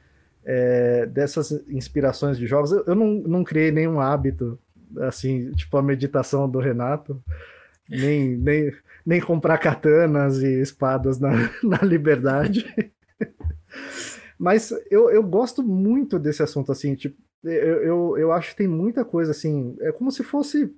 é, 0.43 1.05
dessas 1.05 1.51
inspirações 1.67 2.37
de 2.37 2.47
jogos, 2.47 2.71
eu, 2.71 2.83
eu 2.87 2.95
não, 2.95 3.07
não 3.07 3.43
criei 3.43 3.71
nenhum 3.71 3.99
hábito, 3.99 4.57
assim, 5.01 5.51
tipo 5.51 5.77
a 5.77 5.83
meditação 5.83 6.49
do 6.49 6.59
Renato, 6.59 7.21
nem, 7.87 8.37
nem, 8.37 8.73
nem 9.09 9.19
comprar 9.19 9.57
katanas 9.57 10.43
e 10.43 10.61
espadas 10.61 11.19
na, 11.19 11.31
na 11.63 11.77
liberdade. 11.77 12.63
Mas 14.37 14.71
eu, 14.91 15.09
eu 15.09 15.23
gosto 15.23 15.63
muito 15.63 16.19
desse 16.19 16.43
assunto, 16.43 16.71
assim, 16.71 16.93
tipo, 16.93 17.19
eu, 17.43 17.83
eu, 17.83 18.17
eu 18.19 18.31
acho 18.31 18.51
que 18.51 18.57
tem 18.57 18.67
muita 18.67 19.03
coisa, 19.03 19.31
assim, 19.31 19.75
é 19.81 19.91
como 19.91 20.11
se 20.11 20.23
fosse 20.23 20.71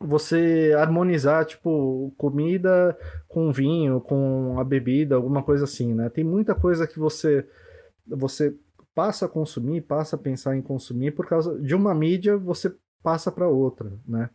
você 0.00 0.74
harmonizar, 0.76 1.46
tipo, 1.46 2.12
comida 2.18 2.98
com 3.28 3.52
vinho, 3.52 4.00
com 4.00 4.58
a 4.58 4.64
bebida, 4.64 5.14
alguma 5.14 5.40
coisa 5.40 5.62
assim, 5.62 5.94
né? 5.94 6.08
Tem 6.08 6.24
muita 6.24 6.56
coisa 6.56 6.88
que 6.88 6.98
você 6.98 7.46
você 8.04 8.54
passa 8.96 9.26
a 9.26 9.28
consumir, 9.28 9.80
passa 9.82 10.16
a 10.16 10.18
pensar 10.18 10.56
em 10.56 10.60
consumir 10.60 11.12
por 11.12 11.26
causa 11.26 11.56
de 11.60 11.74
uma 11.74 11.94
mídia, 11.94 12.36
você 12.36 12.74
passa 13.00 13.30
para 13.30 13.48
outra, 13.48 13.92
né? 14.06 14.28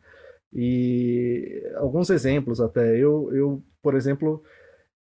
E 0.53 1.63
alguns 1.75 2.09
exemplos 2.09 2.59
até. 2.59 2.97
Eu, 2.97 3.29
eu, 3.33 3.63
por 3.81 3.95
exemplo, 3.95 4.43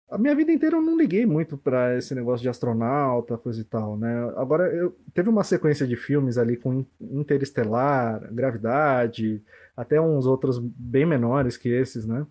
a 0.09 0.17
minha 0.17 0.35
vida 0.35 0.51
inteira 0.51 0.77
eu 0.77 0.81
não 0.81 0.97
liguei 0.97 1.25
muito 1.25 1.57
para 1.57 1.97
esse 1.97 2.15
negócio 2.15 2.41
de 2.41 2.49
astronauta, 2.49 3.37
coisa 3.37 3.61
e 3.61 3.63
tal, 3.63 3.97
né? 3.97 4.33
Agora, 4.35 4.67
eu 4.73 4.97
teve 5.13 5.29
uma 5.29 5.43
sequência 5.43 5.85
de 5.85 5.95
filmes 5.95 6.37
ali 6.37 6.57
com 6.57 6.85
Interestelar, 6.99 8.33
Gravidade, 8.33 9.41
até 9.77 10.01
uns 10.01 10.25
outros 10.25 10.57
bem 10.59 11.05
menores 11.05 11.57
que 11.57 11.69
esses, 11.69 12.05
né? 12.05 12.25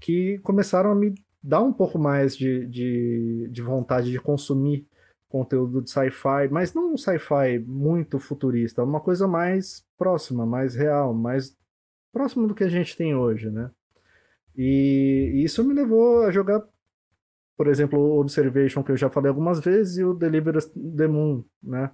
Que 0.00 0.38
começaram 0.38 0.90
a 0.90 0.94
me 0.94 1.14
dar 1.42 1.60
um 1.60 1.72
pouco 1.72 1.98
mais 1.98 2.36
de, 2.36 2.66
de, 2.66 3.48
de 3.50 3.62
vontade 3.62 4.10
de 4.10 4.18
consumir 4.18 4.86
conteúdo 5.28 5.82
de 5.82 5.90
sci-fi, 5.90 6.48
mas 6.50 6.72
não 6.72 6.94
um 6.94 6.96
sci-fi 6.96 7.58
muito 7.58 8.18
futurista, 8.18 8.82
uma 8.82 9.00
coisa 9.00 9.28
mais 9.28 9.84
próxima, 9.98 10.46
mais 10.46 10.74
real, 10.74 11.12
mais 11.12 11.54
próximo 12.18 12.48
do 12.48 12.54
que 12.54 12.64
a 12.64 12.68
gente 12.68 12.96
tem 12.96 13.14
hoje, 13.14 13.48
né? 13.50 13.70
E, 14.56 15.42
isso 15.44 15.62
me 15.64 15.72
levou 15.72 16.24
a 16.24 16.32
jogar 16.32 16.64
por 17.58 17.66
exemplo, 17.66 17.98
o 17.98 18.20
Observation, 18.20 18.84
que 18.84 18.92
eu 18.92 18.96
já 18.96 19.10
falei 19.10 19.28
algumas 19.28 19.58
vezes, 19.58 19.98
e 19.98 20.04
o 20.04 20.14
Deliver 20.14 20.54
the 20.96 21.08
Moon, 21.08 21.42
né? 21.60 21.90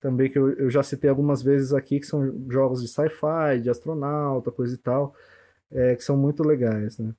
Também 0.00 0.30
que 0.30 0.38
eu, 0.38 0.50
eu 0.52 0.70
já 0.70 0.80
citei 0.80 1.10
algumas 1.10 1.42
vezes 1.42 1.72
aqui, 1.72 1.98
que 1.98 2.06
são 2.06 2.48
jogos 2.48 2.80
de 2.80 2.86
sci-fi, 2.86 3.60
de 3.60 3.68
astronauta, 3.68 4.52
coisa 4.52 4.76
e 4.76 4.78
tal, 4.78 5.12
é, 5.72 5.96
que 5.96 6.04
são 6.04 6.16
muito 6.16 6.44
legais, 6.44 6.98
né? 6.98 7.12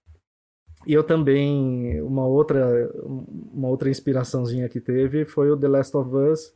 E 0.88 0.94
eu 0.94 1.04
também, 1.04 2.02
uma 2.02 2.26
outra, 2.26 2.90
uma 3.04 3.68
outra 3.68 3.90
inspiraçãozinha 3.90 4.70
que 4.70 4.80
teve 4.80 5.26
foi 5.26 5.52
o 5.52 5.58
The 5.58 5.68
Last 5.68 5.98
of 5.98 6.10
Us. 6.16 6.54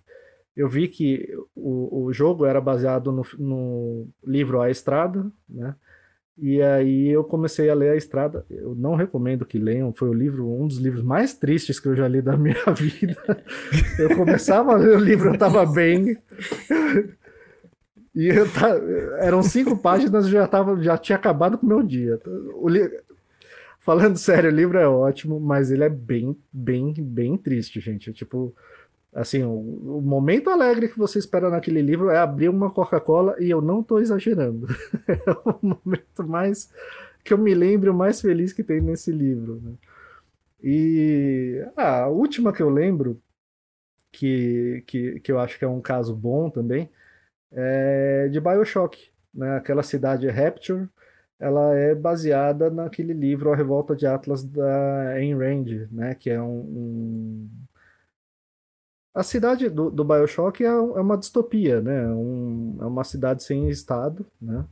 Eu 0.55 0.69
vi 0.69 0.87
que 0.87 1.27
o, 1.53 2.05
o 2.05 2.13
jogo 2.13 2.45
era 2.45 2.61
baseado 2.61 3.11
no, 3.11 3.25
no 3.37 4.07
livro 4.23 4.61
A 4.61 4.69
Estrada, 4.71 5.29
né? 5.49 5.75
E 6.37 6.61
aí 6.61 7.09
eu 7.09 7.23
comecei 7.23 7.69
a 7.69 7.75
ler 7.75 7.91
A 7.91 7.95
Estrada. 7.95 8.45
Eu 8.49 8.73
não 8.73 8.95
recomendo 8.95 9.45
que 9.45 9.59
leiam, 9.59 9.93
foi 9.93 10.09
o 10.09 10.13
livro, 10.13 10.49
um 10.49 10.67
dos 10.67 10.77
livros 10.77 11.03
mais 11.03 11.35
tristes 11.35 11.79
que 11.79 11.87
eu 11.87 11.95
já 11.95 12.07
li 12.07 12.21
da 12.21 12.35
minha 12.37 12.63
vida. 12.75 13.17
Eu 13.99 14.15
começava 14.15 14.73
a 14.73 14.77
ler 14.77 14.97
o 14.97 14.99
livro, 14.99 15.29
eu 15.29 15.33
estava 15.33 15.65
bem. 15.65 16.17
E 18.15 18.31
tá, 18.45 18.69
eram 19.19 19.41
cinco 19.41 19.77
páginas, 19.77 20.25
eu 20.25 20.31
já, 20.31 20.47
tava, 20.47 20.81
já 20.81 20.97
tinha 20.97 21.15
acabado 21.15 21.57
com 21.57 21.65
o 21.65 21.69
meu 21.69 21.83
dia. 21.83 22.19
O 22.55 22.67
li... 22.67 22.81
Falando 23.79 24.17
sério, 24.17 24.49
o 24.49 24.53
livro 24.53 24.77
é 24.77 24.87
ótimo, 24.87 25.39
mas 25.39 25.69
ele 25.69 25.83
é 25.83 25.89
bem, 25.89 26.37
bem, 26.51 26.93
bem 26.93 27.37
triste, 27.37 27.79
gente. 27.79 28.13
Tipo, 28.13 28.55
Assim, 29.13 29.43
o, 29.43 29.51
o, 29.97 30.01
momento 30.01 30.49
alegre 30.49 30.87
que 30.87 30.97
você 30.97 31.19
espera 31.19 31.49
naquele 31.49 31.81
livro 31.81 32.09
é 32.09 32.17
abrir 32.17 32.49
uma 32.49 32.71
Coca-Cola 32.71 33.35
e 33.39 33.49
eu 33.49 33.61
não 33.61 33.81
estou 33.81 33.99
exagerando. 34.01 34.67
é 35.07 35.31
o 35.45 35.59
momento 35.61 36.23
mais 36.27 36.71
que 37.23 37.31
eu 37.33 37.37
me 37.37 37.53
lembro 37.53 37.93
mais 37.93 38.19
feliz 38.19 38.51
que 38.51 38.63
tem 38.63 38.81
nesse 38.81 39.11
livro. 39.11 39.61
Né? 39.61 39.73
E 40.63 41.63
ah, 41.77 42.03
a 42.03 42.07
última 42.07 42.51
que 42.51 42.63
eu 42.63 42.69
lembro, 42.69 43.21
que, 44.11 44.83
que, 44.87 45.19
que 45.19 45.31
eu 45.31 45.39
acho 45.39 45.59
que 45.59 45.65
é 45.65 45.67
um 45.67 45.81
caso 45.81 46.15
bom 46.15 46.49
também, 46.49 46.89
é 47.51 48.27
de 48.29 48.39
Bioshock. 48.39 49.11
Né? 49.33 49.57
Aquela 49.57 49.83
cidade 49.83 50.27
Rapture, 50.27 50.89
ela 51.39 51.75
é 51.75 51.93
baseada 51.93 52.69
naquele 52.71 53.13
livro 53.13 53.51
A 53.51 53.55
Revolta 53.55 53.95
de 53.95 54.07
Atlas 54.07 54.43
da 54.43 55.09
Ayn 55.09 55.37
Rand, 55.37 55.87
né? 55.91 56.15
que 56.15 56.31
é 56.31 56.41
um, 56.41 56.59
um 56.59 57.49
a 59.13 59.23
cidade 59.23 59.69
do, 59.69 59.91
do 59.91 60.03
Bioshock 60.03 60.63
é, 60.63 60.67
é 60.67 60.71
uma 60.71 61.17
distopia, 61.17 61.81
né? 61.81 62.07
Um, 62.07 62.77
é 62.81 62.85
uma 62.85 63.03
cidade 63.03 63.43
sem 63.43 63.69
Estado, 63.69 64.25
né? 64.41 64.65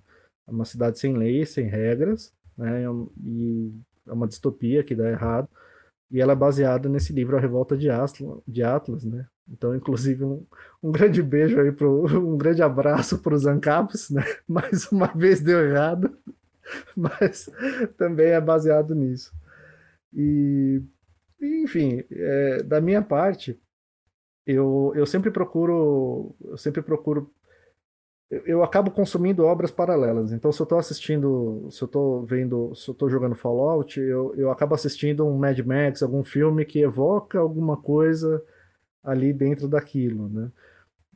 É 0.47 0.51
uma 0.51 0.65
cidade 0.65 0.99
sem 0.99 1.15
leis, 1.15 1.49
sem 1.51 1.67
regras, 1.67 2.33
né? 2.57 2.83
E 3.23 3.71
é 4.07 4.11
uma 4.11 4.27
distopia 4.27 4.83
que 4.83 4.95
dá 4.95 5.09
errado. 5.09 5.47
E 6.09 6.19
ela 6.19 6.33
é 6.33 6.35
baseada 6.35 6.89
nesse 6.89 7.13
livro 7.13 7.37
A 7.37 7.39
Revolta 7.39 7.77
de 7.77 7.89
Atlas, 7.89 8.41
de 8.47 8.63
Atlas 8.63 9.05
né? 9.05 9.27
Então, 9.47 9.75
inclusive, 9.75 10.23
um, 10.23 10.45
um 10.81 10.91
grande 10.91 11.21
beijo 11.21 11.59
aí, 11.59 11.71
pro, 11.71 12.05
um 12.19 12.37
grande 12.37 12.63
abraço 12.63 13.19
para 13.19 13.35
os 13.35 13.45
Ancaps, 13.45 14.09
né? 14.09 14.23
Mais 14.47 14.91
uma 14.91 15.07
vez 15.07 15.41
deu 15.41 15.59
errado, 15.59 16.17
mas 16.95 17.49
também 17.97 18.27
é 18.29 18.41
baseado 18.41 18.95
nisso. 18.95 19.31
E, 20.13 20.81
enfim, 21.41 22.03
é, 22.09 22.63
da 22.63 22.81
minha 22.81 23.01
parte, 23.01 23.59
eu, 24.45 24.91
eu 24.95 25.05
sempre 25.05 25.31
procuro 25.31 26.35
eu 26.43 26.57
sempre 26.57 26.81
procuro 26.81 27.31
eu, 28.29 28.41
eu 28.45 28.63
acabo 28.63 28.89
consumindo 28.89 29.43
obras 29.43 29.71
paralelas. 29.71 30.31
Então 30.31 30.51
se 30.51 30.61
eu 30.61 30.63
estou 30.63 30.77
assistindo 30.77 31.67
se 31.69 31.81
eu 31.83 31.85
estou 31.85 32.25
vendo 32.25 32.73
se 32.75 32.89
eu 32.89 32.93
estou 32.93 33.09
jogando 33.09 33.35
Fallout 33.35 33.99
eu, 33.99 34.33
eu 34.35 34.51
acabo 34.51 34.73
assistindo 34.73 35.25
um 35.25 35.37
Mad 35.37 35.59
Max 35.59 36.01
algum 36.01 36.23
filme 36.23 36.65
que 36.65 36.79
evoca 36.79 37.39
alguma 37.39 37.77
coisa 37.77 38.43
ali 39.03 39.33
dentro 39.33 39.67
daquilo 39.67 40.29
né? 40.29 40.51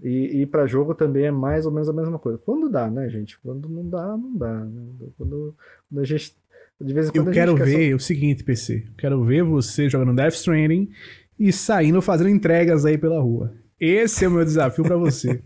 E, 0.04 0.42
e 0.42 0.46
para 0.46 0.68
jogo 0.68 0.94
também 0.94 1.26
é 1.26 1.32
mais 1.32 1.66
ou 1.66 1.72
menos 1.72 1.88
a 1.88 1.94
mesma 1.94 2.20
coisa. 2.20 2.38
Quando 2.38 2.70
dá 2.70 2.90
né 2.90 3.08
gente? 3.08 3.40
Quando 3.40 3.70
não 3.70 3.90
dá 3.90 4.18
não 4.18 4.36
dá 4.36 4.54
né? 4.66 5.08
quando, 5.18 5.56
quando 5.90 6.02
a 6.02 6.06
gente 6.06 6.36
de 6.82 6.94
vez 6.94 7.08
em 7.08 7.12
quando 7.14 7.28
eu 7.28 7.34
quero 7.34 7.56
ver 7.56 7.92
só... 7.92 7.96
o 7.96 8.00
seguinte 8.00 8.44
PC 8.44 8.84
eu 8.88 8.94
quero 8.98 9.24
ver 9.24 9.44
você 9.44 9.88
jogando 9.88 10.14
Death 10.14 10.34
Stranding 10.34 10.92
e 11.38 11.52
saindo 11.52 12.02
fazendo 12.02 12.30
entregas 12.30 12.86
aí 12.86 12.98
pela 12.98 13.22
rua. 13.22 13.54
Esse 13.80 14.26
é 14.26 14.28
o 14.28 14.32
meu 14.32 14.46
desafio 14.46 14.84
para 14.84 14.96
você. 14.96 15.44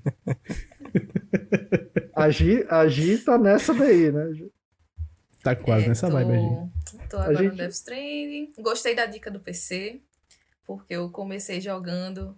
agir, 2.16 2.72
agir 2.72 3.24
tá 3.24 3.38
nessa 3.38 3.74
daí, 3.74 4.12
né? 4.12 4.50
Tá 5.44 5.56
quase 5.56 5.86
é, 5.86 5.88
nessa 5.90 6.08
tô, 6.08 6.14
vibe, 6.14 6.32
Agir. 6.32 7.08
Tô 7.10 7.18
agora 7.18 7.38
gente... 7.38 7.52
no 7.52 7.58
Death 7.58 7.72
Stranding. 7.72 8.54
Gostei 8.60 8.94
da 8.94 9.06
dica 9.06 9.32
do 9.32 9.40
PC, 9.40 10.02
porque 10.66 10.94
eu 10.94 11.10
comecei 11.10 11.60
jogando. 11.60 12.38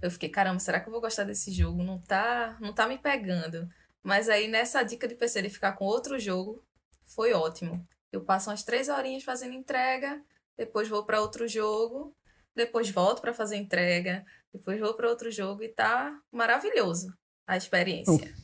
Eu 0.00 0.10
fiquei, 0.10 0.28
caramba, 0.28 0.58
será 0.58 0.80
que 0.80 0.88
eu 0.88 0.92
vou 0.92 1.00
gostar 1.00 1.24
desse 1.24 1.50
jogo? 1.50 1.82
Não 1.82 1.98
tá, 1.98 2.56
não 2.60 2.72
tá 2.72 2.86
me 2.88 2.98
pegando. 2.98 3.68
Mas 4.02 4.28
aí 4.28 4.48
nessa 4.48 4.82
dica 4.82 5.06
de 5.06 5.16
PC 5.16 5.42
de 5.42 5.50
ficar 5.50 5.72
com 5.72 5.84
outro 5.84 6.18
jogo, 6.18 6.62
foi 7.02 7.32
ótimo. 7.32 7.86
Eu 8.12 8.22
passo 8.22 8.48
umas 8.48 8.62
três 8.62 8.88
horinhas 8.88 9.24
fazendo 9.24 9.52
entrega, 9.52 10.22
depois 10.56 10.88
vou 10.88 11.04
para 11.04 11.20
outro 11.20 11.46
jogo 11.48 12.14
depois 12.56 12.90
volto 12.90 13.20
para 13.20 13.34
fazer 13.34 13.56
entrega, 13.56 14.24
depois 14.52 14.80
vou 14.80 14.94
para 14.94 15.08
outro 15.08 15.30
jogo 15.30 15.62
e 15.62 15.68
tá 15.68 16.18
maravilhoso 16.32 17.12
a 17.46 17.56
experiência. 17.56 18.34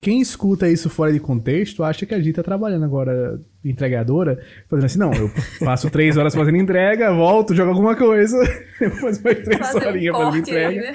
Quem 0.00 0.20
escuta 0.20 0.68
isso 0.68 0.88
fora 0.88 1.12
de 1.12 1.18
contexto 1.18 1.82
acha 1.82 2.06
que 2.06 2.14
a 2.14 2.20
gente 2.20 2.34
tá 2.34 2.42
trabalhando 2.42 2.84
agora 2.84 3.40
entregadora, 3.64 4.44
fazendo 4.68 4.84
assim, 4.84 4.98
não, 4.98 5.12
eu 5.12 5.30
passo 5.58 5.90
três 5.90 6.16
horas 6.16 6.34
fazendo 6.34 6.56
entrega, 6.58 7.12
volto, 7.12 7.54
jogo 7.54 7.70
alguma 7.70 7.96
coisa, 7.96 8.38
depois 8.78 9.20
mais 9.20 9.42
três 9.42 9.74
horinhas 9.74 10.14
um 10.14 10.18
fazendo 10.18 10.38
entrega. 10.38 10.68
Aí, 10.68 10.76
né? 10.78 10.94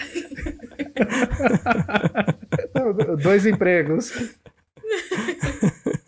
Dois 3.21 3.45
empregos. 3.45 4.11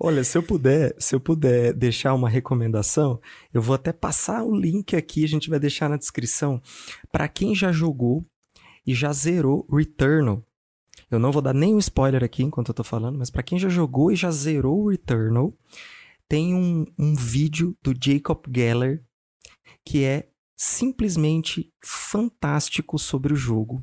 Olha, 0.00 0.22
se 0.22 0.38
eu 0.38 0.42
puder, 0.42 0.94
se 0.98 1.14
eu 1.14 1.20
puder 1.20 1.72
deixar 1.72 2.14
uma 2.14 2.28
recomendação, 2.28 3.20
eu 3.52 3.60
vou 3.60 3.74
até 3.74 3.92
passar 3.92 4.44
o 4.44 4.54
link 4.54 4.94
aqui, 4.94 5.24
a 5.24 5.28
gente 5.28 5.50
vai 5.50 5.58
deixar 5.58 5.88
na 5.88 5.96
descrição 5.96 6.62
para 7.10 7.26
quem 7.26 7.52
já 7.54 7.72
jogou 7.72 8.24
e 8.86 8.94
já 8.94 9.12
zerou 9.12 9.66
Returnal. 9.70 10.44
Eu 11.10 11.18
não 11.18 11.32
vou 11.32 11.42
dar 11.42 11.54
nenhum 11.54 11.78
spoiler 11.78 12.22
aqui 12.22 12.44
enquanto 12.44 12.68
eu 12.68 12.74
tô 12.74 12.84
falando, 12.84 13.18
mas 13.18 13.28
para 13.28 13.42
quem 13.42 13.58
já 13.58 13.68
jogou 13.68 14.12
e 14.12 14.16
já 14.16 14.30
zerou 14.30 14.88
Returnal, 14.88 15.52
tem 16.28 16.54
um, 16.54 16.86
um 16.96 17.14
vídeo 17.16 17.76
do 17.82 17.92
Jacob 17.92 18.44
Geller 18.54 19.02
que 19.84 20.04
é 20.04 20.28
simplesmente 20.56 21.72
fantástico 21.82 22.98
sobre 22.98 23.32
o 23.32 23.36
jogo. 23.36 23.82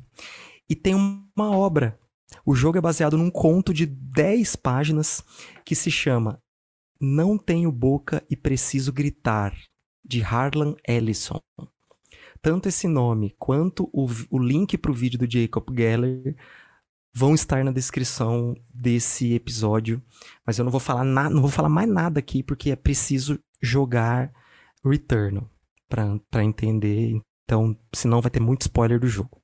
E 0.68 0.74
tem 0.74 0.94
uma 0.94 1.50
obra 1.50 1.98
o 2.44 2.54
jogo 2.54 2.78
é 2.78 2.80
baseado 2.80 3.16
num 3.16 3.30
conto 3.30 3.72
de 3.72 3.86
10 3.86 4.56
páginas 4.56 5.24
que 5.64 5.74
se 5.74 5.90
chama 5.90 6.40
Não 7.00 7.38
Tenho 7.38 7.70
Boca 7.70 8.24
e 8.28 8.36
Preciso 8.36 8.92
Gritar, 8.92 9.56
de 10.04 10.22
Harlan 10.22 10.74
Ellison. 10.86 11.40
tanto 12.40 12.68
esse 12.68 12.86
nome 12.86 13.34
quanto 13.38 13.90
o, 13.92 14.06
o 14.30 14.38
link 14.38 14.78
para 14.78 14.90
o 14.90 14.94
vídeo 14.94 15.18
do 15.18 15.30
Jacob 15.30 15.64
Geller 15.76 16.36
vão 17.16 17.34
estar 17.34 17.64
na 17.64 17.72
descrição 17.72 18.54
desse 18.72 19.32
episódio. 19.32 20.02
Mas 20.46 20.58
eu 20.58 20.64
não 20.64 20.70
vou 20.70 20.78
falar 20.78 21.02
nada, 21.02 21.30
não 21.30 21.40
vou 21.40 21.50
falar 21.50 21.70
mais 21.70 21.88
nada 21.88 22.20
aqui 22.20 22.42
porque 22.42 22.70
é 22.70 22.76
preciso 22.76 23.40
jogar 23.60 24.30
Returnal 24.84 25.50
para 25.88 26.44
entender. 26.44 27.18
Então, 27.44 27.74
senão 27.94 28.20
vai 28.20 28.30
ter 28.30 28.40
muito 28.40 28.62
spoiler 28.62 29.00
do 29.00 29.06
jogo. 29.06 29.40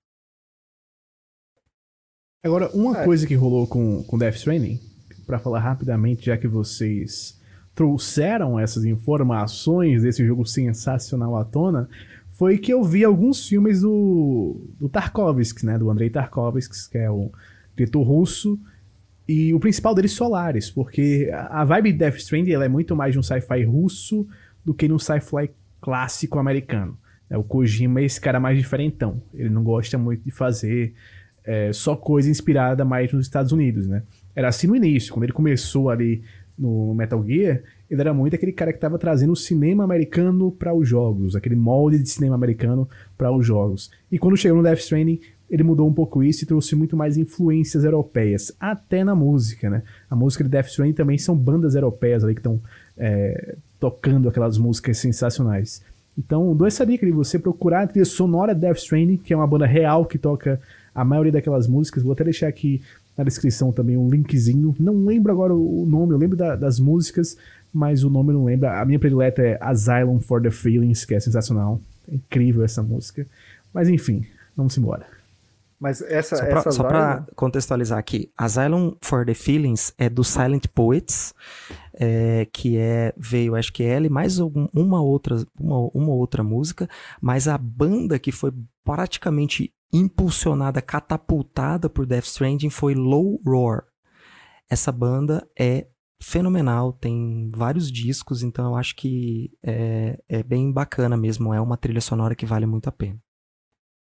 Agora, 2.45 2.69
uma 2.75 2.99
é. 2.99 3.05
coisa 3.05 3.25
que 3.25 3.37
rolou 3.37 3.69
com, 3.69 4.03
com 4.03 4.19
Death 4.19 4.35
Stranding, 4.35 4.81
para 5.25 5.39
falar 5.39 5.61
rapidamente, 5.61 6.27
já 6.27 6.37
que 6.37 6.49
vocês 6.49 7.41
trouxeram 7.73 8.59
essas 8.59 8.85
informações 8.85 10.03
desse 10.03 10.27
jogo 10.27 10.45
sensacional 10.45 11.37
à 11.37 11.45
tona, 11.45 11.89
foi 12.33 12.59
que 12.59 12.73
eu 12.73 12.83
vi 12.83 13.05
alguns 13.05 13.49
filmes 13.49 13.83
do, 13.83 14.61
do 14.81 14.89
Tarkovsky, 14.89 15.65
né? 15.65 15.79
Do 15.79 15.89
Andrei 15.89 16.11
Tarkovsky, 16.11 16.91
que 16.91 16.99
é 16.99 17.09
o 17.09 17.31
diretor 17.77 18.03
russo, 18.03 18.59
e 19.29 19.55
o 19.55 19.61
principal 19.61 19.95
deles 19.95 20.11
Solaris, 20.11 20.69
porque 20.69 21.31
a 21.33 21.65
vibe 21.65 21.93
de 21.93 21.99
Death 21.99 22.17
Stranding 22.17 22.51
ela 22.51 22.65
é 22.65 22.69
muito 22.69 22.97
mais 22.97 23.13
de 23.13 23.21
um 23.21 23.23
sci-fi 23.23 23.63
russo 23.63 24.27
do 24.65 24.75
que 24.75 24.89
num 24.89 24.99
sci-fi 24.99 25.49
clássico 25.81 26.41
americano. 26.41 26.99
É, 27.31 27.39
o 27.39 27.45
Kojima 27.45 28.01
é 28.01 28.05
esse 28.05 28.21
cara 28.21 28.41
mais 28.41 28.59
diferentão. 28.59 29.23
Ele 29.33 29.49
não 29.49 29.63
gosta 29.63 29.97
muito 29.97 30.25
de 30.25 30.33
fazer 30.33 30.93
é, 31.45 31.73
só 31.73 31.97
coisa 31.97 32.31
inspirada 32.31 32.85
mais 32.85 33.13
nos 33.13 33.27
Estados 33.27 33.53
Unidos, 33.53 33.87
né? 33.87 34.03
Era 34.35 34.49
assim 34.49 34.67
no 34.67 34.77
início, 34.77 35.13
quando 35.13 35.25
ele 35.25 35.33
começou 35.33 35.91
ali 35.91 36.23
no 36.59 36.95
Metal 36.95 37.23
Gear, 37.25 37.63
ele 37.91 38.01
era 38.01 38.15
muito 38.15 38.35
aquele 38.35 38.53
cara 38.53 38.73
que 38.73 38.79
estava 38.79 38.99
trazendo 38.99 39.33
o 39.33 39.37
cinema 39.37 39.85
americano 39.85 40.51
para 40.51 40.73
os 40.73 40.89
jogos, 40.89 41.37
aquele 41.37 41.57
molde 41.57 41.99
de 41.99 42.09
cinema 42.09 42.35
americano 42.35 42.89
para 43.19 43.31
os 43.33 43.47
jogos. 43.47 43.91
E 44.11 44.19
quando 44.19 44.37
chegou 44.37 44.59
no 44.59 44.63
Death 44.63 44.79
Stranding, 44.79 45.21
ele 45.51 45.63
mudou 45.63 45.87
um 45.87 45.93
pouco 45.93 46.23
isso 46.23 46.45
e 46.45 46.47
trouxe 46.47 46.75
muito 46.75 46.97
mais 46.97 47.19
influências 47.19 47.85
europeias, 47.85 48.51
até 48.59 49.05
na 49.05 49.15
música, 49.15 49.69
né? 49.69 49.83
A 50.09 50.17
música 50.17 50.43
de 50.43 50.49
Death 50.49 50.69
Stranding 50.69 50.95
também 50.95 51.19
são 51.19 51.37
bandas 51.37 51.75
europeias 51.75 52.25
ali 52.25 52.35
que 52.35 52.41
estão 52.41 52.59
é, 52.97 53.57
tocando 53.79 54.29
aquelas 54.29 54.57
músicas 54.57 54.97
sensacionais. 54.97 55.83
Então, 56.17 56.55
dou 56.55 56.67
essa 56.67 56.87
dica 56.87 57.07
você 57.13 57.39
procurar 57.39 57.83
a 57.83 57.87
trilha 57.87 58.05
sonora 58.05 58.55
Death 58.55 58.79
Stranding, 58.79 59.19
que 59.19 59.35
é 59.35 59.37
uma 59.37 59.47
banda 59.47 59.67
real 59.67 60.07
que 60.07 60.17
toca 60.17 60.59
a 60.95 61.05
maioria 61.05 61.33
daquelas 61.33 61.67
músicas. 61.67 62.03
Vou 62.03 62.13
até 62.13 62.25
deixar 62.25 62.49
aqui 62.49 62.83
na 63.17 63.25
descrição 63.25 63.73
também 63.73 63.97
um 63.97 64.09
linkzinho. 64.09 64.75
Não 64.79 65.05
lembro 65.05 65.33
agora 65.33 65.55
o 65.55 65.87
nome, 65.87 66.13
eu 66.13 66.19
lembro 66.19 66.37
da, 66.37 66.57
das 66.57 66.79
músicas, 66.79 67.37
mas 67.73 68.05
o 68.05 68.11
nome 68.11 68.31
eu 68.31 68.35
não 68.35 68.45
lembro. 68.45 68.69
A 68.69 68.85
minha 68.85 68.99
predileta 68.99 69.43
é 69.43 69.59
Asylum 69.61 70.21
for 70.21 70.41
the 70.43 70.51
Feelings, 70.51 71.05
que 71.05 71.15
é 71.15 71.21
sensacional. 71.21 71.81
É 72.11 72.15
incrível 72.15 72.65
essa 72.65 72.83
música. 72.83 73.27
Mas 73.73 73.89
enfim, 73.89 74.25
vamos 74.57 74.77
embora. 74.77 75.07
Mas 75.83 76.01
essa, 76.01 76.37
só 76.37 76.47
pra, 76.47 76.71
só 76.71 76.85
pra 76.85 77.27
contextualizar 77.35 77.99
aqui, 77.99 78.31
Asylum 78.39 78.95
for 79.01 79.27
the 79.27 79.35
Feelings 79.35 79.93
é 79.99 80.09
do 80.09 80.23
Silent 80.23 80.67
Poets, 80.73 81.35
é, 81.95 82.47
que 82.53 82.77
é 82.77 83.13
veio, 83.17 83.57
acho 83.57 83.73
que 83.73 83.83
é 83.83 83.89
ela 83.89 84.07
e 84.07 84.09
mais 84.09 84.39
uma 84.39 85.03
outra, 85.03 85.45
uma, 85.59 85.91
uma 85.93 86.13
outra 86.13 86.45
música, 86.45 86.89
mas 87.21 87.49
a 87.49 87.59
banda 87.59 88.17
que 88.17 88.31
foi 88.31 88.53
praticamente 88.85 89.73
impulsionada, 89.93 90.81
catapultada 90.81 91.89
por 91.89 92.07
Death 92.07 92.25
Stranding 92.25 92.71
foi 92.71 92.95
Low 92.95 93.41
Roar. 93.45 93.85
Essa 94.71 94.91
banda 94.91 95.47
é 95.59 95.87
fenomenal, 96.23 96.93
tem 96.93 97.51
vários 97.55 97.91
discos, 97.91 98.43
então 98.43 98.65
eu 98.67 98.77
acho 98.77 98.95
que 98.97 99.53
é, 99.63 100.19
é 100.29 100.43
bem 100.43 100.73
bacana 100.73 101.17
mesmo, 101.17 101.53
é 101.53 101.61
uma 101.61 101.77
trilha 101.77 102.01
sonora 102.01 102.35
que 102.35 102.47
vale 102.47 102.65
muito 102.65 102.89
a 102.89 102.93
pena. 102.93 103.19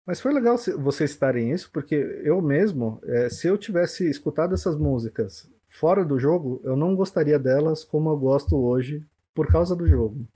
Mas 0.07 0.21
foi 0.21 0.33
legal 0.35 0.57
vocês 0.79 1.13
citarem 1.13 1.51
isso, 1.51 1.71
porque 1.73 1.95
eu 1.95 2.41
mesmo, 2.43 3.01
é, 3.05 3.31
se 3.31 3.49
eu 3.49 3.57
tivesse 3.57 4.09
escutado 4.09 4.53
essas 4.53 4.77
músicas 4.77 5.51
fora 5.67 6.05
do 6.05 6.19
jogo, 6.19 6.61
eu 6.63 6.77
não 6.77 6.95
gostaria 6.95 7.39
delas 7.39 7.85
como 7.85 8.11
eu 8.11 8.17
gosto 8.17 8.55
hoje 8.55 9.05
por 9.35 9.49
causa 9.49 9.75
do 9.75 9.89
jogo. 9.89 10.29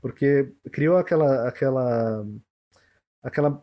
Porque 0.00 0.52
criou 0.70 0.96
aquela, 0.96 1.48
aquela, 1.48 2.24
aquela 3.20 3.62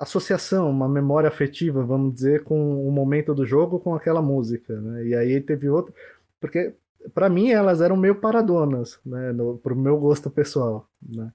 associação, 0.00 0.70
uma 0.70 0.88
memória 0.88 1.28
afetiva, 1.28 1.84
vamos 1.84 2.14
dizer, 2.14 2.42
com 2.42 2.88
o 2.88 2.90
momento 2.90 3.34
do 3.34 3.44
jogo 3.44 3.78
com 3.78 3.94
aquela 3.94 4.22
música. 4.22 4.74
Né? 4.80 5.08
E 5.08 5.14
aí 5.14 5.40
teve 5.42 5.68
outro. 5.68 5.92
Porque, 6.40 6.72
para 7.12 7.28
mim, 7.28 7.50
elas 7.50 7.82
eram 7.82 7.96
meio 7.96 8.14
paradonas, 8.14 8.98
né? 9.04 9.30
No, 9.32 9.58
pro 9.58 9.76
meu 9.76 9.98
gosto 9.98 10.30
pessoal. 10.30 10.88
Né? 11.06 11.30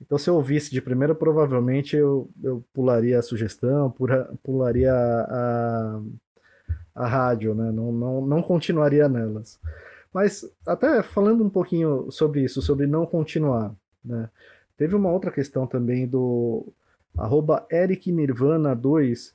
Então, 0.00 0.18
se 0.18 0.28
eu 0.28 0.34
ouvisse 0.34 0.72
de 0.72 0.82
primeira, 0.82 1.14
provavelmente 1.14 1.96
eu, 1.96 2.28
eu 2.42 2.64
pularia 2.74 3.18
a 3.18 3.22
sugestão, 3.22 3.94
pularia 4.42 4.92
a, 4.92 5.26
a, 5.30 6.00
a 6.96 7.06
rádio, 7.06 7.54
né? 7.54 7.70
Não, 7.70 7.92
não, 7.92 8.26
não 8.26 8.42
continuaria 8.42 9.08
nelas. 9.08 9.60
Mas, 10.12 10.44
até 10.66 11.00
falando 11.00 11.44
um 11.44 11.50
pouquinho 11.50 12.10
sobre 12.10 12.42
isso, 12.42 12.60
sobre 12.60 12.88
não 12.88 13.06
continuar, 13.06 13.72
né? 14.04 14.28
Teve 14.76 14.96
uma 14.96 15.12
outra 15.12 15.30
questão 15.30 15.66
também 15.66 16.08
do 16.08 16.66
arroba 17.16 17.66
ericnirvana2, 17.70 19.32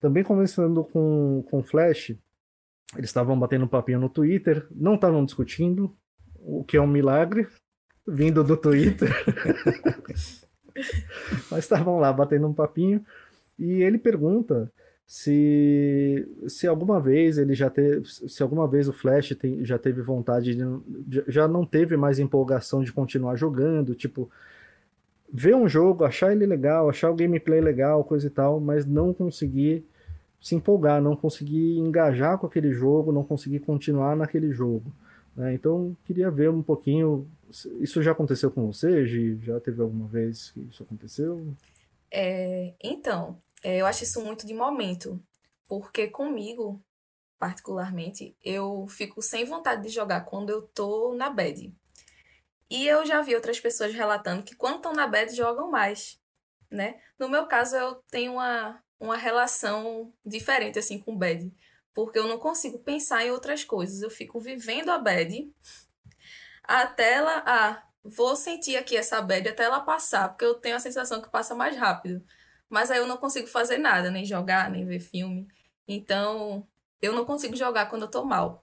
também 0.00 0.22
conversando 0.22 0.84
com, 0.84 1.44
com 1.50 1.62
Flash. 1.62 2.14
Eles 2.96 3.10
estavam 3.10 3.38
batendo 3.38 3.68
papinho 3.68 4.00
no 4.00 4.08
Twitter, 4.08 4.66
não 4.70 4.94
estavam 4.94 5.24
discutindo, 5.24 5.94
o 6.36 6.64
que 6.64 6.76
é 6.76 6.80
um 6.80 6.86
milagre, 6.86 7.46
vindo 8.06 8.42
do 8.42 8.56
Twitter. 8.56 9.10
Mas 11.50 11.64
estavam 11.64 11.98
lá 11.98 12.12
batendo 12.12 12.46
um 12.46 12.54
papinho 12.54 13.04
e 13.58 13.82
ele 13.82 13.98
pergunta 13.98 14.72
se 15.06 16.26
se 16.46 16.66
alguma 16.66 17.00
vez 17.00 17.38
ele 17.38 17.54
já 17.54 17.68
teve, 17.68 18.04
se 18.04 18.42
alguma 18.42 18.68
vez 18.68 18.88
o 18.88 18.92
Flash 18.92 19.34
tem, 19.40 19.64
já 19.64 19.78
teve 19.78 20.02
vontade 20.02 20.54
de, 20.54 21.24
já 21.26 21.48
não 21.48 21.64
teve 21.64 21.96
mais 21.96 22.18
empolgação 22.18 22.82
de 22.82 22.92
continuar 22.92 23.34
jogando, 23.34 23.94
tipo 23.94 24.30
ver 25.32 25.54
um 25.54 25.68
jogo, 25.68 26.04
achar 26.04 26.32
ele 26.32 26.46
legal, 26.46 26.88
achar 26.88 27.10
o 27.10 27.14
gameplay 27.14 27.60
legal, 27.60 28.02
coisa 28.04 28.26
e 28.26 28.30
tal, 28.30 28.60
mas 28.60 28.86
não 28.86 29.12
conseguir 29.12 29.84
se 30.40 30.54
empolgar, 30.54 31.02
não 31.02 31.16
conseguir 31.16 31.78
engajar 31.78 32.38
com 32.38 32.46
aquele 32.46 32.72
jogo, 32.72 33.12
não 33.12 33.24
conseguir 33.24 33.60
continuar 33.60 34.16
naquele 34.16 34.52
jogo. 34.52 34.92
Né? 35.36 35.54
Então, 35.54 35.96
queria 36.04 36.30
ver 36.30 36.50
um 36.50 36.62
pouquinho. 36.62 37.28
Isso 37.80 38.02
já 38.02 38.12
aconteceu 38.12 38.50
com 38.50 38.66
você, 38.72 39.06
Gi? 39.06 39.38
Já 39.42 39.60
teve 39.60 39.82
alguma 39.82 40.06
vez 40.06 40.50
que 40.50 40.60
isso 40.60 40.82
aconteceu? 40.82 41.54
É, 42.10 42.74
então, 42.82 43.36
é, 43.62 43.80
eu 43.80 43.86
acho 43.86 44.04
isso 44.04 44.20
muito 44.22 44.46
de 44.46 44.54
momento, 44.54 45.20
porque 45.68 46.08
comigo, 46.08 46.80
particularmente, 47.38 48.34
eu 48.42 48.86
fico 48.88 49.20
sem 49.20 49.44
vontade 49.44 49.82
de 49.82 49.88
jogar 49.90 50.22
quando 50.22 50.50
eu 50.50 50.62
tô 50.62 51.14
na 51.14 51.30
bad. 51.30 51.72
E 52.70 52.86
eu 52.86 53.06
já 53.06 53.22
vi 53.22 53.34
outras 53.34 53.60
pessoas 53.60 53.94
relatando 53.94 54.42
que 54.42 54.54
quando 54.54 54.76
estão 54.76 54.92
na 54.92 55.06
bad 55.06 55.34
jogam 55.34 55.70
mais, 55.70 56.20
né? 56.70 57.00
No 57.18 57.28
meu 57.28 57.46
caso, 57.46 57.76
eu 57.76 57.94
tenho 58.10 58.34
uma, 58.34 58.82
uma 59.00 59.16
relação 59.16 60.12
diferente 60.24 60.78
assim 60.78 60.98
com 60.98 61.16
bad 61.16 61.50
porque 61.98 62.16
eu 62.16 62.28
não 62.28 62.38
consigo 62.38 62.78
pensar 62.78 63.26
em 63.26 63.32
outras 63.32 63.64
coisas. 63.64 64.02
Eu 64.02 64.08
fico 64.08 64.38
vivendo 64.38 64.88
a 64.88 64.98
bad 64.98 65.52
até 66.62 67.14
ela. 67.14 67.42
Ah, 67.44 67.82
vou 68.04 68.36
sentir 68.36 68.76
aqui 68.76 68.96
essa 68.96 69.20
bad 69.20 69.48
até 69.48 69.64
ela 69.64 69.80
passar, 69.80 70.28
porque 70.28 70.44
eu 70.44 70.54
tenho 70.54 70.76
a 70.76 70.80
sensação 70.80 71.20
que 71.20 71.28
passa 71.28 71.56
mais 71.56 71.76
rápido. 71.76 72.24
Mas 72.68 72.92
aí 72.92 72.98
eu 72.98 73.06
não 73.08 73.16
consigo 73.16 73.48
fazer 73.48 73.78
nada, 73.78 74.12
nem 74.12 74.24
jogar, 74.24 74.70
nem 74.70 74.86
ver 74.86 75.00
filme. 75.00 75.48
Então, 75.88 76.64
eu 77.02 77.12
não 77.12 77.24
consigo 77.24 77.56
jogar 77.56 77.86
quando 77.86 78.02
eu 78.02 78.10
tô 78.10 78.24
mal. 78.24 78.62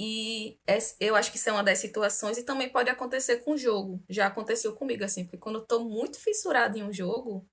E 0.00 0.60
eu 1.00 1.16
acho 1.16 1.32
que 1.32 1.38
isso 1.38 1.48
é 1.48 1.52
uma 1.52 1.64
das 1.64 1.78
situações 1.78 2.38
e 2.38 2.44
também 2.44 2.68
pode 2.68 2.88
acontecer 2.88 3.38
com 3.38 3.54
o 3.54 3.58
jogo. 3.58 4.00
Já 4.08 4.28
aconteceu 4.28 4.72
comigo, 4.72 5.02
assim, 5.02 5.24
porque 5.24 5.38
quando 5.38 5.56
eu 5.56 5.66
tô 5.66 5.80
muito 5.80 6.20
fissurado 6.20 6.78
em 6.78 6.84
um 6.84 6.92
jogo, 6.92 7.44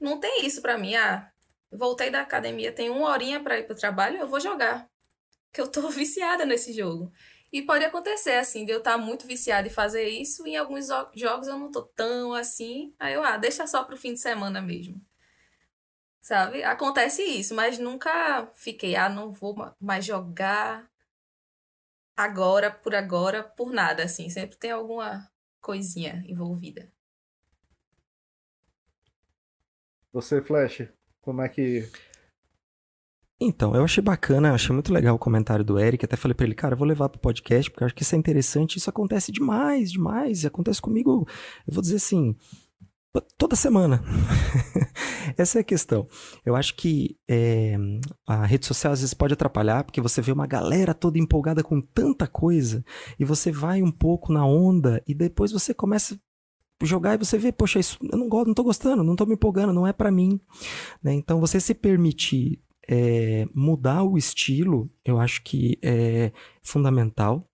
não 0.00 0.18
tem 0.18 0.46
isso 0.46 0.62
para 0.62 0.78
mim. 0.78 0.94
Ah, 0.94 1.30
voltei 1.70 2.08
da 2.08 2.22
academia, 2.22 2.72
tenho 2.72 2.94
uma 2.94 3.10
horinha 3.10 3.40
para 3.40 3.58
ir 3.58 3.64
para 3.64 3.74
o 3.74 3.78
trabalho, 3.78 4.16
eu 4.16 4.26
vou 4.26 4.40
jogar. 4.40 4.88
Que 5.52 5.60
eu 5.60 5.68
tô 5.70 5.88
viciada 5.92 6.46
nesse 6.46 6.72
jogo. 6.72 7.12
E 7.52 7.60
pode 7.60 7.84
acontecer, 7.84 8.36
assim, 8.36 8.64
de 8.64 8.72
eu 8.72 8.78
estar 8.78 8.92
tá 8.92 8.98
muito 8.98 9.26
viciada 9.26 9.68
em 9.68 9.70
fazer 9.70 10.08
isso, 10.08 10.46
e 10.46 10.52
em 10.52 10.56
alguns 10.56 10.88
jogos 11.14 11.46
eu 11.46 11.58
não 11.58 11.70
tô 11.70 11.82
tão 11.82 12.32
assim. 12.32 12.94
Aí 12.98 13.12
eu, 13.12 13.22
ah, 13.22 13.36
deixa 13.36 13.66
só 13.66 13.84
pro 13.84 13.98
fim 13.98 14.14
de 14.14 14.20
semana 14.20 14.62
mesmo. 14.62 14.98
Sabe? 16.22 16.64
Acontece 16.64 17.22
isso, 17.22 17.54
mas 17.54 17.78
nunca 17.78 18.50
fiquei, 18.54 18.96
ah, 18.96 19.10
não 19.10 19.30
vou 19.30 19.54
mais 19.78 20.04
jogar 20.06 20.90
agora, 22.16 22.70
por 22.70 22.94
agora, 22.94 23.42
por 23.42 23.72
nada, 23.72 24.04
assim. 24.04 24.28
Sempre 24.30 24.56
tem 24.56 24.70
alguma 24.70 25.28
coisinha 25.60 26.24
envolvida. 26.26 26.90
Você, 30.12 30.40
Flash, 30.40 30.88
como 31.20 31.42
é 31.42 31.48
que. 31.48 31.88
Então, 33.38 33.76
eu 33.76 33.84
achei 33.84 34.02
bacana, 34.02 34.54
achei 34.54 34.72
muito 34.72 34.90
legal 34.90 35.14
o 35.14 35.18
comentário 35.18 35.62
do 35.62 35.78
Eric. 35.78 36.04
Até 36.04 36.16
falei 36.16 36.34
para 36.34 36.46
ele, 36.46 36.54
cara, 36.54 36.72
eu 36.72 36.78
vou 36.78 36.88
levar 36.88 37.10
pro 37.10 37.20
podcast, 37.20 37.70
porque 37.70 37.84
eu 37.84 37.86
acho 37.86 37.94
que 37.94 38.02
isso 38.02 38.14
é 38.14 38.18
interessante. 38.18 38.78
Isso 38.78 38.88
acontece 38.88 39.30
demais, 39.30 39.92
demais. 39.92 40.46
Acontece 40.46 40.80
comigo, 40.80 41.26
eu 41.66 41.74
vou 41.74 41.82
dizer 41.82 41.96
assim, 41.96 42.34
toda 43.20 43.56
semana. 43.56 44.02
Essa 45.36 45.58
é 45.58 45.60
a 45.60 45.64
questão. 45.64 46.08
Eu 46.44 46.56
acho 46.56 46.74
que 46.74 47.16
é, 47.28 47.76
a 48.26 48.44
rede 48.46 48.66
social 48.66 48.92
às 48.92 49.00
vezes 49.00 49.14
pode 49.14 49.34
atrapalhar, 49.34 49.84
porque 49.84 50.00
você 50.00 50.20
vê 50.20 50.32
uma 50.32 50.46
galera 50.46 50.94
toda 50.94 51.18
empolgada 51.18 51.62
com 51.62 51.80
tanta 51.80 52.26
coisa, 52.26 52.84
e 53.18 53.24
você 53.24 53.50
vai 53.50 53.82
um 53.82 53.90
pouco 53.90 54.32
na 54.32 54.46
onda, 54.46 55.02
e 55.06 55.14
depois 55.14 55.52
você 55.52 55.74
começa 55.74 56.18
jogar 56.82 57.14
e 57.14 57.18
você 57.18 57.38
vê, 57.38 57.50
poxa, 57.50 57.78
isso 57.78 57.98
eu 58.02 58.18
não 58.18 58.28
gosto, 58.28 58.48
não 58.48 58.54
tô 58.54 58.62
gostando, 58.62 59.02
não 59.02 59.16
tô 59.16 59.24
me 59.24 59.32
empolgando, 59.32 59.72
não 59.72 59.86
é 59.86 59.92
para 59.92 60.10
mim. 60.10 60.38
Né? 61.02 61.14
Então 61.14 61.40
você 61.40 61.58
se 61.58 61.74
permitir 61.74 62.60
é, 62.88 63.46
mudar 63.54 64.02
o 64.02 64.18
estilo, 64.18 64.90
eu 65.04 65.18
acho 65.18 65.42
que 65.42 65.78
é 65.82 66.32
fundamental. 66.62 67.48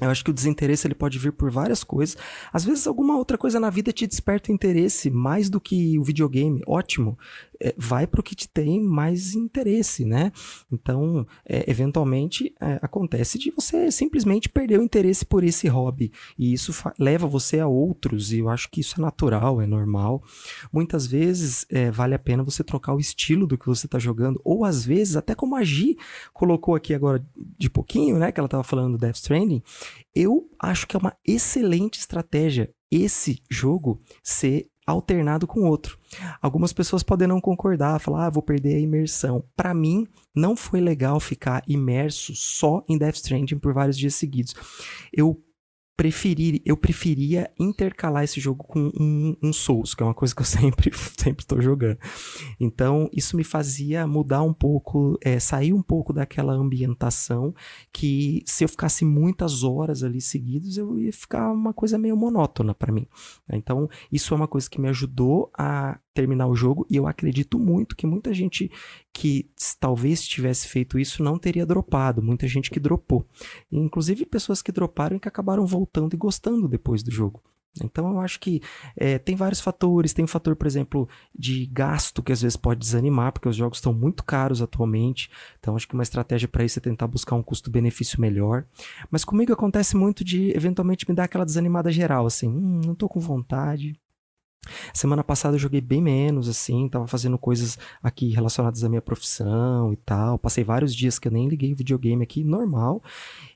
Eu 0.00 0.10
acho 0.10 0.22
que 0.22 0.30
o 0.30 0.34
desinteresse 0.34 0.86
ele 0.86 0.94
pode 0.94 1.18
vir 1.18 1.32
por 1.32 1.50
várias 1.50 1.82
coisas. 1.82 2.18
Às 2.52 2.64
vezes 2.64 2.86
alguma 2.86 3.16
outra 3.16 3.38
coisa 3.38 3.58
na 3.58 3.70
vida 3.70 3.92
te 3.92 4.06
desperta 4.06 4.52
interesse 4.52 5.10
mais 5.10 5.48
do 5.48 5.58
que 5.58 5.98
o 5.98 6.02
videogame. 6.02 6.62
Ótimo. 6.66 7.18
É, 7.60 7.74
vai 7.76 8.06
para 8.06 8.20
o 8.20 8.22
que 8.22 8.34
te 8.34 8.48
tem 8.48 8.80
mais 8.80 9.34
interesse, 9.34 10.04
né? 10.04 10.32
Então, 10.70 11.26
é, 11.44 11.70
eventualmente 11.70 12.54
é, 12.60 12.78
acontece 12.82 13.38
de 13.38 13.50
você 13.50 13.90
simplesmente 13.90 14.48
perder 14.48 14.78
o 14.78 14.82
interesse 14.82 15.24
por 15.24 15.44
esse 15.44 15.68
hobby 15.68 16.12
e 16.38 16.52
isso 16.52 16.72
leva 16.98 17.26
você 17.26 17.60
a 17.60 17.66
outros. 17.66 18.32
E 18.32 18.38
eu 18.38 18.48
acho 18.48 18.70
que 18.70 18.80
isso 18.80 19.00
é 19.00 19.02
natural, 19.02 19.60
é 19.60 19.66
normal. 19.66 20.22
Muitas 20.72 21.06
vezes 21.06 21.66
é, 21.70 21.90
vale 21.90 22.14
a 22.14 22.18
pena 22.18 22.42
você 22.42 22.62
trocar 22.62 22.94
o 22.94 23.00
estilo 23.00 23.46
do 23.46 23.58
que 23.58 23.66
você 23.66 23.86
está 23.86 23.98
jogando 23.98 24.40
ou 24.44 24.64
às 24.64 24.84
vezes 24.84 25.16
até 25.16 25.34
como 25.34 25.56
a 25.56 25.64
Gi 25.64 25.96
colocou 26.32 26.74
aqui 26.74 26.94
agora 26.94 27.24
de 27.58 27.70
pouquinho, 27.70 28.18
né? 28.18 28.32
Que 28.32 28.40
ela 28.40 28.46
estava 28.46 28.64
falando 28.64 28.92
do 28.92 28.98
Death 28.98 29.16
Stranding 29.16 29.62
eu 30.16 30.48
acho 30.58 30.86
que 30.86 30.96
é 30.96 30.98
uma 30.98 31.14
excelente 31.26 31.98
estratégia 31.98 32.72
esse 32.90 33.42
jogo 33.50 34.00
ser 34.22 34.70
alternado 34.86 35.46
com 35.46 35.64
outro. 35.64 35.98
Algumas 36.40 36.72
pessoas 36.72 37.02
podem 37.02 37.26
não 37.26 37.40
concordar, 37.40 37.98
falar, 37.98 38.26
ah, 38.26 38.30
vou 38.30 38.42
perder 38.42 38.76
a 38.76 38.80
imersão. 38.80 39.44
Para 39.56 39.74
mim, 39.74 40.06
não 40.34 40.54
foi 40.56 40.80
legal 40.80 41.18
ficar 41.18 41.62
imerso 41.66 42.34
só 42.36 42.84
em 42.88 42.96
Death 42.96 43.16
Stranding 43.16 43.58
por 43.58 43.74
vários 43.74 43.98
dias 43.98 44.14
seguidos. 44.14 44.54
Eu 45.12 45.42
preferir, 45.96 46.60
eu 46.64 46.76
preferia 46.76 47.50
intercalar 47.58 48.22
esse 48.22 48.38
jogo 48.38 48.62
com 48.64 48.92
um, 49.00 49.34
um, 49.42 49.52
Souls, 49.52 49.94
que 49.94 50.02
é 50.02 50.06
uma 50.06 50.14
coisa 50.14 50.34
que 50.34 50.42
eu 50.42 50.44
sempre 50.46 50.90
sempre 51.16 51.42
estou 51.42 51.60
jogando. 51.60 51.98
Então, 52.60 53.08
isso 53.12 53.36
me 53.36 53.42
fazia 53.42 54.06
mudar 54.06 54.42
um 54.42 54.52
pouco, 54.52 55.18
é, 55.22 55.40
sair 55.40 55.72
um 55.72 55.82
pouco 55.82 56.12
daquela 56.12 56.52
ambientação 56.52 57.54
que 57.92 58.42
se 58.44 58.64
eu 58.64 58.68
ficasse 58.68 59.04
muitas 59.04 59.62
horas 59.62 60.02
ali 60.02 60.20
seguidos, 60.20 60.76
eu 60.76 60.98
ia 60.98 61.12
ficar 61.12 61.50
uma 61.50 61.72
coisa 61.72 61.96
meio 61.96 62.16
monótona 62.16 62.74
para 62.74 62.92
mim. 62.92 63.06
Então, 63.50 63.88
isso 64.12 64.34
é 64.34 64.36
uma 64.36 64.48
coisa 64.48 64.68
que 64.68 64.80
me 64.80 64.88
ajudou 64.88 65.50
a 65.56 65.98
terminar 66.16 66.46
o 66.46 66.56
jogo 66.56 66.86
e 66.90 66.96
eu 66.96 67.06
acredito 67.06 67.58
muito 67.58 67.94
que 67.94 68.06
muita 68.06 68.32
gente 68.32 68.70
que 69.12 69.48
talvez 69.78 70.26
tivesse 70.26 70.66
feito 70.66 70.98
isso 70.98 71.22
não 71.22 71.38
teria 71.38 71.66
dropado, 71.66 72.22
muita 72.22 72.48
gente 72.48 72.70
que 72.70 72.80
dropou. 72.80 73.26
inclusive 73.70 74.24
pessoas 74.24 74.62
que 74.62 74.72
droparam 74.72 75.16
e 75.16 75.20
que 75.20 75.28
acabaram 75.28 75.66
voltando 75.66 76.14
e 76.14 76.16
gostando 76.16 76.66
depois 76.66 77.02
do 77.02 77.10
jogo. 77.10 77.42
Então 77.84 78.10
eu 78.10 78.20
acho 78.20 78.40
que 78.40 78.62
é, 78.96 79.18
tem 79.18 79.36
vários 79.36 79.60
fatores. 79.60 80.12
Tem 80.12 80.22
o 80.22 80.24
um 80.24 80.28
fator, 80.28 80.56
por 80.56 80.66
exemplo, 80.66 81.08
de 81.38 81.66
gasto 81.66 82.22
que 82.22 82.32
às 82.32 82.40
vezes 82.40 82.56
pode 82.56 82.80
desanimar, 82.80 83.32
porque 83.32 83.48
os 83.48 83.56
jogos 83.56 83.78
estão 83.78 83.92
muito 83.92 84.24
caros 84.24 84.62
atualmente. 84.62 85.30
Então 85.58 85.76
acho 85.76 85.86
que 85.86 85.94
uma 85.94 86.02
estratégia 86.02 86.48
para 86.48 86.64
isso 86.64 86.78
é 86.78 86.82
tentar 86.82 87.06
buscar 87.06 87.36
um 87.36 87.42
custo-benefício 87.42 88.20
melhor. 88.20 88.64
Mas 89.10 89.24
comigo 89.24 89.52
acontece 89.52 89.96
muito 89.96 90.24
de 90.24 90.56
eventualmente 90.56 91.08
me 91.08 91.14
dar 91.14 91.24
aquela 91.24 91.44
desanimada 91.44 91.90
geral, 91.90 92.26
assim, 92.26 92.48
hum, 92.48 92.80
não 92.84 92.94
tô 92.94 93.08
com 93.08 93.20
vontade, 93.20 93.98
Semana 94.92 95.22
passada 95.22 95.54
eu 95.54 95.60
joguei 95.60 95.80
bem 95.80 96.02
menos, 96.02 96.48
assim, 96.48 96.88
tava 96.88 97.06
fazendo 97.06 97.38
coisas 97.38 97.78
aqui 98.02 98.30
relacionadas 98.30 98.82
à 98.82 98.88
minha 98.88 99.02
profissão 99.02 99.92
e 99.92 99.96
tal. 99.96 100.38
Passei 100.38 100.64
vários 100.64 100.94
dias 100.94 101.18
que 101.18 101.28
eu 101.28 101.32
nem 101.32 101.48
liguei 101.48 101.74
videogame 101.74 102.22
aqui, 102.22 102.42
normal. 102.42 103.02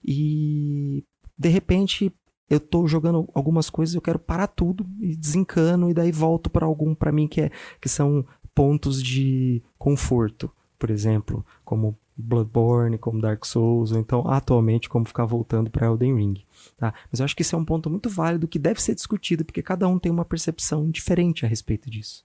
E 0.05 1.05
de 1.37 1.49
repente 1.49 2.13
eu 2.49 2.59
tô 2.59 2.87
jogando 2.87 3.29
algumas 3.33 3.71
coisas, 3.71 3.95
eu 3.95 4.03
quero 4.03 4.19
parar 4.19 4.49
tudo 4.49 4.85
e 5.01 5.15
desencano 5.15 5.89
e 5.89 5.95
daí 5.95 6.11
volto 6.11 6.51
para 6.51 6.67
algum 6.67 6.95
para 6.95 7.13
mim 7.13 7.29
que 7.29 7.43
é 7.43 7.51
que 7.81 7.89
são 7.89 8.27
pontos 8.53 9.01
de 9.01 9.63
conforto, 9.79 10.51
por 10.77 10.91
exemplo, 10.91 11.47
como 11.65 11.97
Bloodborne, 12.21 12.99
como 12.99 13.21
Dark 13.21 13.45
Souls, 13.45 13.93
ou 13.93 13.99
então 13.99 14.27
atualmente 14.29 14.89
como 14.89 15.05
ficar 15.05 15.25
voltando 15.25 15.71
para 15.71 15.87
Elden 15.87 16.17
Ring. 16.17 16.45
Tá? 16.77 16.95
Mas 17.11 17.21
eu 17.21 17.25
acho 17.25 17.35
que 17.35 17.43
esse 17.43 17.55
é 17.55 17.59
um 17.59 17.65
ponto 17.65 17.91
muito 17.91 18.09
válido 18.09 18.49
que 18.49 18.59
deve 18.59 18.83
ser 18.83 18.95
discutido, 18.95 19.45
porque 19.45 19.63
cada 19.63 19.89
um 19.89 19.99
tem 19.99 20.11
uma 20.11 20.25
percepção 20.25 20.91
diferente 20.91 21.45
a 21.45 21.49
respeito 21.49 21.91
disso. 21.91 22.25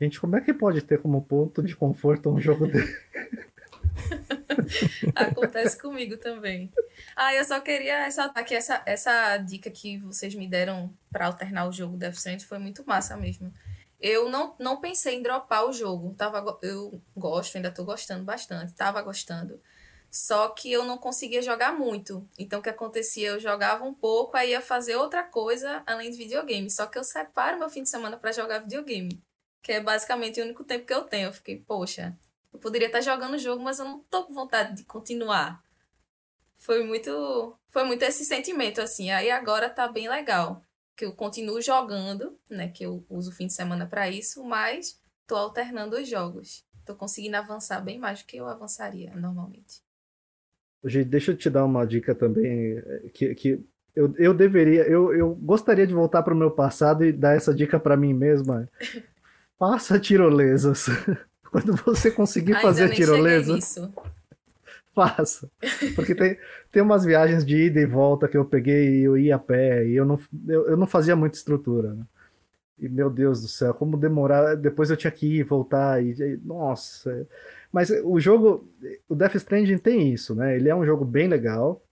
Gente, 0.00 0.20
como 0.20 0.36
é 0.36 0.40
que 0.40 0.54
pode 0.54 0.80
ter 0.82 1.00
como 1.00 1.22
ponto 1.22 1.62
de 1.62 1.74
conforto 1.74 2.30
um 2.30 2.40
jogo 2.40 2.68
dele? 2.68 2.96
Acontece 5.14 5.80
comigo 5.80 6.16
também. 6.16 6.72
Ah, 7.16 7.34
eu 7.34 7.44
só 7.44 7.60
queria 7.60 8.04
ressaltar 8.04 8.44
que 8.44 8.54
essa, 8.54 8.82
essa 8.86 9.36
dica 9.38 9.70
que 9.70 9.98
vocês 9.98 10.34
me 10.34 10.46
deram 10.46 10.92
para 11.10 11.26
alternar 11.26 11.68
o 11.68 11.72
jogo 11.72 11.96
Death 11.96 12.14
Stranding 12.14 12.44
foi 12.44 12.58
muito 12.58 12.84
massa 12.86 13.16
mesmo. 13.16 13.52
Eu 14.00 14.28
não, 14.28 14.54
não 14.58 14.80
pensei 14.80 15.16
em 15.16 15.22
dropar 15.22 15.66
o 15.66 15.72
jogo. 15.72 16.14
Tava, 16.14 16.58
eu 16.62 17.02
gosto, 17.16 17.56
ainda 17.56 17.70
tô 17.70 17.84
gostando 17.84 18.24
bastante. 18.24 18.74
Tava 18.74 19.02
gostando. 19.02 19.60
Só 20.10 20.48
que 20.48 20.72
eu 20.72 20.84
não 20.84 20.96
conseguia 20.96 21.42
jogar 21.42 21.72
muito. 21.72 22.26
Então 22.38 22.60
o 22.60 22.62
que 22.62 22.70
acontecia? 22.70 23.28
Eu 23.28 23.40
jogava 23.40 23.84
um 23.84 23.92
pouco, 23.92 24.36
aí 24.36 24.50
ia 24.50 24.60
fazer 24.60 24.96
outra 24.96 25.22
coisa 25.22 25.82
além 25.86 26.10
de 26.10 26.16
videogame. 26.16 26.70
Só 26.70 26.86
que 26.86 26.98
eu 26.98 27.04
separo 27.04 27.58
meu 27.58 27.68
fim 27.68 27.82
de 27.82 27.90
semana 27.90 28.16
para 28.16 28.32
jogar 28.32 28.60
videogame. 28.60 29.22
Que 29.62 29.72
é 29.72 29.80
basicamente 29.80 30.40
o 30.40 30.44
único 30.44 30.64
tempo 30.64 30.86
que 30.86 30.94
eu 30.94 31.02
tenho. 31.04 31.28
Eu 31.28 31.32
fiquei, 31.32 31.58
poxa, 31.58 32.16
eu 32.52 32.58
poderia 32.58 32.86
estar 32.86 33.00
jogando 33.00 33.34
o 33.34 33.38
jogo, 33.38 33.62
mas 33.62 33.78
eu 33.78 33.84
não 33.84 34.00
tô 34.04 34.24
com 34.24 34.32
vontade 34.32 34.74
de 34.76 34.84
continuar. 34.84 35.62
Foi 36.56 36.82
muito. 36.84 37.56
Foi 37.68 37.84
muito 37.84 38.02
esse 38.02 38.24
sentimento, 38.24 38.80
assim. 38.80 39.10
Aí 39.10 39.30
agora 39.30 39.68
tá 39.68 39.88
bem 39.88 40.08
legal. 40.08 40.62
Que 40.98 41.06
eu 41.06 41.12
continuo 41.12 41.62
jogando, 41.62 42.36
né? 42.50 42.68
Que 42.68 42.84
eu 42.84 43.04
uso 43.08 43.30
o 43.30 43.32
fim 43.32 43.46
de 43.46 43.54
semana 43.54 43.86
para 43.86 44.10
isso, 44.10 44.44
mas 44.44 45.00
tô 45.26 45.36
alternando 45.36 45.96
os 45.96 46.08
jogos. 46.08 46.66
Tô 46.84 46.94
conseguindo 46.94 47.36
avançar 47.36 47.80
bem 47.80 47.98
mais 47.98 48.20
do 48.20 48.26
que 48.26 48.36
eu 48.36 48.48
avançaria 48.48 49.14
normalmente. 49.14 49.80
Gente, 50.84 51.08
deixa 51.08 51.30
eu 51.30 51.36
te 51.36 51.48
dar 51.48 51.64
uma 51.64 51.86
dica 51.86 52.14
também, 52.14 52.78
eh, 52.78 53.10
que, 53.12 53.34
que 53.34 53.64
eu, 53.94 54.14
eu 54.16 54.32
deveria, 54.32 54.82
eu, 54.88 55.12
eu 55.12 55.34
gostaria 55.34 55.86
de 55.86 55.92
voltar 55.92 56.22
para 56.22 56.32
o 56.32 56.36
meu 56.36 56.50
passado 56.50 57.04
e 57.04 57.12
dar 57.12 57.36
essa 57.36 57.54
dica 57.54 57.80
para 57.80 57.96
mim 57.96 58.14
mesma. 58.14 58.68
Faça 59.58 59.98
tirolesas. 59.98 60.86
Quando 61.50 61.74
você 61.76 62.10
conseguir 62.10 62.54
Ainda 62.54 62.62
fazer 62.62 62.90
tirolesa, 62.90 63.58
faça. 64.98 65.48
Porque 65.94 66.14
tem, 66.14 66.36
tem 66.72 66.82
umas 66.82 67.04
viagens 67.04 67.44
de 67.44 67.56
ida 67.66 67.80
e 67.80 67.86
volta 67.86 68.26
que 68.26 68.36
eu 68.36 68.44
peguei 68.44 69.00
e 69.00 69.04
eu 69.04 69.16
ia 69.16 69.36
a 69.36 69.38
pé 69.38 69.86
e 69.86 69.94
eu 69.94 70.04
não, 70.04 70.18
eu, 70.48 70.68
eu 70.70 70.76
não 70.76 70.86
fazia 70.86 71.14
muita 71.14 71.36
estrutura. 71.36 71.94
Né? 71.94 72.04
E 72.80 72.88
meu 72.88 73.08
Deus 73.08 73.42
do 73.42 73.48
céu, 73.48 73.72
como 73.74 73.96
demorar. 73.96 74.56
Depois 74.56 74.90
eu 74.90 74.96
tinha 74.96 75.10
que 75.10 75.38
ir, 75.38 75.44
voltar 75.44 76.02
e. 76.02 76.10
e 76.10 76.36
nossa. 76.44 77.26
Mas 77.72 77.90
o 77.90 78.18
jogo, 78.18 78.68
o 79.08 79.14
Death 79.14 79.36
Stranding 79.36 79.78
tem 79.78 80.12
isso, 80.12 80.34
né? 80.34 80.56
Ele 80.56 80.68
é 80.68 80.74
um 80.74 80.86
jogo 80.86 81.04
bem 81.04 81.28
legal, 81.28 81.82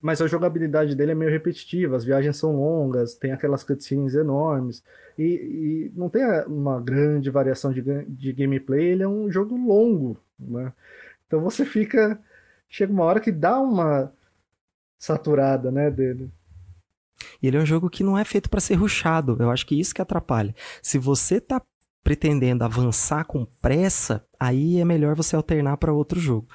mas 0.00 0.22
a 0.22 0.26
jogabilidade 0.26 0.94
dele 0.94 1.12
é 1.12 1.14
meio 1.14 1.30
repetitiva, 1.30 1.96
as 1.96 2.04
viagens 2.04 2.36
são 2.36 2.56
longas, 2.56 3.14
tem 3.14 3.32
aquelas 3.32 3.64
cutscenes 3.64 4.14
enormes, 4.14 4.82
e, 5.18 5.24
e 5.24 5.92
não 5.96 6.08
tem 6.08 6.22
uma 6.46 6.80
grande 6.80 7.30
variação 7.30 7.72
de, 7.72 7.82
de 8.04 8.32
gameplay, 8.32 8.84
ele 8.84 9.02
é 9.02 9.08
um 9.08 9.30
jogo 9.30 9.56
longo, 9.56 10.16
né? 10.38 10.72
Então 11.32 11.40
você 11.40 11.64
fica. 11.64 12.22
Chega 12.68 12.92
uma 12.92 13.04
hora 13.04 13.18
que 13.18 13.32
dá 13.32 13.58
uma 13.58 14.12
saturada, 14.98 15.70
né, 15.70 15.90
dele. 15.90 16.30
E 17.42 17.46
ele 17.46 17.56
é 17.56 17.60
um 17.60 17.64
jogo 17.64 17.88
que 17.88 18.04
não 18.04 18.18
é 18.18 18.24
feito 18.24 18.50
para 18.50 18.60
ser 18.60 18.74
ruxado. 18.74 19.34
Eu 19.40 19.50
acho 19.50 19.66
que 19.66 19.80
isso 19.80 19.94
que 19.94 20.02
atrapalha. 20.02 20.54
Se 20.82 20.98
você 20.98 21.40
tá 21.40 21.62
pretendendo 22.02 22.64
avançar 22.64 23.24
com 23.24 23.46
pressa, 23.60 24.24
aí 24.38 24.80
é 24.80 24.84
melhor 24.84 25.14
você 25.14 25.36
alternar 25.36 25.76
para 25.76 25.92
outro 25.92 26.18
jogo. 26.18 26.48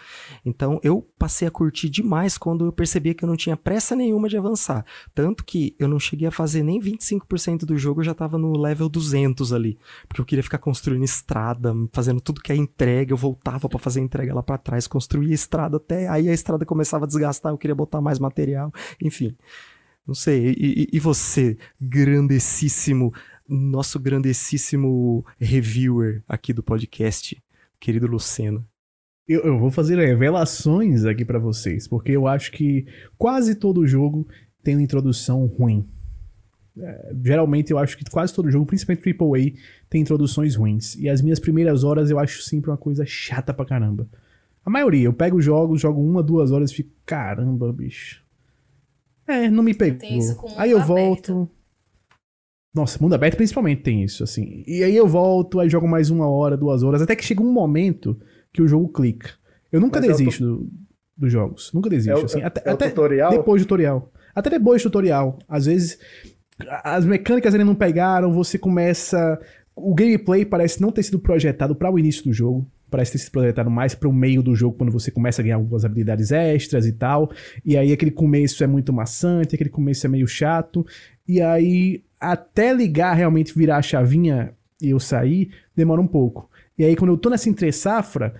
Então 0.45 0.79
eu 0.83 1.07
passei 1.17 1.47
a 1.47 1.51
curtir 1.51 1.89
demais 1.89 2.37
quando 2.37 2.65
eu 2.65 2.71
percebia 2.71 3.13
que 3.13 3.23
eu 3.23 3.27
não 3.27 3.37
tinha 3.37 3.55
pressa 3.55 3.95
nenhuma 3.95 4.27
de 4.27 4.37
avançar. 4.37 4.85
Tanto 5.15 5.45
que 5.45 5.73
eu 5.79 5.87
não 5.87 5.99
cheguei 5.99 6.27
a 6.27 6.31
fazer 6.31 6.63
nem 6.63 6.79
25% 6.81 7.59
do 7.59 7.77
jogo, 7.77 8.01
eu 8.01 8.05
já 8.05 8.11
estava 8.11 8.37
no 8.37 8.57
level 8.57 8.89
200 8.89 9.53
ali. 9.53 9.77
Porque 10.07 10.19
eu 10.19 10.25
queria 10.25 10.43
ficar 10.43 10.57
construindo 10.57 11.05
estrada, 11.05 11.73
fazendo 11.93 12.19
tudo 12.19 12.41
que 12.41 12.51
é 12.51 12.55
entrega, 12.55 13.13
eu 13.13 13.17
voltava 13.17 13.69
para 13.69 13.79
fazer 13.79 14.01
entrega 14.01 14.33
lá 14.33 14.43
para 14.43 14.57
trás, 14.57 14.85
construía 14.85 15.33
estrada 15.33 15.77
até 15.77 16.09
aí 16.09 16.27
a 16.27 16.33
estrada 16.33 16.65
começava 16.65 17.05
a 17.05 17.07
desgastar, 17.07 17.53
eu 17.53 17.57
queria 17.57 17.75
botar 17.75 18.01
mais 18.01 18.19
material, 18.19 18.71
enfim. 19.01 19.35
Não 20.05 20.15
sei, 20.15 20.55
e, 20.57 20.87
e 20.93 20.99
você, 21.01 21.57
grandessíssimo 21.81 23.13
nosso 23.47 23.99
grandessíssimo 23.99 25.25
reviewer 25.39 26.23
aqui 26.27 26.53
do 26.53 26.63
podcast, 26.63 27.41
querido 27.79 28.07
Luceno. 28.07 28.65
Eu, 29.27 29.41
eu 29.41 29.59
vou 29.59 29.69
fazer 29.69 29.97
revelações 29.97 31.03
aqui 31.05 31.25
para 31.25 31.39
vocês, 31.39 31.87
porque 31.87 32.11
eu 32.11 32.27
acho 32.27 32.51
que 32.51 32.85
quase 33.17 33.55
todo 33.55 33.85
jogo 33.85 34.27
tem 34.63 34.75
uma 34.75 34.83
introdução 34.83 35.45
ruim. 35.45 35.87
É, 36.79 37.13
geralmente 37.23 37.71
eu 37.71 37.77
acho 37.77 37.97
que 37.97 38.05
quase 38.09 38.33
todo 38.33 38.51
jogo, 38.51 38.65
principalmente 38.65 39.09
AAA, 39.09 39.59
tem 39.89 40.01
introduções 40.01 40.55
ruins. 40.55 40.95
E 40.95 41.09
as 41.09 41.21
minhas 41.21 41.39
primeiras 41.39 41.83
horas 41.83 42.09
eu 42.09 42.19
acho 42.19 42.41
sempre 42.41 42.69
uma 42.69 42.77
coisa 42.77 43.05
chata 43.05 43.53
pra 43.53 43.65
caramba. 43.65 44.07
A 44.63 44.69
maioria, 44.69 45.05
eu 45.05 45.13
pego 45.13 45.41
jogos, 45.41 45.81
jogo 45.81 46.01
uma, 46.01 46.21
duas 46.21 46.51
horas 46.51 46.71
e 46.71 46.75
fico, 46.75 46.91
caramba, 47.05 47.71
bicho. 47.71 48.23
É, 49.25 49.49
não 49.49 49.63
me 49.63 49.73
pegou. 49.73 49.99
Aí 50.57 50.71
eu 50.71 50.81
aberto. 50.81 50.87
volto. 50.87 51.49
Nossa, 52.77 52.99
mundo 53.01 53.15
aberto 53.15 53.35
principalmente 53.35 53.81
tem 53.81 54.03
isso, 54.03 54.23
assim. 54.23 54.63
E 54.67 54.83
aí 54.83 54.95
eu 54.95 55.07
volto, 55.07 55.59
aí 55.59 55.69
jogo 55.69 55.87
mais 55.87 56.09
uma 56.09 56.29
hora, 56.29 56.55
duas 56.55 56.83
horas, 56.83 57.01
até 57.01 57.15
que 57.15 57.25
chega 57.25 57.41
um 57.41 57.51
momento 57.51 58.17
que 58.53 58.61
o 58.61 58.67
jogo 58.67 58.87
clica. 58.89 59.31
Eu 59.71 59.81
nunca 59.81 59.99
Mas 59.99 60.09
desisto 60.09 60.43
é 60.43 60.47
do, 60.47 60.69
dos 61.17 61.31
jogos. 61.31 61.71
Nunca 61.73 61.89
desisto, 61.89 62.17
é 62.17 62.21
o, 62.21 62.25
assim. 62.25 62.41
Até, 62.41 62.69
é 62.69 62.73
até 62.73 62.89
tutorial? 62.89 63.31
depois 63.31 63.61
do 63.61 63.65
tutorial. 63.65 64.11
Até 64.35 64.49
depois 64.51 64.81
do 64.81 64.89
tutorial. 64.89 65.39
Às 65.49 65.65
vezes, 65.65 65.99
as 66.83 67.03
mecânicas 67.05 67.53
ainda 67.53 67.65
não 67.65 67.75
pegaram, 67.75 68.31
você 68.31 68.57
começa... 68.57 69.39
O 69.75 69.93
gameplay 69.93 70.43
parece 70.43 70.81
não 70.81 70.91
ter 70.91 71.03
sido 71.03 71.19
projetado 71.19 71.75
para 71.75 71.91
o 71.91 71.99
início 71.99 72.23
do 72.23 72.33
jogo 72.33 72.67
parece 72.89 73.13
ter 73.13 73.17
sido 73.17 73.31
projetado 73.31 73.69
mais 73.69 73.93
para 73.93 74.07
o 74.07 74.13
meio 74.13 74.41
do 74.41 74.55
jogo, 74.55 74.77
quando 74.77 74.91
você 74.91 75.11
começa 75.11 75.41
a 75.41 75.43
ganhar 75.43 75.55
algumas 75.55 75.83
habilidades 75.83 76.31
extras 76.31 76.85
e 76.85 76.93
tal. 76.93 77.29
E 77.65 77.77
aí 77.77 77.91
aquele 77.91 78.11
começo 78.11 78.63
é 78.63 78.67
muito 78.67 78.93
maçante, 78.93 79.55
aquele 79.55 79.69
começo 79.69 80.05
é 80.05 80.09
meio 80.09 80.27
chato. 80.27 80.85
E 81.27 81.41
aí, 81.41 82.03
até 82.19 82.73
ligar 82.73 83.13
realmente 83.13 83.57
virar 83.57 83.77
a 83.77 83.81
chavinha 83.81 84.53
e 84.81 84.89
eu 84.89 84.99
sair, 84.99 85.51
demora 85.75 86.01
um 86.01 86.07
pouco. 86.07 86.49
E 86.77 86.83
aí, 86.83 86.95
quando 86.95 87.11
eu 87.11 87.17
tô 87.17 87.29
nessa 87.29 87.49
entre 87.49 87.71
safra, 87.71 88.35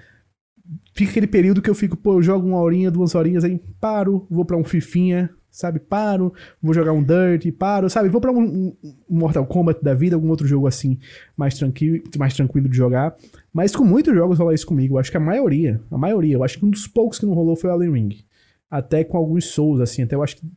fica 0.94 1.12
aquele 1.12 1.28
período 1.28 1.62
que 1.62 1.70
eu 1.70 1.76
fico, 1.76 1.98
pô, 1.98 2.14
eu 2.14 2.22
jogo 2.22 2.48
uma 2.48 2.60
horinha, 2.60 2.92
duas 2.92 3.16
horinhas, 3.16 3.44
aí 3.44 3.60
paro, 3.80 4.28
vou 4.30 4.46
para 4.46 4.58
um 4.58 4.64
fifinha, 4.64 5.30
sabe? 5.50 5.80
Paro, 5.80 6.34
vou 6.62 6.74
jogar 6.74 6.92
um 6.92 7.04
Dirt, 7.04 7.52
paro, 7.58 7.90
sabe? 7.90 8.10
Vou 8.10 8.22
para 8.22 8.32
um, 8.32 8.76
um, 8.84 8.96
Mortal 9.10 9.46
Kombat 9.46 9.84
da 9.84 9.94
vida, 9.94 10.16
algum 10.16 10.30
outro 10.30 10.46
jogo 10.46 10.68
assim, 10.68 11.00
mais 11.36 11.56
tranquilo, 11.56 12.04
mais 12.18 12.36
tranquilo 12.36 12.70
de 12.70 12.78
jogar. 12.78 13.16
Mas 13.52 13.76
com 13.76 13.84
muitos 13.84 14.14
jogos 14.14 14.38
rola 14.38 14.54
isso 14.54 14.68
comigo. 14.68 14.96
Eu 14.96 15.00
acho 15.00 15.10
que 15.10 15.18
a 15.18 15.22
maioria, 15.22 15.82
a 15.90 15.98
maioria, 15.98 16.36
eu 16.36 16.44
acho 16.44 16.60
que 16.60 16.66
um 16.66 16.70
dos 16.70 16.86
poucos 16.86 17.18
que 17.18 17.26
não 17.26 17.34
rolou 17.34 17.56
foi 17.56 17.72
o 17.72 17.74
Elden 17.74 17.92
Ring. 17.92 18.20
Até 18.70 19.04
com 19.04 19.18
alguns 19.18 19.46
Souls, 19.46 19.82
assim, 19.82 20.04
até 20.04 20.16
eu 20.16 20.22
acho 20.22 20.38
que 20.38 20.48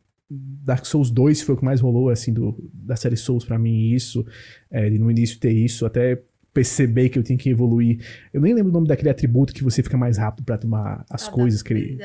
Dark 0.63 0.85
Souls 0.85 1.11
2 1.11 1.41
foi 1.41 1.55
o 1.55 1.57
que 1.57 1.65
mais 1.65 1.81
rolou, 1.81 2.09
assim, 2.09 2.31
do, 2.31 2.55
da 2.73 2.95
série 2.95 3.17
Souls 3.17 3.43
para 3.43 3.59
mim, 3.59 3.91
isso, 3.91 4.25
é, 4.69 4.89
no 4.89 5.11
início 5.11 5.39
ter 5.39 5.51
isso, 5.51 5.85
até 5.85 6.21
perceber 6.53 7.09
que 7.09 7.19
eu 7.19 7.23
tinha 7.23 7.37
que 7.37 7.49
evoluir. 7.49 8.03
Eu 8.33 8.41
nem 8.41 8.53
lembro 8.53 8.69
o 8.69 8.73
nome 8.73 8.87
daquele 8.87 9.09
atributo 9.09 9.53
que 9.53 9.63
você 9.63 9.83
fica 9.83 9.97
mais 9.97 10.17
rápido 10.17 10.45
para 10.45 10.57
tomar 10.57 11.05
as 11.09 11.27
ah, 11.27 11.31
coisas 11.31 11.61
que 11.61 11.73
ele... 11.73 11.97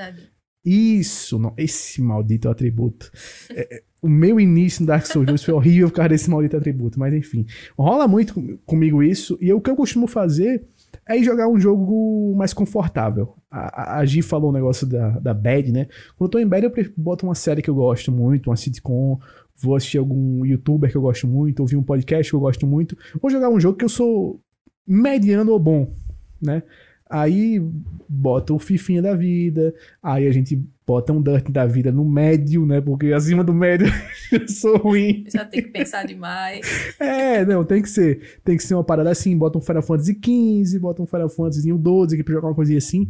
Isso, 0.65 1.39
não, 1.39 1.55
esse 1.57 2.03
maldito 2.03 2.49
atributo. 2.49 3.13
É, 3.51 3.77
é, 3.77 3.83
o 4.03 4.09
meu 4.09 4.41
início 4.41 4.81
no 4.83 4.89
Dark 4.89 5.07
Souls 5.07 5.27
2 5.27 5.45
foi 5.45 5.55
horrível 5.55 5.89
por 5.89 5.97
causa 5.97 6.09
desse 6.09 6.29
maldito 6.29 6.57
atributo, 6.57 6.99
mas 6.99 7.15
enfim. 7.15 7.47
Rola 7.79 8.09
muito 8.09 8.59
comigo 8.67 9.01
isso, 9.01 9.39
e 9.41 9.53
o 9.53 9.61
que 9.61 9.71
eu 9.71 9.77
costumo 9.77 10.09
fazer 10.09 10.65
é 11.09 11.23
jogar 11.23 11.49
um 11.49 11.59
jogo 11.59 12.35
mais 12.37 12.53
confortável. 12.53 13.35
A, 13.51 13.99
a, 13.99 14.05
Gi 14.05 14.23
falou 14.23 14.49
o 14.49 14.51
um 14.51 14.55
negócio 14.55 14.87
da, 14.87 15.11
da 15.19 15.33
bad, 15.33 15.71
né? 15.71 15.87
Quando 16.17 16.29
eu 16.29 16.31
tô 16.31 16.39
em 16.39 16.47
bad, 16.47 16.67
eu 16.67 16.73
boto 16.97 17.27
uma 17.27 17.35
série 17.35 17.63
que 17.63 17.71
eu 17.71 17.75
gosto 17.75 18.11
muito, 18.11 18.51
uma 18.51 18.57
sitcom, 18.57 19.19
vou 19.57 19.77
assistir 19.77 19.99
algum 19.99 20.45
youtuber 20.45 20.91
que 20.91 20.97
eu 20.97 21.03
gosto 21.03 21.27
muito, 21.27 21.61
ouvir 21.61 21.77
um 21.77 21.83
podcast 21.83 22.31
que 22.31 22.37
eu 22.37 22.41
gosto 22.41 22.67
muito, 22.67 22.97
vou 23.21 23.31
jogar 23.31 23.49
um 23.49 23.61
jogo 23.61 23.79
que 23.79 23.85
eu 23.85 23.89
sou 23.89 24.41
mediano 24.87 25.53
ou 25.53 25.59
bom, 25.59 25.95
né? 26.41 26.63
Aí 27.09 27.63
bota 28.09 28.53
o 28.53 28.59
fifinha 28.59 29.01
da 29.01 29.15
vida, 29.15 29.73
aí 30.03 30.27
a 30.27 30.33
gente 30.33 30.61
bota 30.85 31.13
um 31.13 31.23
dirt 31.23 31.51
da 31.51 31.65
vida 31.65 31.93
no 31.93 32.05
médio, 32.05 32.67
né? 32.67 32.81
Porque 32.81 33.13
acima 33.13 33.45
do 33.45 33.55
médio 33.55 33.87
eu 34.33 34.49
sou 34.49 34.77
ruim. 34.77 35.25
Já 35.33 35.45
tem 35.45 35.63
que 35.63 35.71
pensar 35.71 36.05
demais. 36.05 36.67
É, 36.99 37.45
não, 37.45 37.65
tem 37.65 37.83
que 37.83 37.89
ser. 37.89 38.41
Tem 38.45 38.57
que 38.57 38.63
ser 38.63 38.75
uma 38.75 38.83
parada 38.83 39.11
assim, 39.11 39.37
bota 39.37 39.59
um 39.59 39.61
Final 39.61 39.83
Fantasy 39.83 40.15
XV, 40.15 40.79
bota 40.81 41.03
um 41.03 41.07
Final 41.07 41.29
Fantasy 41.29 41.73
12 41.73 42.15
aqui 42.15 42.25
pra 42.25 42.35
jogar 42.35 42.49
uma 42.49 42.55
coisinha 42.55 42.79
assim. 42.79 43.09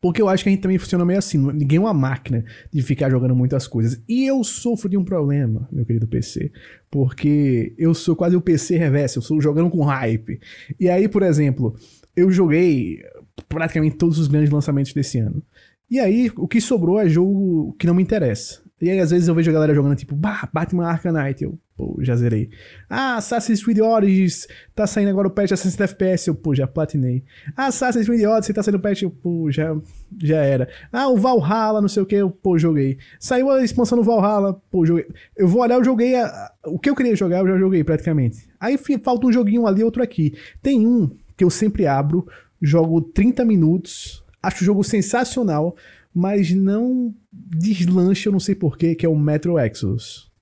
Porque 0.00 0.20
eu 0.20 0.28
acho 0.28 0.42
que 0.42 0.48
a 0.48 0.52
gente 0.52 0.62
também 0.62 0.78
funciona 0.78 1.04
meio 1.04 1.18
assim. 1.18 1.38
Ninguém 1.38 1.78
é 1.78 1.80
uma 1.80 1.94
máquina 1.94 2.44
de 2.72 2.82
ficar 2.82 3.10
jogando 3.10 3.34
muitas 3.34 3.66
coisas. 3.66 4.00
E 4.08 4.26
eu 4.26 4.42
sofro 4.44 4.88
de 4.88 4.96
um 4.96 5.04
problema, 5.04 5.68
meu 5.72 5.84
querido 5.84 6.06
PC. 6.06 6.50
Porque 6.90 7.74
eu 7.78 7.94
sou 7.94 8.14
quase 8.14 8.36
o 8.36 8.40
PC 8.40 8.76
reverso. 8.76 9.18
Eu 9.18 9.22
sou 9.22 9.40
jogando 9.40 9.70
com 9.70 9.82
hype. 9.84 10.40
E 10.78 10.88
aí, 10.88 11.08
por 11.08 11.22
exemplo, 11.22 11.74
eu 12.14 12.30
joguei 12.30 13.02
praticamente 13.48 13.96
todos 13.96 14.18
os 14.18 14.28
grandes 14.28 14.50
lançamentos 14.50 14.92
desse 14.92 15.18
ano. 15.18 15.42
E 15.90 16.00
aí, 16.00 16.30
o 16.36 16.48
que 16.48 16.60
sobrou 16.60 17.00
é 17.00 17.08
jogo 17.08 17.74
que 17.78 17.86
não 17.86 17.94
me 17.94 18.02
interessa. 18.02 18.65
E 18.80 18.90
aí, 18.90 19.00
às 19.00 19.10
vezes, 19.10 19.26
eu 19.26 19.34
vejo 19.34 19.50
a 19.50 19.54
galera 19.54 19.74
jogando, 19.74 19.96
tipo, 19.96 20.14
bah, 20.14 20.48
Batman 20.52 20.86
Arkham 20.86 21.12
Knight. 21.12 21.42
Eu, 21.42 21.58
pô, 21.74 21.96
já 22.00 22.14
zerei. 22.14 22.50
Ah, 22.90 23.16
Assassin's 23.16 23.64
Creed 23.64 23.78
Origins, 23.78 24.46
tá 24.74 24.86
saindo 24.86 25.08
agora 25.08 25.28
o 25.28 25.30
patch 25.30 25.48
de 25.48 25.56
60 25.56 25.84
FPS. 25.84 26.28
Eu, 26.28 26.34
pô, 26.34 26.54
já 26.54 26.66
platinei. 26.66 27.24
Ah, 27.56 27.66
Assassin's 27.66 28.06
Creed 28.06 28.24
Odyssey, 28.24 28.54
tá 28.54 28.62
saindo 28.62 28.76
o 28.76 28.80
patch. 28.80 29.02
Eu, 29.02 29.10
pô, 29.10 29.50
já, 29.50 29.74
já 30.22 30.42
era. 30.42 30.68
Ah, 30.92 31.08
o 31.08 31.16
Valhalla, 31.16 31.80
não 31.80 31.88
sei 31.88 32.02
o 32.02 32.06
que. 32.06 32.16
Eu, 32.16 32.30
pô, 32.30 32.58
joguei. 32.58 32.98
Saiu 33.18 33.50
a 33.50 33.64
expansão 33.64 33.96
do 33.96 34.04
Valhalla, 34.04 34.60
pô, 34.70 34.84
joguei. 34.84 35.06
Eu 35.34 35.48
vou 35.48 35.62
olhar, 35.62 35.76
eu 35.76 35.84
joguei. 35.84 36.14
A, 36.14 36.52
o 36.66 36.78
que 36.78 36.90
eu 36.90 36.94
queria 36.94 37.16
jogar, 37.16 37.38
eu 37.38 37.48
já 37.48 37.56
joguei 37.56 37.82
praticamente. 37.82 38.46
Aí 38.60 38.78
falta 39.02 39.26
um 39.26 39.32
joguinho 39.32 39.66
ali, 39.66 39.82
outro 39.82 40.02
aqui. 40.02 40.34
Tem 40.62 40.86
um 40.86 41.10
que 41.34 41.44
eu 41.44 41.50
sempre 41.50 41.86
abro, 41.86 42.26
jogo 42.60 43.00
30 43.00 43.44
minutos, 43.44 44.22
acho 44.42 44.62
o 44.62 44.66
jogo 44.66 44.82
sensacional, 44.82 45.76
mas 46.16 46.50
não 46.50 47.14
deslancha, 47.30 48.30
eu 48.30 48.32
não 48.32 48.40
sei 48.40 48.54
porquê, 48.54 48.94
que 48.94 49.04
é 49.04 49.08
o 49.08 49.18
Metro 49.18 49.58
Exodus. 49.58 50.32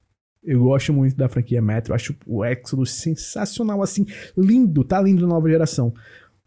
Eu 0.41 0.62
gosto 0.62 0.93
muito 0.93 1.16
da 1.16 1.29
franquia 1.29 1.61
Metro, 1.61 1.93
acho 1.93 2.14
o 2.29 2.45
Exodus 2.45 2.93
sensacional, 2.93 3.83
assim, 3.83 4.07
lindo, 4.39 4.85
tá 4.85 5.03
lindo 5.03 5.22
na 5.22 5.35
nova 5.35 5.51
geração. 5.51 5.93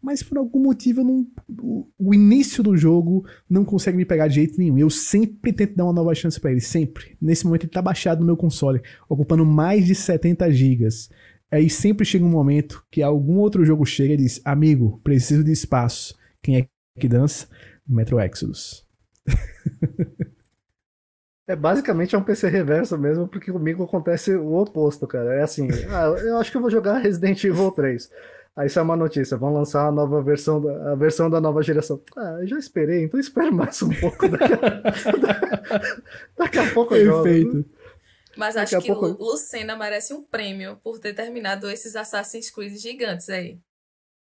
Mas 0.01 0.23
por 0.23 0.38
algum 0.38 0.63
motivo 0.63 1.03
não, 1.03 1.28
o, 1.59 2.13
início 2.13 2.63
do 2.63 2.78
jogo 2.78 3.25
não 3.49 3.65
consegue 3.65 3.97
me 3.97 4.05
pegar 4.05 4.30
de 4.30 4.36
jeito 4.36 4.57
nenhum. 4.57 4.78
Eu 4.78 4.89
sempre 4.89 5.51
tento 5.51 5.75
dar 5.75 5.84
uma 5.84 5.91
nova 5.93 6.15
chance 6.15 6.39
para 6.39 6.51
ele, 6.51 6.61
sempre. 6.61 7.17
Nesse 7.21 7.45
momento 7.45 7.63
ele 7.63 7.73
tá 7.73 7.82
baixado 7.82 8.21
no 8.21 8.25
meu 8.25 8.38
console, 8.38 8.82
ocupando 9.09 9.45
mais 9.45 9.86
de 9.86 9.93
70 9.93 10.49
gigas. 10.53 11.09
Aí 11.51 11.69
sempre 11.69 12.05
chega 12.05 12.23
um 12.23 12.30
momento 12.30 12.82
que 12.89 13.01
algum 13.01 13.39
outro 13.39 13.65
jogo 13.65 13.86
chega 13.86 14.13
e 14.13 14.17
diz: 14.17 14.39
Amigo, 14.45 15.01
preciso 15.03 15.43
de 15.43 15.51
espaço. 15.51 16.15
Quem 16.41 16.59
é 16.59 16.67
que 16.97 17.09
dança? 17.09 17.47
Metro 17.86 18.21
Exodus. 18.21 18.86
É 21.47 21.55
basicamente 21.55 22.13
é 22.13 22.17
um 22.17 22.23
PC 22.23 22.49
reverso 22.49 22.97
mesmo, 22.97 23.25
porque 23.25 23.53
comigo 23.53 23.82
acontece 23.82 24.36
o 24.36 24.53
oposto, 24.55 25.07
cara. 25.07 25.36
É 25.36 25.43
assim, 25.43 25.69
ah, 25.89 26.07
eu 26.19 26.38
acho 26.38 26.51
que 26.51 26.57
eu 26.57 26.61
vou 26.61 26.69
jogar 26.69 26.97
Resident 26.97 27.41
Evil 27.41 27.71
3. 27.71 28.11
Aí 28.53 28.69
sai 28.69 28.84
uma 28.84 28.97
notícia, 28.97 29.38
vão 29.38 29.53
lançar 29.53 29.88
a 29.88 29.91
nova 29.91 30.21
versão 30.21 30.59
da, 30.59 30.91
a 30.91 30.95
versão 30.95 31.30
da 31.30 31.39
nova 31.39 31.61
geração. 31.61 32.01
Ah, 32.17 32.39
eu 32.41 32.47
já 32.47 32.57
esperei, 32.57 33.03
então 33.03 33.17
espero 33.17 33.53
mais 33.53 33.82
um 33.82 33.89
pouco. 33.89 34.28
Daqui 34.28 34.53
a, 34.53 35.82
daqui 36.38 36.59
a 36.59 36.73
pouco 36.73 36.95
eu 36.95 37.23
Perfeito. 37.23 37.51
jogo. 37.53 37.69
Mas 38.36 38.55
Daqui 38.55 38.75
acho 38.75 38.86
que 38.86 38.91
pouco... 38.91 39.23
o 39.23 39.32
Lucena 39.32 39.78
merece 39.78 40.13
um 40.13 40.23
prêmio 40.23 40.78
por 40.84 40.99
ter 40.99 41.13
terminado 41.13 41.69
esses 41.69 41.95
Assassin's 41.95 42.51
Creed 42.51 42.75
gigantes 42.75 43.30
aí. 43.30 43.59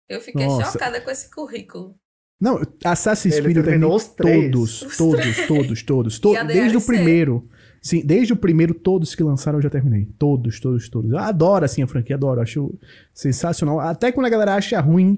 Eu 0.07 0.21
fiquei 0.21 0.45
Nossa. 0.45 0.71
chocada 0.71 1.01
com 1.01 1.11
esse 1.11 1.29
currículo. 1.29 1.95
Não, 2.41 2.59
Assassin's 2.83 3.39
Creed 3.39 3.57
eu 3.57 3.63
terminei 3.63 3.87
todos, 3.87 4.07
todos, 4.17 4.97
todos, 4.97 5.47
todos, 5.47 5.83
todos, 5.83 6.19
todos, 6.19 6.47
desde 6.47 6.75
o 6.75 6.81
primeiro. 6.81 7.47
Sim, 7.79 8.01
desde 8.03 8.33
o 8.33 8.35
primeiro, 8.35 8.73
todos 8.73 9.13
que 9.13 9.23
lançaram 9.23 9.59
eu 9.59 9.63
já 9.63 9.69
terminei. 9.69 10.07
Todos, 10.17 10.59
todos, 10.59 10.89
todos. 10.89 11.11
Eu 11.11 11.19
adoro, 11.19 11.65
assim, 11.65 11.83
a 11.83 11.87
franquia, 11.87 12.15
adoro. 12.15 12.41
Acho 12.41 12.73
sensacional. 13.13 13.79
Até 13.79 14.11
quando 14.11 14.25
a 14.25 14.29
galera 14.29 14.55
acha 14.55 14.79
ruim, 14.79 15.17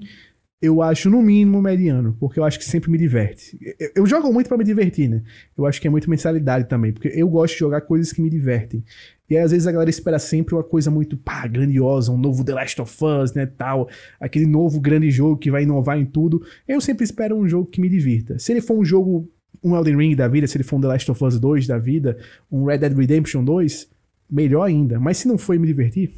eu 0.60 0.80
acho 0.80 1.10
no 1.10 1.20
mínimo 1.20 1.60
mediano, 1.60 2.16
porque 2.18 2.38
eu 2.40 2.44
acho 2.44 2.58
que 2.58 2.64
sempre 2.64 2.90
me 2.90 2.96
diverte. 2.96 3.58
Eu, 3.78 3.90
eu 3.96 4.06
jogo 4.06 4.32
muito 4.32 4.48
para 4.48 4.56
me 4.56 4.64
divertir, 4.64 5.08
né? 5.08 5.22
Eu 5.56 5.66
acho 5.66 5.80
que 5.80 5.86
é 5.86 5.90
muito 5.90 6.08
mensalidade 6.08 6.66
também, 6.68 6.92
porque 6.92 7.08
eu 7.08 7.28
gosto 7.28 7.54
de 7.54 7.60
jogar 7.60 7.82
coisas 7.82 8.12
que 8.12 8.22
me 8.22 8.30
divertem. 8.30 8.82
E 9.28 9.36
aí, 9.36 9.42
às 9.42 9.50
vezes 9.52 9.66
a 9.66 9.72
galera 9.72 9.88
espera 9.88 10.18
sempre 10.18 10.54
uma 10.54 10.62
coisa 10.62 10.90
muito 10.90 11.16
pá, 11.16 11.46
grandiosa, 11.46 12.12
um 12.12 12.18
novo 12.18 12.44
The 12.44 12.54
Last 12.54 12.80
of 12.82 13.04
Us, 13.04 13.32
né, 13.32 13.46
tal, 13.46 13.88
aquele 14.20 14.46
novo 14.46 14.80
grande 14.80 15.10
jogo 15.10 15.38
que 15.38 15.50
vai 15.50 15.62
inovar 15.62 15.98
em 15.98 16.04
tudo. 16.04 16.44
Eu 16.68 16.80
sempre 16.80 17.04
espero 17.04 17.36
um 17.36 17.48
jogo 17.48 17.70
que 17.70 17.80
me 17.80 17.88
divirta. 17.88 18.38
Se 18.38 18.52
ele 18.52 18.60
for 18.60 18.78
um 18.78 18.84
jogo, 18.84 19.28
um 19.62 19.74
Elden 19.74 19.96
Ring 19.96 20.14
da 20.14 20.28
vida, 20.28 20.46
se 20.46 20.56
ele 20.56 20.64
for 20.64 20.76
um 20.76 20.80
The 20.80 20.88
Last 20.88 21.10
of 21.10 21.24
Us 21.24 21.40
2 21.40 21.66
da 21.66 21.78
vida, 21.78 22.18
um 22.50 22.64
Red 22.64 22.78
Dead 22.78 22.96
Redemption 22.96 23.44
2, 23.44 23.88
melhor 24.30 24.64
ainda. 24.64 25.00
Mas 25.00 25.18
se 25.18 25.28
não 25.28 25.38
for 25.38 25.58
me 25.58 25.66
divertir, 25.66 26.12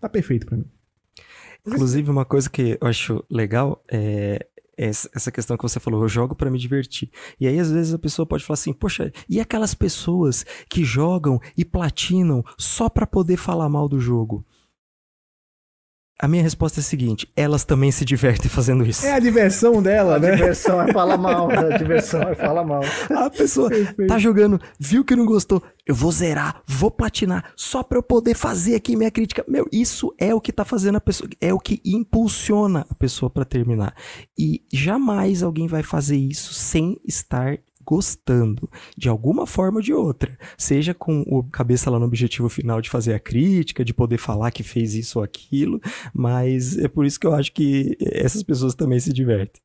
tá 0.00 0.08
perfeito 0.08 0.46
para 0.46 0.58
mim. 0.58 0.66
Inclusive, 1.66 2.10
uma 2.10 2.24
coisa 2.24 2.50
que 2.50 2.76
eu 2.80 2.88
acho 2.88 3.24
legal 3.30 3.84
é 3.90 4.46
essa 4.76 5.30
questão 5.30 5.56
que 5.56 5.62
você 5.62 5.78
falou, 5.78 6.02
eu 6.02 6.08
jogo 6.08 6.34
para 6.34 6.50
me 6.50 6.58
divertir. 6.58 7.10
E 7.38 7.46
aí, 7.46 7.58
às 7.58 7.70
vezes, 7.70 7.92
a 7.92 7.98
pessoa 7.98 8.26
pode 8.26 8.44
falar 8.44 8.54
assim: 8.54 8.72
Poxa, 8.72 9.12
e 9.28 9.40
aquelas 9.40 9.74
pessoas 9.74 10.44
que 10.68 10.84
jogam 10.84 11.40
e 11.56 11.64
platinam 11.64 12.42
só 12.56 12.88
para 12.88 13.06
poder 13.06 13.36
falar 13.36 13.68
mal 13.68 13.88
do 13.88 14.00
jogo? 14.00 14.44
A 16.20 16.28
minha 16.28 16.42
resposta 16.42 16.78
é 16.78 16.82
a 16.82 16.84
seguinte: 16.84 17.28
elas 17.36 17.64
também 17.64 17.90
se 17.90 18.04
divertem 18.04 18.48
fazendo 18.48 18.86
isso. 18.86 19.04
É 19.04 19.12
a 19.12 19.18
diversão 19.18 19.82
dela, 19.82 20.16
A 20.16 20.18
né? 20.18 20.32
diversão 20.32 20.80
é 20.80 20.92
falar 20.92 21.16
mal, 21.16 21.50
a 21.50 21.76
diversão 21.76 22.22
é 22.22 22.34
falar 22.34 22.64
mal. 22.64 22.82
A 23.10 23.28
pessoa 23.28 23.70
tá 24.06 24.18
jogando, 24.18 24.60
viu 24.78 25.04
que 25.04 25.16
não 25.16 25.26
gostou, 25.26 25.62
eu 25.86 25.94
vou 25.94 26.12
zerar, 26.12 26.62
vou 26.66 26.90
platinar, 26.90 27.52
só 27.56 27.82
pra 27.82 27.98
eu 27.98 28.02
poder 28.02 28.34
fazer 28.34 28.74
aqui 28.76 28.94
minha 28.96 29.10
crítica. 29.10 29.44
Meu, 29.48 29.66
isso 29.72 30.14
é 30.18 30.34
o 30.34 30.40
que 30.40 30.52
tá 30.52 30.64
fazendo 30.64 30.96
a 30.96 31.00
pessoa, 31.00 31.28
é 31.40 31.52
o 31.52 31.58
que 31.58 31.80
impulsiona 31.84 32.86
a 32.88 32.94
pessoa 32.94 33.28
pra 33.28 33.44
terminar. 33.44 33.94
E 34.38 34.62
jamais 34.72 35.42
alguém 35.42 35.66
vai 35.66 35.82
fazer 35.82 36.16
isso 36.16 36.54
sem 36.54 37.00
estar 37.04 37.58
gostando, 37.84 38.70
de 38.96 39.08
alguma 39.08 39.46
forma 39.46 39.78
ou 39.78 39.82
de 39.82 39.92
outra. 39.92 40.38
Seja 40.56 40.94
com 40.94 41.22
o 41.22 41.42
cabeça 41.44 41.90
lá 41.90 41.98
no 41.98 42.06
objetivo 42.06 42.48
final 42.48 42.80
de 42.80 42.90
fazer 42.90 43.14
a 43.14 43.20
crítica, 43.20 43.84
de 43.84 43.94
poder 43.94 44.18
falar 44.18 44.50
que 44.50 44.62
fez 44.62 44.94
isso 44.94 45.18
ou 45.18 45.24
aquilo, 45.24 45.80
mas 46.12 46.78
é 46.78 46.88
por 46.88 47.04
isso 47.04 47.18
que 47.18 47.26
eu 47.26 47.34
acho 47.34 47.52
que 47.52 47.96
essas 48.00 48.42
pessoas 48.42 48.74
também 48.74 49.00
se 49.00 49.12
divertem. 49.12 49.62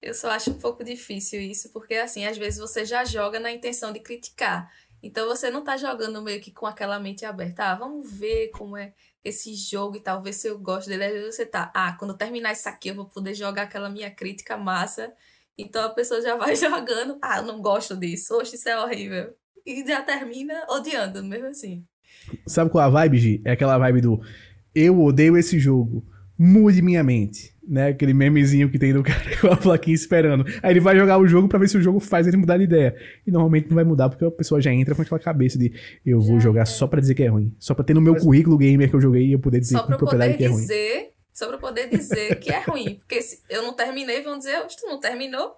Eu 0.00 0.14
só 0.14 0.30
acho 0.30 0.50
um 0.50 0.58
pouco 0.58 0.84
difícil 0.84 1.40
isso, 1.40 1.72
porque 1.72 1.94
assim, 1.94 2.26
às 2.26 2.36
vezes 2.36 2.60
você 2.60 2.84
já 2.84 3.04
joga 3.04 3.40
na 3.40 3.50
intenção 3.50 3.92
de 3.92 4.00
criticar. 4.00 4.70
Então 5.02 5.26
você 5.26 5.50
não 5.50 5.62
tá 5.64 5.76
jogando 5.76 6.22
meio 6.22 6.40
que 6.40 6.50
com 6.50 6.66
aquela 6.66 6.98
mente 6.98 7.24
aberta. 7.24 7.64
Ah, 7.64 7.74
vamos 7.74 8.10
ver 8.10 8.48
como 8.50 8.76
é 8.76 8.94
esse 9.24 9.54
jogo 9.54 9.96
e 9.96 10.00
tal, 10.00 10.22
ver 10.22 10.32
se 10.32 10.48
eu 10.48 10.58
gosto 10.58 10.88
dele. 10.88 11.04
Às 11.04 11.12
vezes 11.12 11.36
você 11.36 11.46
tá, 11.46 11.70
ah, 11.74 11.92
quando 11.98 12.16
terminar 12.16 12.52
isso 12.52 12.68
aqui 12.68 12.88
eu 12.88 12.94
vou 12.94 13.06
poder 13.06 13.34
jogar 13.34 13.62
aquela 13.62 13.88
minha 13.88 14.10
crítica 14.10 14.56
massa. 14.56 15.12
Então 15.58 15.84
a 15.84 15.90
pessoa 15.90 16.20
já 16.20 16.36
vai 16.36 16.54
jogando, 16.56 17.18
ah, 17.22 17.38
eu 17.38 17.44
não 17.44 17.60
gosto 17.60 17.96
disso, 17.96 18.34
oxe, 18.36 18.56
isso 18.56 18.68
é 18.68 18.78
horrível. 18.78 19.30
E 19.64 19.84
já 19.86 20.02
termina 20.02 20.54
odiando, 20.70 21.24
mesmo 21.24 21.48
assim. 21.48 21.84
Sabe 22.46 22.70
qual 22.70 22.84
é 22.84 22.86
a 22.86 22.90
vibe, 22.90 23.18
Gi? 23.18 23.42
É 23.44 23.52
aquela 23.52 23.78
vibe 23.78 24.00
do 24.00 24.20
eu 24.74 25.00
odeio 25.02 25.36
esse 25.36 25.58
jogo, 25.58 26.04
mude 26.38 26.82
minha 26.82 27.02
mente. 27.02 27.54
Né? 27.68 27.88
Aquele 27.88 28.14
memezinho 28.14 28.70
que 28.70 28.78
tem 28.78 28.92
do 28.92 29.02
cara 29.04 29.20
com 29.40 29.48
a 29.48 29.56
plaquinha 29.56 29.94
esperando. 29.94 30.44
Aí 30.62 30.72
ele 30.72 30.78
vai 30.78 30.96
jogar 30.96 31.18
o 31.18 31.26
jogo 31.26 31.48
pra 31.48 31.58
ver 31.58 31.68
se 31.68 31.76
o 31.76 31.82
jogo 31.82 31.98
faz 31.98 32.26
ele 32.28 32.36
mudar 32.36 32.58
de 32.58 32.64
ideia. 32.64 32.94
E 33.26 33.30
normalmente 33.32 33.68
não 33.68 33.74
vai 33.74 33.82
mudar 33.82 34.08
porque 34.08 34.24
a 34.24 34.30
pessoa 34.30 34.60
já 34.60 34.72
entra 34.72 34.94
com 34.94 35.02
aquela 35.02 35.18
cabeça 35.18 35.58
de 35.58 35.72
eu 36.04 36.20
vou 36.20 36.34
Já 36.38 36.44
jogar 36.44 36.62
é. 36.62 36.64
só 36.66 36.86
pra 36.86 37.00
dizer 37.00 37.14
que 37.16 37.24
é 37.24 37.28
ruim. 37.28 37.52
Só 37.58 37.74
pra 37.74 37.82
ter 37.82 37.92
no 37.94 38.00
meu 38.00 38.12
Mas- 38.12 38.22
currículo 38.22 38.56
gamer 38.56 38.88
que 38.88 38.94
eu 38.94 39.00
joguei 39.00 39.26
e 39.26 39.32
eu 39.32 39.40
poder 39.40 39.58
dizer 39.58 39.74
Só 39.74 39.80
com 39.80 39.86
pra 39.86 39.94
eu 39.96 39.98
propriedade 39.98 40.34
poder 40.34 40.38
que 40.38 40.44
é 40.44 40.48
ruim. 40.52 40.60
dizer, 40.60 41.08
só 41.36 41.46
pra 41.46 41.56
eu 41.56 41.60
poder 41.60 41.88
dizer 41.90 42.40
que 42.40 42.50
é 42.50 42.60
ruim. 42.60 42.94
Porque 42.96 43.20
se 43.20 43.42
eu 43.50 43.62
não 43.62 43.74
terminei, 43.74 44.22
vão 44.22 44.38
dizer, 44.38 44.58
tu 44.68 44.86
não 44.86 44.98
terminou? 44.98 45.54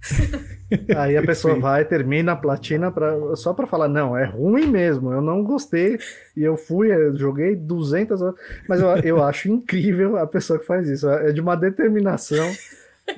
Aí 0.96 1.16
a 1.16 1.22
pessoa 1.22 1.58
vai, 1.58 1.84
termina 1.84 2.32
a 2.32 2.36
platina 2.36 2.92
pra, 2.92 3.34
só 3.34 3.52
pra 3.52 3.66
falar, 3.66 3.88
não, 3.88 4.16
é 4.16 4.24
ruim 4.24 4.66
mesmo, 4.68 5.12
eu 5.12 5.20
não 5.20 5.42
gostei, 5.42 5.98
e 6.36 6.42
eu 6.42 6.56
fui, 6.56 6.90
eu 6.94 7.14
joguei 7.16 7.54
200 7.56 8.22
horas, 8.22 8.34
mas 8.68 8.80
eu, 8.80 8.88
eu 8.98 9.22
acho 9.22 9.50
incrível 9.50 10.16
a 10.16 10.26
pessoa 10.26 10.58
que 10.60 10.64
faz 10.64 10.88
isso, 10.88 11.08
é 11.08 11.32
de 11.32 11.40
uma 11.40 11.56
determinação 11.56 12.50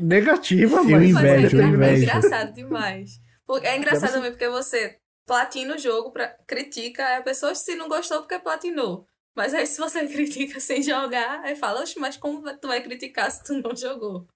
negativa, 0.01 0.79
Eu 0.79 0.85
mas 0.85 1.09
invejo, 1.11 1.15
Mas 1.15 1.55
é, 1.55 1.57
é 1.59 1.67
invejo. 1.67 2.03
engraçado 2.03 2.55
demais. 2.55 3.21
É 3.63 3.77
engraçado 3.77 4.13
também 4.15 4.31
porque 4.31 4.49
você 4.49 4.97
platina 5.27 5.75
o 5.75 5.79
jogo, 5.79 6.11
pra, 6.11 6.35
critica, 6.47 7.05
aí 7.05 7.17
a 7.17 7.23
pessoa 7.23 7.55
se 7.55 7.77
não 7.77 7.87
gostou 7.87 8.21
porque 8.21 8.39
platinou. 8.39 9.07
Mas 9.35 9.55
aí 9.55 9.67
se 9.67 9.81
você 9.81 10.07
critica 10.09 10.61
sem 10.61 10.83
jogar, 10.83 11.41
aí 11.41 11.57
fala, 11.57 11.81
oxe, 11.81 11.99
mas 11.99 12.17
como 12.17 12.43
tu 12.59 12.69
vai 12.69 12.83
criticar 12.83 13.31
se 13.31 13.45
tu 13.45 13.55
não 13.55 13.75
jogou? 13.75 14.27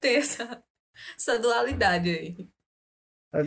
Tem 0.00 0.16
essa, 0.16 0.62
essa 1.16 1.38
dualidade 1.38 2.10
aí. 2.10 2.48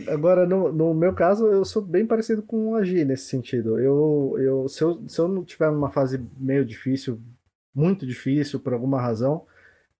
Agora, 0.08 0.46
no, 0.46 0.70
no 0.70 0.94
meu 0.94 1.12
caso, 1.14 1.46
eu 1.46 1.64
sou 1.64 1.82
bem 1.82 2.06
parecido 2.06 2.42
com 2.42 2.76
a 2.76 2.84
Gi 2.84 3.04
nesse 3.04 3.24
sentido. 3.26 3.78
Eu, 3.78 4.36
eu, 4.38 4.68
se, 4.68 4.82
eu, 4.84 5.08
se 5.08 5.18
eu 5.18 5.26
não 5.26 5.44
tiver 5.44 5.70
numa 5.70 5.90
fase 5.90 6.24
meio 6.36 6.64
difícil, 6.64 7.20
muito 7.74 8.06
difícil, 8.06 8.60
por 8.60 8.72
alguma 8.72 9.00
razão, 9.00 9.46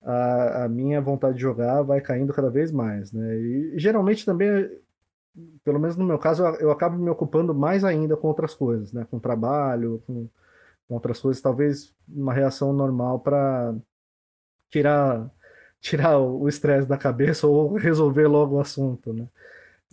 a, 0.02 0.64
a 0.64 0.68
minha 0.68 1.00
vontade 1.00 1.36
de 1.36 1.42
jogar 1.42 1.82
vai 1.82 2.00
caindo 2.00 2.32
cada 2.32 2.50
vez 2.50 2.70
mais, 2.70 3.12
né? 3.12 3.36
E 3.36 3.78
geralmente 3.78 4.24
também, 4.24 4.70
pelo 5.64 5.80
menos 5.80 5.96
no 5.96 6.04
meu 6.04 6.18
caso, 6.18 6.44
eu, 6.44 6.54
eu 6.56 6.70
acabo 6.70 6.96
me 6.96 7.10
ocupando 7.10 7.54
mais 7.54 7.82
ainda 7.82 8.16
com 8.16 8.28
outras 8.28 8.54
coisas, 8.54 8.92
né? 8.92 9.06
Com 9.10 9.18
trabalho, 9.18 10.02
com, 10.06 10.28
com 10.90 10.94
outras 10.94 11.20
coisas, 11.20 11.40
talvez 11.40 11.94
uma 12.08 12.34
reação 12.34 12.72
normal 12.72 13.20
para 13.20 13.72
tirar 14.68 15.30
tirar 15.80 16.18
o 16.18 16.48
estresse 16.48 16.88
da 16.88 16.98
cabeça 16.98 17.46
ou 17.48 17.74
resolver 17.76 18.26
logo 18.26 18.56
o 18.56 18.60
assunto, 18.60 19.12
né? 19.12 19.28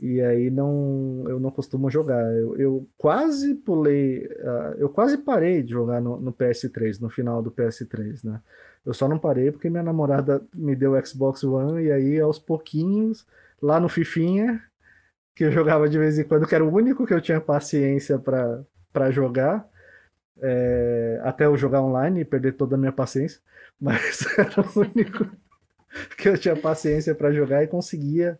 E 0.02 0.22
aí 0.22 0.50
não, 0.52 1.24
eu 1.28 1.40
não 1.40 1.52
costumo 1.52 1.90
jogar. 1.90 2.22
Eu, 2.36 2.58
eu 2.58 2.90
quase 2.98 3.56
pulei, 3.56 4.28
ah, 4.42 4.76
eu 4.78 4.90
quase 4.90 5.18
parei 5.20 5.64
de 5.64 5.72
jogar 5.72 6.02
no, 6.02 6.20
no 6.20 6.34
PS3, 6.34 7.00
no 7.00 7.10
final 7.10 7.42
do 7.42 7.52
PS3, 7.52 8.24
né? 8.24 8.42
Eu 8.86 8.94
só 8.94 9.08
não 9.08 9.20
parei 9.20 9.52
porque 9.52 9.70
minha 9.70 9.84
namorada 9.84 10.44
me 10.54 10.76
deu 10.76 10.94
Xbox 11.06 11.44
One 11.44 11.84
e 11.84 11.92
aí 11.92 12.20
aos 12.20 12.40
pouquinhos, 12.40 13.26
lá 13.62 13.80
no 13.80 13.90
Fifinha, 13.90 14.62
que 15.36 15.46
eu 15.46 15.52
jogava 15.52 15.88
de 15.90 15.98
vez 16.00 16.18
em 16.18 16.24
quando, 16.24 16.48
que 16.48 16.56
era 16.56 16.66
o 16.66 16.74
único 16.74 17.06
que 17.06 17.14
eu 17.14 17.22
tinha 17.22 17.42
paciência 17.42 18.20
para 18.20 19.12
jogar, 19.12 19.68
é, 20.42 21.20
até 21.24 21.46
eu 21.46 21.58
jogar 21.58 21.82
online 21.82 22.22
e 22.22 22.26
perder 22.26 22.54
toda 22.54 22.76
a 22.76 22.78
minha 22.78 22.92
paciência, 22.92 23.42
mas 23.80 24.26
era 24.38 24.62
o 24.62 24.80
único 24.80 25.30
que 26.18 26.30
eu 26.30 26.38
tinha 26.38 26.56
paciência 26.56 27.16
para 27.16 27.32
jogar 27.32 27.64
e 27.64 27.68
conseguia 27.68 28.40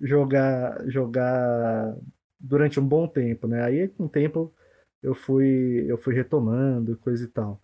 jogar 0.00 0.84
jogar 0.88 1.96
durante 2.38 2.78
um 2.80 2.86
bom 2.86 3.06
tempo, 3.08 3.46
né? 3.46 3.62
Aí 3.64 3.88
com 3.88 4.04
o 4.04 4.08
tempo 4.08 4.52
eu 5.02 5.14
fui 5.14 5.84
eu 5.88 5.98
fui 5.98 6.14
retomando 6.14 6.96
coisa 6.98 7.24
e 7.24 7.28
tal. 7.28 7.60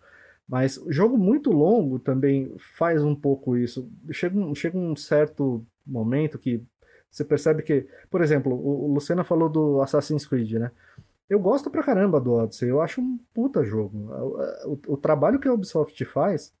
Mas 0.47 0.79
jogo 0.89 1.17
muito 1.17 1.51
longo 1.51 1.99
também 1.99 2.53
faz 2.77 3.03
um 3.03 3.15
pouco 3.15 3.57
isso. 3.57 3.89
Chega 4.11 4.37
um, 4.37 4.53
chega 4.55 4.77
um 4.77 4.95
certo 4.95 5.65
momento 5.85 6.37
que 6.37 6.63
você 7.09 7.23
percebe 7.23 7.63
que, 7.63 7.87
por 8.09 8.21
exemplo, 8.21 8.53
o, 8.53 8.85
o 8.85 8.93
Luciano 8.93 9.23
falou 9.23 9.47
do 9.47 9.81
Assassin's 9.81 10.25
Creed, 10.25 10.53
né? 10.53 10.71
Eu 11.29 11.39
gosto 11.39 11.69
pra 11.71 11.83
caramba 11.83 12.19
do 12.19 12.33
Odyssey, 12.33 12.69
eu 12.69 12.81
acho 12.81 13.01
um 13.01 13.17
puta 13.33 13.63
jogo. 13.63 13.97
O, 14.65 14.73
o- 14.73 14.81
o 14.93 14.97
trabalho 14.97 15.39
que 15.39 15.47
a 15.47 15.53
Ubisoft 15.53 16.03
faz 16.05 16.53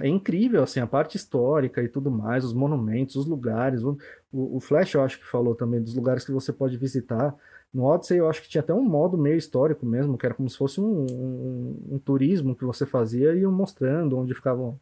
é 0.00 0.08
incrível, 0.08 0.62
assim, 0.62 0.80
a 0.80 0.86
parte 0.86 1.16
histórica 1.16 1.82
e 1.82 1.88
tudo 1.88 2.10
mais, 2.10 2.44
os 2.44 2.54
monumentos, 2.54 3.16
os 3.16 3.26
lugares. 3.26 3.82
O, 3.84 3.98
o, 4.32 4.60
Flash, 4.60 4.94
eu 4.94 5.02
acho 5.02 5.18
que 5.20 5.26
falou 5.26 5.54
também 5.54 5.82
dos 5.82 5.94
lugares 5.94 6.24
que 6.24 6.32
você 6.32 6.52
pode 6.52 6.76
visitar. 6.78 7.36
No 7.74 7.84
Odyssey, 7.84 8.18
eu 8.18 8.28
acho 8.30 8.42
que 8.42 8.48
tinha 8.48 8.62
até 8.62 8.74
um 8.74 8.82
modo 8.84 9.18
meio 9.18 9.36
histórico 9.36 9.86
mesmo, 9.86 10.18
que 10.18 10.26
era 10.26 10.34
como 10.34 10.48
se 10.50 10.58
fosse 10.58 10.80
um, 10.80 11.06
um, 11.10 11.94
um 11.96 11.98
turismo 11.98 12.56
que 12.56 12.64
você 12.64 12.86
fazia 12.86 13.34
e 13.34 13.46
mostrando 13.46 14.18
onde 14.18 14.34
ficavam, 14.34 14.80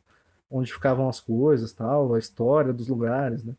onde 0.50 0.72
ficavam 0.72 1.08
as 1.08 1.20
coisas, 1.20 1.72
tal, 1.72 2.14
a 2.14 2.18
história 2.18 2.72
dos 2.72 2.88
lugares, 2.88 3.44
né? 3.44 3.54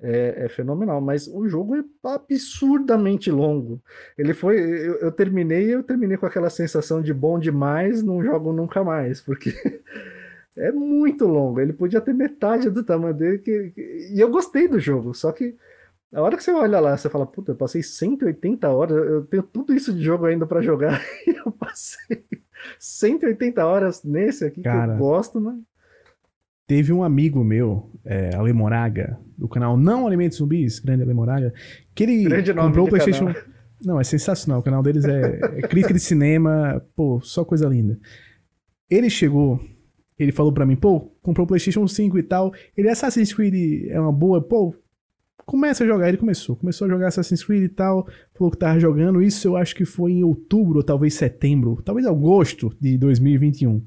É, 0.00 0.44
é 0.44 0.48
fenomenal, 0.48 1.00
mas 1.00 1.26
o 1.26 1.48
jogo 1.48 1.74
é 1.74 1.82
absurdamente 2.04 3.32
longo. 3.32 3.82
Ele 4.16 4.32
foi, 4.32 4.56
eu, 4.60 4.94
eu 4.98 5.10
terminei, 5.10 5.74
eu 5.74 5.82
terminei 5.82 6.16
com 6.16 6.24
aquela 6.26 6.48
sensação 6.50 7.02
de 7.02 7.12
bom 7.12 7.36
demais, 7.38 8.00
não 8.00 8.22
jogo 8.22 8.52
nunca 8.52 8.84
mais, 8.84 9.20
porque 9.20 9.50
é 10.56 10.70
muito 10.70 11.26
longo. 11.26 11.58
Ele 11.60 11.72
podia 11.72 12.00
ter 12.00 12.14
metade 12.14 12.70
do 12.70 12.84
tamanho 12.84 13.12
dele, 13.14 13.38
que, 13.38 13.70
que- 13.70 14.08
e 14.14 14.20
eu 14.20 14.30
gostei 14.30 14.68
do 14.68 14.78
jogo, 14.78 15.12
só 15.14 15.32
que 15.32 15.56
a 16.12 16.22
hora 16.22 16.36
que 16.36 16.42
você 16.44 16.52
olha 16.52 16.80
lá, 16.80 16.96
você 16.96 17.10
fala, 17.10 17.26
puta, 17.26 17.52
eu 17.52 17.56
passei 17.56 17.82
180 17.82 18.68
horas, 18.70 18.96
eu 18.96 19.24
tenho 19.26 19.42
tudo 19.42 19.74
isso 19.74 19.92
de 19.92 20.02
jogo 20.02 20.26
ainda 20.26 20.46
pra 20.46 20.62
jogar, 20.62 21.02
e 21.26 21.30
eu 21.44 21.50
passei 21.52 22.24
180 22.78 23.66
horas 23.66 24.02
nesse 24.04 24.44
aqui 24.44 24.56
que 24.56 24.62
Cara. 24.62 24.92
eu 24.92 24.98
gosto, 24.98 25.40
mas 25.40 25.56
Teve 26.68 26.92
um 26.92 27.02
amigo 27.02 27.42
meu, 27.42 27.90
é, 28.04 28.36
Ale 28.36 28.52
Moraga, 28.52 29.18
do 29.38 29.48
canal 29.48 29.74
Não 29.74 30.06
Alimentos 30.06 30.36
Zumbis, 30.36 30.78
grande 30.78 31.02
Ale 31.02 31.14
Moraga, 31.14 31.52
que 31.94 32.02
ele 32.04 32.24
Grande 32.24 32.52
nome 32.52 32.68
comprou 32.68 32.86
o 32.86 32.90
PlayStation. 32.90 33.26
canal. 33.32 33.42
Não, 33.82 33.98
é 33.98 34.04
sensacional. 34.04 34.60
O 34.60 34.62
canal 34.62 34.82
deles 34.82 35.04
é, 35.06 35.40
é 35.56 35.62
crítica 35.62 35.94
de 35.94 36.00
cinema, 36.00 36.84
pô, 36.94 37.20
só 37.22 37.42
coisa 37.42 37.66
linda. 37.66 37.98
Ele 38.90 39.08
chegou, 39.08 39.58
ele 40.18 40.30
falou 40.30 40.52
pra 40.52 40.66
mim, 40.66 40.76
pô, 40.76 41.00
comprou 41.22 41.44
o 41.44 41.48
PlayStation 41.48 41.86
5 41.88 42.18
e 42.18 42.22
tal. 42.22 42.52
Ele 42.76 42.90
Assassin's 42.90 43.32
Creed 43.32 43.88
é 43.88 43.98
uma 43.98 44.12
boa, 44.12 44.42
pô, 44.42 44.74
começa 45.46 45.84
a 45.84 45.86
jogar. 45.86 46.08
Ele 46.08 46.18
começou, 46.18 46.54
começou 46.54 46.86
a 46.86 46.90
jogar 46.90 47.08
Assassin's 47.08 47.42
Creed 47.42 47.62
e 47.62 47.68
tal. 47.70 48.06
Falou 48.34 48.50
que 48.50 48.58
tava 48.58 48.78
jogando. 48.78 49.22
Isso 49.22 49.48
eu 49.48 49.56
acho 49.56 49.74
que 49.74 49.86
foi 49.86 50.12
em 50.12 50.22
outubro, 50.22 50.76
ou 50.78 50.84
talvez 50.84 51.14
setembro, 51.14 51.80
talvez 51.82 52.06
agosto 52.06 52.76
de 52.78 52.98
2021. 52.98 53.82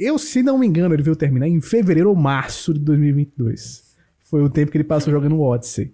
Eu, 0.00 0.18
se 0.18 0.42
não 0.42 0.58
me 0.58 0.66
engano, 0.66 0.94
ele 0.94 1.02
veio 1.02 1.14
terminar 1.14 1.46
em 1.46 1.60
fevereiro 1.60 2.08
ou 2.08 2.16
março 2.16 2.72
de 2.72 2.80
2022. 2.80 3.84
Foi 4.24 4.42
o 4.42 4.48
tempo 4.48 4.72
que 4.72 4.78
ele 4.78 4.84
passou 4.84 5.12
jogando 5.12 5.36
o 5.36 5.42
Odyssey. 5.42 5.92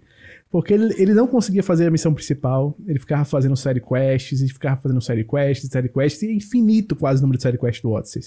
Porque 0.49 0.73
ele, 0.73 0.93
ele 0.97 1.13
não 1.13 1.27
conseguia 1.27 1.61
fazer 1.61 1.87
a 1.87 1.91
missão 1.91 2.13
principal, 2.13 2.73
ele 2.87 2.99
ficava 2.99 3.25
fazendo 3.25 3.55
side 3.57 3.81
quests, 3.81 4.41
e 4.41 4.47
ficava 4.47 4.79
fazendo 4.79 5.01
side 5.01 5.25
quests, 5.25 5.69
side 5.69 5.89
quests, 5.89 6.21
e 6.21 6.27
é 6.27 6.33
infinito 6.33 6.95
quase 6.95 7.19
o 7.19 7.23
número 7.23 7.37
de 7.37 7.43
side 7.43 7.57
quests 7.57 7.81
do 7.81 7.91
Odyssey. 7.91 8.21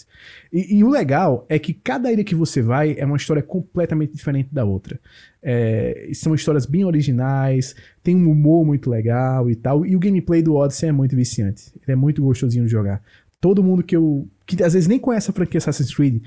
E, 0.52 0.76
e 0.76 0.84
o 0.84 0.90
legal 0.90 1.46
é 1.48 1.58
que 1.58 1.72
cada 1.72 2.12
ilha 2.12 2.22
que 2.22 2.34
você 2.34 2.60
vai 2.60 2.94
é 2.98 3.06
uma 3.06 3.16
história 3.16 3.42
completamente 3.42 4.12
diferente 4.12 4.50
da 4.52 4.66
outra. 4.66 5.00
É, 5.42 6.10
são 6.12 6.34
histórias 6.34 6.66
bem 6.66 6.84
originais, 6.84 7.74
tem 8.02 8.14
um 8.14 8.30
humor 8.30 8.66
muito 8.66 8.90
legal 8.90 9.50
e 9.50 9.56
tal, 9.56 9.86
e 9.86 9.96
o 9.96 9.98
gameplay 9.98 10.42
do 10.42 10.56
Odyssey 10.56 10.90
é 10.90 10.92
muito 10.92 11.16
viciante. 11.16 11.72
Ele 11.82 11.92
é 11.92 11.96
muito 11.96 12.22
gostosinho 12.22 12.66
de 12.66 12.70
jogar. 12.70 13.02
Todo 13.40 13.64
mundo 13.64 13.82
que 13.82 13.96
eu, 13.96 14.28
que 14.56 14.62
às 14.62 14.72
vezes 14.72 14.88
nem 14.88 14.98
conhece 14.98 15.30
a 15.30 15.34
franquia 15.34 15.58
Assassin's 15.58 15.94
Creed, 15.94 16.22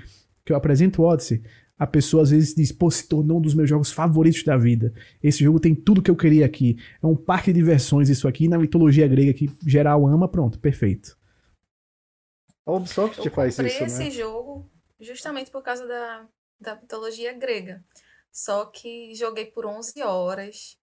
que 0.46 0.52
eu 0.52 0.58
apresento 0.58 1.02
o 1.02 1.06
Odyssey, 1.06 1.44
a 1.78 1.88
pessoa 1.88 2.24
às 2.24 2.30
vezes 2.30 2.54
diz, 2.54 2.72
pô, 2.72 2.90
se 2.90 3.08
tornou 3.08 3.40
um 3.40 3.42
dos 3.42 3.54
meus 3.54 3.68
jogos 3.68 3.92
favoritos 3.92 4.44
da 4.44 4.58
vida. 4.58 4.94
Esse 5.22 5.44
jogo 5.44 5.60
tem 5.60 5.74
tudo 5.74 6.02
que 6.02 6.12
eu 6.12 6.16
queria 6.16 6.46
aqui. 6.46 6.78
É 7.02 7.06
um 7.06 7.16
parque 7.16 7.52
de 7.52 7.60
diversões 7.60 8.10
isso 8.10 8.28
aqui, 8.28 8.48
na 8.48 8.58
mitologia 8.58 9.08
grega 9.08 9.34
que 9.34 9.52
geral 9.66 10.08
ama, 10.08 10.28
pronto, 10.28 10.60
perfeito. 10.60 11.18
A 12.66 12.72
Ubisoft 12.72 13.30
faz 13.32 13.54
isso, 13.54 13.64
né? 13.64 13.70
Eu 13.70 13.80
comprei 13.80 14.08
esse 14.08 14.12
jogo 14.12 14.72
justamente 15.00 15.52
por 15.52 15.62
causa 15.62 15.86
da, 15.88 16.28
da 16.60 16.76
mitologia 16.76 17.34
grega. 17.34 17.84
Só 18.32 18.66
que 18.66 19.14
joguei 19.16 19.46
por 19.46 19.66
11 19.66 20.02
horas. 20.02 20.78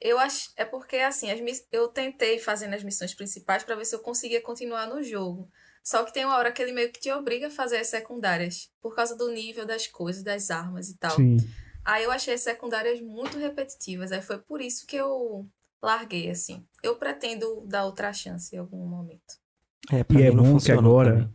Eu 0.00 0.18
acho, 0.18 0.50
é 0.56 0.64
porque 0.64 0.96
assim, 0.96 1.30
as, 1.30 1.66
eu 1.70 1.88
tentei 1.88 2.38
fazendo 2.38 2.74
as 2.74 2.82
missões 2.82 3.14
principais 3.14 3.62
para 3.62 3.76
ver 3.76 3.84
se 3.84 3.94
eu 3.94 4.00
conseguia 4.00 4.40
continuar 4.40 4.88
no 4.88 5.02
jogo. 5.02 5.48
Só 5.82 6.04
que 6.04 6.12
tem 6.12 6.24
uma 6.24 6.36
hora 6.36 6.52
que 6.52 6.62
ele 6.62 6.72
meio 6.72 6.92
que 6.92 7.00
te 7.00 7.10
obriga 7.10 7.48
a 7.48 7.50
fazer 7.50 7.78
as 7.78 7.88
secundárias, 7.88 8.70
por 8.80 8.94
causa 8.94 9.16
do 9.16 9.30
nível 9.32 9.66
das 9.66 9.86
coisas, 9.86 10.22
das 10.22 10.50
armas 10.50 10.88
e 10.88 10.96
tal. 10.96 11.16
Sim. 11.16 11.38
Aí 11.84 12.04
eu 12.04 12.12
achei 12.12 12.34
as 12.34 12.40
secundárias 12.42 13.00
muito 13.00 13.38
repetitivas, 13.38 14.12
aí 14.12 14.22
foi 14.22 14.38
por 14.38 14.60
isso 14.60 14.86
que 14.86 14.94
eu 14.96 15.48
larguei, 15.82 16.30
assim. 16.30 16.64
Eu 16.82 16.94
pretendo 16.96 17.64
dar 17.66 17.84
outra 17.84 18.12
chance 18.12 18.54
em 18.54 18.58
algum 18.58 18.86
momento. 18.86 19.42
É, 19.90 20.04
E 20.16 20.22
é 20.22 20.30
bom 20.30 20.58
que 20.58 20.70
agora 20.70 21.10
também. 21.12 21.32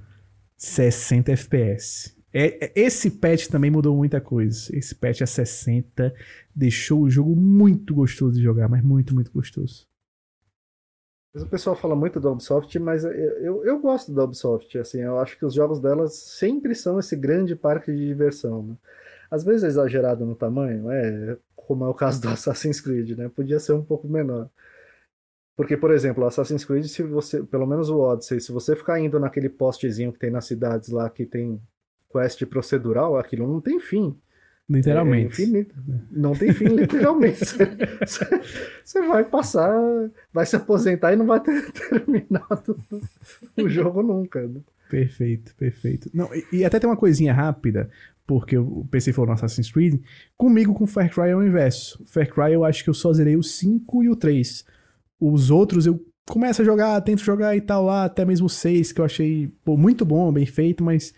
60 0.58 1.32
FPS. 1.34 2.16
É, 2.34 2.66
é- 2.66 2.72
esse 2.76 3.12
patch 3.12 3.48
também 3.48 3.72
mudou 3.72 3.96
muita 3.96 4.22
coisa. 4.22 4.70
Esse 4.76 4.96
patch 4.96 5.22
a 5.22 5.28
60 5.28 6.14
deixou 6.56 7.02
o 7.02 7.10
jogo 7.10 7.36
muito 7.36 7.94
gostoso 7.94 8.36
de 8.38 8.44
jogar, 8.44 8.70
mas 8.70 8.84
muito, 8.84 9.14
muito 9.14 9.32
gostoso. 9.32 9.87
O 11.42 11.46
pessoal 11.48 11.76
fala 11.76 11.96
muito 11.96 12.20
da 12.20 12.32
Ubisoft, 12.32 12.78
mas 12.80 13.04
eu, 13.04 13.12
eu, 13.12 13.66
eu 13.66 13.80
gosto 13.80 14.12
da 14.14 14.24
Ubisoft, 14.24 14.78
assim, 14.78 15.02
eu 15.02 15.20
acho 15.20 15.38
que 15.38 15.46
os 15.46 15.54
jogos 15.54 15.80
delas 15.80 16.14
sempre 16.14 16.74
são 16.74 17.00
esse 17.00 17.16
grande 17.16 17.56
parque 17.56 17.92
de 17.92 18.08
diversão, 18.08 18.64
né? 18.64 18.76
Às 19.30 19.44
vezes 19.44 19.64
é 19.64 19.68
exagerado 19.68 20.26
no 20.26 20.36
tamanho, 20.36 20.90
é, 20.90 21.38
como 21.56 21.86
é 21.86 21.88
o 21.90 21.94
caso 21.94 22.22
do 22.22 22.30
Assassin's 22.30 22.82
Creed, 22.82 23.18
né? 23.18 23.30
Podia 23.30 23.60
ser 23.60 23.74
um 23.74 23.84
pouco 23.84 24.08
menor. 24.08 24.50
Porque, 25.56 25.76
por 25.76 25.92
exemplo, 25.92 26.24
o 26.24 26.28
Assassin's 26.28 26.64
Creed, 26.64 26.86
se 26.86 27.04
você, 27.04 27.44
pelo 27.44 27.66
menos 27.66 27.90
o 27.90 28.00
Odyssey, 28.00 28.40
se 28.40 28.52
você 28.52 28.76
ficar 28.76 29.00
indo 29.00 29.20
naquele 29.20 29.50
postezinho 29.50 30.14
que 30.14 30.20
tem 30.20 30.30
nas 30.30 30.46
cidades 30.46 30.90
lá, 30.90 31.10
que 31.10 31.26
tem 31.26 31.60
quest 32.12 32.46
procedural, 32.46 33.18
aquilo 33.18 33.48
não 33.48 33.60
tem 33.60 33.80
fim. 33.80 34.16
É 34.70 34.74
Literalmente. 34.74 35.42
infinito. 35.42 35.76
Não 36.12 36.34
tem 36.34 36.52
fim, 36.54 36.66
literalmente. 36.66 37.40
Você, 37.46 37.64
você 38.84 39.02
vai 39.08 39.24
passar, 39.24 39.72
vai 40.34 40.46
se 40.46 40.56
aposentar 40.58 41.14
e 41.14 41.16
não 41.16 41.26
vai 41.26 41.40
ter 41.40 41.72
terminado 41.72 42.78
o 43.58 43.70
jogo 43.70 44.04
nunca. 44.04 44.46
né? 44.46 44.60
Perfeito, 44.90 45.56
perfeito. 45.56 46.10
Não, 46.14 46.30
e, 46.34 46.46
e 46.52 46.66
até 46.66 46.80
tem 46.80 46.90
uma 46.90 46.98
coisinha 46.98 47.34
rápida, 47.34 47.90
porque 48.26 48.58
o 48.58 48.86
PC 48.92 49.14
falou 49.14 49.28
no 49.28 49.34
Assassin's 49.36 49.72
Creed. 49.72 50.02
Comigo 50.36 50.74
com 50.74 50.86
Far 50.86 51.10
Cry 51.10 51.30
é 51.30 51.36
o 51.36 51.44
inverso. 51.44 52.04
Far 52.06 52.28
Cry 52.28 52.52
eu 52.54 52.66
acho 52.66 52.84
que 52.84 52.90
eu 52.90 52.94
só 52.94 53.14
zerei 53.14 53.38
o 53.38 53.44
5 53.44 54.04
e 54.04 54.10
o 54.10 54.16
3. 54.18 54.66
Os 55.20 55.50
outros 55.50 55.86
eu 55.86 56.06
começo 56.28 56.62
a 56.62 56.66
jogar, 56.66 57.00
tento 57.02 57.24
jogar 57.24 57.56
e 57.56 57.62
tal 57.62 57.86
lá, 57.86 58.04
até 58.04 58.26
mesmo 58.26 58.48
o 58.48 58.50
6, 58.50 58.92
que 58.92 59.00
eu 59.00 59.06
achei 59.06 59.50
pô, 59.64 59.78
muito 59.78 60.04
bom, 60.04 60.30
bem 60.32 60.46
feito, 60.46 60.84
mas 60.84 61.14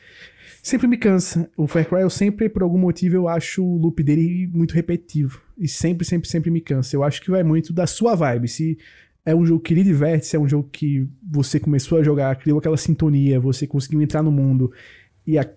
sempre 0.62 0.88
me 0.88 0.97
cansa. 0.97 1.49
O 1.57 1.68
Far 1.68 1.88
Cry 1.88 2.01
eu 2.01 2.10
sempre, 2.10 2.49
por 2.49 2.64
algum 2.64 2.78
motivo, 2.78 3.16
eu 3.16 3.28
acho 3.28 3.64
o 3.64 3.78
loop 3.78 4.01
dele 4.03 4.47
muito 4.53 4.74
repetitivo. 4.74 5.41
E 5.57 5.68
sempre, 5.68 6.05
sempre, 6.05 6.28
sempre 6.28 6.51
me 6.51 6.62
cansa. 6.62 6.95
Eu 6.95 7.03
acho 7.03 7.22
que 7.22 7.32
vai 7.32 7.43
muito 7.43 7.74
da 7.74 7.88
sua 7.88 8.16
vibe. 8.16 8.47
Se 8.47 8.78
é 9.26 9.36
um 9.36 9.45
jogo 9.45 9.62
que 9.62 9.74
lhe 9.74 9.84
diverte, 9.84 10.26
se 10.26 10.36
é 10.36 10.39
um 10.39 10.47
jogo 10.47 10.70
que 10.72 11.07
você 11.22 11.60
começou 11.60 11.97
a 11.97 12.03
jogar, 12.03 12.36
criou 12.38 12.60
aquela 12.60 12.78
sintonia, 12.78 13.39
você 13.39 13.68
conseguiu 13.68 14.01
entrar 14.01 14.24
no 14.24 14.32
mundo 14.32 14.72
e 15.28 15.38
a, 15.38 15.47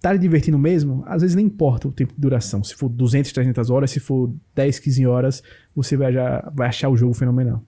tá 0.00 0.12
lhe 0.12 0.18
divertindo 0.18 0.58
mesmo, 0.58 1.04
às 1.06 1.22
vezes 1.22 1.36
nem 1.36 1.46
importa 1.46 1.86
o 1.86 1.92
tempo 1.92 2.14
de 2.14 2.20
duração. 2.20 2.64
Se 2.64 2.74
for 2.74 2.88
200, 2.88 3.30
300 3.32 3.70
horas, 3.70 3.90
se 3.90 4.00
for 4.00 4.34
10, 4.54 4.78
15 4.78 5.06
horas, 5.06 5.42
você 5.74 5.96
vai, 5.96 6.12
já, 6.12 6.50
vai 6.54 6.68
achar 6.68 6.88
o 6.88 6.96
jogo 6.96 7.14
fenomenal. 7.14 7.64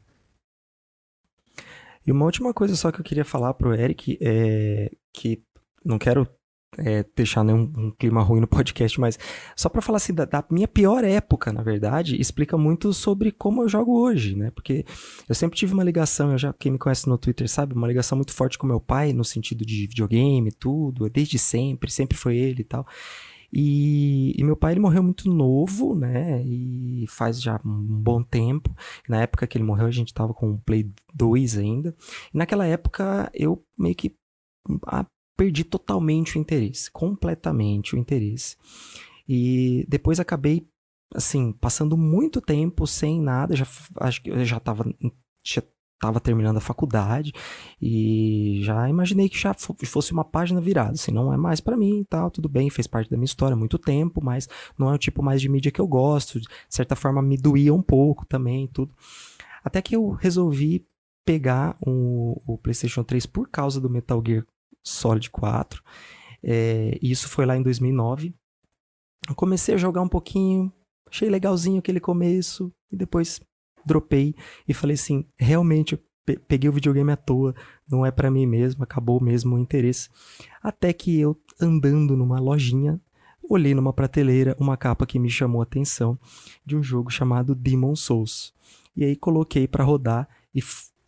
E 2.05 2.11
uma 2.11 2.25
última 2.25 2.53
coisa 2.53 2.75
só 2.75 2.91
que 2.91 3.01
eu 3.01 3.05
queria 3.05 3.25
falar 3.25 3.55
pro 3.55 3.75
Eric 3.75 4.19
é 4.21 4.91
que 5.13 5.45
não 5.85 5.99
quero 5.99 6.27
é, 6.79 7.05
deixar 7.15 7.45
nenhum 7.45 7.71
um 7.77 7.91
clima 7.91 8.23
ruim 8.23 8.41
no 8.41 8.47
podcast, 8.47 8.99
mas 8.99 9.19
só 9.55 9.69
pra 9.69 9.83
falar 9.83 9.99
assim, 9.99 10.15
da, 10.15 10.25
da 10.25 10.45
minha 10.51 10.67
pior 10.67 11.05
época, 11.05 11.53
na 11.53 11.63
verdade, 11.63 12.21
explica 12.21 12.57
muito 12.57 12.93
sobre 12.93 13.31
como 13.31 13.63
eu 13.63 13.69
jogo 13.69 13.99
hoje, 13.99 14.35
né? 14.35 14.51
Porque 14.51 14.85
eu 15.29 15.35
sempre 15.35 15.59
tive 15.59 15.75
uma 15.75 15.85
ligação, 15.85 16.33
eu 16.33 16.39
já, 16.39 16.53
quem 16.53 16.73
me 16.73 16.79
conhece 16.79 17.09
no 17.09 17.19
Twitter 17.19 17.49
sabe, 17.49 17.75
uma 17.75 17.87
ligação 17.87 18.17
muito 18.17 18.33
forte 18.33 18.59
com 18.59 18.67
meu 18.67 18.81
pai, 18.81 19.13
no 19.13 19.25
sentido 19.25 19.65
de 19.67 19.87
videogame, 19.87 20.51
tudo, 20.53 21.09
desde 21.11 21.39
sempre, 21.39 21.91
sempre 21.91 22.17
foi 22.17 22.37
ele 22.37 22.63
e 22.63 22.65
tal. 22.65 22.87
E, 23.53 24.33
e 24.39 24.43
meu 24.43 24.57
pai 24.57 24.73
ele 24.73 24.81
morreu 24.81 25.03
muito 25.03 25.31
novo, 25.31 25.95
né? 25.95 26.43
E 26.43 27.05
faz 27.07 27.41
já 27.41 27.61
um 27.63 28.01
bom 28.01 28.23
tempo. 28.23 28.75
Na 29.07 29.21
época 29.21 29.47
que 29.47 29.59
ele 29.59 29.65
morreu, 29.65 29.87
a 29.87 29.91
gente 29.91 30.15
tava 30.15 30.33
com 30.33 30.53
o 30.53 30.59
Play 30.59 30.91
2 31.13 31.59
ainda. 31.59 31.95
E 32.33 32.39
naquela 32.39 32.65
época 32.65 33.31
eu 33.35 33.63
meio 33.77 33.95
que 33.95 34.17
perdi 35.37 35.65
totalmente 35.65 36.37
o 36.37 36.41
interesse, 36.41 36.91
completamente 36.91 37.95
o 37.95 37.99
interesse. 37.99 38.57
E 39.29 39.87
depois 39.89 40.21
acabei 40.21 40.67
assim, 41.15 41.53
passando 41.53 41.97
muito 41.97 42.41
tempo 42.41 42.87
sem 42.87 43.21
nada, 43.21 43.55
já 43.55 43.67
acho 44.01 44.23
que 44.23 44.31
eu 44.31 44.45
já 44.45 44.59
tava 44.59 44.85
já 45.45 45.63
tava 46.01 46.19
terminando 46.19 46.57
a 46.57 46.61
faculdade 46.61 47.33
e 47.81 48.61
já 48.65 48.89
imaginei 48.89 49.29
que 49.29 49.39
já 49.39 49.55
fosse 49.55 50.13
uma 50.13 50.25
página 50.25 50.61
virada, 50.61 50.93
assim, 50.93 51.13
não 51.13 51.33
é 51.33 51.37
mais 51.37 51.61
para 51.61 51.77
mim 51.77 52.01
e 52.01 52.05
tal, 52.05 52.29
tudo 52.29 52.49
bem, 52.49 52.69
fez 52.71 52.89
parte 52.89 53.09
da 53.09 53.17
minha 53.17 53.25
história 53.25 53.55
há 53.55 53.57
muito 53.57 53.79
tempo, 53.79 54.21
mas 54.23 54.49
não 54.77 54.91
é 54.91 54.95
o 54.95 54.99
tipo 54.99 55.23
mais 55.23 55.41
de 55.41 55.49
mídia 55.49 55.71
que 55.71 55.81
eu 55.81 55.87
gosto, 55.87 56.41
de 56.41 56.49
certa 56.69 56.97
forma 56.97 57.23
me 57.23 57.37
doía 57.37 57.73
um 57.73 57.83
pouco 57.83 58.27
também, 58.27 58.67
tudo. 58.67 58.93
Até 59.65 59.81
que 59.81 59.95
eu 59.95 60.11
resolvi 60.11 60.85
pegar 61.25 61.77
o, 61.81 62.43
o 62.47 62.59
PlayStation 62.59 63.05
3 63.05 63.25
por 63.27 63.49
causa 63.49 63.81
do 63.81 63.89
Metal 63.89 64.21
Gear 64.27 64.45
Solid 64.83 65.31
4. 65.31 65.83
É, 66.43 66.99
isso 67.01 67.29
foi 67.29 67.47
lá 67.47 67.57
em 67.57 67.63
2009. 67.63 68.35
Eu 69.29 69.35
comecei 69.35 69.75
a 69.75 69.79
jogar 69.79 70.03
um 70.03 70.09
pouquinho, 70.09 70.73
achei 71.09 71.29
legalzinho 71.29 71.79
aquele 71.79 72.01
começo, 72.01 72.73
e 72.91 72.97
depois 72.97 73.41
dropei 73.85 74.35
e 74.67 74.75
falei 74.75 74.95
assim: 74.95 75.25
realmente 75.39 75.99
peguei 76.47 76.69
o 76.69 76.73
videogame 76.73 77.13
à 77.13 77.17
toa, 77.17 77.55
não 77.89 78.07
é 78.07 78.11
para 78.11 78.31
mim 78.31 78.47
mesmo, 78.47 78.83
acabou 78.83 79.23
mesmo 79.23 79.57
o 79.57 79.59
interesse. 79.59 80.09
Até 80.63 80.93
que 80.93 81.19
eu, 81.19 81.37
andando 81.61 82.17
numa 82.17 82.41
lojinha, 82.41 83.01
olhei 83.49 83.75
numa 83.75 83.93
prateleira 83.93 84.57
uma 84.59 84.77
capa 84.77 85.07
que 85.07 85.19
me 85.19 85.29
chamou 85.29 85.61
a 85.61 85.65
atenção 85.65 86.19
de 86.65 86.77
um 86.77 86.83
jogo 86.83 87.11
chamado 87.11 87.55
Demon 87.55 87.95
Souls. 87.97 88.55
E 88.97 89.05
aí 89.05 89.17
coloquei 89.17 89.67
para 89.67 89.85
rodar 89.85 90.29
e 90.55 90.61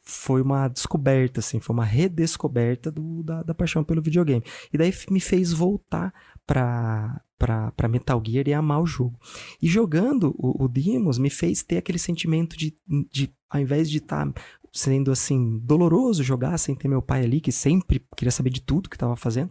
foi 0.04 0.42
uma 0.42 0.68
descoberta, 0.68 1.40
assim, 1.40 1.60
foi 1.60 1.74
uma 1.74 1.84
redescoberta 1.84 2.90
do, 2.90 3.22
da, 3.22 3.42
da, 3.42 3.54
paixão 3.54 3.82
pelo 3.82 4.02
videogame. 4.02 4.44
E 4.72 4.76
daí 4.76 4.92
me 5.10 5.20
fez 5.20 5.52
voltar 5.52 6.12
pra, 6.46 7.20
pra, 7.38 7.70
pra 7.72 7.88
Metal 7.88 8.22
Gear 8.24 8.46
e 8.46 8.52
amar 8.52 8.82
o 8.82 8.86
jogo. 8.86 9.18
E 9.62 9.66
jogando 9.66 10.34
o, 10.38 10.64
o 10.64 10.68
Demons 10.68 11.18
me 11.18 11.30
fez 11.30 11.62
ter 11.62 11.78
aquele 11.78 11.98
sentimento 11.98 12.56
de, 12.56 12.76
de 13.10 13.32
ao 13.48 13.60
invés 13.60 13.88
de 13.88 13.98
estar 13.98 14.30
tá 14.30 14.42
sendo, 14.72 15.12
assim, 15.12 15.60
doloroso 15.62 16.22
jogar 16.22 16.58
sem 16.58 16.74
ter 16.74 16.88
meu 16.88 17.00
pai 17.00 17.24
ali, 17.24 17.40
que 17.40 17.52
sempre 17.52 18.04
queria 18.16 18.32
saber 18.32 18.50
de 18.50 18.60
tudo 18.60 18.90
que 18.90 18.96
estava 18.96 19.16
fazendo, 19.16 19.50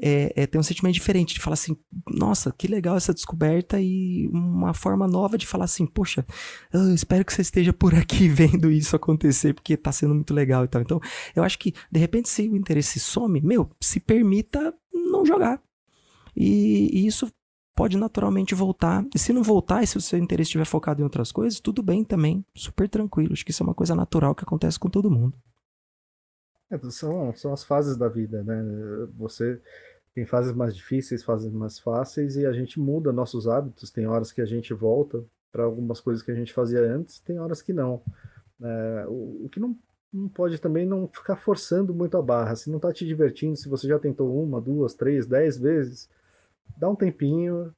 é, 0.00 0.32
é, 0.34 0.46
ter 0.46 0.58
um 0.58 0.62
sentimento 0.62 0.94
diferente, 0.94 1.34
de 1.34 1.40
falar 1.40 1.54
assim, 1.54 1.76
nossa, 2.08 2.52
que 2.56 2.66
legal 2.66 2.96
essa 2.96 3.12
descoberta 3.12 3.80
e 3.80 4.28
uma 4.32 4.72
forma 4.72 5.06
nova 5.06 5.36
de 5.36 5.46
falar 5.46 5.64
assim, 5.64 5.86
poxa, 5.86 6.24
eu 6.72 6.94
espero 6.94 7.24
que 7.24 7.32
você 7.32 7.42
esteja 7.42 7.72
por 7.72 7.94
aqui 7.94 8.26
vendo 8.30 8.70
isso 8.70 8.96
acontecer, 8.96 9.54
porque 9.54 9.76
tá 9.76 9.92
sendo 9.92 10.14
muito 10.14 10.32
legal 10.32 10.64
e 10.64 10.68
tal. 10.68 10.82
Então, 10.82 11.00
eu 11.34 11.42
acho 11.42 11.58
que, 11.58 11.74
de 11.90 12.00
repente, 12.00 12.28
se 12.28 12.48
o 12.48 12.56
interesse 12.56 12.98
some, 12.98 13.40
meu, 13.40 13.70
se 13.80 14.00
permita 14.00 14.74
não 14.92 15.24
jogar. 15.24 15.60
E, 16.34 16.90
e 16.92 17.06
isso 17.06 17.30
pode 17.74 17.96
naturalmente 17.96 18.54
voltar. 18.54 19.04
E 19.14 19.18
se 19.18 19.32
não 19.32 19.42
voltar, 19.42 19.82
e 19.82 19.86
se 19.86 19.96
o 19.96 20.00
seu 20.00 20.18
interesse 20.18 20.48
estiver 20.48 20.66
focado 20.66 21.00
em 21.00 21.04
outras 21.04 21.32
coisas, 21.32 21.60
tudo 21.60 21.82
bem 21.82 22.04
também, 22.04 22.44
super 22.54 22.88
tranquilo. 22.88 23.32
Acho 23.32 23.44
que 23.44 23.50
isso 23.50 23.62
é 23.62 23.66
uma 23.66 23.74
coisa 23.74 23.94
natural 23.94 24.34
que 24.34 24.44
acontece 24.44 24.78
com 24.78 24.88
todo 24.88 25.10
mundo. 25.10 25.36
É, 26.70 26.78
são, 26.90 27.34
são 27.34 27.52
as 27.52 27.64
fases 27.64 27.96
da 27.96 28.08
vida, 28.08 28.44
né? 28.44 28.62
Você 29.16 29.60
tem 30.14 30.26
fases 30.26 30.52
mais 30.52 30.74
difíceis, 30.74 31.22
fases 31.22 31.52
mais 31.52 31.78
fáceis, 31.78 32.36
e 32.36 32.46
a 32.46 32.52
gente 32.52 32.80
muda 32.80 33.12
nossos 33.12 33.46
hábitos. 33.46 33.90
Tem 33.90 34.06
horas 34.06 34.32
que 34.32 34.40
a 34.40 34.46
gente 34.46 34.74
volta 34.74 35.24
para 35.52 35.64
algumas 35.64 36.00
coisas 36.00 36.22
que 36.22 36.30
a 36.30 36.34
gente 36.34 36.52
fazia 36.52 36.80
antes, 36.80 37.20
tem 37.20 37.38
horas 37.38 37.62
que 37.62 37.72
não. 37.72 38.02
É, 38.62 39.04
o, 39.08 39.44
o, 39.44 39.48
que 39.50 39.60
não, 39.60 39.76
não 40.12 40.28
pode 40.28 40.60
também 40.60 40.86
não 40.86 41.08
ficar 41.08 41.36
forçando 41.36 41.94
muito 41.94 42.16
a 42.16 42.22
barra. 42.22 42.56
Se 42.56 42.68
não 42.70 42.76
está 42.76 42.92
te 42.92 43.06
divertindo, 43.06 43.56
se 43.56 43.68
você 43.68 43.88
já 43.88 43.98
tentou 43.98 44.42
uma, 44.42 44.60
duas, 44.60 44.94
três, 44.94 45.26
dez 45.26 45.58
vezes, 45.58 46.08
dá 46.76 46.88
um 46.88 46.96
tempinho, 46.96 47.74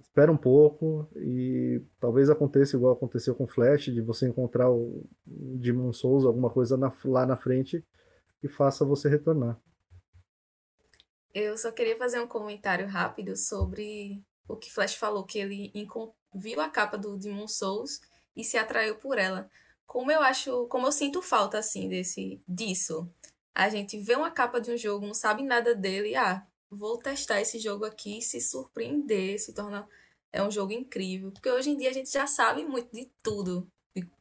espera 0.00 0.30
um 0.30 0.36
pouco 0.36 1.08
e 1.16 1.82
talvez 1.98 2.30
aconteça 2.30 2.76
igual 2.76 2.92
aconteceu 2.92 3.34
com 3.34 3.46
Flash, 3.46 3.86
de 3.86 4.00
você 4.00 4.28
encontrar 4.28 4.70
o, 4.70 5.04
Demon 5.26 5.92
Souls, 5.92 6.24
alguma 6.24 6.50
coisa 6.50 6.76
na, 6.76 6.92
lá 7.04 7.26
na 7.26 7.36
frente 7.36 7.84
que 8.40 8.48
faça 8.48 8.84
você 8.84 9.08
retornar. 9.08 9.58
Eu 11.34 11.58
só 11.58 11.72
queria 11.72 11.96
fazer 11.98 12.20
um 12.20 12.28
comentário 12.28 12.86
rápido 12.86 13.36
sobre 13.36 14.24
o 14.48 14.56
que 14.56 14.72
Flash 14.72 14.94
falou, 14.94 15.24
que 15.24 15.38
ele 15.38 15.72
viu 16.32 16.60
a 16.60 16.68
capa 16.68 16.96
do 16.96 17.18
Demon 17.18 17.48
Souls 17.48 18.00
e 18.36 18.44
se 18.44 18.56
atraiu 18.56 18.96
por 18.96 19.18
ela. 19.18 19.50
Como 19.84 20.12
eu 20.12 20.22
acho, 20.22 20.66
como 20.68 20.86
eu 20.86 20.92
sinto 20.92 21.20
falta 21.20 21.58
assim 21.58 21.88
desse 21.88 22.40
disso. 22.46 23.10
A 23.54 23.68
gente 23.68 23.98
vê 23.98 24.14
uma 24.14 24.30
capa 24.30 24.60
de 24.60 24.70
um 24.70 24.76
jogo, 24.76 25.06
não 25.06 25.14
sabe 25.14 25.42
nada 25.42 25.74
dele, 25.74 26.16
ah, 26.16 26.46
vou 26.70 26.98
testar 26.98 27.40
esse 27.40 27.58
jogo 27.58 27.84
aqui, 27.84 28.22
se 28.22 28.40
surpreender, 28.40 29.38
se 29.40 29.52
tornar 29.52 29.88
é 30.34 30.42
um 30.42 30.50
jogo 30.50 30.72
incrível, 30.72 31.30
porque 31.30 31.48
hoje 31.48 31.70
em 31.70 31.76
dia 31.76 31.90
a 31.90 31.92
gente 31.92 32.10
já 32.10 32.26
sabe 32.26 32.64
muito 32.64 32.90
de 32.92 33.08
tudo 33.22 33.70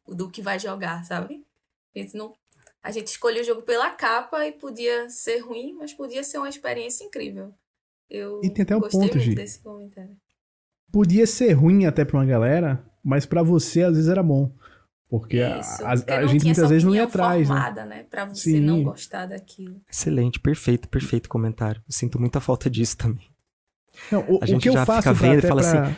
do 0.07 0.29
que 0.29 0.43
vai 0.43 0.59
jogar, 0.59 1.03
sabe? 1.03 1.43
A 1.95 1.99
gente 1.99 2.15
não 2.15 2.35
a 2.83 2.91
gente 2.91 3.07
escolheu 3.07 3.41
o 3.41 3.45
jogo 3.45 3.61
pela 3.63 3.89
capa 3.91 4.45
e 4.45 4.51
podia 4.51 5.09
ser 5.09 5.39
ruim, 5.39 5.73
mas 5.79 5.93
podia 5.93 6.23
ser 6.23 6.37
uma 6.37 6.49
experiência 6.49 7.03
incrível. 7.03 7.53
Eu 8.09 8.41
e 8.43 8.49
tem 8.49 8.63
até 8.63 8.75
um 8.75 8.79
gostei 8.81 8.99
ponto, 8.99 9.17
muito 9.17 9.35
desse 9.35 9.59
comentário. 9.63 10.15
Podia 10.91 11.25
ser 11.25 11.53
ruim 11.53 11.85
até 11.85 12.05
pra 12.05 12.17
uma 12.19 12.25
galera, 12.25 12.85
mas 13.03 13.25
pra 13.25 13.41
você 13.41 13.81
às 13.83 13.95
vezes 13.95 14.09
era 14.09 14.21
bom. 14.21 14.53
Porque 15.09 15.39
a, 15.39 15.59
Isso, 15.59 15.85
a- 15.85 15.95
porque 15.95 16.11
a 16.11 16.21
não 16.21 16.27
gente 16.27 16.45
muitas 16.45 16.69
vezes 16.69 16.83
não 16.83 16.95
ia 16.95 17.03
atrás, 17.03 17.41
né? 17.47 17.55
formada, 17.55 17.85
né? 17.85 18.03
Pra 18.09 18.25
você 18.25 18.51
Sim. 18.51 18.59
não 18.59 18.83
gostar 18.83 19.27
daquilo. 19.27 19.79
Excelente, 19.91 20.39
perfeito, 20.39 20.87
perfeito 20.89 21.29
comentário. 21.29 21.81
Eu 21.87 21.93
sinto 21.93 22.19
muita 22.19 22.39
falta 22.39 22.69
disso 22.69 22.97
também. 22.97 23.29
Não, 24.11 24.21
o, 24.21 24.39
A 24.41 24.43
o 24.43 24.47
gente 24.47 24.63
que 24.63 24.69
eu 24.69 24.73
já 24.73 24.85
faço 24.85 25.03
fica 25.09 25.13
vendo 25.13 25.39
e 25.43 25.47
fala 25.47 25.61
assim, 25.61 25.77
pra- 25.77 25.95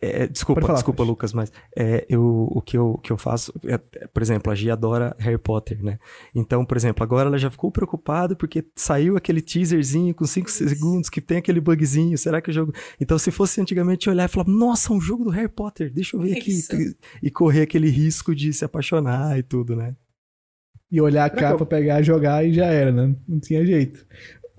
É, 0.00 0.26
desculpa, 0.26 0.60
Pode 0.60 0.66
falar, 0.66 0.78
desculpa. 0.78 1.02
Lucas, 1.02 1.32
mas 1.32 1.52
é, 1.76 2.04
eu, 2.08 2.48
o 2.50 2.60
que 2.60 2.76
eu, 2.76 2.98
que 3.02 3.12
eu 3.12 3.16
faço, 3.16 3.52
é, 3.64 3.74
é, 3.74 4.06
por 4.06 4.22
exemplo, 4.22 4.50
a 4.52 4.54
Gia 4.54 4.72
adora 4.72 5.14
Harry 5.18 5.38
Potter, 5.38 5.82
né? 5.82 5.98
Então, 6.34 6.64
por 6.64 6.76
exemplo, 6.76 7.02
agora 7.02 7.28
ela 7.28 7.38
já 7.38 7.50
ficou 7.50 7.70
preocupada 7.70 8.34
porque 8.34 8.64
saiu 8.74 9.16
aquele 9.16 9.40
teaserzinho 9.40 10.14
com 10.14 10.24
5 10.24 10.48
Isso. 10.48 10.68
segundos 10.68 11.08
que 11.08 11.20
tem 11.20 11.38
aquele 11.38 11.60
bugzinho. 11.60 12.16
Será 12.18 12.40
que 12.40 12.50
o 12.50 12.52
jogo. 12.52 12.72
Então, 13.00 13.18
se 13.18 13.30
fosse 13.30 13.60
antigamente 13.60 14.08
olhar 14.10 14.24
e 14.24 14.28
falar, 14.28 14.48
nossa, 14.48 14.92
um 14.92 15.00
jogo 15.00 15.24
do 15.24 15.30
Harry 15.30 15.48
Potter, 15.48 15.92
deixa 15.92 16.16
eu 16.16 16.20
ver 16.20 16.38
aqui. 16.38 16.50
Isso. 16.50 16.74
E, 16.74 16.96
e 17.22 17.30
correr 17.30 17.62
aquele 17.62 17.88
risco 17.88 18.34
de 18.34 18.52
se 18.52 18.64
apaixonar 18.64 19.38
e 19.38 19.42
tudo, 19.42 19.76
né? 19.76 19.94
e 20.90 21.00
olhar 21.00 21.24
a 21.24 21.30
capa, 21.30 21.66
pegar, 21.66 22.00
jogar 22.02 22.46
e 22.46 22.52
já 22.52 22.66
era, 22.66 22.92
né? 22.92 23.14
Não 23.28 23.40
tinha 23.40 23.64
jeito. 23.66 24.06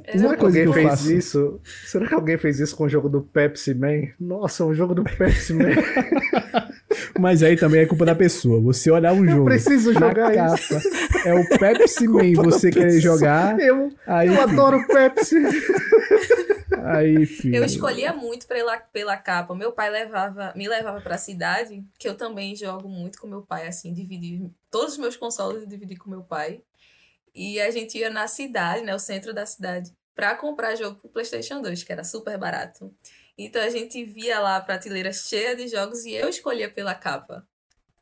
É, 0.07 0.11
Uma 0.13 0.19
Será 0.21 0.33
que 0.35 0.39
coisa 0.39 0.57
alguém 0.59 0.63
que 0.63 0.69
eu 0.69 0.73
fez 0.73 0.87
faço- 0.89 1.11
isso? 1.13 1.61
Será 1.85 2.07
que 2.07 2.13
alguém 2.13 2.37
fez 2.37 2.59
isso 2.61 2.75
com 2.77 2.85
o 2.85 2.89
jogo 2.89 3.09
do 3.09 3.21
Pepsi 3.21 3.73
Man? 3.73 4.07
Nossa, 4.17 4.63
um 4.63 4.73
jogo 4.73 4.95
do 4.95 5.03
Pepsi 5.03 5.53
Man. 5.53 5.65
Mas 7.19 7.43
aí 7.43 7.57
também 7.57 7.81
é 7.81 7.85
culpa 7.85 8.05
da 8.05 8.15
pessoa. 8.15 8.61
Você 8.61 8.89
olhar 8.89 9.11
um 9.13 9.25
Eu 9.25 9.31
jogo 9.31 9.45
preciso 9.45 9.91
na 9.93 9.99
jogar 9.99 10.53
isso. 10.55 10.73
capa, 10.75 11.27
é 11.27 11.33
o 11.33 11.59
Pepsi 11.59 12.07
Man 12.09 12.19
Culpa 12.33 12.43
da 12.43 12.49
você 12.51 12.71
querer 12.71 12.85
pessoa. 12.93 13.01
jogar, 13.17 13.59
Eu, 13.59 13.89
aí, 14.05 14.27
eu 14.27 14.33
filho, 14.33 14.43
adoro 14.49 14.87
Pepsi. 14.87 15.35
aí, 16.83 17.25
filho. 17.25 17.55
Eu 17.55 17.63
escolhia 17.65 18.13
muito 18.13 18.47
pela, 18.47 18.77
pela 18.77 19.17
capa. 19.17 19.53
Meu 19.55 19.71
pai 19.71 19.89
levava, 19.89 20.53
me 20.55 20.67
levava 20.67 21.01
pra 21.01 21.17
cidade, 21.17 21.83
que 21.99 22.07
eu 22.07 22.15
também 22.15 22.55
jogo 22.55 22.87
muito 22.87 23.19
com 23.19 23.27
meu 23.27 23.41
pai, 23.41 23.67
assim, 23.67 23.93
dividi 23.93 24.49
todos 24.71 24.93
os 24.93 24.97
meus 24.99 25.15
consoles 25.17 25.63
eu 25.63 25.67
dividi 25.67 25.95
com 25.95 26.09
meu 26.09 26.21
pai. 26.21 26.61
E 27.37 27.61
a 27.61 27.69
gente 27.69 27.97
ia 27.99 28.09
na 28.09 28.27
cidade, 28.27 28.83
né, 28.83 28.95
o 28.95 28.99
centro 28.99 29.31
da 29.33 29.45
cidade, 29.45 29.91
pra 30.15 30.35
comprar 30.35 30.75
jogo 30.75 30.99
pro 30.99 31.09
PlayStation 31.09 31.61
2, 31.61 31.83
que 31.83 31.91
era 31.91 32.03
super 32.03 32.35
barato. 32.37 32.91
Então 33.37 33.61
a 33.61 33.69
gente 33.69 34.03
via 34.03 34.39
lá 34.39 34.57
a 34.57 34.61
prateleira 34.61 35.13
cheia 35.13 35.55
de 35.55 35.67
jogos 35.67 36.03
e 36.03 36.13
eu 36.13 36.27
escolhia 36.27 36.67
pela 36.71 36.95
capa. 36.95 37.45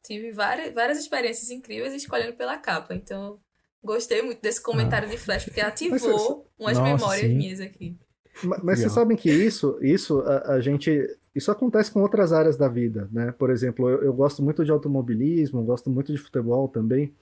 Tive 0.02 0.32
várias, 0.32 0.74
várias 0.74 0.98
experiências 1.00 1.50
incríveis 1.50 1.94
escolhendo 1.94 2.34
pela 2.38 2.58
capa. 2.58 2.96
Então 2.96 3.38
gostei 3.84 4.22
muito 4.22 4.42
desse 4.42 4.62
comentário 4.62 5.10
de 5.10 5.18
Flash, 5.18 5.44
porque 5.44 5.60
ativou 5.62 6.48
umas 6.58 6.78
Nossa, 6.78 6.96
memórias 6.96 7.30
sim. 7.30 7.38
minhas 7.38 7.60
aqui. 7.60 7.98
Ma- 8.44 8.60
Mas 8.64 8.80
vocês 8.80 8.94
sabem 8.94 9.18
que 9.18 9.30
isso, 9.30 9.78
isso 9.82 10.20
a, 10.22 10.54
a 10.54 10.62
gente, 10.62 10.90
isso 11.36 11.52
acontece 11.52 11.92
com 11.92 12.02
outras 12.02 12.32
áreas 12.32 12.56
da 12.56 12.70
vida, 12.70 13.10
né? 13.12 13.34
Por 13.34 13.50
exemplo, 13.50 13.90
eu, 13.90 14.02
eu 14.04 14.14
gosto 14.14 14.42
muito 14.42 14.64
de 14.64 14.72
automobilismo, 14.72 15.64
gosto 15.64 15.90
muito 15.90 16.14
de 16.14 16.18
futebol 16.18 16.70
também. 16.70 17.14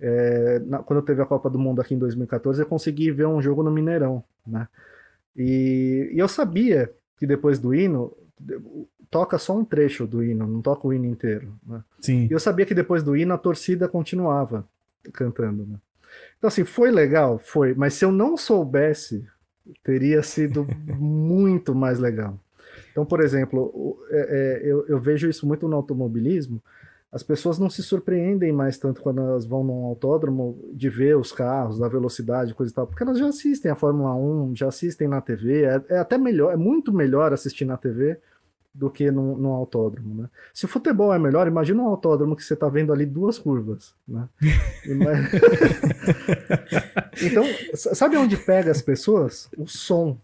É, 0.00 0.60
na- 0.60 0.78
quando 0.82 1.02
teve 1.02 1.20
a 1.22 1.26
Copa 1.26 1.50
do 1.50 1.58
Mundo 1.58 1.80
aqui 1.80 1.94
em 1.94 1.98
2014, 1.98 2.62
eu 2.62 2.66
consegui 2.66 3.10
ver 3.10 3.26
um 3.26 3.42
jogo 3.42 3.62
no 3.62 3.70
Mineirão, 3.70 4.22
né? 4.46 4.68
E, 5.36 6.10
e 6.12 6.18
eu 6.18 6.28
sabia 6.28 6.92
que 7.18 7.26
depois 7.26 7.58
do 7.58 7.74
hino 7.74 8.12
toca 9.10 9.38
só 9.38 9.56
um 9.56 9.64
trecho 9.64 10.06
do 10.06 10.22
hino, 10.22 10.46
não 10.46 10.60
toca 10.62 10.86
o 10.86 10.92
hino 10.92 11.06
inteiro, 11.06 11.52
né? 11.66 11.82
Sim. 12.00 12.26
E 12.30 12.32
eu 12.32 12.38
sabia 12.38 12.66
que 12.66 12.74
depois 12.74 13.02
do 13.02 13.16
hino 13.16 13.34
a 13.34 13.38
torcida 13.38 13.88
continuava 13.88 14.64
cantando, 15.12 15.64
né? 15.66 15.76
Então, 16.38 16.48
assim, 16.48 16.64
foi 16.64 16.90
legal? 16.90 17.38
Foi. 17.38 17.74
Mas 17.74 17.94
se 17.94 18.04
eu 18.04 18.12
não 18.12 18.36
soubesse, 18.36 19.24
teria 19.82 20.22
sido 20.22 20.66
muito 20.98 21.74
mais 21.74 21.98
legal. 21.98 22.38
Então, 22.92 23.04
por 23.04 23.20
exemplo, 23.20 23.62
o- 23.74 23.98
é- 24.10 24.60
é, 24.64 24.70
eu, 24.72 24.86
eu 24.86 24.98
vejo 25.00 25.28
isso 25.28 25.46
muito 25.46 25.66
no 25.68 25.76
automobilismo. 25.76 26.62
As 27.10 27.22
pessoas 27.22 27.58
não 27.58 27.70
se 27.70 27.82
surpreendem 27.82 28.52
mais 28.52 28.76
tanto 28.76 29.00
quando 29.00 29.22
elas 29.22 29.46
vão 29.46 29.64
num 29.64 29.86
autódromo 29.86 30.62
de 30.74 30.90
ver 30.90 31.16
os 31.16 31.32
carros, 31.32 31.78
da 31.78 31.88
velocidade, 31.88 32.54
coisa 32.54 32.70
e 32.70 32.74
tal, 32.74 32.86
porque 32.86 33.02
elas 33.02 33.18
já 33.18 33.28
assistem 33.28 33.70
a 33.70 33.74
Fórmula 33.74 34.14
1, 34.14 34.54
já 34.54 34.68
assistem 34.68 35.08
na 35.08 35.20
TV. 35.20 35.64
É, 35.64 35.82
é 35.88 35.98
até 35.98 36.18
melhor, 36.18 36.52
é 36.52 36.56
muito 36.56 36.92
melhor 36.92 37.32
assistir 37.32 37.64
na 37.64 37.78
TV 37.78 38.18
do 38.74 38.90
que 38.90 39.10
no, 39.10 39.38
no 39.38 39.54
autódromo, 39.54 40.22
né? 40.22 40.28
Se 40.52 40.66
o 40.66 40.68
futebol 40.68 41.12
é 41.12 41.18
melhor, 41.18 41.48
imagina 41.48 41.82
um 41.82 41.88
autódromo 41.88 42.36
que 42.36 42.44
você 42.44 42.54
está 42.54 42.68
vendo 42.68 42.92
ali 42.92 43.06
duas 43.06 43.38
curvas, 43.38 43.94
né? 44.06 44.28
Então, 47.20 47.44
sabe 47.74 48.16
onde 48.16 48.36
pega 48.36 48.70
as 48.70 48.80
pessoas? 48.80 49.50
O 49.56 49.66
som. 49.66 50.16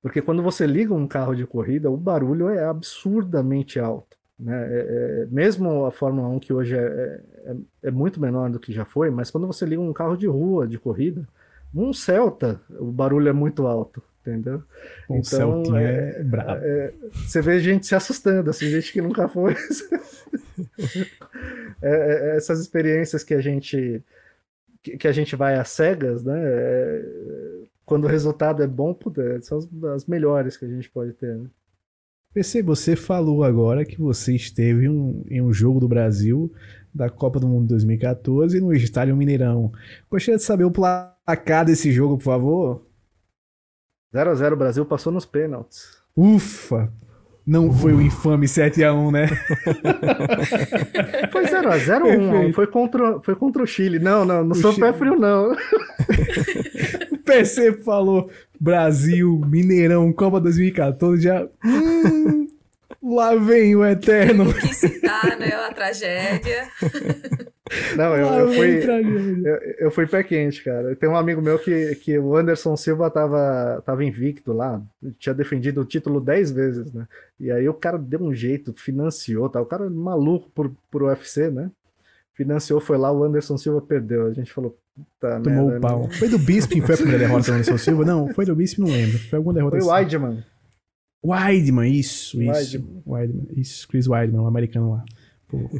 Porque 0.00 0.22
quando 0.22 0.42
você 0.42 0.66
liga 0.66 0.94
um 0.94 1.06
carro 1.06 1.34
de 1.34 1.46
corrida, 1.46 1.90
o 1.90 1.96
barulho 1.96 2.48
é 2.48 2.64
absurdamente 2.64 3.78
alto. 3.78 4.16
Né? 4.38 4.54
É- 4.70 5.22
é- 5.22 5.26
mesmo 5.30 5.86
a 5.86 5.90
Fórmula 5.90 6.28
1, 6.28 6.38
que 6.38 6.52
hoje 6.52 6.76
é, 6.76 7.20
é- 7.46 7.56
é 7.84 7.90
muito 7.90 8.20
menor 8.20 8.50
do 8.50 8.60
que 8.60 8.72
já 8.72 8.84
foi, 8.84 9.10
mas 9.10 9.30
quando 9.30 9.46
você 9.46 9.64
liga 9.64 9.80
um 9.80 9.92
carro 9.92 10.16
de 10.16 10.26
rua, 10.26 10.66
de 10.66 10.78
corrida, 10.78 11.26
um 11.74 11.92
Celta, 11.92 12.60
o 12.78 12.86
barulho 12.92 13.28
é 13.28 13.32
muito 13.32 13.66
alto, 13.66 14.02
entendeu? 14.20 14.62
O 15.08 15.16
Então, 15.16 15.22
Celtinha 15.24 15.80
é- 15.80 16.20
é, 16.20 16.22
brabo. 16.22 16.60
Você 17.12 17.40
vê 17.40 17.58
gente 17.60 17.86
se 17.86 17.94
assustando, 17.94 18.50
assim, 18.50 18.66
gente 18.68 18.92
que 18.92 19.00
nunca 19.00 19.28
foi. 19.28 19.54
É, 21.82 22.32
é, 22.32 22.36
essas 22.36 22.60
experiências 22.60 23.22
que 23.22 23.34
a 23.34 23.40
gente 23.40 24.02
que, 24.82 25.08
a 25.08 25.12
gente 25.12 25.34
vai 25.36 25.56
às 25.56 25.68
cegas, 25.70 26.22
né? 26.24 26.40
é, 26.42 27.04
quando 27.84 28.04
o 28.04 28.08
resultado 28.08 28.62
é 28.62 28.66
bom, 28.66 28.94
puta, 28.94 29.40
são 29.42 29.58
as, 29.58 29.68
as 29.94 30.06
melhores 30.06 30.56
que 30.56 30.64
a 30.64 30.68
gente 30.68 30.88
pode 30.88 31.12
ter. 31.12 31.34
Né? 31.36 31.46
PC, 32.36 32.62
você 32.62 32.94
falou 32.94 33.42
agora 33.42 33.82
que 33.82 33.98
você 33.98 34.34
esteve 34.34 34.90
um- 34.90 35.24
em 35.30 35.40
um 35.40 35.50
jogo 35.54 35.80
do 35.80 35.88
Brasil 35.88 36.52
da 36.94 37.08
Copa 37.08 37.40
do 37.40 37.48
Mundo 37.48 37.68
2014 37.68 38.60
no 38.60 38.74
Estádio 38.74 39.16
Mineirão. 39.16 39.72
Gostaria 40.10 40.36
de 40.36 40.42
saber 40.44 40.64
o 40.64 40.70
placar 40.70 41.64
desse 41.64 41.90
jogo, 41.90 42.18
por 42.18 42.24
favor? 42.24 42.86
0 44.14 44.30
a 44.30 44.34
0 44.34 44.54
o 44.54 44.58
Brasil 44.58 44.84
passou 44.84 45.10
nos 45.10 45.24
pênaltis. 45.24 45.96
Ufa! 46.14 46.92
Não 47.46 47.72
foi 47.72 47.92
o 47.92 48.02
infame 48.02 48.46
7x1, 48.46 49.12
né? 49.12 49.28
Foi 51.30 51.46
0 51.46 51.70
a 51.70 51.78
0 51.78 52.04
ou 52.06 52.10
1 52.10 52.14
a 52.14 52.16
1? 52.16 52.30
Perfeito. 52.30 52.54
Foi 52.54 52.66
contra, 52.66 53.20
foi 53.22 53.36
contra 53.36 53.62
o 53.62 53.66
Chile. 53.66 53.98
Não, 54.00 54.24
não, 54.24 54.42
não 54.44 54.50
O 54.52 54.54
sou 54.56 54.72
Chile. 54.72 54.86
pé 54.86 54.92
frio, 54.98 55.14
não. 55.16 55.52
O 57.12 57.18
PC 57.18 57.72
falou 57.84 58.28
Brasil, 58.60 59.40
Mineirão, 59.46 60.12
Copa 60.12 60.40
2014, 60.40 61.22
já. 61.22 61.46
Hum, 61.64 62.48
lá 63.02 63.34
vem 63.36 63.76
o 63.76 63.84
Eterno. 63.84 64.44
Não 64.46 64.52
quis 64.52 64.76
citar, 64.78 65.38
né? 65.38 65.52
A 65.68 65.72
tragédia. 65.72 66.66
Não, 67.96 68.16
eu, 68.16 68.26
eu 68.26 68.52
fui. 68.52 68.84
Eu, 69.44 69.56
eu 69.78 69.90
fui 69.90 70.06
pé 70.06 70.22
quente, 70.22 70.62
cara. 70.62 70.94
Tem 70.94 71.08
um 71.08 71.16
amigo 71.16 71.42
meu 71.42 71.58
que, 71.58 71.96
que 71.96 72.18
o 72.18 72.36
Anderson 72.36 72.76
Silva 72.76 73.10
tava, 73.10 73.82
tava 73.84 74.04
invicto 74.04 74.52
lá, 74.52 74.80
tinha 75.18 75.34
defendido 75.34 75.80
o 75.80 75.84
título 75.84 76.20
10 76.20 76.50
vezes, 76.52 76.92
né? 76.92 77.08
E 77.40 77.50
aí 77.50 77.68
o 77.68 77.74
cara 77.74 77.98
deu 77.98 78.22
um 78.22 78.32
jeito, 78.32 78.72
financiou, 78.72 79.48
tá? 79.48 79.60
O 79.60 79.66
cara 79.66 79.86
é 79.86 79.90
maluco 79.90 80.48
por, 80.54 80.70
por 80.90 81.02
UFC, 81.02 81.50
né? 81.50 81.70
Financiou, 82.34 82.80
foi 82.80 82.98
lá, 82.98 83.10
o 83.10 83.24
Anderson 83.24 83.58
Silva 83.58 83.80
perdeu. 83.80 84.26
A 84.26 84.32
gente 84.32 84.52
falou, 84.52 84.78
puta 84.94 85.40
Tomou 85.40 85.68
merda, 85.68 85.78
o 85.78 85.80
pau. 85.80 86.02
né? 86.04 86.10
Foi 86.12 86.28
do 86.28 86.38
Bisping 86.38 86.80
que 86.80 86.86
foi 86.86 86.94
a 86.94 86.98
primeira 86.98 87.18
derrota 87.26 87.46
do 87.46 87.52
Anderson 87.52 87.78
Silva? 87.78 88.04
Não, 88.04 88.32
foi 88.32 88.44
do 88.44 88.54
Bisping, 88.54 88.82
não 88.82 88.88
lembro. 88.90 89.18
Foi 89.18 89.36
alguma 89.38 89.54
derrota 89.54 89.78
Foi 89.78 89.86
o 89.86 89.92
assim. 89.92 90.04
Weidman. 90.16 90.44
Weidman, 91.24 91.90
isso, 91.92 92.40
isso. 92.40 92.52
Weidman. 92.52 93.02
Weidman, 93.06 93.46
isso, 93.56 93.88
Chris 93.88 94.06
Weidman, 94.06 94.42
o 94.42 94.46
americano 94.46 94.92
lá. 94.92 95.04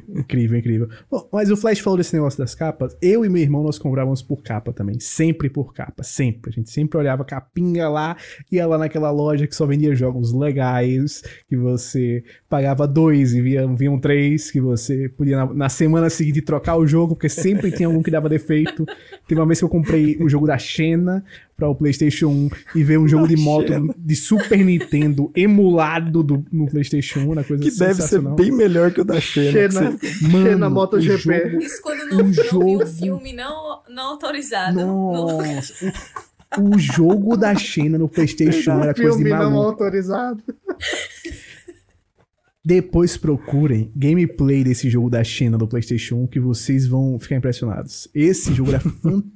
Incrível, 0.09 0.59
incrível. 0.59 0.89
Bom, 1.11 1.29
mas 1.33 1.51
o 1.51 1.57
Flash 1.57 1.81
falou 1.81 1.97
desse 1.97 2.15
negócio 2.15 2.39
das 2.39 2.55
capas. 2.55 2.97
Eu 3.03 3.25
e 3.25 3.29
meu 3.29 3.43
irmão, 3.43 3.63
nós 3.63 3.79
comprávamos 3.79 4.23
por 4.23 4.43
capa 4.43 4.73
também. 4.73 5.01
Sempre 5.01 5.51
por 5.51 5.75
capa, 5.75 6.03
sempre. 6.03 6.51
A 6.51 6.53
gente 6.53 6.71
sempre 6.71 6.99
olhava 6.99 7.25
capinha 7.25 7.89
lá, 7.89 8.17
ia 8.51 8.67
lá 8.67 8.79
naquela 8.79 9.11
loja 9.11 9.47
que 9.47 9.57
só 9.57 9.67
vendia 9.67 9.95
jogos 9.95 10.33
legais, 10.33 11.23
que 11.49 11.57
você 11.57 12.23
pagava 12.49 12.87
dois 12.87 13.35
e 13.35 13.43
via, 13.43 13.67
vinham 13.67 13.99
três, 13.99 14.51
que 14.51 14.61
você 14.61 15.09
podia 15.09 15.37
na, 15.37 15.55
na 15.55 15.69
semana 15.69 16.09
seguinte 16.09 16.41
trocar 16.43 16.77
o 16.77 16.87
jogo, 16.87 17.15
porque 17.15 17.29
sempre 17.29 17.73
tinha 17.73 17.89
algum 17.89 18.03
que 18.03 18.11
dava 18.11 18.29
defeito. 18.29 18.87
Teve 19.27 19.41
uma 19.41 19.47
vez 19.47 19.59
que 19.59 19.65
eu 19.65 19.69
comprei 19.69 20.17
o 20.21 20.29
jogo 20.29 20.47
da 20.47 20.59
Xena 20.59 21.25
para 21.57 21.69
o 21.71 21.75
PlayStation 21.75 22.27
1 22.29 22.51
e 22.75 22.85
veio 22.85 23.01
um 23.03 23.09
jogo 23.09 23.27
de 23.27 23.35
moto 23.37 23.95
de 23.97 24.15
Super 24.15 24.59
Nintendo 24.65 25.33
emulado 25.35 26.23
do, 26.23 26.45
no 26.53 26.67
PlayStation 26.67 27.21
1, 27.21 27.33
uma 27.33 27.43
coisa 27.43 27.63
Que 27.63 27.71
deve 27.71 28.03
ser 28.03 28.21
bem 28.21 28.53
melhor 28.53 28.93
que 28.93 29.01
o 29.01 29.05
da 29.05 29.19
Xena. 29.21 29.53
Xena, 29.71 29.91
você- 29.93 30.29
Mano, 30.29 30.47
Xena 30.47 30.71
MotoGP. 30.71 31.17
jogo- 31.51 31.63
Isso 31.63 31.83
quando 31.83 32.01
Um 32.03 32.09
não, 32.11 32.17
não 32.19 32.25
vi 32.27 32.33
jogo- 32.35 32.83
um 32.83 32.87
filme 32.87 33.33
não, 33.33 33.81
não 33.89 34.03
autorizado. 34.11 34.77
No- 34.77 35.13
Nossa, 35.13 35.93
o, 36.59 36.75
o 36.75 36.79
jogo 36.79 37.37
da 37.39 37.55
Xena 37.55 37.97
no 37.97 38.09
PlayStation 38.09 38.73
1 38.73 38.83
era 38.83 38.95
coisa 38.95 39.11
de 39.17 39.17
Filme 39.25 39.31
não 39.31 39.51
maluco. 39.51 39.71
autorizado. 39.71 40.43
Depois 42.65 43.17
procurem 43.17 43.93
gameplay 43.95 44.65
desse 44.65 44.91
jogo 44.91 45.09
da 45.09 45.23
China 45.23 45.57
do 45.57 45.69
PlayStation 45.69 46.17
1 46.17 46.27
que 46.27 46.41
vocês 46.41 46.87
vão 46.87 47.17
ficar 47.19 47.37
impressionados. 47.37 48.09
Esse 48.15 48.53
jogo 48.53 48.71
era 48.71 48.81
fantástico. 48.81 49.31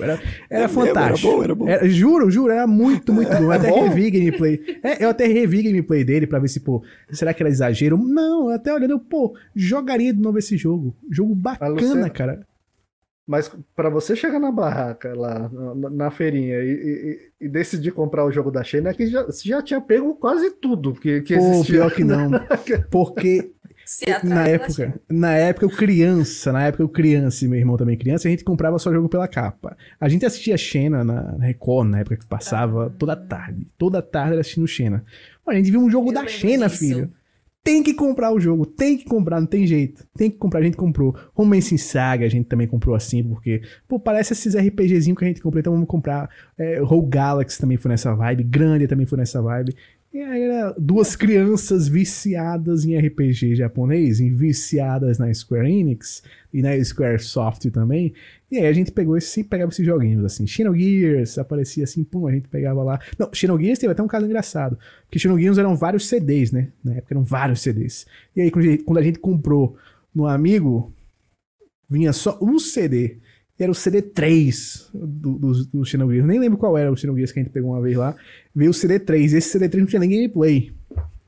Era, 0.00 0.12
era 0.14 0.20
É 0.50 0.60
mesmo? 0.66 0.84
fantástico. 0.86 1.28
Era 1.28 1.36
bom, 1.36 1.44
era 1.44 1.54
bom. 1.54 1.68
Era- 1.68 1.88
juro, 1.88 2.30
juro, 2.30 2.52
era 2.52 2.66
muito, 2.66 3.12
muito 3.12 3.28
bom. 3.30 3.42
Eu 3.44 3.52
até 3.52 3.68
bom? 3.70 3.88
revi 3.88 4.10
gameplay. 4.10 4.78
É, 4.82 5.04
eu 5.04 5.08
até 5.10 5.26
revi 5.26 5.62
gameplay 5.62 6.04
dele 6.04 6.26
pra 6.26 6.38
ver 6.38 6.48
se, 6.48 6.60
pô, 6.60 6.82
será 7.10 7.34
que 7.34 7.42
era 7.42 7.50
exagero? 7.50 7.98
Não, 7.98 8.48
eu 8.50 8.54
até 8.56 8.72
olhando, 8.72 8.92
eu, 8.92 9.00
pô, 9.00 9.36
jogaria 9.54 10.12
de 10.12 10.20
novo 10.20 10.38
esse 10.38 10.56
jogo. 10.56 10.96
Jogo 11.10 11.34
bacana, 11.34 12.08
cara. 12.10 12.46
Mas 13.30 13.54
pra 13.76 13.90
você 13.90 14.16
chegar 14.16 14.38
na 14.40 14.50
barraca 14.50 15.14
lá, 15.14 15.50
na, 15.76 15.90
na 15.90 16.10
feirinha, 16.10 16.62
e, 16.62 16.70
e- 17.40 17.44
e 17.44 17.48
decidir 17.48 17.90
comprar 17.92 18.24
o 18.24 18.32
jogo 18.32 18.50
da 18.50 18.64
China, 18.64 18.88
é 18.88 18.94
que 18.94 19.06
já, 19.06 19.22
você 19.26 19.46
já 19.46 19.60
tinha 19.60 19.82
pego 19.82 20.14
quase 20.14 20.50
tudo 20.52 20.94
que, 20.94 21.20
que 21.20 21.34
Pô, 21.36 21.40
existia. 21.40 21.74
pior 21.74 21.94
que 21.94 22.04
não. 22.04 22.30
Porque 22.90 23.52
na 24.22 24.46
época, 24.46 25.00
na 25.08 25.32
época 25.34 25.64
eu 25.64 25.70
criança, 25.70 26.52
na 26.52 26.66
época 26.66 26.82
eu 26.82 26.88
criança 26.88 27.44
e 27.44 27.48
meu 27.48 27.58
irmão 27.58 27.76
também 27.76 27.96
criança, 27.96 28.28
a 28.28 28.30
gente 28.30 28.44
comprava 28.44 28.78
só 28.78 28.92
jogo 28.92 29.08
pela 29.08 29.26
capa. 29.26 29.76
A 29.98 30.08
gente 30.08 30.26
assistia 30.26 30.56
Xena 30.56 31.02
na 31.02 31.32
na 31.38 31.44
Record, 31.46 31.88
na 31.88 32.00
época 32.00 32.16
que 32.16 32.26
passava 32.26 32.90
toda 32.98 33.16
tarde. 33.16 33.66
Toda 33.78 34.02
tarde 34.02 34.32
era 34.32 34.40
assistindo 34.40 34.66
Xena. 34.66 35.04
A 35.46 35.54
gente 35.54 35.70
viu 35.70 35.80
um 35.80 35.90
jogo 35.90 36.10
Eu 36.10 36.14
da 36.14 36.26
Xena, 36.26 36.68
disso. 36.68 36.78
filho. 36.78 37.10
Tem 37.64 37.82
que 37.82 37.92
comprar 37.92 38.32
o 38.32 38.40
jogo, 38.40 38.64
tem 38.64 38.96
que 38.96 39.04
comprar, 39.04 39.40
não 39.40 39.46
tem 39.46 39.66
jeito. 39.66 40.06
Tem 40.16 40.30
que 40.30 40.38
comprar, 40.38 40.60
a 40.60 40.62
gente 40.62 40.76
comprou. 40.76 41.14
Romance 41.34 41.74
em 41.74 41.78
Saga 41.78 42.24
a 42.24 42.28
gente 42.28 42.46
também 42.46 42.66
comprou 42.66 42.94
assim, 42.94 43.22
porque, 43.22 43.60
pô, 43.86 43.98
parece 44.00 44.32
esses 44.32 44.54
RPGzinho 44.54 45.14
que 45.14 45.24
a 45.24 45.28
gente 45.28 45.42
comprou, 45.42 45.60
então 45.60 45.72
vamos 45.72 45.88
comprar. 45.88 46.30
É, 46.56 46.78
Rogue 46.78 47.10
Galaxy 47.10 47.60
também 47.60 47.76
foi 47.76 47.90
nessa 47.90 48.14
vibe, 48.14 48.44
Grande 48.44 48.86
também 48.86 49.06
foi 49.06 49.18
nessa 49.18 49.42
vibe. 49.42 49.74
E 50.12 50.22
aí 50.22 50.40
era 50.40 50.74
duas 50.78 51.14
crianças 51.14 51.86
viciadas 51.86 52.86
em 52.86 52.98
RPG 52.98 53.54
japonês, 53.56 54.20
em 54.20 54.34
viciadas 54.34 55.18
na 55.18 55.32
Square 55.32 55.70
Enix 55.70 56.22
e 56.52 56.62
na 56.62 56.82
Square 56.82 57.18
Soft 57.18 57.70
também. 57.70 58.14
E 58.50 58.56
aí 58.56 58.66
a 58.66 58.72
gente 58.72 58.90
pegou 58.90 59.18
esse, 59.18 59.44
pegava 59.44 59.70
esses 59.70 59.84
joguinhos, 59.84 60.24
assim. 60.24 60.46
Xenogears 60.46 61.36
aparecia 61.36 61.84
assim, 61.84 62.02
pum, 62.02 62.26
a 62.26 62.32
gente 62.32 62.48
pegava 62.48 62.82
lá. 62.82 62.98
Não, 63.18 63.28
Xenogears 63.30 63.78
teve 63.78 63.92
até 63.92 64.02
um 64.02 64.08
caso 64.08 64.24
engraçado. 64.24 64.78
Porque 65.04 65.18
Xenogears 65.18 65.58
eram 65.58 65.76
vários 65.76 66.08
CDs, 66.08 66.52
né? 66.52 66.68
Na 66.82 66.94
época 66.94 67.12
eram 67.12 67.22
vários 67.22 67.60
CDs. 67.60 68.06
E 68.34 68.40
aí 68.40 68.50
quando 68.50 68.98
a 68.98 69.02
gente 69.02 69.18
comprou 69.18 69.76
no 70.14 70.26
amigo, 70.26 70.90
vinha 71.88 72.14
só 72.14 72.38
um 72.40 72.58
CD. 72.58 73.18
E 73.58 73.62
era 73.62 73.72
o 73.72 73.74
CD 73.74 74.00
3 74.02 74.90
do, 74.94 75.32
do, 75.32 75.64
do 75.64 75.84
Xenogears. 75.84 76.26
Nem 76.26 76.38
lembro 76.38 76.56
qual 76.58 76.78
era 76.78 76.92
o 76.92 76.96
Xenogears 76.96 77.32
que 77.32 77.40
a 77.40 77.42
gente 77.42 77.52
pegou 77.52 77.72
uma 77.72 77.80
vez 77.82 77.96
lá. 77.96 78.14
Veio 78.54 78.70
o 78.70 78.74
CD 78.74 78.98
3. 79.00 79.34
Esse 79.34 79.50
CD 79.50 79.68
3 79.68 79.82
não 79.82 79.88
tinha 79.88 80.00
nem 80.00 80.10
gameplay. 80.10 80.72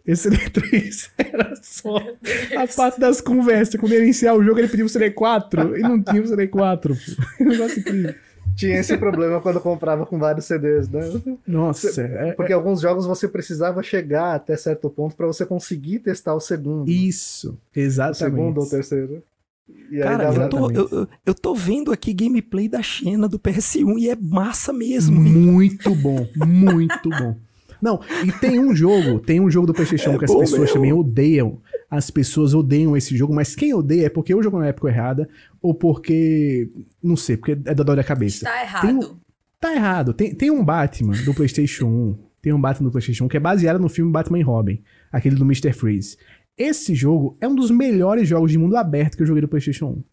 Esse 0.07 0.31
CD 0.31 0.39
3 0.51 1.11
era 1.19 1.55
só 1.61 1.97
a 1.97 2.67
parte 2.77 3.01
das 3.01 3.21
conversas. 3.21 3.75
Quando 3.79 3.93
ele 3.93 4.03
ia 4.03 4.05
iniciar 4.05 4.35
o 4.35 4.43
jogo, 4.43 4.59
ele 4.61 4.69
pediu 4.69 4.87
o 4.87 4.89
CD 4.89 5.11
4 5.11 5.77
e 5.77 5.83
não 5.83 6.03
tinha 6.03 6.23
o 6.23 6.27
CD 6.27 6.47
4. 6.47 6.95
Pô. 6.95 7.01
Um 7.45 7.49
negócio 7.49 7.81
incrível. 7.81 8.15
Tinha 8.57 8.79
esse 8.79 8.97
problema 8.97 9.41
quando 9.41 9.61
comprava 9.61 10.05
com 10.05 10.19
vários 10.19 10.45
CDs, 10.45 10.89
né? 10.89 11.01
Nossa, 11.47 12.03
é, 12.03 12.33
Porque 12.33 12.53
alguns 12.53 12.81
jogos 12.81 13.07
você 13.07 13.29
precisava 13.29 13.83
chegar 13.83 14.35
até 14.35 14.57
certo 14.57 14.91
ponto 14.91 15.17
pra 15.17 15.27
você 15.27 15.47
conseguir 15.47 16.01
testar 16.01 16.35
o 16.35 16.41
segundo. 16.41 16.91
isso. 16.91 17.59
o 17.75 17.79
Exatamente. 17.79 18.19
segundo 18.19 18.61
ou 18.61 18.69
terceiro. 18.69 19.23
E 19.69 19.97
aí 19.97 20.03
Cara, 20.03 20.25
eu 20.35 20.49
tô, 20.49 20.71
eu, 20.71 21.09
eu- 21.27 21.35
tô 21.35 21.55
vendo 21.55 21.93
aqui 21.93 22.13
gameplay 22.13 22.69
da 22.69 22.83
Xena 22.83 23.29
do 23.29 23.39
PS1 23.39 23.99
e 23.99 24.09
é 24.09 24.17
massa 24.17 24.73
mesmo. 24.73 25.25
hein? 25.25 25.33
Muito 25.33 25.95
bom, 25.95 26.27
muito 26.37 27.09
bom. 27.11 27.37
Não, 27.81 27.99
e 28.27 28.31
tem 28.33 28.59
um 28.61 28.75
jogo, 28.75 29.21
tem 29.21 29.41
um 29.41 29.51
jogo 29.51 29.67
do 29.67 29.73
PlayStation 29.73 30.13
É 30.13 30.19
que 30.19 30.25
as 30.27 30.31
bom 30.31 30.41
pessoas 30.41 30.61
mesmo. 30.61 30.75
também 30.75 30.93
odeiam. 30.93 31.59
As 31.91 32.11
pessoas 32.11 32.53
odeiam 32.55 32.97
esse 32.97 33.17
jogo, 33.17 33.35
mas 33.35 33.55
quem 33.57 33.73
odeia 33.75 34.07
é 34.07 34.09
porque 34.11 34.35
eu 34.35 34.43
jogo 34.43 34.59
na 34.59 34.67
época 34.69 34.89
errada 34.89 35.29
ou 35.63 35.73
porque, 35.75 36.71
não 37.03 37.17
sei, 37.17 37.37
porque 37.37 37.53
é 37.53 37.75
da 37.75 37.83
dor 37.83 37.97
da 37.97 38.05
cabeça. 38.05 38.45
Está 38.45 38.63
errado. 38.63 39.17
Tá 39.59 39.75
errado. 39.75 40.13
Tem, 40.13 40.35
tem 40.35 40.51
um 40.51 40.65
Batman 40.65 41.15
do 41.25 41.35
PlayStation 41.35 41.87
1. 41.87 42.19
Tem 42.43 42.53
um 42.53 42.61
Batman 42.61 42.89
do 42.89 42.93
PlayStation 42.93 43.25
1 43.25 43.29
que 43.29 43.37
é 43.37 43.41
baseado 43.41 43.79
no 43.81 43.89
filme 43.89 44.11
Batman 44.13 44.39
e 44.39 44.43
Robin, 44.43 44.81
aquele 45.13 45.37
do 45.37 45.45
Mr. 45.45 45.73
Freeze. 45.73 46.17
Esse 46.61 46.95
jogo 46.95 47.39
é 47.41 47.49
um 47.49 47.55
dos 47.55 47.71
melhores 47.71 48.29
jogos 48.29 48.53
de 48.53 48.59
mundo 48.59 48.77
aberto 48.77 49.17
que 49.17 49.23
eu 49.23 49.27
joguei 49.27 49.41
do 49.41 49.49
PlayStation 49.49 49.87
1. 49.87 50.05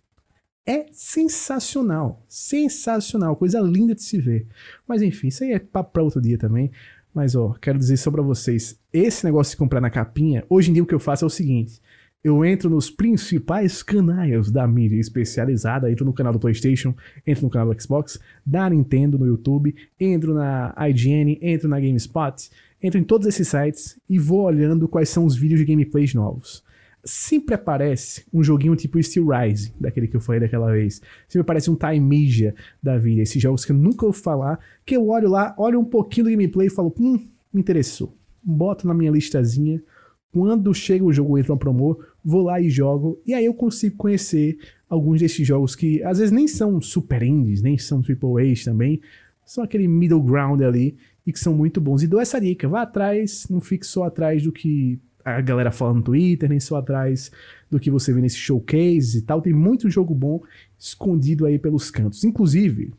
É 0.65 0.85
sensacional. 0.93 2.23
Sensacional. 2.25 3.35
Coisa 3.35 3.59
linda 3.59 3.93
de 3.93 4.01
se 4.01 4.17
ver. 4.17 4.47
Mas 4.87 5.01
enfim, 5.01 5.27
isso 5.27 5.43
aí 5.43 5.51
é 5.51 5.59
papo 5.59 5.91
pra 5.91 6.03
outro 6.03 6.21
dia 6.21 6.37
também. 6.37 6.71
Mas 7.13 7.35
ó, 7.35 7.53
quero 7.61 7.77
dizer 7.77 7.97
só 7.97 8.09
pra 8.09 8.21
vocês: 8.21 8.79
esse 8.93 9.25
negócio 9.25 9.51
de 9.51 9.57
comprar 9.57 9.81
na 9.81 9.89
capinha, 9.89 10.45
hoje 10.49 10.69
em 10.69 10.73
dia 10.73 10.83
o 10.83 10.85
que 10.85 10.95
eu 10.95 11.01
faço 11.01 11.25
é 11.25 11.27
o 11.27 11.29
seguinte. 11.29 11.81
Eu 12.23 12.45
entro 12.45 12.69
nos 12.69 12.89
principais 12.89 13.83
canais 13.83 14.49
da 14.49 14.65
mídia 14.65 14.97
especializada, 14.97 15.91
entro 15.91 16.05
no 16.05 16.13
canal 16.13 16.31
do 16.31 16.39
PlayStation, 16.39 16.95
entro 17.25 17.43
no 17.43 17.49
canal 17.49 17.73
do 17.73 17.81
Xbox, 17.81 18.17
da 18.45 18.69
Nintendo 18.69 19.19
no 19.19 19.27
YouTube, 19.27 19.75
entro 19.99 20.33
na 20.33 20.73
IGN, 20.89 21.39
entro 21.41 21.67
na 21.67 21.77
GameSpot, 21.77 22.49
entro 22.81 22.99
em 22.99 23.03
todos 23.03 23.27
esses 23.27 23.47
sites 23.47 23.99
e 24.09 24.19
vou 24.19 24.41
olhando 24.41 24.87
quais 24.87 25.09
são 25.09 25.25
os 25.25 25.35
vídeos 25.35 25.59
de 25.59 25.65
gameplays 25.65 26.13
novos. 26.13 26.63
Sempre 27.03 27.55
aparece 27.55 28.25
um 28.33 28.43
joguinho 28.43 28.75
tipo 28.75 29.01
Steel 29.01 29.27
Rising, 29.27 29.73
daquele 29.79 30.07
que 30.07 30.15
eu 30.15 30.21
falei 30.21 30.41
daquela 30.41 30.71
vez. 30.71 31.01
Sempre 31.27 31.41
aparece 31.41 31.71
um 31.71 31.75
Timeja 31.75 32.53
da 32.83 32.97
vida, 32.97 33.21
esses 33.21 33.41
jogos 33.41 33.63
que 33.63 33.71
eu 33.71 33.77
nunca 33.77 34.05
ouvi 34.05 34.19
falar, 34.19 34.59
que 34.85 34.95
eu 34.95 35.07
olho 35.07 35.29
lá, 35.29 35.55
olho 35.57 35.79
um 35.79 35.85
pouquinho 35.85 36.25
do 36.25 36.31
gameplay 36.31 36.67
e 36.67 36.71
falo, 36.71 36.93
hum, 36.99 37.17
me 37.53 37.61
interessou. 37.61 38.13
Boto 38.43 38.85
na 38.87 38.93
minha 38.93 39.11
listazinha, 39.11 39.81
quando 40.31 40.73
chega 40.73 41.03
o 41.03 41.13
jogo 41.13 41.37
entra 41.37 41.53
uma 41.53 41.59
promo, 41.59 41.99
vou 42.23 42.43
lá 42.43 42.59
e 42.59 42.69
jogo, 42.69 43.19
e 43.25 43.33
aí 43.33 43.45
eu 43.45 43.53
consigo 43.53 43.95
conhecer 43.95 44.57
alguns 44.89 45.19
desses 45.19 45.47
jogos 45.47 45.75
que 45.75 46.03
às 46.03 46.19
vezes 46.19 46.31
nem 46.31 46.47
são 46.47 46.81
super 46.81 47.23
indies, 47.23 47.61
nem 47.61 47.77
são 47.77 48.01
triple 48.01 48.51
A's 48.51 48.63
também, 48.63 49.01
são 49.45 49.63
aquele 49.63 49.87
middle 49.87 50.21
ground 50.21 50.61
ali 50.61 50.97
e 51.27 51.33
que 51.33 51.39
são 51.39 51.53
muito 51.53 51.81
bons. 51.81 52.01
E 52.01 52.07
dou 52.07 52.21
essa 52.21 52.39
dica, 52.39 52.69
vá 52.69 52.83
atrás, 52.83 53.45
não 53.49 53.59
fique 53.59 53.85
só 53.85 54.05
atrás 54.05 54.41
do 54.41 54.51
que 54.53 54.97
a 55.25 55.41
galera 55.41 55.73
fala 55.73 55.93
no 55.93 56.01
Twitter, 56.01 56.47
nem 56.47 56.59
só 56.59 56.77
atrás 56.77 57.29
do 57.69 57.77
que 57.77 57.91
você 57.91 58.13
vê 58.13 58.21
nesse 58.21 58.37
showcase 58.37 59.17
e 59.17 59.21
tal. 59.23 59.41
Tem 59.41 59.51
muito 59.51 59.89
jogo 59.89 60.15
bom 60.15 60.41
escondido 60.79 61.45
aí 61.45 61.59
pelos 61.59 61.91
cantos. 61.91 62.23
Inclusive, 62.23 62.93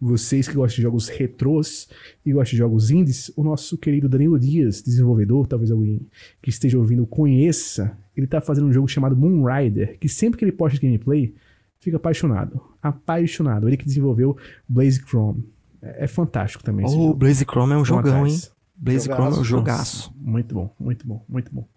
vocês 0.00 0.48
que 0.48 0.54
gostam 0.54 0.76
de 0.76 0.82
jogos 0.82 1.08
retrôs 1.08 1.90
e 2.24 2.32
gostam 2.32 2.52
de 2.52 2.56
jogos 2.56 2.90
indies, 2.90 3.30
o 3.36 3.44
nosso 3.44 3.76
querido 3.76 4.08
Danilo 4.08 4.38
Dias, 4.38 4.80
desenvolvedor, 4.80 5.46
talvez 5.46 5.70
alguém 5.70 6.00
que 6.40 6.48
esteja 6.48 6.78
ouvindo 6.78 7.06
conheça, 7.06 7.98
ele 8.16 8.26
tá 8.26 8.40
fazendo 8.40 8.68
um 8.68 8.72
jogo 8.72 8.88
chamado 8.88 9.14
Moonrider, 9.14 9.98
que 9.98 10.08
sempre 10.08 10.38
que 10.38 10.44
ele 10.46 10.52
posta 10.52 10.80
gameplay, 10.80 11.34
fica 11.80 11.98
apaixonado. 11.98 12.58
Apaixonado. 12.82 13.68
Ele 13.68 13.76
que 13.76 13.84
desenvolveu 13.84 14.38
Blaze 14.66 15.02
Chrome. 15.02 15.44
É, 15.82 16.04
é 16.04 16.06
fantástico 16.06 16.62
também 16.64 16.84
Oh, 16.86 16.88
jogo. 16.88 17.14
Blaze 17.14 17.44
Chrome 17.44 17.72
é 17.74 17.76
um 17.76 17.84
jogão, 17.84 18.26
hein? 18.26 18.36
Blaze 18.76 19.06
Chrome 19.08 19.36
é 19.36 19.40
um 19.40 19.44
Jogaço. 19.44 19.44
jogaço. 19.44 20.14
Muito 20.16 20.54
bom, 20.54 20.74
muito 20.78 21.06
bom, 21.06 21.24
muito 21.28 21.52
bom. 21.54 21.68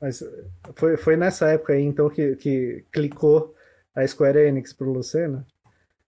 Mas 0.00 0.22
foi, 0.76 0.96
foi 0.96 1.16
nessa 1.16 1.48
época 1.50 1.72
aí, 1.72 1.82
então, 1.82 2.08
que, 2.10 2.36
que 2.36 2.84
clicou 2.92 3.54
a 3.94 4.06
Square 4.06 4.38
Enix 4.38 4.72
pro 4.72 4.92
Lucena. 4.92 5.46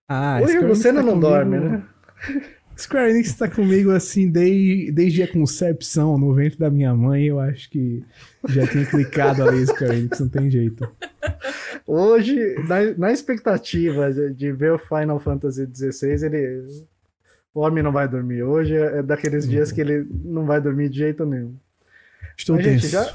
Ah, 0.07 0.37
Hoje 0.41 0.53
Square 0.53 0.65
o 0.65 0.69
Lucena 0.69 0.99
tá 0.99 1.05
não 1.05 1.13
comigo- 1.13 1.29
dorme, 1.29 1.59
né? 1.59 1.89
Square 2.77 3.09
Enix 3.09 3.33
tá 3.33 3.49
comigo 3.49 3.91
assim 3.91 4.29
desde, 4.29 4.91
desde 4.91 5.23
a 5.23 5.27
concepção 5.31 6.17
no 6.17 6.33
ventre 6.33 6.59
da 6.59 6.69
minha 6.69 6.93
mãe. 6.93 7.25
Eu 7.25 7.39
acho 7.39 7.69
que 7.69 8.03
já 8.49 8.67
tinha 8.67 8.85
clicado 8.85 9.43
ali 9.43 9.65
Square 9.65 9.97
Enix, 9.97 10.19
não 10.19 10.29
tem 10.29 10.49
jeito. 10.51 10.87
Hoje, 11.85 12.55
na, 12.67 12.97
na 12.97 13.11
expectativa 13.11 14.13
de, 14.13 14.33
de 14.33 14.51
ver 14.51 14.73
o 14.73 14.77
Final 14.79 15.19
Fantasy 15.19 15.67
XVI, 15.73 16.25
ele. 16.25 16.85
O 17.53 17.61
homem 17.61 17.83
não 17.83 17.91
vai 17.91 18.07
dormir. 18.07 18.43
Hoje 18.43 18.75
é 18.75 19.01
daqueles 19.01 19.47
dias 19.49 19.71
que 19.71 19.81
ele 19.81 20.05
não 20.23 20.45
vai 20.45 20.61
dormir 20.61 20.89
de 20.89 20.99
jeito 20.99 21.25
nenhum. 21.25 21.55
Estou 22.37 22.55
Mas, 22.55 22.65
gente, 22.65 22.81
tenso. 22.81 22.91
já. 22.91 23.13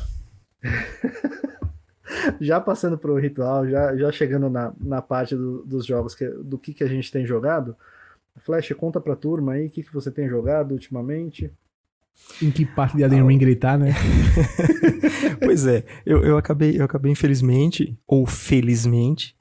já 2.41 2.61
passando 2.61 2.99
pro 2.99 3.17
ritual, 3.17 3.69
já, 3.69 3.97
já 3.97 4.11
chegando 4.11 4.51
na, 4.51 4.73
na 4.81 5.01
parte 5.01 5.37
do- 5.37 5.63
dos 5.65 5.87
jogos, 5.87 6.15
que, 6.15 6.27
do 6.29 6.59
que, 6.59 6.75
que 6.75 6.83
a 6.83 6.89
gente 6.89 7.11
tem 7.13 7.25
jogado. 7.25 7.77
Flash, 8.39 8.73
conta 8.77 9.01
pra 9.01 9.17
turma 9.17 9.53
aí 9.53 9.67
o 9.67 9.71
que, 9.71 9.83
que 9.83 9.93
você 9.93 10.11
tem 10.11 10.29
jogado 10.29 10.73
ultimamente. 10.73 11.53
Em 12.43 12.51
que 12.51 12.67
parte 12.67 12.97
de 12.97 13.03
Elden 13.03 13.27
Ring 13.27 13.41
ele 13.41 13.57
tá, 13.57 13.79
né? 13.79 13.93
Pois 15.41 15.67
é, 15.67 15.85
eu, 16.07 16.23
eu, 16.23 16.37
acabei, 16.37 16.79
eu 16.79 16.85
acabei, 16.85 17.11
infelizmente, 17.11 17.99
ou 18.07 18.27
felizmente, 18.27 19.35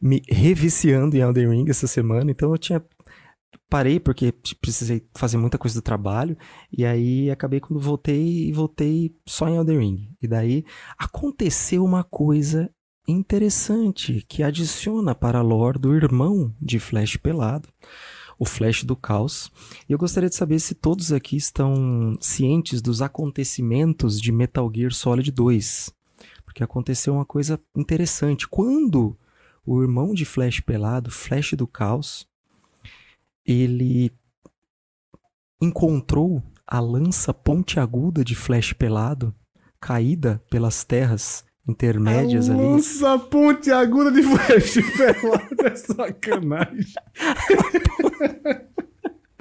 me 0.00 0.22
reviciando 0.28 1.16
em 1.16 1.20
Elden 1.20 1.48
Ring 1.48 1.70
essa 1.70 1.86
semana, 1.86 2.30
então 2.30 2.50
eu 2.50 2.58
tinha 2.58 2.82
parei 3.68 4.00
porque 4.00 4.32
precisei 4.60 5.06
fazer 5.14 5.36
muita 5.36 5.58
coisa 5.58 5.80
do 5.80 5.84
trabalho 5.84 6.36
e 6.72 6.84
aí 6.84 7.30
acabei 7.30 7.60
quando 7.60 7.80
voltei 7.80 8.48
e 8.48 8.52
voltei 8.52 9.14
só 9.26 9.48
em 9.48 9.56
Elden 9.56 9.78
Ring. 9.78 10.16
E 10.22 10.28
daí 10.28 10.64
aconteceu 10.98 11.84
uma 11.84 12.02
coisa 12.02 12.70
interessante 13.06 14.24
que 14.28 14.42
adiciona 14.42 15.14
para 15.14 15.38
a 15.38 15.42
lore 15.42 15.78
do 15.78 15.94
irmão 15.94 16.54
de 16.60 16.78
Flash 16.78 17.16
pelado, 17.16 17.68
o 18.38 18.44
Flash 18.44 18.84
do 18.84 18.94
Caos. 18.94 19.50
E 19.88 19.92
eu 19.92 19.98
gostaria 19.98 20.28
de 20.28 20.36
saber 20.36 20.60
se 20.60 20.74
todos 20.74 21.12
aqui 21.12 21.36
estão 21.36 22.16
cientes 22.20 22.80
dos 22.80 23.02
acontecimentos 23.02 24.20
de 24.20 24.30
Metal 24.30 24.70
Gear 24.74 24.92
Solid 24.92 25.30
2. 25.32 25.90
Porque 26.44 26.62
aconteceu 26.62 27.14
uma 27.14 27.24
coisa 27.24 27.60
interessante. 27.76 28.46
Quando 28.46 29.16
o 29.66 29.82
irmão 29.82 30.14
de 30.14 30.24
Flash 30.24 30.60
pelado, 30.60 31.10
Flash 31.10 31.54
do 31.54 31.66
Caos, 31.66 32.26
ele 33.44 34.12
encontrou 35.60 36.42
a 36.66 36.80
lança 36.80 37.34
pontiaguda 37.34 38.24
de 38.24 38.34
Flash 38.34 38.72
pelado 38.72 39.34
caída 39.80 40.42
pelas 40.50 40.84
terras 40.84 41.44
intermédias 41.68 42.48
a 42.48 42.54
ali. 42.54 42.62
Lança 42.62 43.18
pontiaguda 43.18 44.10
de 44.10 44.22
Flash 44.22 44.74
pelado 44.96 45.66
é 45.66 45.74
sacanagem. 45.76 46.94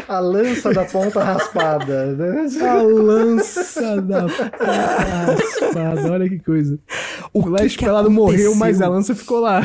A 0.07 0.19
lança 0.19 0.71
da 0.71 0.85
ponta 0.85 1.21
raspada, 1.21 2.15
né? 2.15 2.45
A 2.61 2.81
lança 2.81 4.01
da 4.01 4.21
ponta 4.21 4.63
raspada, 4.63 6.11
olha 6.13 6.29
que 6.29 6.39
coisa. 6.39 6.79
O, 7.33 7.43
Flash 7.43 7.75
que 7.75 7.83
pelado 7.83 8.07
aconteceu? 8.07 8.23
morreu, 8.23 8.55
mas 8.55 8.81
a 8.81 8.87
lança 8.87 9.13
ficou 9.13 9.41
lá. 9.41 9.61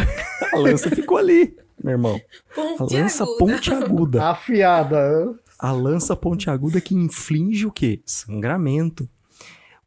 A 0.52 0.58
lança 0.58 0.90
ficou 0.90 1.18
ali 1.18 1.54
meu 1.82 1.92
irmão. 1.92 2.20
Ponte 2.54 2.96
a 2.96 3.00
lança 3.00 3.24
aguda. 3.24 3.38
pontiaguda. 3.38 4.24
Afiada. 4.24 5.34
A 5.58 5.72
lança 5.72 6.14
pontiaguda 6.14 6.80
que 6.80 6.94
inflige 6.94 7.66
o 7.66 7.72
quê? 7.72 8.00
Sangramento. 8.06 9.08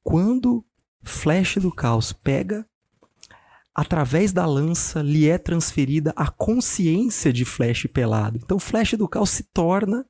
Quando 0.03 0.63
Flash 1.05 1.57
do 1.57 1.71
Caos 1.71 2.11
pega, 2.11 2.65
através 3.73 4.33
da 4.33 4.45
lança 4.45 5.01
lhe 5.01 5.29
é 5.29 5.37
transferida 5.37 6.11
a 6.15 6.29
consciência 6.29 7.31
de 7.31 7.45
Flash 7.45 7.87
pelado. 7.93 8.39
Então 8.43 8.59
Flash 8.59 8.93
do 8.93 9.07
Caos 9.07 9.29
se 9.29 9.43
torna, 9.43 10.05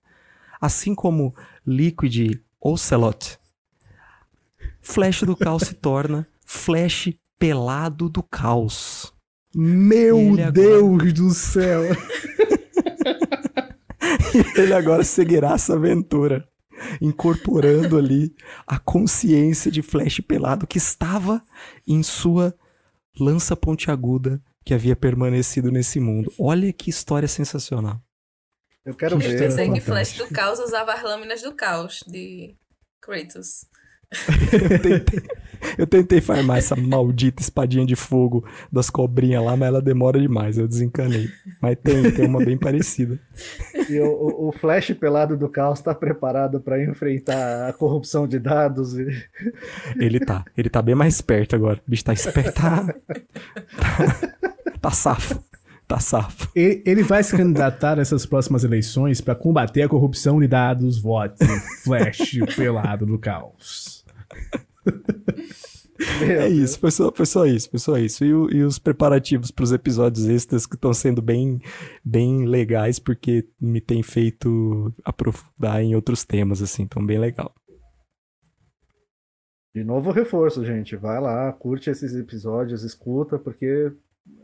assim 0.59 0.95
como 0.95 1.35
Liquid 1.67 2.39
Ocelot, 2.61 3.37
Flash 4.81 5.23
do 5.23 5.35
Caos 5.35 5.63
se 5.63 5.73
torna 5.73 6.27
Flash 6.45 7.13
pelado 7.37 8.07
do 8.07 8.23
caos. 8.23 9.13
Meu 9.53 10.35
Deus 10.51 11.13
do 11.13 11.29
céu! 11.31 11.83
ele 14.55 14.73
agora 14.73 15.03
seguirá 15.03 15.53
essa 15.53 15.73
aventura, 15.73 16.47
incorporando 17.01 17.97
ali 17.97 18.35
a 18.65 18.77
consciência 18.79 19.71
de 19.71 19.81
Flash 19.81 20.19
pelado 20.21 20.67
que 20.67 20.77
estava 20.77 21.43
em 21.87 22.03
sua 22.03 22.53
lança 23.19 23.55
pontiaguda 23.55 24.41
que 24.65 24.73
havia 24.73 24.95
permanecido 24.95 25.71
nesse 25.71 25.99
mundo. 25.99 26.31
Olha 26.39 26.73
que 26.73 26.89
história 26.89 27.27
sensacional. 27.27 28.01
Eu 28.83 28.95
quero 28.95 29.15
Eu 29.15 29.19
ver. 29.19 29.37
pensei 29.37 29.71
que 29.71 29.79
Flash 29.79 30.17
do 30.17 30.27
Caos 30.27 30.59
usava 30.59 30.93
as 30.93 31.03
lâminas 31.03 31.41
do 31.41 31.53
caos 31.53 32.03
de 32.07 32.55
Kratos. 33.01 33.65
eu, 34.53 34.81
tentei, 34.81 35.21
eu 35.77 35.87
tentei 35.87 36.21
farmar 36.21 36.57
essa 36.57 36.75
maldita 36.75 37.41
espadinha 37.41 37.85
de 37.85 37.95
fogo 37.95 38.45
das 38.71 38.89
cobrinhas 38.89 39.43
lá, 39.43 39.55
mas 39.55 39.67
ela 39.67 39.81
demora 39.81 40.19
demais, 40.19 40.57
eu 40.57 40.67
desencanei. 40.67 41.29
Mas 41.61 41.77
tem, 41.83 42.11
tem 42.11 42.25
uma 42.25 42.43
bem 42.43 42.57
parecida. 42.57 43.19
E 43.87 43.99
o, 43.99 44.47
o 44.47 44.51
Flash 44.51 44.93
pelado 44.93 45.37
do 45.37 45.47
caos 45.47 45.79
tá 45.79 45.93
preparado 45.93 46.59
para 46.59 46.83
enfrentar 46.83 47.69
a 47.69 47.73
corrupção 47.73 48.27
de 48.27 48.39
dados. 48.39 48.97
E... 48.97 49.05
Ele 49.99 50.19
tá, 50.19 50.43
ele 50.57 50.69
tá 50.69 50.81
bem 50.81 50.95
mais 50.95 51.15
esperto 51.15 51.55
agora. 51.55 51.79
O 51.85 51.91
bicho 51.91 52.03
tá 52.03 52.13
esperto, 52.13 52.53
tá, 52.53 52.95
tá, 53.77 54.39
tá 54.81 54.91
safo. 54.91 55.43
Tá 55.87 55.99
safo. 55.99 56.49
Ele, 56.55 56.81
ele, 56.83 57.03
vai 57.03 57.23
se 57.23 57.37
candidatar 57.37 57.95
nessas 57.95 58.25
próximas 58.25 58.63
eleições 58.63 59.21
para 59.21 59.35
combater 59.35 59.83
a 59.83 59.89
corrupção 59.89 60.39
de 60.39 60.47
dados, 60.47 60.99
votos, 60.99 61.47
Flash 61.83 62.39
pelado 62.55 63.05
do 63.05 63.19
caos. 63.19 64.03
É 66.21 66.47
isso, 66.49 66.79
foi 66.79 66.91
só, 66.91 67.11
foi 67.11 67.25
só 67.25 67.45
isso, 67.45 67.69
foi 67.69 67.79
só 67.79 67.97
isso. 67.97 68.23
E, 68.25 68.27
e 68.27 68.63
os 68.63 68.77
preparativos 68.77 69.51
para 69.51 69.63
os 69.63 69.71
episódios 69.71 70.27
extras 70.27 70.65
que 70.65 70.75
estão 70.75 70.93
sendo 70.93 71.21
bem, 71.21 71.61
bem 72.03 72.45
legais, 72.45 72.99
porque 72.99 73.47
me 73.59 73.79
tem 73.79 74.03
feito 74.03 74.93
aprofundar 75.03 75.81
em 75.81 75.95
outros 75.95 76.25
temas, 76.25 76.61
assim, 76.61 76.83
então 76.83 77.05
bem 77.05 77.17
legal. 77.17 77.53
De 79.73 79.83
novo 79.83 80.11
reforço, 80.11 80.63
gente. 80.63 80.95
Vai 80.95 81.19
lá, 81.19 81.51
curte 81.51 81.89
esses 81.89 82.15
episódios, 82.15 82.83
escuta, 82.83 83.37
porque 83.37 83.91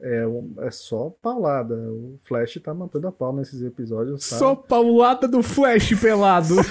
é, 0.01 0.25
é 0.59 0.71
só 0.71 1.09
paulada. 1.21 1.73
O 1.75 2.19
Flash 2.23 2.59
tá 2.61 2.73
mantendo 2.73 3.07
a 3.07 3.11
pau 3.13 3.33
nesses 3.33 3.61
episódios. 3.61 4.29
Tá? 4.29 4.37
Só 4.37 4.55
paulada 4.55 5.27
do 5.29 5.41
Flash 5.41 5.97
pelado. 5.99 6.55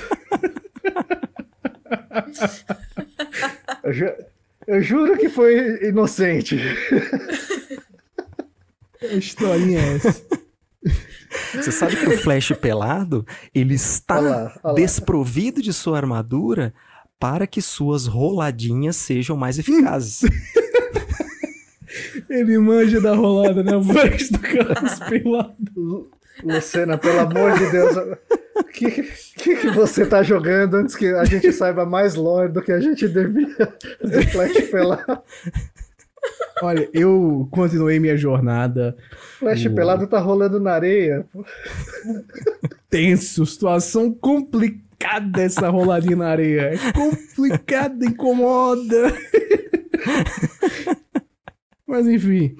eu, 3.85 3.93
ju 3.93 4.07
eu, 4.67 4.83
juro 4.83 5.17
que 5.17 5.29
foi 5.29 5.89
inocente. 5.89 6.59
Que 8.99 9.07
historinha 9.17 9.81
é 9.81 9.97
essa? 9.97 10.23
Você 11.55 11.73
sabe 11.73 11.97
que 11.97 12.07
o 12.07 12.19
Flash 12.19 12.53
pelado, 12.53 13.27
ele 13.55 13.75
está 13.75 14.19
olha 14.19 14.31
lá, 14.31 14.61
olha 14.65 14.75
desprovido 14.75 15.62
de 15.62 15.73
sua 15.73 15.97
armadura 15.97 16.75
para 17.19 17.47
que 17.47 17.61
suas 17.61 18.07
roladinhas 18.07 18.97
sejam 18.97 19.37
mais 19.37 19.59
eficazes. 19.59 20.23
ele 22.29 22.59
manja 22.59 23.01
da 23.01 23.15
rolada, 23.15 23.62
né? 23.62 23.77
O 23.77 23.83
Flash 23.85 24.31
do 24.31 24.39
Carlos 24.39 24.99
pelado. 25.09 26.11
Lucena, 26.45 26.99
pelo 26.99 27.21
amor 27.21 27.59
de 27.59 27.71
Deus. 27.71 27.97
O 28.57 28.65
que, 28.65 28.91
que, 28.91 29.57
que, 29.57 29.71
você 29.71 30.07
tá 30.07 30.23
jogando 30.23 30.77
antes 30.77 30.95
que 30.95 31.07
a 31.07 31.25
gente 31.25 31.53
saiba 31.53 31.85
mais 31.85 32.15
lore 32.15 32.53
do 32.53 32.62
que 32.62 32.73
a 32.73 32.81
gente 32.81 33.09
devia 33.09 33.47
de 34.05 34.27
Flash 34.29 34.71
pelado? 34.71 35.23
Olha, 36.62 36.89
eu 36.93 37.49
continuei 37.51 37.99
minha 37.99 38.17
jornada. 38.17 38.97
Flash 39.39 39.65
o... 39.67 39.75
pelado 39.75 40.07
tá 40.07 40.19
rolando 40.19 40.61
na 40.61 40.73
areia. 40.73 41.25
Tenso, 42.91 43.47
situação 43.47 44.12
complicada 44.12 45.43
essa 45.43 45.69
roladinha 45.71 46.17
na 46.17 46.29
areia. 46.29 46.75
É 46.75 46.93
complicada, 46.93 48.05
incomoda. 48.05 49.15
Mas 51.91 52.07
enfim, 52.07 52.55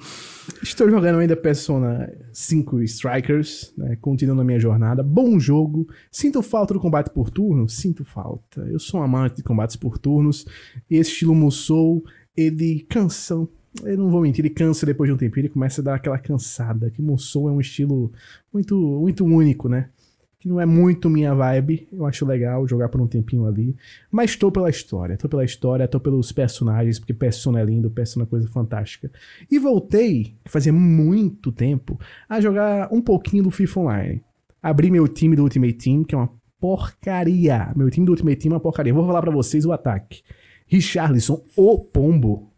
estou 0.61 0.89
jogando 0.89 1.19
ainda 1.19 1.37
Persona 1.37 2.13
5 2.33 2.81
Strikers, 2.83 3.73
né, 3.77 3.95
continuando 4.01 4.41
a 4.41 4.43
minha 4.43 4.59
jornada. 4.59 5.01
Bom 5.01 5.39
jogo. 5.39 5.87
Sinto 6.11 6.41
falta 6.41 6.73
do 6.73 6.81
combate 6.81 7.09
por 7.11 7.29
turno? 7.29 7.69
Sinto 7.69 8.03
falta. 8.03 8.59
Eu 8.69 8.77
sou 8.77 8.99
um 8.99 9.03
amante 9.03 9.37
de 9.37 9.43
combates 9.43 9.77
por 9.77 9.97
turnos. 9.97 10.45
Esse 10.89 11.11
estilo 11.11 11.33
Musou, 11.33 12.03
ele 12.35 12.85
cansa. 12.89 13.35
Eu 13.85 13.97
não 13.97 14.09
vou 14.09 14.19
mentir, 14.19 14.43
ele 14.43 14.53
cansa 14.53 14.85
depois 14.85 15.07
de 15.07 15.13
um 15.13 15.17
tempo, 15.17 15.39
ele 15.39 15.47
começa 15.47 15.79
a 15.79 15.83
dar 15.85 15.95
aquela 15.95 16.19
cansada. 16.19 16.91
Que 16.91 17.01
Musou 17.01 17.47
é 17.47 17.53
um 17.53 17.61
estilo 17.61 18.11
muito, 18.51 18.75
muito 18.75 19.23
único, 19.23 19.69
né? 19.69 19.87
Que 20.41 20.49
não 20.49 20.59
é 20.59 20.65
muito 20.65 21.07
minha 21.07 21.35
vibe. 21.35 21.87
Eu 21.93 22.03
acho 22.03 22.25
legal 22.25 22.67
jogar 22.67 22.89
por 22.89 22.99
um 22.99 23.05
tempinho 23.05 23.45
ali. 23.45 23.75
Mas 24.11 24.35
tô 24.35 24.51
pela 24.51 24.71
história, 24.71 25.15
tô 25.15 25.29
pela 25.29 25.45
história, 25.45 25.87
tô 25.87 25.99
pelos 25.99 26.31
personagens, 26.31 26.97
porque 26.97 27.13
Persona 27.13 27.61
é 27.61 27.63
lindo, 27.63 27.91
Persona 27.91 28.25
é 28.25 28.27
coisa 28.27 28.47
fantástica. 28.49 29.11
E 29.49 29.59
voltei, 29.59 30.35
fazia 30.45 30.73
muito 30.73 31.51
tempo, 31.51 31.99
a 32.27 32.41
jogar 32.41 32.91
um 32.91 33.01
pouquinho 33.01 33.43
do 33.43 33.51
FIFA 33.51 33.79
Online. 33.81 34.23
Abri 34.63 34.89
meu 34.89 35.07
time 35.07 35.35
do 35.35 35.43
Ultimate 35.43 35.73
Team, 35.73 36.03
que 36.03 36.15
é 36.15 36.17
uma 36.17 36.29
porcaria. 36.59 37.71
Meu 37.75 37.91
time 37.91 38.07
do 38.07 38.11
Ultimate 38.11 38.37
Team 38.37 38.53
é 38.53 38.55
uma 38.55 38.59
porcaria. 38.59 38.93
Vou 38.93 39.05
falar 39.05 39.21
para 39.21 39.31
vocês 39.31 39.63
o 39.63 39.71
ataque. 39.71 40.23
Richarlison, 40.65 41.43
o 41.55 41.77
pombo, 41.77 42.51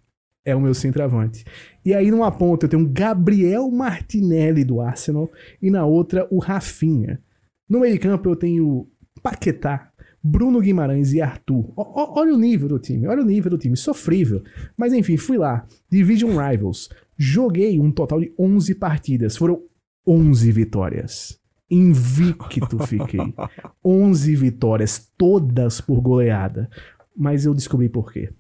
é 0.46 0.56
o 0.56 0.62
meu 0.62 0.74
centroavante. 0.74 1.44
E 1.84 1.94
aí 1.94 2.10
numa 2.10 2.32
ponta 2.32 2.66
eu 2.66 2.70
tenho 2.70 2.88
Gabriel 2.88 3.70
Martinelli 3.70 4.64
do 4.64 4.80
Arsenal 4.80 5.30
e 5.62 5.70
na 5.70 5.86
outra 5.86 6.26
o 6.32 6.40
Rafinha. 6.40 7.20
No 7.70 7.80
meio 7.80 8.00
campo 8.00 8.30
eu 8.30 8.36
tenho 8.36 8.88
Paquetá, 9.22 9.92
Bruno 10.24 10.62
Guimarães 10.62 11.14
e 11.14 11.22
Arthur. 11.22 11.74
O, 11.76 12.20
olha 12.20 12.34
o 12.34 12.38
nível 12.38 12.70
do 12.70 12.80
time, 12.80 13.08
olha 13.08 13.22
o 13.22 13.26
nível 13.26 13.52
do 13.52 13.58
time, 13.58 13.76
sofrível. 13.76 14.42
Mas 14.78 14.94
enfim, 14.94 15.18
fui 15.18 15.38
lá, 15.38 15.68
Division 15.90 16.32
Rivals. 16.32 16.90
Joguei 17.18 17.80
um 17.80 17.92
total 17.92 18.22
de 18.22 18.34
11 18.40 18.76
partidas, 18.76 19.36
foram 19.36 19.62
11 20.08 20.52
vitórias. 20.52 21.40
Invicto 21.70 22.78
fiquei. 22.86 23.34
11 23.84 24.36
vitórias, 24.36 25.12
todas 25.18 25.82
por 25.82 26.02
goleada. 26.02 26.70
Mas 27.16 27.46
eu 27.46 27.54
descobri 27.54 27.90
por 27.90 28.12
quê. 28.12 28.32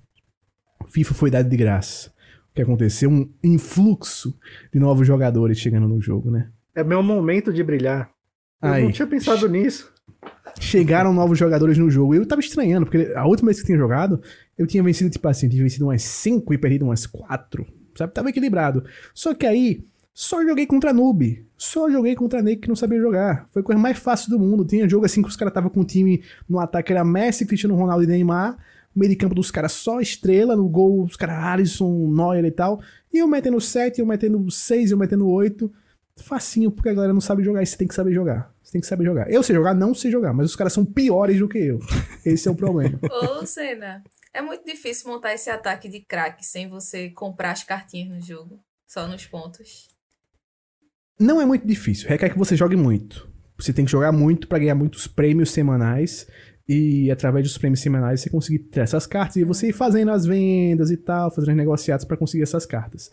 FIFA 0.87 1.13
foi 1.13 1.31
dado 1.31 1.49
de 1.49 1.57
graça. 1.57 2.13
que 2.53 2.61
aconteceu 2.61 3.09
um 3.09 3.29
influxo 3.43 4.37
de 4.71 4.79
novos 4.79 5.07
jogadores 5.07 5.57
chegando 5.57 5.87
no 5.87 5.99
jogo, 5.99 6.29
né? 6.29 6.51
É 6.75 6.83
meu 6.83 7.01
momento 7.01 7.51
de 7.51 7.63
brilhar. 7.63 8.12
Eu 8.63 8.69
Aí. 8.69 8.83
não 8.85 8.91
tinha 8.91 9.07
pensado 9.07 9.47
nisso. 9.49 9.91
Chegaram 10.59 11.13
novos 11.13 11.37
jogadores 11.37 11.77
no 11.77 11.91
jogo. 11.91 12.15
Eu 12.15 12.25
tava 12.25 12.39
estranhando, 12.39 12.85
porque 12.85 13.11
a 13.13 13.25
última 13.25 13.47
vez 13.47 13.57
que 13.57 13.63
eu 13.63 13.67
tinha 13.67 13.77
jogado, 13.77 14.21
eu 14.57 14.65
tinha 14.65 14.81
vencido, 14.81 15.09
tipo 15.09 15.27
assim, 15.27 15.49
tinha 15.49 15.61
vencido 15.61 15.85
umas 15.85 16.01
5 16.01 16.53
e 16.53 16.57
perdido 16.57 16.85
umas 16.85 17.05
4. 17.05 17.65
Sabe? 17.95 18.13
Tava 18.13 18.29
equilibrado. 18.29 18.85
Só 19.13 19.33
que 19.33 19.45
aí, 19.45 19.83
só 20.13 20.43
joguei 20.45 20.65
contra 20.65 20.93
noob. 20.93 21.45
Só 21.57 21.89
joguei 21.89 22.15
contra 22.15 22.41
Nick 22.41 22.61
que 22.61 22.67
não 22.69 22.75
sabia 22.75 22.99
jogar. 22.99 23.47
Foi 23.51 23.61
a 23.61 23.65
coisa 23.65 23.81
mais 23.81 23.97
fácil 23.97 24.29
do 24.29 24.39
mundo. 24.39 24.63
Tinha 24.63 24.87
jogo 24.87 25.05
assim 25.05 25.21
que 25.21 25.27
os 25.27 25.35
caras 25.35 25.51
estavam 25.51 25.69
com 25.69 25.81
um 25.81 25.85
time 25.85 26.23
no 26.47 26.59
ataque, 26.59 26.93
era 26.93 27.03
Messi, 27.03 27.45
Cristiano 27.45 27.75
Ronaldo 27.75 28.03
e 28.03 28.07
Neymar. 28.07 28.57
O 28.95 28.99
meio 28.99 29.09
de 29.09 29.15
campo 29.15 29.33
dos 29.33 29.49
caras 29.49 29.71
só 29.71 29.99
estrela, 29.99 30.55
no 30.55 30.69
gol 30.69 31.03
os 31.03 31.15
caras 31.15 31.43
Alisson, 31.43 32.07
Neuer 32.11 32.45
e 32.45 32.51
tal. 32.51 32.79
E 33.11 33.17
eu 33.17 33.27
metendo 33.27 33.59
7, 33.59 33.99
eu 33.99 34.05
metendo 34.05 34.49
6, 34.49 34.91
eu 34.91 34.97
metendo 34.97 35.27
8. 35.27 35.71
Facinho, 36.15 36.69
porque 36.69 36.89
a 36.89 36.93
galera 36.93 37.11
não 37.11 37.21
sabe 37.21 37.43
jogar 37.43 37.63
e 37.63 37.65
você 37.65 37.75
tem 37.75 37.87
que 37.87 37.95
saber 37.95 38.13
jogar. 38.13 38.52
Você 38.73 38.77
tem 38.77 38.81
que 38.81 38.87
saber 38.87 39.05
jogar. 39.05 39.29
Eu 39.29 39.43
sei 39.43 39.55
jogar, 39.55 39.75
não 39.75 39.93
sei 39.93 40.09
jogar, 40.09 40.33
mas 40.33 40.47
os 40.47 40.55
caras 40.55 40.73
são 40.73 40.83
piores 40.83 41.37
do 41.37 41.47
que 41.47 41.59
eu. 41.59 41.79
Esse 42.25 42.47
é 42.47 42.51
o 42.51 42.55
problema. 42.55 42.99
Ô, 43.39 43.45
Senna, 43.45 44.03
é 44.33 44.41
muito 44.41 44.65
difícil 44.65 45.11
montar 45.11 45.31
esse 45.31 45.49
ataque 45.49 45.87
de 45.87 45.99
craque 45.99 46.43
sem 46.43 46.67
você 46.67 47.11
comprar 47.11 47.51
as 47.51 47.63
cartinhas 47.63 48.09
no 48.09 48.19
jogo, 48.19 48.59
só 48.87 49.07
nos 49.07 49.27
pontos. 49.27 49.89
Não 51.19 51.39
é 51.39 51.45
muito 51.45 51.67
difícil, 51.67 52.09
requer 52.09 52.29
que 52.29 52.37
você 52.37 52.55
jogue 52.55 52.75
muito. 52.75 53.31
Você 53.59 53.71
tem 53.71 53.85
que 53.85 53.91
jogar 53.91 54.11
muito 54.11 54.47
pra 54.47 54.57
ganhar 54.57 54.73
muitos 54.73 55.05
prêmios 55.05 55.51
semanais. 55.51 56.25
E 56.67 57.11
através 57.11 57.45
dos 57.45 57.57
prêmios 57.57 57.81
semanais 57.81 58.21
você 58.21 58.29
conseguir 58.29 58.59
ter 58.59 58.79
essas 58.79 59.05
cartas 59.05 59.35
e 59.35 59.43
você 59.43 59.69
ir 59.69 59.73
fazendo 59.73 60.09
as 60.09 60.25
vendas 60.25 60.89
e 60.89 60.97
tal, 60.97 61.29
fazendo 61.29 61.51
as 61.51 61.57
negociatas 61.57 62.05
pra 62.05 62.17
conseguir 62.17 62.41
essas 62.41 62.65
cartas. 62.65 63.11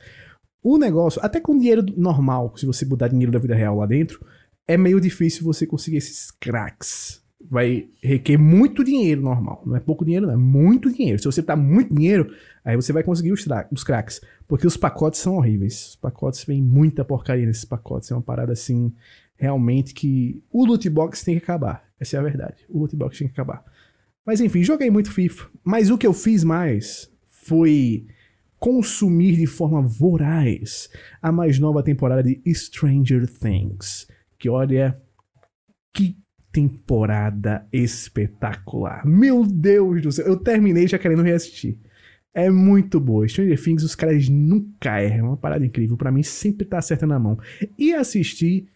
O 0.63 0.79
negócio, 0.79 1.21
até 1.23 1.39
com 1.41 1.59
dinheiro 1.59 1.85
normal, 1.97 2.57
se 2.57 2.65
você 2.65 2.85
botar 2.85 3.09
dinheiro 3.09 3.33
da 3.33 3.39
vida 3.39 3.55
real 3.55 3.77
lá 3.77 3.87
dentro, 3.87 4.25
é 4.71 4.77
meio 4.77 5.01
difícil 5.01 5.43
você 5.43 5.67
conseguir 5.67 5.97
esses 5.97 6.31
cracks. 6.31 7.21
Vai 7.51 7.89
requer 8.01 8.39
muito 8.39 8.85
dinheiro 8.85 9.21
normal. 9.21 9.65
Não 9.67 9.75
é 9.75 9.81
pouco 9.81 10.05
dinheiro, 10.05 10.27
não. 10.27 10.35
É 10.35 10.37
muito 10.37 10.93
dinheiro. 10.93 11.19
Se 11.19 11.25
você 11.25 11.43
tá 11.43 11.57
muito 11.57 11.93
dinheiro, 11.93 12.33
aí 12.65 12.77
você 12.77 12.93
vai 12.93 13.03
conseguir 13.03 13.33
os, 13.33 13.45
os 13.73 13.83
cracks. 13.83 14.21
Porque 14.47 14.67
os 14.67 14.77
pacotes 14.77 15.19
são 15.19 15.35
horríveis. 15.35 15.89
Os 15.89 15.97
pacotes 15.97 16.45
vem 16.45 16.63
muita 16.63 17.05
porcaria 17.05 17.47
nesses 17.47 17.65
pacotes. 17.65 18.13
É 18.13 18.15
uma 18.15 18.23
parada 18.23 18.53
assim, 18.53 18.93
realmente 19.35 19.93
que 19.93 20.41
o 20.53 20.65
loot 20.65 20.89
box 20.89 21.25
tem 21.25 21.37
que 21.37 21.43
acabar. 21.43 21.83
Essa 21.99 22.17
é 22.17 22.21
a 22.21 22.23
verdade. 22.23 22.65
O 22.69 22.79
loot 22.79 22.95
box 22.95 23.19
tem 23.19 23.27
que 23.27 23.33
acabar. 23.33 23.65
Mas 24.25 24.41
enfim, 24.41 24.63
joguei 24.63 24.89
muito 24.89 25.11
FIFA. 25.11 25.49
Mas 25.65 25.91
o 25.91 25.99
que 25.99 26.07
eu 26.07 26.13
fiz 26.13 26.45
mais 26.45 27.11
foi 27.29 28.07
consumir 28.61 29.35
de 29.37 29.47
forma 29.47 29.83
voraz 29.83 30.89
a 31.21 31.33
mais 31.33 31.59
nova 31.59 31.83
temporada 31.83 32.23
de 32.23 32.41
Stranger 32.55 33.27
Things. 33.27 34.07
Que 34.41 34.49
olha, 34.49 34.99
que 35.93 36.17
temporada 36.51 37.69
espetacular. 37.71 39.07
Meu 39.07 39.47
Deus 39.47 40.01
do 40.03 40.11
céu, 40.11 40.27
eu 40.27 40.37
terminei 40.37 40.89
já 40.89 40.99
querendo 40.99 41.23
reassistir. 41.23 41.79
É 42.33 42.49
muito 42.49 42.99
boa. 42.99 43.29
Stranger 43.29 43.63
Things, 43.63 43.85
os 43.85 43.95
caras 43.95 44.31
nunca 44.31 44.99
erram. 44.99 45.27
É 45.27 45.29
uma 45.29 45.37
parada 45.37 45.67
incrível. 45.67 45.95
Pra 45.97 46.11
mim, 46.11 46.23
sempre 46.23 46.67
tá 46.67 46.81
certa 46.81 47.07
na 47.07 47.19
mão. 47.19 47.39
E 47.77 47.93
assisti 47.93 48.67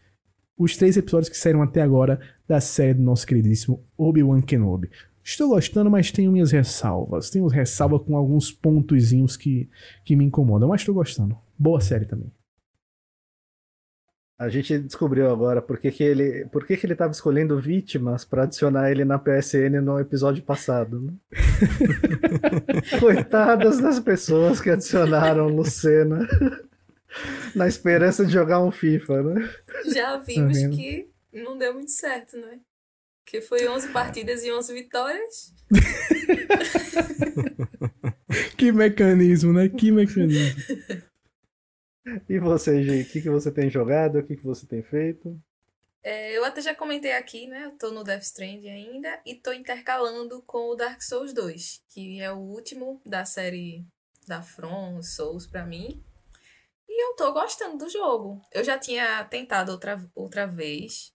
os 0.59 0.77
três 0.77 0.99
episódios 0.99 1.31
que 1.31 1.37
saíram 1.37 1.63
até 1.63 1.81
agora 1.81 2.21
da 2.47 2.61
série 2.61 2.95
do 2.95 3.03
nosso 3.03 3.27
queridíssimo 3.27 3.83
Obi-Wan 3.97 4.43
Kenobi. 4.43 4.91
Estou 5.23 5.49
gostando, 5.49 5.91
mas 5.91 6.13
tenho 6.13 6.31
minhas 6.31 6.53
ressalvas. 6.53 7.31
Tenho 7.31 7.47
ressalva 7.47 7.99
com 7.99 8.19
alguns 8.19 8.53
pontozinhos 8.53 9.35
que, 9.35 9.71
que 10.05 10.15
me 10.15 10.27
incomodam, 10.27 10.69
mas 10.69 10.83
estou 10.83 10.95
gostando. 10.95 11.39
Boa 11.59 11.81
série 11.81 12.05
também. 12.05 12.31
A 14.37 14.49
gente 14.49 14.77
descobriu 14.79 15.31
agora 15.31 15.63
por 15.63 15.79
que, 15.79 15.93
que 15.93 16.03
ele, 16.03 16.45
por 16.47 16.67
que, 16.67 16.77
que 16.77 16.85
ele 16.85 16.97
tava 16.97 17.13
escolhendo 17.13 17.61
vítimas 17.61 18.25
pra 18.25 18.43
adicionar 18.43 18.91
ele 18.91 19.05
na 19.05 19.19
PSN 19.19 19.81
no 19.81 20.01
episódio 20.01 20.43
passado. 20.43 21.01
Né? 21.01 21.13
Coitadas 22.99 23.81
das 23.81 24.01
pessoas 24.01 24.61
que 24.61 24.71
adicionaram 24.71 25.47
Lucena 25.47 26.27
na 27.55 27.69
esperança 27.69 28.27
de 28.27 28.33
jogar 28.33 28.61
um 28.61 28.73
FIFA, 28.73 29.23
né? 29.23 29.51
Já 29.93 30.19
vimos 30.19 30.59
vendo? 30.59 30.77
que 30.77 31.09
não 31.33 31.57
deu 31.57 31.73
muito 31.73 31.93
certo, 31.93 32.37
né? 32.37 32.59
Que 33.25 33.41
foi 33.41 33.69
11 33.69 33.89
partidas 33.89 34.43
e 34.43 34.53
11 34.53 34.75
vitórias. 34.75 35.55
Que 38.57 38.73
mecanismo, 38.73 39.53
né? 39.53 39.69
Que 39.69 39.93
mecanismo. 39.93 40.61
E 42.29 42.39
você, 42.39 42.83
Gi, 42.83 43.03
o 43.03 43.09
que, 43.11 43.23
que 43.23 43.31
você 43.31 43.51
tem 43.51 43.71
jogado? 43.71 44.19
O 44.19 44.23
que, 44.23 44.37
que 44.37 44.45
você 44.45 44.67
tem 44.67 44.83
feito? 44.83 45.41
É, 46.03 46.37
eu 46.37 46.45
até 46.45 46.61
já 46.61 46.75
comentei 46.75 47.13
aqui, 47.13 47.47
né? 47.47 47.65
Eu 47.65 47.73
tô 47.79 47.91
no 47.91 48.05
Death 48.05 48.23
Stranding 48.25 48.69
ainda 48.69 49.21
e 49.25 49.35
tô 49.35 49.53
intercalando 49.53 50.43
com 50.43 50.69
o 50.69 50.75
Dark 50.75 51.01
Souls 51.01 51.33
2, 51.33 51.83
que 51.89 52.21
é 52.21 52.31
o 52.31 52.37
último 52.37 53.01
da 53.07 53.25
série 53.25 53.87
da 54.27 54.43
From 54.43 55.03
Souls 55.03 55.47
pra 55.47 55.65
mim. 55.65 56.05
E 56.87 57.11
eu 57.11 57.17
tô 57.17 57.33
gostando 57.33 57.79
do 57.79 57.91
jogo. 57.91 58.43
Eu 58.53 58.63
já 58.63 58.79
tinha 58.79 59.25
tentado 59.25 59.73
outra, 59.73 59.99
outra 60.15 60.47
vez 60.47 61.13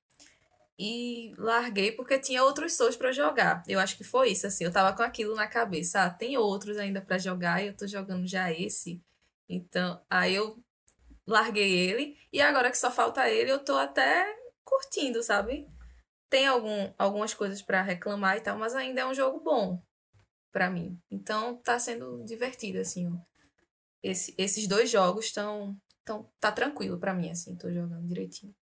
e 0.78 1.34
larguei 1.38 1.92
porque 1.92 2.18
tinha 2.18 2.44
outros 2.44 2.74
Souls 2.74 2.98
pra 2.98 3.12
jogar. 3.12 3.62
Eu 3.68 3.80
acho 3.80 3.96
que 3.96 4.04
foi 4.04 4.32
isso, 4.32 4.48
assim. 4.48 4.64
Eu 4.64 4.72
tava 4.72 4.96
com 4.98 5.04
aquilo 5.04 5.36
na 5.36 5.48
cabeça. 5.48 6.02
Ah, 6.02 6.10
tem 6.10 6.36
outros 6.36 6.78
ainda 6.78 7.00
pra 7.00 7.20
jogar 7.20 7.64
e 7.64 7.68
eu 7.68 7.78
tô 7.78 7.86
jogando 7.86 8.26
já 8.26 8.52
esse. 8.52 9.00
Então, 9.48 10.02
aí 10.10 10.34
eu 10.34 10.58
larguei 11.30 11.72
ele 11.72 12.18
e 12.34 12.42
agora 12.42 12.72
que 12.72 12.78
só 12.78 12.92
falta 12.92 13.30
ele, 13.30 13.52
eu 13.52 13.60
tô 13.64 13.76
até 13.78 14.26
curtindo, 14.64 15.22
sabe? 15.24 15.68
Tem 16.30 16.48
algum, 16.48 16.94
algumas 16.98 17.34
coisas 17.34 17.62
pra 17.62 17.82
reclamar 17.82 18.38
e 18.38 18.42
tal, 18.42 18.58
mas 18.58 18.76
ainda 18.76 19.02
é 19.02 19.06
um 19.06 19.14
jogo 19.14 19.40
bom 19.40 19.82
pra 20.52 20.70
mim. 20.70 21.00
Então 21.12 21.58
tá 21.58 21.80
sendo 21.80 22.24
divertido, 22.26 22.80
assim. 22.80 23.08
ó. 23.08 23.18
Esse- 24.04 24.34
esses 24.38 24.68
dois 24.68 24.90
jogos 24.90 25.26
estão. 25.26 25.78
Tão, 26.06 26.28
tá 26.40 26.52
tranquilo 26.52 26.98
pra 27.00 27.14
mim, 27.14 27.30
assim, 27.30 27.56
tô 27.56 27.72
jogando 27.72 28.08
direitinho. 28.08 28.56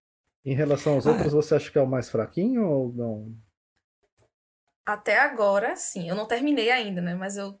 Em 0.44 0.54
relação 0.54 0.94
aos 0.94 1.06
Ah, 1.06 1.10
outros, 1.12 1.32
você 1.32 1.54
acha 1.54 1.70
que 1.70 1.78
é 1.78 1.82
o 1.82 1.86
mais 1.86 2.10
fraquinho 2.10 2.66
ou 2.68 2.92
não? 2.92 3.34
Até 4.84 5.18
agora, 5.18 5.76
sim. 5.76 6.08
Eu 6.08 6.14
não 6.16 6.26
terminei 6.26 6.70
ainda, 6.70 7.00
né? 7.00 7.14
Mas 7.14 7.36
eu 7.36 7.58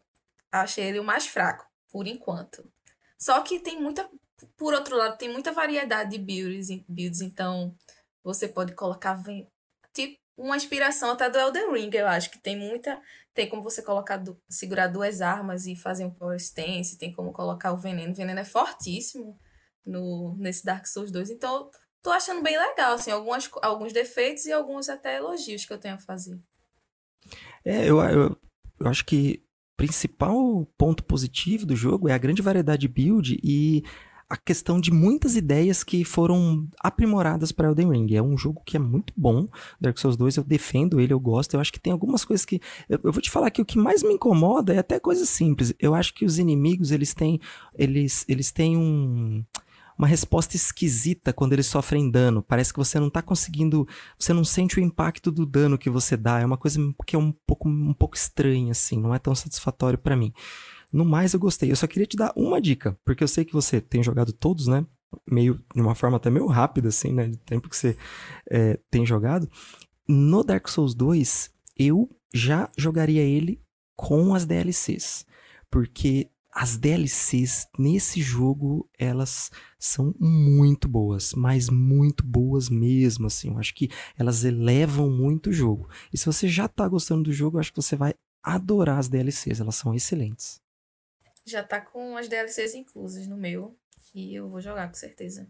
achei 0.50 0.84
ele 0.84 0.98
o 0.98 1.04
mais 1.04 1.26
fraco, 1.26 1.66
por 1.90 2.06
enquanto. 2.06 2.70
Só 3.18 3.40
que 3.42 3.60
tem 3.60 3.80
muita. 3.80 4.08
Por 4.56 4.74
outro 4.74 4.96
lado, 4.96 5.18
tem 5.18 5.30
muita 5.30 5.52
variedade 5.52 6.10
de 6.10 6.18
builds, 6.18 6.68
builds 6.88 7.20
então 7.20 7.74
você 8.22 8.48
pode 8.48 8.74
colocar 8.74 9.20
tipo 9.92 10.18
uma 10.36 10.56
inspiração 10.56 11.10
até 11.10 11.28
do 11.28 11.36
Elden 11.38 11.72
Ring, 11.72 11.90
eu 11.94 12.06
acho 12.06 12.30
que 12.30 12.38
tem 12.38 12.56
muita. 12.56 13.00
Tem 13.34 13.48
como 13.48 13.62
você 13.62 13.82
colocar 13.82 14.16
du- 14.18 14.40
segurar 14.48 14.86
duas 14.86 15.20
armas 15.20 15.66
e 15.66 15.74
fazer 15.74 16.04
um 16.04 16.10
power 16.14 16.36
stance, 16.38 16.96
tem 16.98 17.12
como 17.12 17.32
colocar 17.32 17.72
o 17.72 17.76
veneno. 17.76 18.12
O 18.12 18.16
veneno 18.16 18.38
é 18.40 18.44
fortíssimo 18.44 19.38
no, 19.84 20.36
nesse 20.38 20.64
Dark 20.64 20.86
Souls 20.86 21.10
2. 21.10 21.30
Então, 21.30 21.70
tô 22.02 22.10
achando 22.10 22.42
bem 22.42 22.56
legal, 22.56 22.94
assim, 22.94 23.10
algumas, 23.10 23.50
alguns 23.62 23.92
defeitos 23.92 24.44
e 24.46 24.52
alguns 24.52 24.88
até 24.88 25.16
elogios 25.16 25.64
que 25.64 25.72
eu 25.72 25.78
tenho 25.78 25.96
a 25.96 25.98
fazer. 25.98 26.40
É, 27.64 27.88
eu, 27.88 28.00
eu, 28.00 28.36
eu 28.80 28.86
acho 28.88 29.04
que 29.04 29.42
principal 29.76 30.66
ponto 30.76 31.04
positivo 31.04 31.64
do 31.64 31.76
jogo 31.76 32.08
é 32.08 32.12
a 32.12 32.18
grande 32.18 32.42
variedade 32.42 32.80
de 32.82 32.88
build 32.88 33.38
e 33.42 33.84
a 34.28 34.36
questão 34.36 34.78
de 34.78 34.90
muitas 34.92 35.36
ideias 35.36 35.82
que 35.82 36.04
foram 36.04 36.68
aprimoradas 36.78 37.50
para 37.50 37.68
Elden 37.68 37.90
Ring. 37.90 38.14
É 38.14 38.22
um 38.22 38.36
jogo 38.36 38.62
que 38.64 38.76
é 38.76 38.80
muito 38.80 39.12
bom. 39.16 39.48
Dark 39.80 39.96
Souls 39.96 40.16
2, 40.16 40.36
eu 40.36 40.44
defendo 40.44 41.00
ele, 41.00 41.14
eu 41.14 41.20
gosto. 41.20 41.54
Eu 41.54 41.60
acho 41.60 41.72
que 41.72 41.80
tem 41.80 41.92
algumas 41.92 42.24
coisas 42.24 42.44
que. 42.44 42.60
Eu, 42.88 43.00
eu 43.04 43.12
vou 43.12 43.22
te 43.22 43.30
falar 43.30 43.50
que 43.50 43.62
o 43.62 43.64
que 43.64 43.78
mais 43.78 44.02
me 44.02 44.12
incomoda 44.12 44.74
é 44.74 44.78
até 44.78 45.00
coisa 45.00 45.24
simples. 45.24 45.72
Eu 45.80 45.94
acho 45.94 46.12
que 46.12 46.26
os 46.26 46.38
inimigos, 46.38 46.90
eles 46.90 47.14
têm. 47.14 47.40
Eles, 47.74 48.24
eles 48.28 48.52
têm 48.52 48.76
um. 48.76 49.42
Uma 49.96 50.06
resposta 50.06 50.54
esquisita 50.54 51.32
quando 51.32 51.54
eles 51.54 51.66
sofrem 51.66 52.08
dano. 52.08 52.40
Parece 52.40 52.72
que 52.72 52.78
você 52.78 53.00
não 53.00 53.10
tá 53.10 53.20
conseguindo 53.20 53.84
você 54.16 54.32
não 54.32 54.44
sente 54.44 54.78
o 54.78 54.80
impacto 54.80 55.32
do 55.32 55.44
dano 55.44 55.76
que 55.76 55.90
você 55.90 56.16
dá. 56.16 56.38
É 56.38 56.46
uma 56.46 56.56
coisa 56.56 56.78
que 57.04 57.16
é 57.16 57.18
um 57.18 57.32
pouco, 57.32 57.68
um 57.68 57.94
pouco 57.94 58.14
estranha, 58.14 58.70
assim, 58.70 58.96
não 58.96 59.12
é 59.12 59.18
tão 59.18 59.34
satisfatório 59.34 59.98
pra 59.98 60.14
mim. 60.14 60.32
No 60.92 61.04
mais, 61.04 61.34
eu 61.34 61.40
gostei. 61.40 61.70
Eu 61.70 61.76
só 61.76 61.86
queria 61.86 62.06
te 62.06 62.16
dar 62.16 62.32
uma 62.36 62.60
dica, 62.60 62.98
porque 63.04 63.22
eu 63.22 63.28
sei 63.28 63.44
que 63.44 63.52
você 63.52 63.80
tem 63.80 64.02
jogado 64.02 64.32
todos, 64.32 64.66
né? 64.66 64.86
Meio, 65.30 65.60
de 65.74 65.80
uma 65.80 65.94
forma 65.94 66.16
até 66.16 66.30
meio 66.30 66.46
rápida, 66.46 66.88
assim, 66.88 67.12
né? 67.12 67.28
Do 67.28 67.36
tempo 67.38 67.68
que 67.68 67.76
você 67.76 67.96
é, 68.50 68.78
tem 68.90 69.04
jogado. 69.04 69.48
No 70.06 70.42
Dark 70.42 70.68
Souls 70.68 70.94
2, 70.94 71.50
eu 71.78 72.08
já 72.32 72.70
jogaria 72.76 73.22
ele 73.22 73.60
com 73.96 74.34
as 74.34 74.46
DLCs. 74.46 75.26
Porque 75.70 76.30
as 76.50 76.76
DLCs 76.76 77.68
nesse 77.78 78.20
jogo, 78.20 78.88
elas 78.98 79.50
são 79.78 80.14
muito 80.18 80.88
boas, 80.88 81.34
mas 81.34 81.68
muito 81.68 82.24
boas 82.24 82.68
mesmo, 82.68 83.26
assim. 83.26 83.48
Eu 83.50 83.58
acho 83.58 83.74
que 83.74 83.90
elas 84.16 84.44
elevam 84.44 85.10
muito 85.10 85.50
o 85.50 85.52
jogo. 85.52 85.88
E 86.12 86.18
se 86.18 86.26
você 86.26 86.48
já 86.48 86.66
tá 86.66 86.88
gostando 86.88 87.24
do 87.24 87.32
jogo, 87.32 87.56
eu 87.56 87.60
acho 87.60 87.72
que 87.72 87.80
você 87.80 87.94
vai 87.94 88.14
adorar 88.42 88.98
as 88.98 89.08
DLCs, 89.08 89.60
elas 89.60 89.76
são 89.76 89.94
excelentes. 89.94 90.60
Já 91.50 91.62
tá 91.62 91.80
com 91.80 92.16
as 92.16 92.28
DLCs 92.28 92.74
inclusas 92.74 93.26
no 93.26 93.36
meu. 93.36 93.76
E 94.14 94.34
eu 94.34 94.48
vou 94.48 94.60
jogar 94.60 94.88
com 94.88 94.94
certeza. 94.94 95.48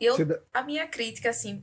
Eu, 0.00 0.16
a 0.52 0.62
minha 0.62 0.86
crítica, 0.86 1.30
assim, 1.30 1.62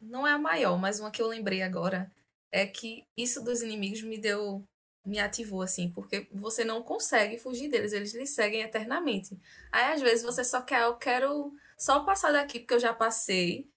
não 0.00 0.26
é 0.26 0.32
a 0.32 0.38
maior, 0.38 0.78
mas 0.78 1.00
uma 1.00 1.10
que 1.10 1.20
eu 1.20 1.26
lembrei 1.26 1.62
agora 1.62 2.10
é 2.52 2.66
que 2.66 3.04
isso 3.16 3.42
dos 3.42 3.62
inimigos 3.62 4.02
me 4.02 4.18
deu. 4.18 4.64
me 5.04 5.18
ativou, 5.18 5.62
assim, 5.62 5.90
porque 5.90 6.28
você 6.32 6.64
não 6.64 6.82
consegue 6.82 7.38
fugir 7.38 7.68
deles, 7.68 7.92
eles 7.92 8.14
lhe 8.14 8.26
seguem 8.26 8.62
eternamente. 8.62 9.38
Aí, 9.72 9.94
às 9.94 10.00
vezes, 10.00 10.22
você 10.24 10.44
só 10.44 10.62
quer, 10.62 10.82
eu 10.82 10.96
quero 10.96 11.52
só 11.76 12.00
passar 12.04 12.32
daqui 12.32 12.60
porque 12.60 12.74
eu 12.74 12.80
já 12.80 12.92
passei 12.94 13.68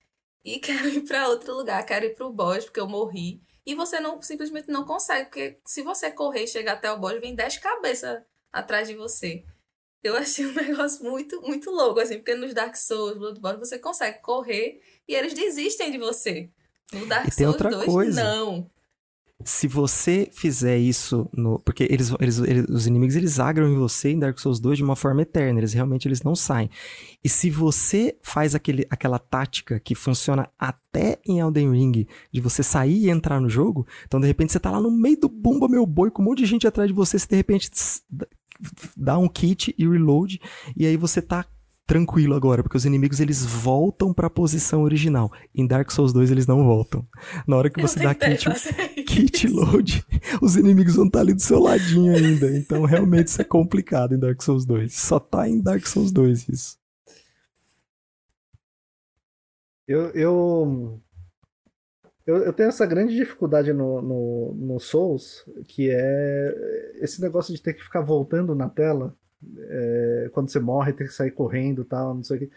e 0.44 0.60
quero 0.60 0.88
ir 0.90 1.02
para 1.02 1.30
outro 1.30 1.54
lugar, 1.54 1.84
quero 1.86 2.06
ir 2.06 2.16
para 2.16 2.26
o 2.26 2.34
boss 2.34 2.66
porque 2.66 2.80
eu 2.80 2.88
morri. 2.88 3.42
E 3.66 3.76
você 3.76 4.00
não 4.00 4.22
simplesmente 4.22 4.70
não 4.70 4.86
consegue, 4.86 5.26
porque 5.26 5.60
se 5.66 5.82
você 5.82 6.12
correr 6.12 6.44
e 6.44 6.48
chegar 6.48 6.74
até 6.74 6.92
o 6.92 7.00
boss, 7.00 7.20
vem 7.20 7.34
10 7.34 7.58
cabeças 7.60 8.22
atrás 8.52 8.88
de 8.88 8.96
você. 8.96 9.44
Eu 10.04 10.18
achei 10.18 10.46
um 10.48 10.54
negócio 10.54 11.04
muito, 11.04 11.42
muito 11.42 11.72
louco, 11.72 12.00
assim, 12.00 12.18
porque 12.18 12.36
nos 12.36 12.54
Dark 12.54 12.76
Souls, 12.76 13.18
Bloodborne, 13.18 13.60
você 13.60 13.80
consegue 13.80 14.20
correr 14.20 14.82
e 15.08 15.16
eles 15.16 15.34
desistem 15.34 15.92
de 15.92 15.98
você. 15.98 16.50
No 16.92 17.06
Dark 17.06 17.28
e 17.28 17.36
tem 17.36 17.46
Souls 17.46 17.54
outra 17.54 17.70
2, 17.70 17.86
coisa. 17.86 18.24
não. 18.24 18.70
Se 19.46 19.68
você 19.68 20.30
fizer 20.32 20.78
isso 20.78 21.30
no. 21.34 21.60
Porque 21.60 21.88
eles, 21.90 22.14
eles, 22.20 22.40
eles, 22.40 22.66
os 22.70 22.88
inimigos 22.88 23.16
eles 23.16 23.40
agram 23.40 23.68
em 23.68 23.78
você 23.78 24.12
em 24.12 24.20
Dark 24.20 24.40
Souls 24.40 24.60
2 24.60 24.78
de 24.78 24.84
uma 24.84 24.96
forma 24.96 25.22
eterna. 25.22 25.60
Eles 25.60 25.74
realmente 25.74 26.08
eles 26.08 26.24
não 26.24 26.36
saem. 26.36 26.70
E 27.24 27.30
se 27.30 27.50
você 27.50 28.18
faz 28.22 28.56
aquele, 28.56 28.86
aquela 28.90 29.20
tática 29.20 29.80
que 29.80 29.96
funciona 29.96 30.50
até 30.58 31.20
em 31.26 31.40
Elden 31.40 31.72
Ring, 31.72 32.08
de 32.32 32.42
você 32.42 32.62
sair 32.62 33.06
e 33.06 33.10
entrar 33.10 33.40
no 33.40 33.50
jogo, 33.50 33.88
então 34.06 34.20
de 34.20 34.28
repente 34.28 34.52
você 34.52 34.60
tá 34.60 34.72
lá 34.72 34.80
no 34.80 34.92
meio 34.92 35.20
do 35.20 35.30
bumba 35.30 35.68
meu 35.68 35.86
boi, 35.86 36.12
com 36.12 36.22
um 36.22 36.26
monte 36.26 36.40
de 36.40 36.46
gente 36.46 36.68
atrás 36.68 36.88
de 36.88 36.94
você, 36.94 37.18
você 37.18 37.28
de 37.28 37.36
repente 37.36 37.70
dá 38.96 39.18
um 39.18 39.28
kit 39.28 39.74
e 39.78 39.88
reload, 39.88 40.40
e 40.76 40.86
aí 40.86 40.98
você 40.98 41.22
tá 41.22 41.46
tranquilo 41.86 42.34
agora, 42.34 42.64
porque 42.64 42.78
os 42.78 42.86
inimigos 42.86 43.20
eles 43.20 43.44
voltam 43.44 44.14
para 44.14 44.28
a 44.28 44.30
posição 44.30 44.84
original. 44.84 45.32
Em 45.54 45.68
Dark 45.68 45.92
Souls 45.92 46.14
2 46.14 46.32
eles 46.32 46.48
não 46.48 46.64
voltam. 46.64 47.06
Na 47.46 47.58
hora 47.58 47.70
que 47.70 47.82
você 47.82 48.00
dá 48.00 48.16
kit, 48.16 48.48
kit 49.06 49.48
load, 49.48 50.06
os 50.42 50.56
inimigos 50.56 50.96
vão 50.96 51.08
estar 51.08 51.20
tá 51.20 51.24
ali 51.24 51.34
do 51.34 51.42
seu 51.42 51.60
ladinho 51.60 52.16
ainda. 52.16 52.56
Então 52.58 52.84
realmente 52.86 53.28
isso 53.28 53.42
é 53.42 53.46
complicado 53.46 54.16
em 54.16 54.20
Dark 54.20 54.42
Souls 54.42 54.66
2. 54.66 54.94
Só 54.94 55.20
tá 55.20 55.48
em 55.48 55.62
Dark 55.62 55.86
Souls 55.86 56.12
2 56.12 56.50
isso. 56.50 56.78
Eu, 59.88 60.10
eu, 60.12 61.02
eu, 62.26 62.38
eu 62.38 62.54
tenho 62.54 62.70
essa 62.70 62.86
grande 62.86 63.16
dificuldade 63.16 63.74
no, 63.74 64.02
no, 64.02 64.54
no 64.54 64.80
Souls, 64.80 65.46
que 65.68 65.90
é 65.92 66.94
esse 67.02 67.22
negócio 67.22 67.54
de 67.54 67.62
ter 67.62 67.74
que 67.74 67.84
ficar 67.84 68.02
voltando 68.02 68.56
na 68.56 68.70
tela 68.70 69.16
é, 69.58 70.30
quando 70.32 70.50
você 70.50 70.60
morre, 70.60 70.94
ter 70.94 71.06
que 71.06 71.14
sair 71.14 71.32
correndo 71.32 71.84
tal, 71.84 72.16
não 72.16 72.24
sei 72.24 72.38
o 72.38 72.40
que. 72.40 72.52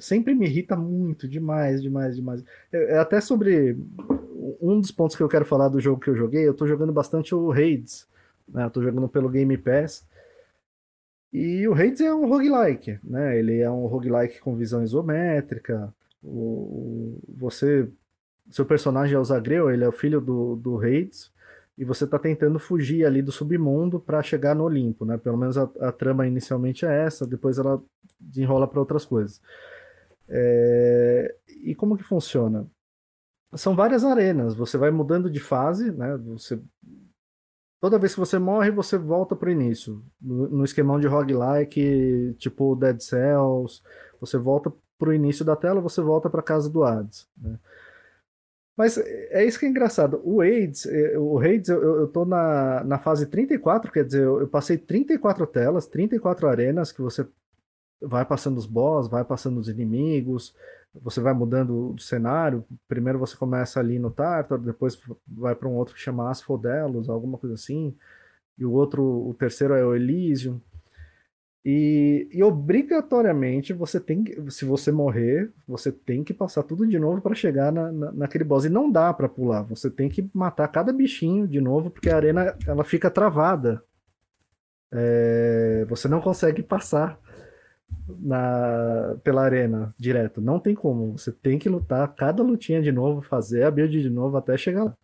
Sempre 0.00 0.34
me 0.34 0.46
irrita 0.46 0.76
muito, 0.76 1.28
demais, 1.28 1.82
demais, 1.82 2.16
demais. 2.16 2.44
É, 2.72 2.94
é, 2.94 2.98
até 2.98 3.20
sobre 3.20 3.76
um 4.60 4.80
dos 4.80 4.90
pontos 4.90 5.16
que 5.16 5.22
eu 5.22 5.28
quero 5.28 5.44
falar 5.44 5.68
do 5.68 5.80
jogo 5.80 6.00
que 6.00 6.08
eu 6.08 6.16
joguei, 6.16 6.46
eu 6.46 6.54
tô 6.54 6.66
jogando 6.66 6.92
bastante 6.92 7.34
o 7.34 7.50
Raids, 7.50 8.06
né? 8.48 8.64
Eu 8.64 8.70
tô 8.70 8.82
jogando 8.82 9.08
pelo 9.08 9.28
Game 9.28 9.56
Pass. 9.56 10.06
E 11.32 11.66
o 11.66 11.72
Raids 11.72 12.00
é 12.00 12.14
um 12.14 12.28
roguelike, 12.28 12.98
né? 13.02 13.38
Ele 13.38 13.60
é 13.60 13.70
um 13.70 13.86
roguelike 13.86 14.40
com 14.40 14.56
visão 14.56 14.84
isométrica. 14.84 15.92
O, 16.22 17.18
você, 17.28 17.88
seu 18.50 18.64
personagem 18.64 19.16
é 19.16 19.18
o 19.18 19.24
Zagreu, 19.24 19.70
ele 19.70 19.84
é 19.84 19.88
o 19.88 19.92
filho 19.92 20.20
do, 20.20 20.56
do 20.56 20.76
Raids 20.76 21.32
e 21.76 21.84
você 21.84 22.04
está 22.04 22.18
tentando 22.18 22.58
fugir 22.58 23.04
ali 23.04 23.20
do 23.20 23.32
submundo 23.32 23.98
para 23.98 24.22
chegar 24.22 24.54
no 24.54 24.64
Olimpo, 24.64 25.04
né? 25.04 25.18
Pelo 25.18 25.36
menos 25.36 25.58
a, 25.58 25.68
a, 25.80 25.90
trama 25.90 26.26
inicialmente 26.26 26.86
é 26.86 27.04
essa, 27.04 27.26
depois 27.26 27.58
ela 27.58 27.82
desenrola 28.18 28.68
para 28.68 28.78
outras 28.78 29.04
coisas. 29.04 29.40
É... 30.28 31.34
E 31.64 31.74
como 31.74 31.96
que 31.96 32.02
funciona? 32.04 32.66
São 33.54 33.76
várias 33.76 34.04
arenas, 34.04 34.54
você 34.54 34.76
vai 34.76 34.90
mudando 34.90 35.30
de 35.30 35.40
fase, 35.40 35.92
né? 35.92 36.16
Você... 36.18 36.60
Toda 37.80 37.98
vez 37.98 38.14
que 38.14 38.20
você 38.20 38.38
morre, 38.38 38.70
você 38.70 38.96
volta 38.96 39.36
para 39.36 39.48
o 39.48 39.52
início. 39.52 40.02
No, 40.20 40.64
esquemão 40.64 40.98
de 40.98 41.06
roguelike, 41.06 42.34
tipo 42.38 42.74
Dead 42.74 42.98
Cells, 43.00 43.82
você 44.18 44.38
volta 44.38 44.72
para 44.98 45.10
o 45.10 45.12
início 45.12 45.44
da 45.44 45.54
tela, 45.54 45.80
você 45.80 46.00
volta 46.00 46.30
para 46.30 46.42
casa 46.42 46.70
do 46.70 46.82
Hades. 46.82 47.28
Né? 47.36 47.58
Mas 48.76 48.98
é 48.98 49.44
isso 49.44 49.58
que 49.58 49.66
é 49.66 49.68
engraçado. 49.68 50.20
O 50.24 50.40
AIDS, 50.40 50.86
é, 50.86 51.16
o 51.16 51.36
Raids, 51.36 51.68
eu, 51.68 52.00
eu 52.00 52.08
tô 52.08 52.24
na, 52.24 52.82
na 52.84 52.98
fase 52.98 53.26
34, 53.26 53.92
quer 53.92 54.04
dizer, 54.04 54.22
eu, 54.24 54.40
eu 54.40 54.48
passei 54.48 54.76
34 54.76 55.46
telas, 55.46 55.86
34 55.86 56.48
arenas 56.48 56.90
que 56.90 57.00
você 57.00 57.26
vai 58.00 58.24
passando 58.24 58.58
os 58.58 58.66
boss, 58.66 59.08
vai 59.08 59.24
passando 59.24 59.58
os 59.58 59.68
inimigos, 59.68 60.54
você 60.94 61.20
vai 61.20 61.34
mudando 61.34 61.94
o 61.94 61.98
cenário. 61.98 62.64
Primeiro 62.86 63.18
você 63.18 63.36
começa 63.36 63.80
ali 63.80 63.98
no 63.98 64.10
Tartar, 64.10 64.58
depois 64.58 64.98
vai 65.26 65.54
para 65.54 65.68
um 65.68 65.74
outro 65.74 65.94
que 65.94 66.00
chama 66.00 66.30
Asphodelos, 66.30 67.08
alguma 67.08 67.38
coisa 67.38 67.54
assim. 67.54 67.94
E 68.58 68.64
o 68.64 68.72
outro, 68.72 69.02
o 69.02 69.34
terceiro 69.34 69.74
é 69.74 69.84
o 69.84 69.94
Elysium. 69.94 70.60
E, 71.64 72.28
e, 72.30 72.42
obrigatoriamente 72.42 73.72
você 73.72 73.98
tem 73.98 74.22
que, 74.22 74.50
se 74.50 74.66
você 74.66 74.92
morrer, 74.92 75.50
você 75.66 75.90
tem 75.90 76.22
que 76.22 76.34
passar 76.34 76.62
tudo 76.62 76.86
de 76.86 76.98
novo 76.98 77.22
para 77.22 77.34
chegar 77.34 77.72
na, 77.72 77.90
na, 77.90 78.12
naquele 78.12 78.44
boss. 78.44 78.66
E 78.66 78.68
não 78.68 78.90
dá 78.90 79.12
para 79.14 79.30
pular, 79.30 79.62
você 79.62 79.90
tem 79.90 80.10
que 80.10 80.28
matar 80.34 80.68
cada 80.68 80.92
bichinho 80.92 81.48
de 81.48 81.62
novo, 81.62 81.90
porque 81.90 82.10
a 82.10 82.16
arena 82.16 82.54
ela 82.66 82.84
fica 82.84 83.10
travada. 83.10 83.82
É, 84.92 85.86
você 85.88 86.06
não 86.06 86.20
consegue 86.20 86.62
passar 86.62 87.18
na, 88.20 89.16
pela 89.22 89.42
arena 89.42 89.94
direto. 89.98 90.40
Não 90.40 90.58
tem 90.58 90.74
como. 90.74 91.16
Você 91.18 91.32
tem 91.32 91.58
que 91.58 91.68
lutar 91.68 92.14
cada 92.14 92.42
lutinha 92.42 92.82
de 92.82 92.92
novo, 92.92 93.22
fazer 93.22 93.64
a 93.64 93.70
build 93.70 94.00
de 94.00 94.10
novo 94.10 94.36
até 94.36 94.56
chegar 94.56 94.84
lá. 94.84 94.96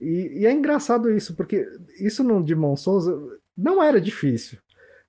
E, 0.00 0.40
e 0.40 0.46
é 0.46 0.52
engraçado 0.52 1.10
isso, 1.10 1.34
porque 1.34 1.66
isso 1.98 2.22
no 2.22 2.42
Demon 2.42 2.76
Souls 2.76 3.06
não 3.56 3.82
era 3.82 4.00
difícil. 4.00 4.58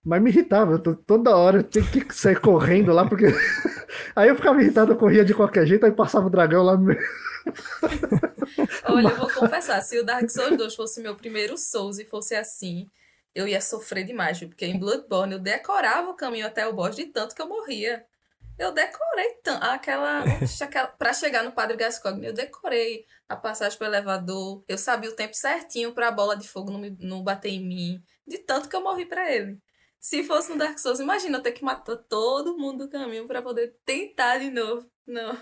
Mas 0.04 0.22
me 0.22 0.30
irritava, 0.30 0.78
toda 0.78 1.36
hora 1.36 1.58
eu 1.60 1.64
tinha 1.64 1.84
que 1.84 2.14
sair 2.14 2.40
correndo 2.40 2.94
lá, 2.94 3.08
porque. 3.08 3.26
aí 4.16 4.30
eu 4.30 4.36
ficava 4.36 4.62
irritado, 4.62 4.92
eu 4.92 4.98
corria 4.98 5.26
de 5.26 5.34
qualquer 5.34 5.66
jeito, 5.66 5.84
aí 5.84 5.92
passava 5.92 6.28
o 6.28 6.30
dragão 6.30 6.64
lá. 6.64 6.80
Olha, 8.88 9.10
eu 9.10 9.18
vou 9.18 9.30
confessar, 9.34 9.82
se 9.82 10.00
o 10.00 10.06
Dark 10.06 10.30
Souls 10.30 10.58
2 10.58 10.76
fosse 10.76 11.02
meu 11.02 11.16
primeiro 11.16 11.58
Souls 11.58 11.98
e 11.98 12.06
fosse 12.06 12.36
assim, 12.36 12.88
eu 13.36 13.48
ia 13.48 13.60
sofrer 13.60 14.06
demais, 14.06 14.40
porque 14.40 14.66
em 14.66 14.80
Bloodborne 14.80 15.34
eu 15.34 15.40
decorava 15.40 16.10
o 16.10 16.16
caminho 16.16 16.48
até 16.48 16.66
o 16.66 16.74
boss 16.74 16.96
de 16.96 17.06
tanto 17.08 17.36
que 17.36 17.42
eu 17.42 17.50
morria. 17.50 18.06
Eu 18.58 18.72
decorei 18.72 19.38
aquela, 19.62 20.24
aquela 20.62 20.88
para 20.88 21.14
chegar 21.14 21.44
no 21.44 21.52
Padre 21.52 21.76
Gascoigne, 21.76 22.28
eu 22.28 22.34
decorei 22.34 23.06
a 23.28 23.36
passagem 23.36 23.78
pelo 23.78 23.94
elevador, 23.94 24.64
eu 24.68 24.78
sabia 24.78 25.10
o 25.10 25.16
tempo 25.16 25.36
certinho 25.36 25.94
para 25.94 26.08
a 26.08 26.12
bola 26.12 26.38
de 26.38 26.48
fogo 26.48 26.72
não, 26.72 26.80
me, 26.80 26.96
não 27.02 27.22
bater 27.22 27.50
em 27.50 27.60
mim, 27.60 28.04
de 28.26 28.38
tanto 28.38 28.70
que 28.70 28.76
eu 28.76 28.82
morri 28.82 29.06
para 29.06 29.30
ele. 29.30 29.60
Se 30.00 30.24
fosse 30.24 30.52
no 30.52 30.58
Dark 30.58 30.80
Souls, 30.80 31.00
imagina 31.00 31.38
eu 31.38 31.44
ter 31.44 31.52
que 31.52 31.64
matar 31.64 31.98
todo 31.98 32.58
mundo 32.58 32.86
do 32.86 32.92
caminho 32.92 33.28
para 33.28 33.42
poder 33.42 33.76
tentar 33.84 34.38
de 34.38 34.50
novo. 34.52 34.90
Não. 35.06 35.36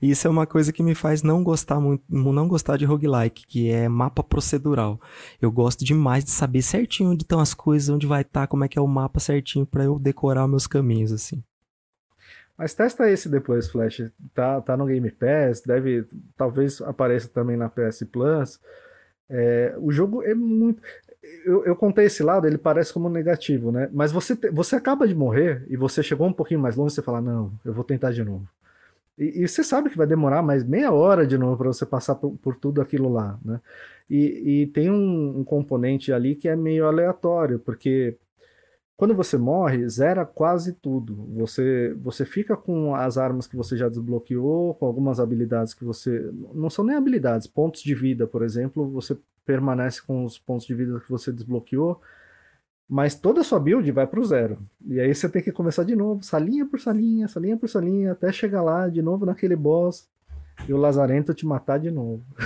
Isso 0.00 0.26
é 0.26 0.30
uma 0.30 0.46
coisa 0.46 0.72
que 0.72 0.82
me 0.82 0.94
faz 0.94 1.22
não 1.22 1.42
gostar 1.42 1.80
muito, 1.80 2.04
não 2.08 2.48
gostar 2.48 2.76
de 2.76 2.84
roguelike, 2.84 3.46
que 3.46 3.70
é 3.70 3.88
mapa 3.88 4.22
procedural. 4.22 5.00
Eu 5.40 5.50
gosto 5.50 5.84
demais 5.84 6.24
de 6.24 6.30
saber 6.30 6.62
certinho 6.62 7.10
onde 7.10 7.22
estão 7.24 7.40
as 7.40 7.54
coisas, 7.54 7.88
onde 7.88 8.06
vai 8.06 8.22
estar, 8.22 8.42
tá, 8.42 8.46
como 8.46 8.64
é 8.64 8.68
que 8.68 8.78
é 8.78 8.82
o 8.82 8.86
mapa 8.86 9.20
certinho 9.20 9.66
para 9.66 9.84
eu 9.84 9.98
decorar 9.98 10.46
meus 10.46 10.66
caminhos 10.66 11.12
assim. 11.12 11.42
Mas 12.56 12.74
testa 12.74 13.10
esse 13.10 13.28
depois, 13.28 13.68
Flash. 13.68 14.10
Tá, 14.34 14.60
tá 14.60 14.76
no 14.76 14.86
Game 14.86 15.10
Pass, 15.10 15.60
deve, 15.60 16.06
talvez 16.36 16.80
apareça 16.80 17.28
também 17.28 17.56
na 17.56 17.68
PS 17.68 18.04
Plus. 18.10 18.58
É, 19.28 19.74
o 19.78 19.90
jogo 19.90 20.22
é 20.22 20.34
muito 20.34 20.80
eu, 21.44 21.64
eu, 21.64 21.76
contei 21.76 22.06
esse 22.06 22.22
lado, 22.22 22.46
ele 22.46 22.58
parece 22.58 22.92
como 22.92 23.08
negativo, 23.08 23.72
né? 23.72 23.88
Mas 23.92 24.12
você, 24.12 24.36
te, 24.36 24.50
você 24.50 24.76
acaba 24.76 25.06
de 25.06 25.14
morrer 25.14 25.64
e 25.68 25.76
você 25.76 26.02
chegou 26.02 26.26
um 26.26 26.32
pouquinho 26.32 26.60
mais 26.60 26.76
longe, 26.76 26.94
você 26.94 27.02
fala, 27.02 27.20
não, 27.20 27.52
eu 27.64 27.72
vou 27.72 27.84
tentar 27.84 28.12
de 28.12 28.24
novo. 28.24 28.48
E, 29.18 29.42
e 29.42 29.48
você 29.48 29.64
sabe 29.64 29.90
que 29.90 29.96
vai 29.96 30.06
demorar 30.06 30.42
mais 30.42 30.64
meia 30.64 30.92
hora 30.92 31.26
de 31.26 31.38
novo 31.38 31.56
para 31.56 31.68
você 31.68 31.86
passar 31.86 32.16
por, 32.16 32.36
por, 32.38 32.56
tudo 32.56 32.80
aquilo 32.80 33.12
lá, 33.12 33.38
né? 33.44 33.60
E, 34.08 34.62
e 34.62 34.66
tem 34.68 34.90
um, 34.90 35.40
um, 35.40 35.44
componente 35.44 36.12
ali 36.12 36.36
que 36.36 36.48
é 36.48 36.54
meio 36.54 36.86
aleatório, 36.86 37.58
porque 37.58 38.16
quando 38.96 39.14
você 39.14 39.36
morre, 39.36 39.88
zera 39.88 40.24
quase 40.24 40.72
tudo. 40.74 41.14
Você, 41.34 41.94
você 42.00 42.24
fica 42.24 42.56
com 42.56 42.94
as 42.94 43.18
armas 43.18 43.46
que 43.46 43.56
você 43.56 43.76
já 43.76 43.88
desbloqueou, 43.88 44.74
com 44.74 44.86
algumas 44.86 45.20
habilidades 45.20 45.74
que 45.74 45.84
você. 45.84 46.30
Não 46.54 46.70
são 46.70 46.84
nem 46.84 46.96
habilidades, 46.96 47.46
pontos 47.46 47.82
de 47.82 47.94
vida, 47.94 48.26
por 48.26 48.42
exemplo, 48.42 48.88
você 48.90 49.16
permanece 49.44 50.02
com 50.02 50.24
os 50.24 50.38
pontos 50.38 50.66
de 50.66 50.74
vida 50.74 50.98
que 51.00 51.10
você 51.10 51.32
desbloqueou, 51.32 52.00
mas 52.88 53.14
toda 53.14 53.40
a 53.40 53.44
sua 53.44 53.58
build 53.58 53.90
vai 53.90 54.06
para 54.06 54.20
o 54.20 54.24
zero. 54.24 54.58
E 54.86 55.00
aí 55.00 55.14
você 55.14 55.28
tem 55.28 55.42
que 55.42 55.52
começar 55.52 55.84
de 55.84 55.96
novo, 55.96 56.22
salinha 56.22 56.64
por 56.64 56.80
salinha, 56.80 57.26
salinha 57.28 57.56
por 57.56 57.68
salinha, 57.68 58.12
até 58.12 58.32
chegar 58.32 58.62
lá 58.62 58.88
de 58.88 59.02
novo 59.02 59.26
naquele 59.26 59.56
boss 59.56 60.08
e 60.68 60.72
o 60.72 60.76
Lazarento 60.76 61.34
te 61.34 61.44
matar 61.44 61.78
de 61.78 61.90
novo. 61.90 62.24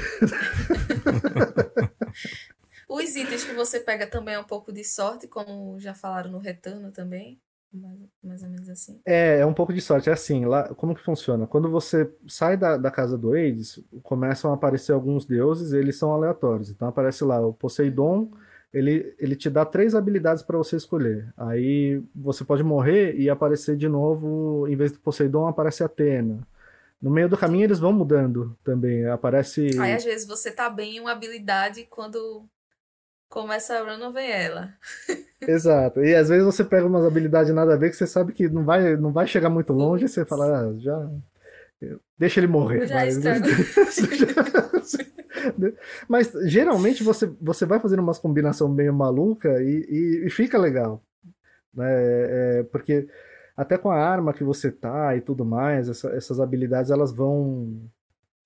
Os 2.88 3.14
itens 3.14 3.44
que 3.44 3.54
você 3.54 3.78
pega 3.78 4.06
também 4.06 4.34
é 4.34 4.40
um 4.40 4.44
pouco 4.44 4.72
de 4.72 4.82
sorte, 4.82 5.28
como 5.28 5.78
já 5.78 5.94
falaram 5.94 6.32
no 6.32 6.38
retorno 6.38 6.90
também. 6.90 7.40
Mais, 7.72 7.98
mais 8.20 8.42
ou 8.42 8.48
menos 8.48 8.68
assim. 8.68 9.00
É, 9.06 9.38
é 9.38 9.46
um 9.46 9.54
pouco 9.54 9.72
de 9.72 9.80
sorte. 9.80 10.10
É 10.10 10.12
assim, 10.12 10.44
lá, 10.44 10.74
como 10.74 10.92
que 10.92 11.04
funciona? 11.04 11.46
Quando 11.46 11.70
você 11.70 12.12
sai 12.26 12.56
da, 12.56 12.76
da 12.76 12.90
casa 12.90 13.16
do 13.16 13.32
Hades, 13.32 13.78
começam 14.02 14.50
a 14.50 14.54
aparecer 14.54 14.90
alguns 14.90 15.24
deuses, 15.24 15.72
eles 15.72 15.96
são 15.96 16.12
aleatórios. 16.12 16.68
Então 16.68 16.88
aparece 16.88 17.22
lá 17.22 17.40
o 17.40 17.54
Poseidon, 17.54 18.32
ele, 18.72 19.14
ele 19.18 19.34
te 19.34 19.50
dá 19.50 19.64
três 19.64 19.94
habilidades 19.94 20.42
para 20.42 20.56
você 20.56 20.76
escolher. 20.76 21.32
Aí 21.36 22.02
você 22.14 22.44
pode 22.44 22.62
morrer 22.62 23.16
e 23.16 23.28
aparecer 23.28 23.76
de 23.76 23.88
novo, 23.88 24.66
em 24.68 24.76
vez 24.76 24.92
do 24.92 25.00
Poseidon, 25.00 25.46
aparece 25.46 25.82
Atena. 25.82 26.38
No 27.02 27.10
meio 27.10 27.28
do 27.28 27.36
caminho 27.36 27.64
eles 27.64 27.78
vão 27.78 27.92
mudando 27.92 28.56
também. 28.62 29.06
Aparece. 29.06 29.78
Aí 29.80 29.92
às 29.94 30.04
vezes 30.04 30.26
você 30.26 30.50
tá 30.50 30.68
bem 30.70 30.96
em 30.96 31.00
uma 31.00 31.12
habilidade 31.12 31.86
quando 31.90 32.44
começa 33.28 33.78
a 33.78 34.10
vem 34.10 34.30
ela. 34.30 34.74
Exato. 35.40 36.04
E 36.04 36.14
às 36.14 36.28
vezes 36.28 36.44
você 36.44 36.62
pega 36.62 36.86
umas 36.86 37.04
habilidades 37.04 37.54
nada 37.54 37.74
a 37.74 37.76
ver 37.76 37.90
que 37.90 37.96
você 37.96 38.06
sabe 38.06 38.32
que 38.32 38.48
não 38.48 38.64
vai, 38.64 38.96
não 38.96 39.12
vai 39.12 39.26
chegar 39.26 39.48
muito 39.48 39.72
longe 39.72 40.04
e 40.04 40.08
você 40.08 40.24
fala, 40.24 40.60
ah, 40.60 40.74
já. 40.78 41.08
Deixa 42.18 42.40
ele 42.40 42.46
morrer. 42.46 42.86
Já 42.86 42.96
mas... 42.96 43.16
estrago. 45.48 45.76
mas 46.08 46.32
geralmente 46.44 47.02
você, 47.02 47.26
você 47.40 47.66
vai 47.66 47.80
fazendo 47.80 48.00
umas 48.00 48.18
combinação 48.18 48.68
meio 48.68 48.92
maluca 48.92 49.62
e, 49.62 49.86
e, 49.88 50.26
e 50.26 50.30
fica 50.30 50.58
legal. 50.58 51.02
Né? 51.74 51.86
É, 51.88 52.62
porque 52.64 53.08
até 53.56 53.76
com 53.76 53.90
a 53.90 53.96
arma 53.96 54.32
que 54.32 54.44
você 54.44 54.70
tá 54.70 55.14
e 55.16 55.20
tudo 55.20 55.44
mais, 55.44 55.88
essa, 55.88 56.08
essas 56.10 56.40
habilidades 56.40 56.90
elas 56.90 57.12
vão 57.12 57.90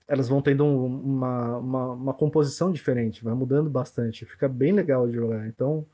elas 0.07 0.29
vão 0.29 0.43
tendo 0.43 0.67
uma, 0.67 1.59
uma, 1.59 1.93
uma, 1.93 2.15
composição 2.15 2.71
diferente, 2.71 3.25
vai 3.25 3.33
mudando 3.35 3.71
bastante, 3.71 4.27
fica 4.27 4.49
bem 4.49 4.73
legal 4.73 5.07
de 5.09 5.15
jogar. 5.15 5.47
Então, 5.47 5.87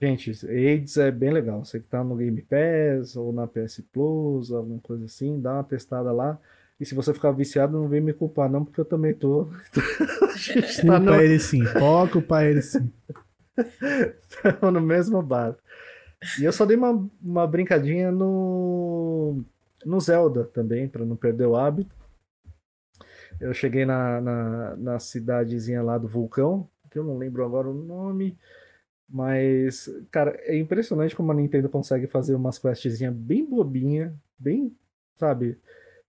gente, 0.00 0.32
AIDS 0.48 0.96
é 0.96 1.10
bem 1.12 1.30
legal. 1.30 1.64
Você 1.64 1.78
que 1.78 1.86
tá 1.86 2.02
no 2.02 2.16
Game 2.16 2.42
Pass 2.42 3.16
ou 3.16 3.32
na 3.32 3.46
PS 3.46 3.82
Plus, 3.92 4.50
alguma 4.50 4.80
coisa 4.80 5.04
assim, 5.04 5.40
dá 5.40 5.54
uma 5.54 5.64
testada 5.64 6.10
lá. 6.12 6.38
E 6.78 6.84
se 6.84 6.94
você 6.94 7.14
ficar 7.14 7.30
viciado, 7.30 7.78
não 7.78 7.88
vem 7.88 8.00
me 8.00 8.12
culpar, 8.12 8.50
não, 8.50 8.64
porque 8.64 8.80
eu 8.80 8.84
também 8.84 9.14
tô. 9.14 9.48
tá 10.86 10.98
no... 10.98 11.14
ele 11.14 11.38
sim, 11.38 11.62
pode 11.78 12.12
culpar 12.12 12.44
ele 12.44 12.62
sim. 12.62 12.92
Estamos 13.56 14.72
no 14.72 14.80
mesmo 14.80 15.22
bar. 15.22 15.56
E 16.40 16.44
eu 16.44 16.52
só 16.52 16.64
dei 16.64 16.76
uma, 16.76 17.08
uma 17.22 17.46
brincadinha 17.46 18.10
no, 18.10 19.44
no 19.84 20.00
Zelda 20.00 20.44
também, 20.44 20.88
para 20.88 21.04
não 21.04 21.16
perder 21.16 21.46
o 21.46 21.54
hábito. 21.54 21.94
Eu 23.40 23.52
cheguei 23.52 23.84
na, 23.84 24.20
na, 24.20 24.76
na, 24.76 24.98
cidadezinha 24.98 25.82
lá 25.82 25.98
do 25.98 26.08
vulcão, 26.08 26.68
que 26.90 26.98
eu 26.98 27.04
não 27.04 27.18
lembro 27.18 27.44
agora 27.44 27.68
o 27.68 27.74
nome. 27.74 28.36
Mas, 29.08 29.88
cara, 30.10 30.36
é 30.44 30.56
impressionante 30.56 31.14
como 31.14 31.30
a 31.30 31.34
Nintendo 31.34 31.68
consegue 31.68 32.06
fazer 32.06 32.34
umas 32.34 32.58
questzinhas 32.58 33.14
bem 33.14 33.44
bobinha, 33.44 34.14
bem, 34.38 34.74
sabe, 35.16 35.58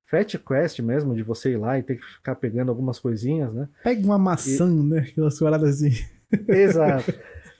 Fat 0.05 0.37
Quest 0.37 0.79
mesmo, 0.79 1.15
de 1.15 1.23
você 1.23 1.51
ir 1.51 1.57
lá 1.57 1.77
e 1.79 1.83
ter 1.83 1.95
que 1.95 2.05
ficar 2.05 2.35
pegando 2.35 2.69
algumas 2.69 2.99
coisinhas, 2.99 3.53
né? 3.53 3.67
Pega 3.83 4.05
uma 4.05 4.17
maçã, 4.17 4.69
e... 4.69 4.83
né? 4.83 4.99
Aquelas 5.09 5.39
paradas 5.39 5.75
assim. 5.75 5.91
Exato. 6.47 7.13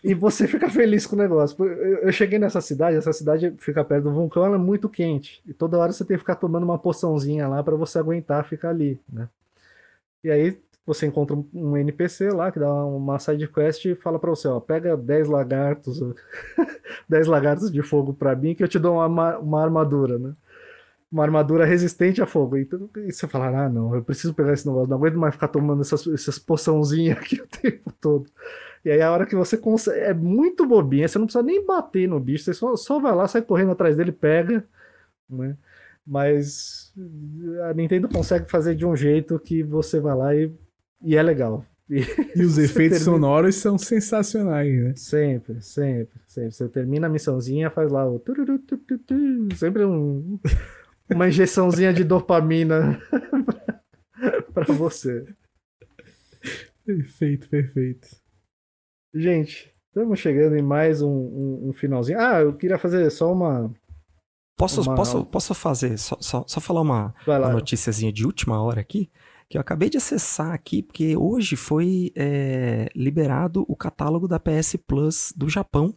e 0.03 0.13
você 0.13 0.47
fica 0.47 0.69
feliz 0.69 1.07
com 1.07 1.15
o 1.15 1.19
negócio. 1.19 1.63
Eu 1.65 2.11
cheguei 2.11 2.37
nessa 2.37 2.61
cidade, 2.61 2.97
essa 2.97 3.11
cidade 3.11 3.53
fica 3.57 3.83
perto 3.83 4.05
do 4.05 4.13
vulcão, 4.13 4.45
ela 4.45 4.55
é 4.55 4.59
muito 4.59 4.87
quente. 4.87 5.41
E 5.47 5.53
toda 5.53 5.77
hora 5.77 5.91
você 5.91 6.05
tem 6.05 6.15
que 6.15 6.21
ficar 6.21 6.35
tomando 6.35 6.63
uma 6.63 6.77
poçãozinha 6.77 7.47
lá 7.47 7.63
para 7.63 7.75
você 7.75 7.97
aguentar 7.97 8.45
ficar 8.45 8.69
ali, 8.69 8.99
né? 9.11 9.27
E 10.23 10.29
aí 10.29 10.57
você 10.85 11.07
encontra 11.07 11.35
um 11.51 11.75
NPC 11.75 12.29
lá 12.29 12.51
que 12.51 12.59
dá 12.59 12.71
uma 12.85 13.17
side 13.17 13.47
quest 13.47 13.85
e 13.85 13.95
fala 13.95 14.19
para 14.19 14.29
você, 14.29 14.47
ó, 14.47 14.59
pega 14.59 14.95
10 14.95 15.27
lagartos, 15.27 15.99
10 17.09 17.25
lagartos 17.25 17.71
de 17.71 17.81
fogo 17.81 18.13
para 18.13 18.35
mim 18.35 18.53
que 18.53 18.63
eu 18.63 18.67
te 18.67 18.77
dou 18.77 18.97
uma, 19.03 19.39
uma 19.39 19.63
armadura, 19.63 20.19
né? 20.19 20.33
Uma 21.11 21.23
armadura 21.23 21.65
resistente 21.65 22.21
a 22.21 22.25
fogo. 22.25 22.57
Então, 22.57 22.89
e 22.97 23.11
você 23.11 23.27
fala, 23.27 23.65
ah, 23.65 23.69
não, 23.69 23.95
eu 23.95 24.03
preciso 24.03 24.33
pegar 24.33 24.53
esse 24.53 24.67
negócio, 24.67 24.89
não 24.89 24.97
aguento 24.97 25.17
mais 25.17 25.33
ficar 25.33 25.47
tomando 25.47 25.81
essas, 25.81 26.05
essas 26.07 26.37
poçãozinhas 26.39 27.17
aqui 27.19 27.41
o 27.41 27.47
tempo 27.47 27.91
todo. 28.01 28.25
E 28.83 28.91
aí 28.91 29.01
a 29.01 29.11
hora 29.11 29.25
que 29.25 29.35
você 29.35 29.57
consegue, 29.57 29.99
é 29.99 30.13
muito 30.13 30.65
bobinha, 30.65 31.07
você 31.07 31.17
não 31.17 31.25
precisa 31.25 31.43
nem 31.43 31.65
bater 31.65 32.07
no 32.07 32.19
bicho, 32.19 32.43
você 32.43 32.53
só, 32.53 32.75
só 32.75 32.99
vai 32.99 33.15
lá, 33.15 33.27
sai 33.27 33.41
correndo 33.41 33.71
atrás 33.71 33.97
dele, 33.97 34.11
pega, 34.11 34.63
né? 35.29 35.57
Mas 36.05 36.93
a 37.67 37.73
Nintendo 37.73 38.07
consegue 38.07 38.49
fazer 38.49 38.75
de 38.75 38.85
um 38.85 38.95
jeito 38.95 39.39
que 39.39 39.63
você 39.63 39.99
vai 39.99 40.15
lá 40.15 40.35
e, 40.35 40.53
e 41.01 41.15
é 41.15 41.23
legal. 41.23 41.65
E, 41.89 42.01
e 42.35 42.43
os 42.43 42.57
efeitos 42.59 42.99
termina... 42.99 42.99
sonoros 42.99 43.55
são 43.55 43.77
sensacionais, 43.77 44.83
né? 44.83 44.93
Sempre, 44.95 45.61
sempre, 45.63 46.21
sempre. 46.27 46.51
Você 46.51 46.69
termina 46.69 47.07
a 47.07 47.09
missãozinha, 47.09 47.71
faz 47.71 47.91
lá 47.91 48.07
o. 48.07 48.21
Sempre 49.55 49.83
um, 49.83 50.39
uma 51.09 51.27
injeçãozinha 51.27 51.93
de 51.93 52.03
dopamina 52.03 52.99
para 54.53 54.73
você. 54.73 55.25
Perfeito, 56.85 57.49
perfeito. 57.49 58.07
Gente, 59.13 59.73
estamos 59.87 60.19
chegando 60.19 60.55
em 60.55 60.61
mais 60.61 61.01
um, 61.01 61.09
um, 61.09 61.69
um 61.69 61.73
finalzinho. 61.73 62.19
Ah, 62.19 62.41
eu 62.41 62.53
queria 62.53 62.77
fazer 62.77 63.09
só 63.09 63.31
uma, 63.31 63.73
Posso, 64.57 64.81
uma... 64.81 64.95
posso, 64.95 65.25
posso 65.25 65.53
fazer, 65.53 65.97
só, 65.97 66.17
só, 66.19 66.45
só 66.47 66.61
falar 66.61 66.81
uma, 66.81 67.13
uma 67.27 67.49
noticiazinha 67.49 68.11
de 68.11 68.25
última 68.25 68.61
hora 68.61 68.79
aqui? 68.79 69.11
Que 69.49 69.57
eu 69.57 69.61
acabei 69.61 69.89
de 69.89 69.97
acessar 69.97 70.53
aqui, 70.53 70.81
porque 70.81 71.15
hoje 71.15 71.55
foi 71.55 72.11
é, 72.15 72.89
liberado 72.95 73.65
o 73.67 73.75
catálogo 73.75 74.27
da 74.27 74.39
PS 74.39 74.77
Plus 74.87 75.33
do 75.35 75.49
Japão. 75.49 75.93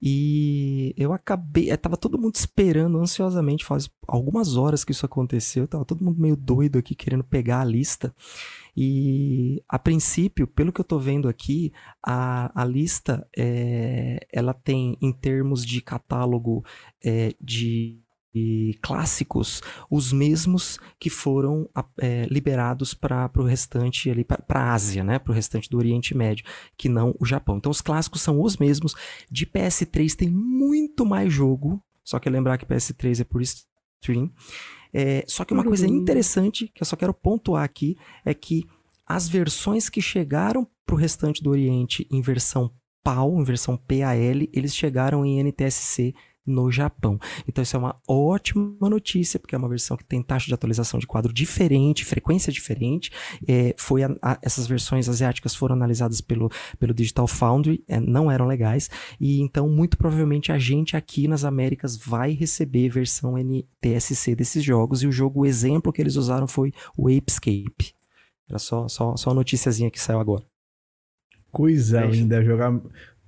E 0.00 0.94
eu 0.96 1.12
acabei. 1.12 1.70
Estava 1.70 1.94
é, 1.94 1.98
todo 1.98 2.18
mundo 2.18 2.36
esperando 2.36 2.98
ansiosamente, 2.98 3.64
faz 3.64 3.90
algumas 4.06 4.56
horas 4.56 4.84
que 4.84 4.92
isso 4.92 5.04
aconteceu. 5.04 5.66
Tava 5.66 5.84
todo 5.84 6.04
mundo 6.04 6.20
meio 6.20 6.36
doido 6.36 6.78
aqui 6.78 6.94
querendo 6.94 7.24
pegar 7.24 7.60
a 7.60 7.64
lista. 7.64 8.14
E 8.76 9.62
a 9.68 9.78
princípio, 9.78 10.46
pelo 10.46 10.72
que 10.72 10.80
eu 10.80 10.84
estou 10.84 11.00
vendo 11.00 11.28
aqui, 11.28 11.72
a, 12.00 12.52
a 12.54 12.64
lista 12.64 13.26
é, 13.36 14.24
ela 14.32 14.54
tem 14.54 14.96
em 15.02 15.12
termos 15.12 15.64
de 15.64 15.80
catálogo 15.80 16.64
é, 17.04 17.34
de 17.40 18.00
clássicos 18.82 19.60
os 19.90 20.12
mesmos 20.12 20.78
que 20.98 21.10
foram 21.10 21.68
é, 21.98 22.26
liberados 22.30 22.94
para 22.94 23.30
o 23.36 23.42
restante 23.42 24.10
ali 24.10 24.24
para 24.24 24.60
a 24.60 24.72
Ásia, 24.72 25.02
né, 25.02 25.18
para 25.18 25.32
o 25.32 25.34
restante 25.34 25.68
do 25.68 25.78
Oriente 25.78 26.16
Médio, 26.16 26.44
que 26.76 26.88
não 26.88 27.14
o 27.18 27.24
Japão. 27.24 27.56
Então 27.56 27.70
os 27.70 27.80
clássicos 27.80 28.20
são 28.20 28.40
os 28.40 28.56
mesmos. 28.56 28.94
De 29.30 29.46
PS3 29.46 30.14
tem 30.14 30.28
muito 30.28 31.04
mais 31.04 31.32
jogo, 31.32 31.82
só 32.04 32.18
que 32.18 32.28
lembrar 32.30 32.58
que 32.58 32.66
PS3 32.66 33.20
é 33.20 33.24
por 33.24 33.42
stream. 33.42 34.30
É, 34.92 35.24
só 35.26 35.44
que 35.44 35.52
uma 35.52 35.64
coisa 35.64 35.86
uhum. 35.86 35.96
interessante 35.96 36.70
que 36.74 36.82
eu 36.82 36.86
só 36.86 36.96
quero 36.96 37.12
pontuar 37.12 37.62
aqui 37.62 37.96
é 38.24 38.32
que 38.32 38.64
as 39.06 39.28
versões 39.28 39.88
que 39.88 40.00
chegaram 40.00 40.66
para 40.86 40.94
o 40.94 40.98
restante 40.98 41.42
do 41.42 41.50
Oriente 41.50 42.06
em 42.10 42.20
versão 42.20 42.70
PAL, 43.02 43.40
em 43.40 43.44
versão 43.44 43.76
PAL, 43.76 44.16
eles 44.52 44.74
chegaram 44.74 45.24
em 45.24 45.42
NTSC 45.42 46.14
no 46.48 46.70
Japão. 46.70 47.18
Então 47.46 47.62
isso 47.62 47.76
é 47.76 47.78
uma 47.78 47.96
ótima 48.08 48.88
notícia, 48.88 49.38
porque 49.38 49.54
é 49.54 49.58
uma 49.58 49.68
versão 49.68 49.96
que 49.96 50.04
tem 50.04 50.22
taxa 50.22 50.46
de 50.46 50.54
atualização 50.54 50.98
de 50.98 51.06
quadro 51.06 51.32
diferente, 51.32 52.04
frequência 52.04 52.52
diferente. 52.52 53.10
É, 53.46 53.74
foi 53.76 54.02
a, 54.02 54.16
a, 54.22 54.38
essas 54.42 54.66
versões 54.66 55.08
asiáticas 55.08 55.54
foram 55.54 55.74
analisadas 55.74 56.20
pelo, 56.20 56.50
pelo 56.78 56.94
Digital 56.94 57.26
Foundry, 57.26 57.84
é, 57.86 58.00
não 58.00 58.30
eram 58.30 58.46
legais, 58.46 58.90
e 59.20 59.40
então 59.40 59.68
muito 59.68 59.96
provavelmente 59.96 60.50
a 60.50 60.58
gente 60.58 60.96
aqui 60.96 61.28
nas 61.28 61.44
Américas 61.44 61.96
vai 61.96 62.32
receber 62.32 62.88
versão 62.88 63.36
NTSC 63.36 64.34
desses 64.34 64.62
jogos, 64.64 65.02
e 65.02 65.06
o 65.06 65.12
jogo 65.12 65.40
o 65.40 65.46
exemplo 65.46 65.92
que 65.92 66.00
eles 66.00 66.16
usaram 66.16 66.46
foi 66.46 66.72
o 66.96 67.08
Apescape. 67.08 67.94
Era 68.48 68.58
só, 68.58 68.88
só, 68.88 69.16
só 69.16 69.30
uma 69.30 69.36
noticiazinha 69.36 69.90
que 69.90 70.00
saiu 70.00 70.18
agora. 70.20 70.44
Coisa 71.50 72.04
linda 72.04 72.42
jogar 72.44 72.72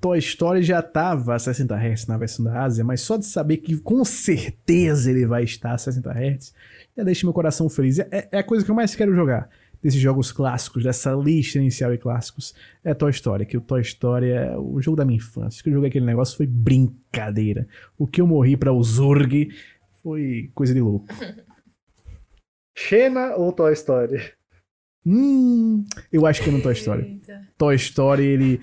Toy 0.00 0.18
Story 0.18 0.62
já 0.62 0.80
estava 0.80 1.34
a 1.34 1.38
60 1.38 1.74
Hz 1.76 2.06
na 2.06 2.16
versão 2.16 2.44
da 2.44 2.62
Ásia, 2.62 2.82
mas 2.82 3.02
só 3.02 3.16
de 3.16 3.26
saber 3.26 3.58
que 3.58 3.76
com 3.78 4.02
certeza 4.04 5.10
ele 5.10 5.26
vai 5.26 5.44
estar 5.44 5.72
a 5.72 5.78
60 5.78 6.10
Hz, 6.10 6.54
já 6.96 7.04
deixa 7.04 7.26
meu 7.26 7.34
coração 7.34 7.68
feliz. 7.68 7.98
É, 7.98 8.28
é 8.32 8.38
a 8.38 8.42
coisa 8.42 8.64
que 8.64 8.70
eu 8.70 8.74
mais 8.74 8.94
quero 8.94 9.14
jogar 9.14 9.50
desses 9.82 10.00
jogos 10.00 10.30
clássicos, 10.32 10.84
dessa 10.84 11.12
lista 11.12 11.58
inicial 11.58 11.90
de 11.90 11.98
clássicos, 11.98 12.54
é 12.84 12.94
Toy 12.94 13.10
Story, 13.10 13.46
que 13.46 13.56
o 13.56 13.60
Toy 13.60 13.80
Story 13.80 14.30
é 14.30 14.56
o 14.56 14.80
jogo 14.80 14.96
da 14.96 15.04
minha 15.04 15.16
infância. 15.16 15.62
Que 15.62 15.70
eu 15.70 15.74
joguei 15.74 15.88
aquele 15.88 16.06
negócio 16.06 16.36
foi 16.36 16.46
brincadeira. 16.46 17.66
O 17.98 18.06
que 18.06 18.20
eu 18.20 18.26
morri 18.26 18.56
para 18.56 18.72
o 18.72 18.82
Zurg 18.82 19.50
foi 20.02 20.50
coisa 20.54 20.74
de 20.74 20.80
louco. 20.80 21.06
Xena 22.76 23.34
ou 23.36 23.52
Toy 23.52 23.72
Story? 23.72 24.32
Hum, 25.06 25.84
eu 26.12 26.26
acho 26.26 26.42
que 26.42 26.50
é 26.50 26.52
no 26.52 26.62
Toy 26.62 26.72
Story. 26.74 27.02
Eita. 27.02 27.48
Toy 27.56 27.74
Story, 27.76 28.24
ele. 28.24 28.60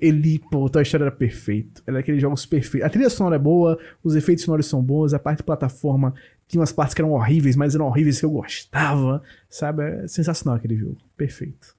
ele 0.00 0.38
pô, 0.50 0.68
Toy 0.70 0.82
Story 0.82 1.02
era 1.04 1.12
perfeito. 1.12 1.82
Era 1.86 1.98
aqueles 1.98 2.20
jogos 2.22 2.46
perfeitos. 2.46 2.86
A 2.86 2.90
trilha 2.90 3.10
sonora 3.10 3.36
é 3.36 3.38
boa, 3.38 3.78
os 4.02 4.16
efeitos 4.16 4.44
sonoros 4.44 4.66
são 4.66 4.82
bons, 4.82 5.12
a 5.12 5.18
parte 5.18 5.38
de 5.38 5.44
plataforma 5.44 6.14
tinha 6.46 6.60
umas 6.60 6.72
partes 6.72 6.94
que 6.94 7.00
eram 7.00 7.12
horríveis, 7.12 7.56
mas 7.56 7.74
eram 7.74 7.86
horríveis 7.86 8.18
que 8.20 8.24
eu 8.26 8.30
gostava. 8.30 9.22
Sabe? 9.48 9.82
É 9.82 10.08
sensacional 10.08 10.56
aquele 10.56 10.76
jogo. 10.76 10.98
Perfeito. 11.16 11.74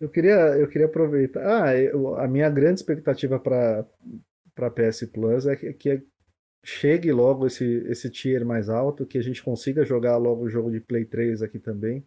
Eu 0.00 0.08
queria, 0.08 0.34
eu 0.56 0.68
queria 0.68 0.86
aproveitar. 0.86 1.64
Ah, 1.64 1.76
eu- 1.76 2.16
a 2.16 2.26
minha 2.28 2.48
grande 2.50 2.80
expectativa 2.80 3.38
para 3.38 3.84
para 4.54 4.70
PS 4.72 5.06
Plus 5.06 5.46
é 5.46 5.54
que, 5.54 5.72
que 5.72 6.02
chegue 6.64 7.12
logo 7.12 7.46
esse, 7.46 7.64
esse 7.86 8.10
tier 8.10 8.44
mais 8.44 8.68
alto, 8.68 9.06
que 9.06 9.16
a 9.16 9.22
gente 9.22 9.40
consiga 9.40 9.84
jogar 9.84 10.16
logo 10.16 10.42
o 10.44 10.48
jogo 10.50 10.68
de 10.68 10.80
Play 10.80 11.04
3 11.04 11.42
aqui 11.42 11.60
também. 11.60 12.04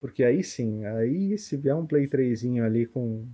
Porque 0.00 0.22
aí 0.22 0.44
sim, 0.44 0.84
aí 0.84 1.36
se 1.36 1.56
vier 1.56 1.74
um 1.74 1.86
Play 1.86 2.06
3 2.06 2.44
ali 2.60 2.86
com 2.86 3.26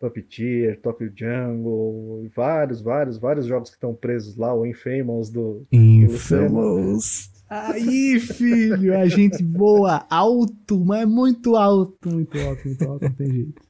Puppeteer, 0.00 0.80
Tokyo 0.80 1.12
Jungle, 1.14 2.24
e 2.24 2.28
vários, 2.28 2.80
vários, 2.80 3.18
vários 3.18 3.46
jogos 3.46 3.70
que 3.70 3.76
estão 3.76 3.94
presos 3.94 4.36
lá, 4.36 4.52
o 4.54 4.66
Infamous 4.66 5.30
do. 5.30 5.66
Infamous. 5.70 7.30
Aí, 7.48 8.18
filho, 8.18 8.98
a 8.98 9.06
gente 9.06 9.44
voa 9.44 10.06
alto, 10.08 10.82
mas 10.84 11.06
muito 11.06 11.54
alto, 11.54 12.08
muito 12.08 12.38
alto, 12.40 12.66
muito 12.66 12.84
alto, 12.88 13.04
não 13.04 13.12
tem 13.12 13.30
jeito. 13.30 13.62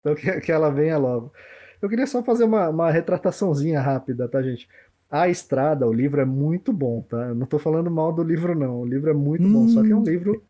Então 0.00 0.14
que, 0.14 0.40
que 0.40 0.52
ela 0.52 0.70
venha 0.70 0.98
logo. 0.98 1.32
Eu 1.80 1.88
queria 1.88 2.06
só 2.06 2.22
fazer 2.22 2.44
uma, 2.44 2.68
uma 2.68 2.90
retrataçãozinha 2.90 3.80
rápida, 3.80 4.28
tá, 4.28 4.42
gente? 4.42 4.68
A 5.10 5.28
Estrada, 5.28 5.86
o 5.86 5.92
livro 5.92 6.20
é 6.20 6.24
muito 6.24 6.72
bom, 6.72 7.02
tá? 7.02 7.28
Eu 7.28 7.34
não 7.34 7.46
tô 7.46 7.58
falando 7.58 7.90
mal 7.90 8.12
do 8.12 8.22
livro, 8.22 8.54
não. 8.58 8.80
O 8.80 8.86
livro 8.86 9.10
é 9.10 9.14
muito 9.14 9.46
bom, 9.48 9.68
só 9.68 9.82
que 9.82 9.90
é 9.92 9.96
um 9.96 10.00
Hum. 10.00 10.04
livro 10.04 10.42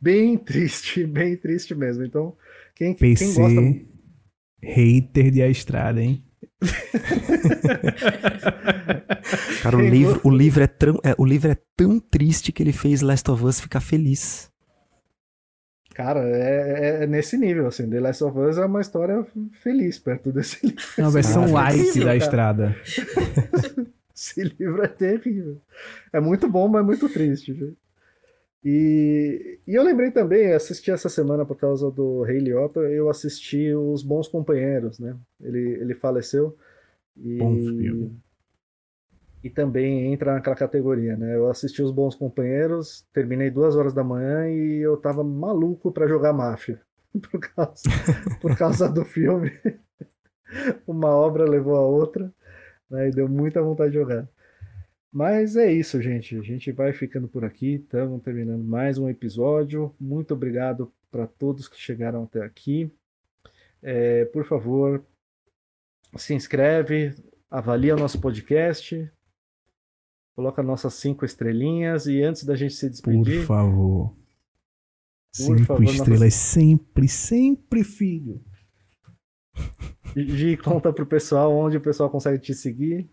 bem 0.00 0.36
triste, 0.44 1.04
bem 1.06 1.36
triste 1.36 1.74
mesmo. 1.74 2.04
Então, 2.04 2.36
quem, 2.74 2.94
quem 2.94 2.96
PC, 3.16 3.34
gosta. 3.34 3.60
hater 4.62 5.30
de 5.30 5.42
A 5.42 5.48
Estrada, 5.48 6.02
hein? 6.02 6.22
Cara, 9.62 9.76
o 9.78 9.80
Quem 9.80 9.90
livro, 9.90 10.20
o, 10.24 10.30
livro 10.30 10.62
é 10.62 10.66
tão, 10.66 11.00
é, 11.04 11.14
o 11.18 11.24
livro 11.24 11.50
é 11.50 11.56
tão 11.76 11.98
triste 11.98 12.52
que 12.52 12.62
ele 12.62 12.72
fez 12.72 13.02
Last 13.02 13.30
of 13.30 13.44
Us 13.44 13.60
ficar 13.60 13.80
feliz. 13.80 14.50
Cara, 15.96 16.20
é, 16.28 17.00
é- 17.00 17.04
é 17.04 17.06
nesse 17.06 17.38
nível, 17.38 17.66
assim. 17.66 17.88
The 17.88 18.00
Last 18.00 18.22
of 18.22 18.38
Us 18.38 18.58
é 18.58 18.66
uma 18.66 18.82
história 18.82 19.26
feliz 19.62 19.98
perto 19.98 20.30
desse 20.30 20.66
livro. 20.66 20.82
É 20.98 21.02
uma 21.02 21.10
versão 21.10 21.44
Ah, 21.44 21.50
light 21.50 21.98
da. 22.04 22.14
Estrada. 22.16 22.76
Esse 24.14 24.42
livro 24.44 24.82
é 24.82 24.88
terrível. 24.88 25.58
É 26.12 26.20
muito 26.20 26.48
bom, 26.48 26.68
mas 26.68 26.84
muito 26.84 27.08
triste. 27.08 27.52
gente. 27.54 27.76
E, 28.64 29.58
e 29.66 29.74
eu 29.74 29.82
lembrei 29.82 30.10
também, 30.10 30.52
assisti 30.52 30.90
essa 30.90 31.08
semana 31.08 31.44
por 31.44 31.56
causa 31.56 31.90
do 31.90 32.22
Rei 32.22 32.38
Liotta, 32.40 32.80
eu 32.80 33.08
assisti 33.08 33.72
Os 33.74 34.02
Bons 34.02 34.26
Companheiros, 34.26 34.98
né? 34.98 35.14
Ele, 35.40 35.78
ele 35.80 35.94
faleceu. 35.94 36.56
E, 37.16 37.36
Bom 37.38 37.56
filme. 37.56 38.16
E 39.46 39.50
também 39.50 40.12
entra 40.12 40.34
naquela 40.34 40.56
categoria, 40.56 41.16
né? 41.16 41.36
Eu 41.36 41.48
assisti 41.48 41.80
Os 41.80 41.92
Bons 41.92 42.16
Companheiros, 42.16 43.06
terminei 43.12 43.48
duas 43.48 43.76
horas 43.76 43.94
da 43.94 44.02
manhã 44.02 44.50
e 44.50 44.78
eu 44.78 44.96
tava 44.96 45.22
maluco 45.22 45.92
pra 45.92 46.08
jogar 46.08 46.32
máfia. 46.32 46.82
Por 47.30 47.40
causa, 47.40 47.82
por 48.42 48.58
causa 48.58 48.88
do 48.90 49.02
filme. 49.02 49.50
Uma 50.86 51.08
obra 51.08 51.48
levou 51.48 51.74
a 51.76 51.80
outra, 51.80 52.30
né? 52.90 53.08
E 53.08 53.10
deu 53.10 53.26
muita 53.26 53.62
vontade 53.62 53.92
de 53.92 53.98
jogar. 53.98 54.28
Mas 55.10 55.56
é 55.56 55.72
isso, 55.72 56.02
gente. 56.02 56.36
A 56.36 56.42
gente 56.42 56.70
vai 56.72 56.92
ficando 56.92 57.26
por 57.26 57.42
aqui. 57.42 57.76
Estamos 57.76 58.22
terminando 58.22 58.62
mais 58.62 58.98
um 58.98 59.08
episódio. 59.08 59.94
Muito 59.98 60.34
obrigado 60.34 60.92
para 61.10 61.26
todos 61.26 61.68
que 61.68 61.78
chegaram 61.78 62.24
até 62.24 62.42
aqui. 62.44 62.92
É, 63.82 64.26
por 64.26 64.44
favor, 64.44 65.02
se 66.16 66.34
inscreve, 66.34 67.14
avalia 67.50 67.94
o 67.94 67.98
nosso 67.98 68.20
podcast, 68.20 69.10
coloca 70.36 70.62
nossas 70.62 70.92
cinco 70.94 71.24
estrelinhas 71.24 72.06
e 72.06 72.22
antes 72.22 72.44
da 72.44 72.54
gente 72.54 72.74
se 72.74 72.86
Por 72.86 72.90
despedir, 72.90 73.46
favor. 73.46 74.14
Por 75.34 75.58
Cinco 75.58 75.64
favor, 75.64 75.84
estrelas 75.84 76.34
sempre, 76.34 77.08
sempre, 77.08 77.82
filho. 77.82 78.44
Gi, 80.14 80.56
conta 80.58 80.92
pro 80.92 81.06
pessoal 81.06 81.52
onde 81.52 81.78
o 81.78 81.80
pessoal 81.80 82.10
consegue 82.10 82.38
te 82.38 82.54
seguir. 82.54 83.10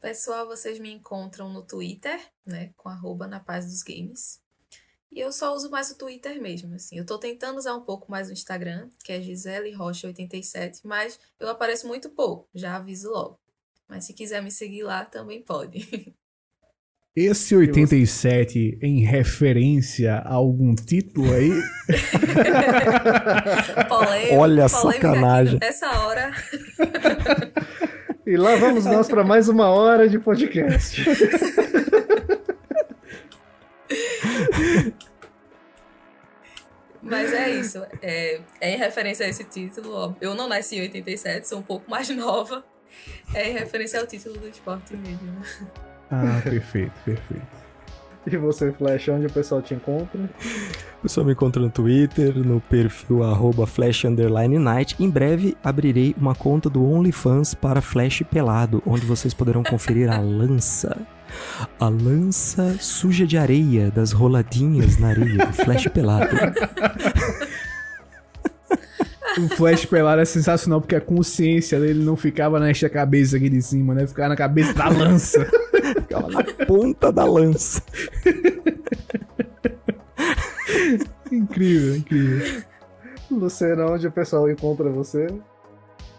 Pessoal, 0.00 0.46
vocês 0.46 0.78
me 0.78 0.92
encontram 0.92 1.52
no 1.52 1.62
Twitter, 1.62 2.18
né, 2.44 2.72
com 2.76 2.88
arroba 2.88 3.26
na 3.26 3.38
paz 3.38 3.66
dos 3.66 3.82
games. 3.82 4.40
E 5.10 5.18
eu 5.18 5.32
só 5.32 5.54
uso 5.54 5.70
mais 5.70 5.90
o 5.90 5.98
Twitter 5.98 6.40
mesmo, 6.40 6.74
assim. 6.74 6.96
Eu 6.96 7.04
tô 7.04 7.18
tentando 7.18 7.58
usar 7.58 7.74
um 7.74 7.82
pouco 7.82 8.10
mais 8.10 8.28
o 8.28 8.32
Instagram, 8.32 8.88
que 9.04 9.12
é 9.12 9.20
Gisele 9.20 9.72
Rocha87, 9.72 10.80
mas 10.84 11.18
eu 11.38 11.48
apareço 11.48 11.88
muito 11.88 12.08
pouco, 12.10 12.48
já 12.54 12.76
aviso 12.76 13.10
logo. 13.10 13.40
Mas 13.90 14.04
se 14.04 14.14
quiser 14.14 14.40
me 14.40 14.52
seguir 14.52 14.84
lá, 14.84 15.04
também 15.04 15.42
pode. 15.42 15.80
Esse 17.14 17.56
87 17.56 18.78
em 18.80 19.00
referência 19.00 20.18
a 20.18 20.34
algum 20.34 20.76
título 20.76 21.34
aí? 21.34 21.50
Polêmica, 23.88 24.34
Olha 24.36 24.66
a 24.66 24.68
sacanagem. 24.68 25.58
Nessa 25.60 25.90
hora. 26.06 26.30
E 28.26 28.36
lá 28.36 28.54
vamos 28.54 28.84
nós 28.84 29.08
para 29.08 29.24
mais 29.24 29.48
uma 29.48 29.70
hora 29.70 30.06
de 30.08 30.20
podcast. 30.20 31.02
Mas 37.02 37.32
é 37.32 37.50
isso. 37.50 37.82
É, 38.00 38.40
é 38.60 38.74
em 38.74 38.76
referência 38.76 39.26
a 39.26 39.28
esse 39.28 39.42
título. 39.42 39.92
ó. 39.92 40.12
Eu 40.20 40.36
não 40.36 40.48
nasci 40.48 40.76
em 40.76 40.82
87, 40.82 41.48
sou 41.48 41.58
um 41.58 41.62
pouco 41.62 41.90
mais 41.90 42.08
nova. 42.10 42.64
É 43.34 43.50
em 43.50 43.52
referência 43.52 44.00
ao 44.00 44.06
título 44.06 44.38
do 44.38 44.48
esporte 44.48 44.96
mesmo. 44.96 45.36
Ah, 46.10 46.40
perfeito, 46.42 46.92
perfeito. 47.04 47.60
E 48.26 48.36
você, 48.36 48.70
Flash, 48.72 49.08
onde 49.08 49.26
o 49.26 49.32
pessoal 49.32 49.62
te 49.62 49.72
encontra? 49.72 50.28
O 50.98 51.02
pessoal 51.02 51.24
me 51.24 51.32
encontra 51.32 51.62
no 51.62 51.70
Twitter, 51.70 52.36
no 52.36 52.60
perfil 52.60 53.22
arroba 53.24 53.66
Flash 53.66 54.04
Underline 54.04 54.58
Night. 54.58 54.94
Em 55.00 55.08
breve 55.08 55.56
abrirei 55.64 56.14
uma 56.18 56.34
conta 56.34 56.68
do 56.68 56.84
OnlyFans 56.84 57.54
para 57.54 57.80
Flash 57.80 58.22
Pelado, 58.30 58.82
onde 58.84 59.06
vocês 59.06 59.32
poderão 59.32 59.62
conferir 59.62 60.10
a 60.10 60.20
lança. 60.20 61.00
A 61.78 61.88
lança 61.88 62.76
suja 62.78 63.26
de 63.26 63.38
areia 63.38 63.90
das 63.90 64.12
roladinhas 64.12 64.98
na 64.98 65.08
areia 65.08 65.46
do 65.46 65.52
Flash 65.54 65.86
Pelado. 65.88 66.36
O 69.38 69.48
Flash 69.56 69.84
pelado 69.84 70.20
é 70.20 70.24
sensacional 70.24 70.80
porque 70.80 70.96
a 70.96 71.00
consciência 71.00 71.78
dele 71.78 72.02
não 72.02 72.16
ficava 72.16 72.58
nesta 72.58 72.88
cabeça 72.88 73.36
aqui 73.36 73.48
de 73.48 73.62
cima, 73.62 73.94
né? 73.94 74.06
Ficava 74.06 74.30
na 74.30 74.36
cabeça 74.36 74.72
da 74.74 74.88
lança. 74.88 75.46
Ficava 76.02 76.28
na 76.28 76.42
ponta 76.66 77.12
da 77.12 77.24
lança. 77.24 77.82
incrível, 81.30 81.96
incrível. 81.96 82.62
Luciano, 83.30 83.92
onde 83.92 84.06
o 84.06 84.12
pessoal 84.12 84.50
encontra 84.50 84.90
você? 84.90 85.28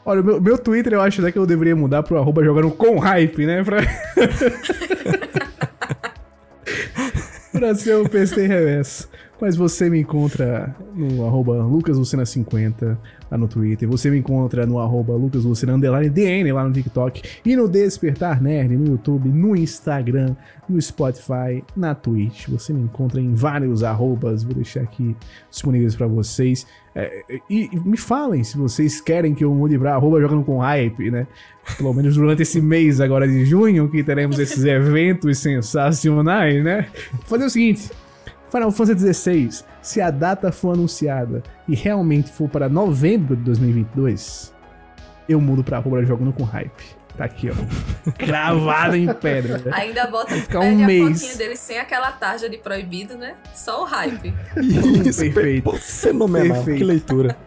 Olha, 0.05 0.21
o 0.21 0.23
meu, 0.23 0.41
meu 0.41 0.57
Twitter 0.57 0.93
eu 0.93 1.01
acho 1.01 1.21
até 1.21 1.31
que 1.31 1.37
eu 1.37 1.45
deveria 1.45 1.75
mudar 1.75 2.03
pro 2.03 2.17
arroba 2.17 2.43
jogando 2.43 2.71
com 2.71 2.97
hype, 2.97 3.45
né? 3.45 3.63
Pra, 3.63 3.81
pra 7.51 7.75
ser 7.75 7.95
o 7.95 8.09
PC 8.09 8.47
reverso. 8.47 9.09
Mas 9.41 9.55
você 9.55 9.89
me 9.89 9.99
encontra 9.99 10.75
no 10.95 11.25
arroba 11.25 11.55
lucaslucena50 11.63 12.95
lá 13.31 13.37
no 13.39 13.47
Twitter. 13.47 13.89
Você 13.89 14.11
me 14.11 14.19
encontra 14.19 14.67
no 14.67 14.77
arroba 14.77 15.15
lucaslucena 15.15 15.73
underline 15.73 16.11
DN 16.11 16.51
lá 16.51 16.63
no 16.63 16.71
TikTok. 16.71 17.23
E 17.43 17.55
no 17.55 17.67
Despertar 17.67 18.39
Nerd 18.39 18.77
no 18.77 18.91
YouTube, 18.91 19.29
no 19.29 19.55
Instagram, 19.55 20.35
no 20.69 20.79
Spotify, 20.79 21.63
na 21.75 21.95
Twitch. 21.95 22.49
Você 22.49 22.71
me 22.71 22.83
encontra 22.83 23.19
em 23.19 23.33
vários 23.33 23.83
arrobas. 23.83 24.43
Vou 24.43 24.53
deixar 24.53 24.81
aqui 24.81 25.15
disponíveis 25.49 25.95
pra 25.95 26.05
vocês. 26.05 26.67
É, 26.93 27.23
e 27.49 27.67
me 27.83 27.97
falem 27.97 28.43
se 28.43 28.55
vocês 28.59 29.01
querem 29.01 29.33
que 29.33 29.43
eu 29.43 29.55
mude 29.55 29.75
pra 29.79 29.95
arroba 29.95 30.21
jogando 30.21 30.43
com 30.43 30.59
hype, 30.59 31.09
né? 31.09 31.25
Pelo 31.77 31.91
menos 31.95 32.15
durante 32.15 32.43
esse 32.43 32.61
mês 32.61 33.01
agora 33.01 33.27
de 33.27 33.43
junho, 33.43 33.89
que 33.89 34.03
teremos 34.03 34.37
esses 34.37 34.63
eventos 34.65 35.39
sensacionais, 35.39 36.63
né? 36.63 36.87
Vou 37.11 37.21
fazer 37.25 37.45
o 37.45 37.49
seguinte. 37.49 37.89
Final 38.51 38.71
Fantasy 38.71 39.13
XVI, 39.13 39.63
se 39.81 40.01
a 40.01 40.11
data 40.11 40.51
for 40.51 40.73
anunciada 40.73 41.41
e 41.67 41.75
realmente 41.75 42.29
for 42.29 42.49
para 42.49 42.67
novembro 42.67 43.35
de 43.35 43.43
2022, 43.43 44.53
eu 45.29 45.39
mudo 45.39 45.63
pra 45.63 45.77
arroba 45.77 46.03
jogando 46.03 46.33
com 46.33 46.43
hype. 46.43 46.83
Tá 47.17 47.25
aqui, 47.25 47.49
ó. 47.49 47.53
Cravado 48.17 48.95
em 48.95 49.11
pedra. 49.13 49.57
né? 49.57 49.71
Ainda 49.73 50.07
bota 50.07 50.33
um 50.59 50.83
a 50.83 50.87
mês. 50.87 51.21
fotinha 51.21 51.37
dele 51.37 51.55
sem 51.55 51.77
aquela 51.77 52.11
tarja 52.11 52.49
de 52.49 52.57
proibido, 52.57 53.17
né? 53.17 53.35
Só 53.53 53.83
o 53.83 53.85
hype. 53.85 54.33
Isso, 55.05 55.19
Perfeito. 55.21 55.63
pô, 55.63 55.73
Fenomenal. 55.73 56.55
Perfeito. 56.57 56.77
Que 56.77 56.83
leitura. 56.83 57.37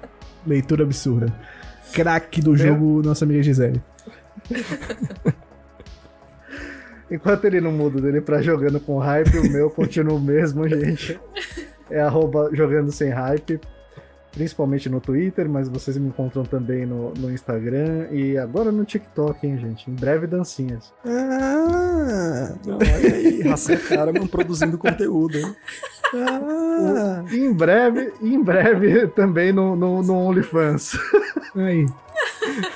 Leitura 0.47 0.85
absurda. 0.85 1.35
Craque 1.93 2.40
do 2.40 2.56
jogo, 2.56 3.02
nossa 3.02 3.24
amiga 3.24 3.43
Gisele. 3.43 3.81
Enquanto 7.10 7.44
ele 7.44 7.60
não 7.60 7.70
muda 7.72 8.01
dele 8.01 8.20
pra 8.20 8.40
jogando 8.43 8.81
com 8.81 8.98
hype, 8.98 9.39
o 9.39 9.51
meu 9.52 9.68
continua 9.70 10.14
o 10.16 10.20
mesmo, 10.20 10.66
gente. 10.70 11.18
É 11.90 12.01
arroba 12.01 12.48
jogando 12.52 12.90
sem 12.90 13.10
hype, 13.10 13.60
principalmente 14.32 14.89
no 14.89 15.01
Twitter, 15.01 15.48
mas 15.48 15.68
vocês 15.68 15.97
me 15.98 16.09
encontram 16.09 16.43
também 16.44 16.86
no, 16.86 17.12
no 17.14 17.31
Instagram 17.31 18.09
e 18.10 18.36
agora 18.39 18.72
no 18.72 18.85
TikTok, 18.85 19.47
hein, 19.47 19.59
gente? 19.59 19.90
Em 19.90 19.94
breve 19.94 20.26
dancinhas. 20.26 20.93
Ah, 21.06 22.55
Não, 22.66 22.76
olha 22.78 23.14
aí, 23.14 23.43
Raça 23.47 23.76
Karaman 23.76 24.26
produzindo 24.26 24.78
conteúdo, 24.78 25.36
hein? 25.39 25.55
Ah, 26.14 27.22
Em 27.31 27.52
breve, 27.52 28.12
em 28.22 28.43
breve 28.43 29.09
também 29.09 29.52
no, 29.52 29.76
no, 29.76 30.02
no 30.02 30.14
OnlyFans. 30.14 30.98
aí. 31.55 31.86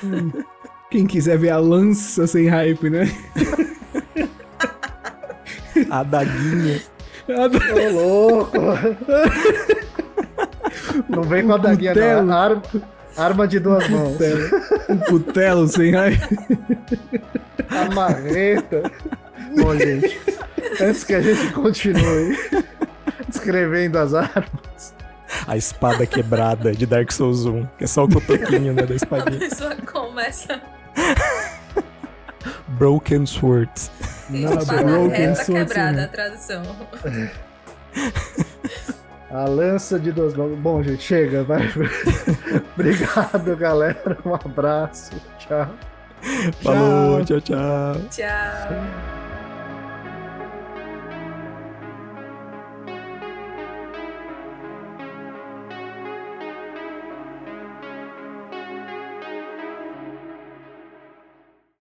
Quem 0.91 1.05
quiser 1.05 1.37
ver 1.37 1.49
a 1.51 1.57
lança 1.57 2.25
sem 2.25 2.47
hype, 2.47 2.89
né? 2.89 3.05
A 5.89 6.03
daguinha. 6.03 6.81
Ô, 7.27 7.91
louco! 7.93 8.57
Não 11.09 11.23
vem 11.23 11.45
com 11.45 11.53
a 11.53 11.57
daguinha, 11.57 11.93
não. 11.93 12.31
Arma, 12.33 12.61
arma 13.17 13.47
de 13.47 13.59
duas 13.59 13.87
mãos. 13.89 14.17
Um 14.89 14.97
cutelo 14.97 15.67
sem. 15.67 15.93
A 15.95 16.09
marreta. 17.93 18.83
Bom, 19.57 19.75
gente, 19.75 20.19
antes 20.81 21.03
que 21.03 21.13
a 21.13 21.21
gente 21.21 21.51
continue 21.53 22.37
descrevendo 23.27 23.97
as 23.99 24.13
armas, 24.13 24.95
A 25.47 25.55
espada 25.57 26.05
quebrada 26.05 26.71
de 26.71 26.85
Dark 26.85 27.11
Souls 27.11 27.45
1. 27.45 27.65
Que 27.77 27.83
é 27.83 27.87
só 27.87 28.05
o 28.05 28.09
cotoquinho, 28.09 28.73
né, 28.73 28.83
da 28.83 28.93
A 28.93 28.95
espadinha. 28.95 29.39
pessoa 29.39 29.75
começa 29.85 30.59
Broken 32.77 33.25
Sword. 33.25 33.71
Nada 34.29 34.59
espada 34.59 34.83
broken 34.83 35.09
reta 35.09 35.35
sword, 35.43 35.65
quebrada, 35.65 35.97
sim. 35.97 36.03
a 36.03 36.07
tradução. 36.07 36.63
a 39.31 39.43
lança 39.45 39.99
de 39.99 40.11
duas 40.11 40.33
mãos. 40.35 40.57
Bom, 40.59 40.83
gente, 40.83 41.03
chega, 41.03 41.43
vai. 41.43 41.61
Obrigado, 42.75 43.55
galera. 43.55 44.17
Um 44.25 44.35
abraço. 44.35 45.11
Tchau. 45.39 45.69
Falou, 46.61 47.25
tchau, 47.25 47.41
tchau. 47.41 47.95
Tchau. 48.09 49.28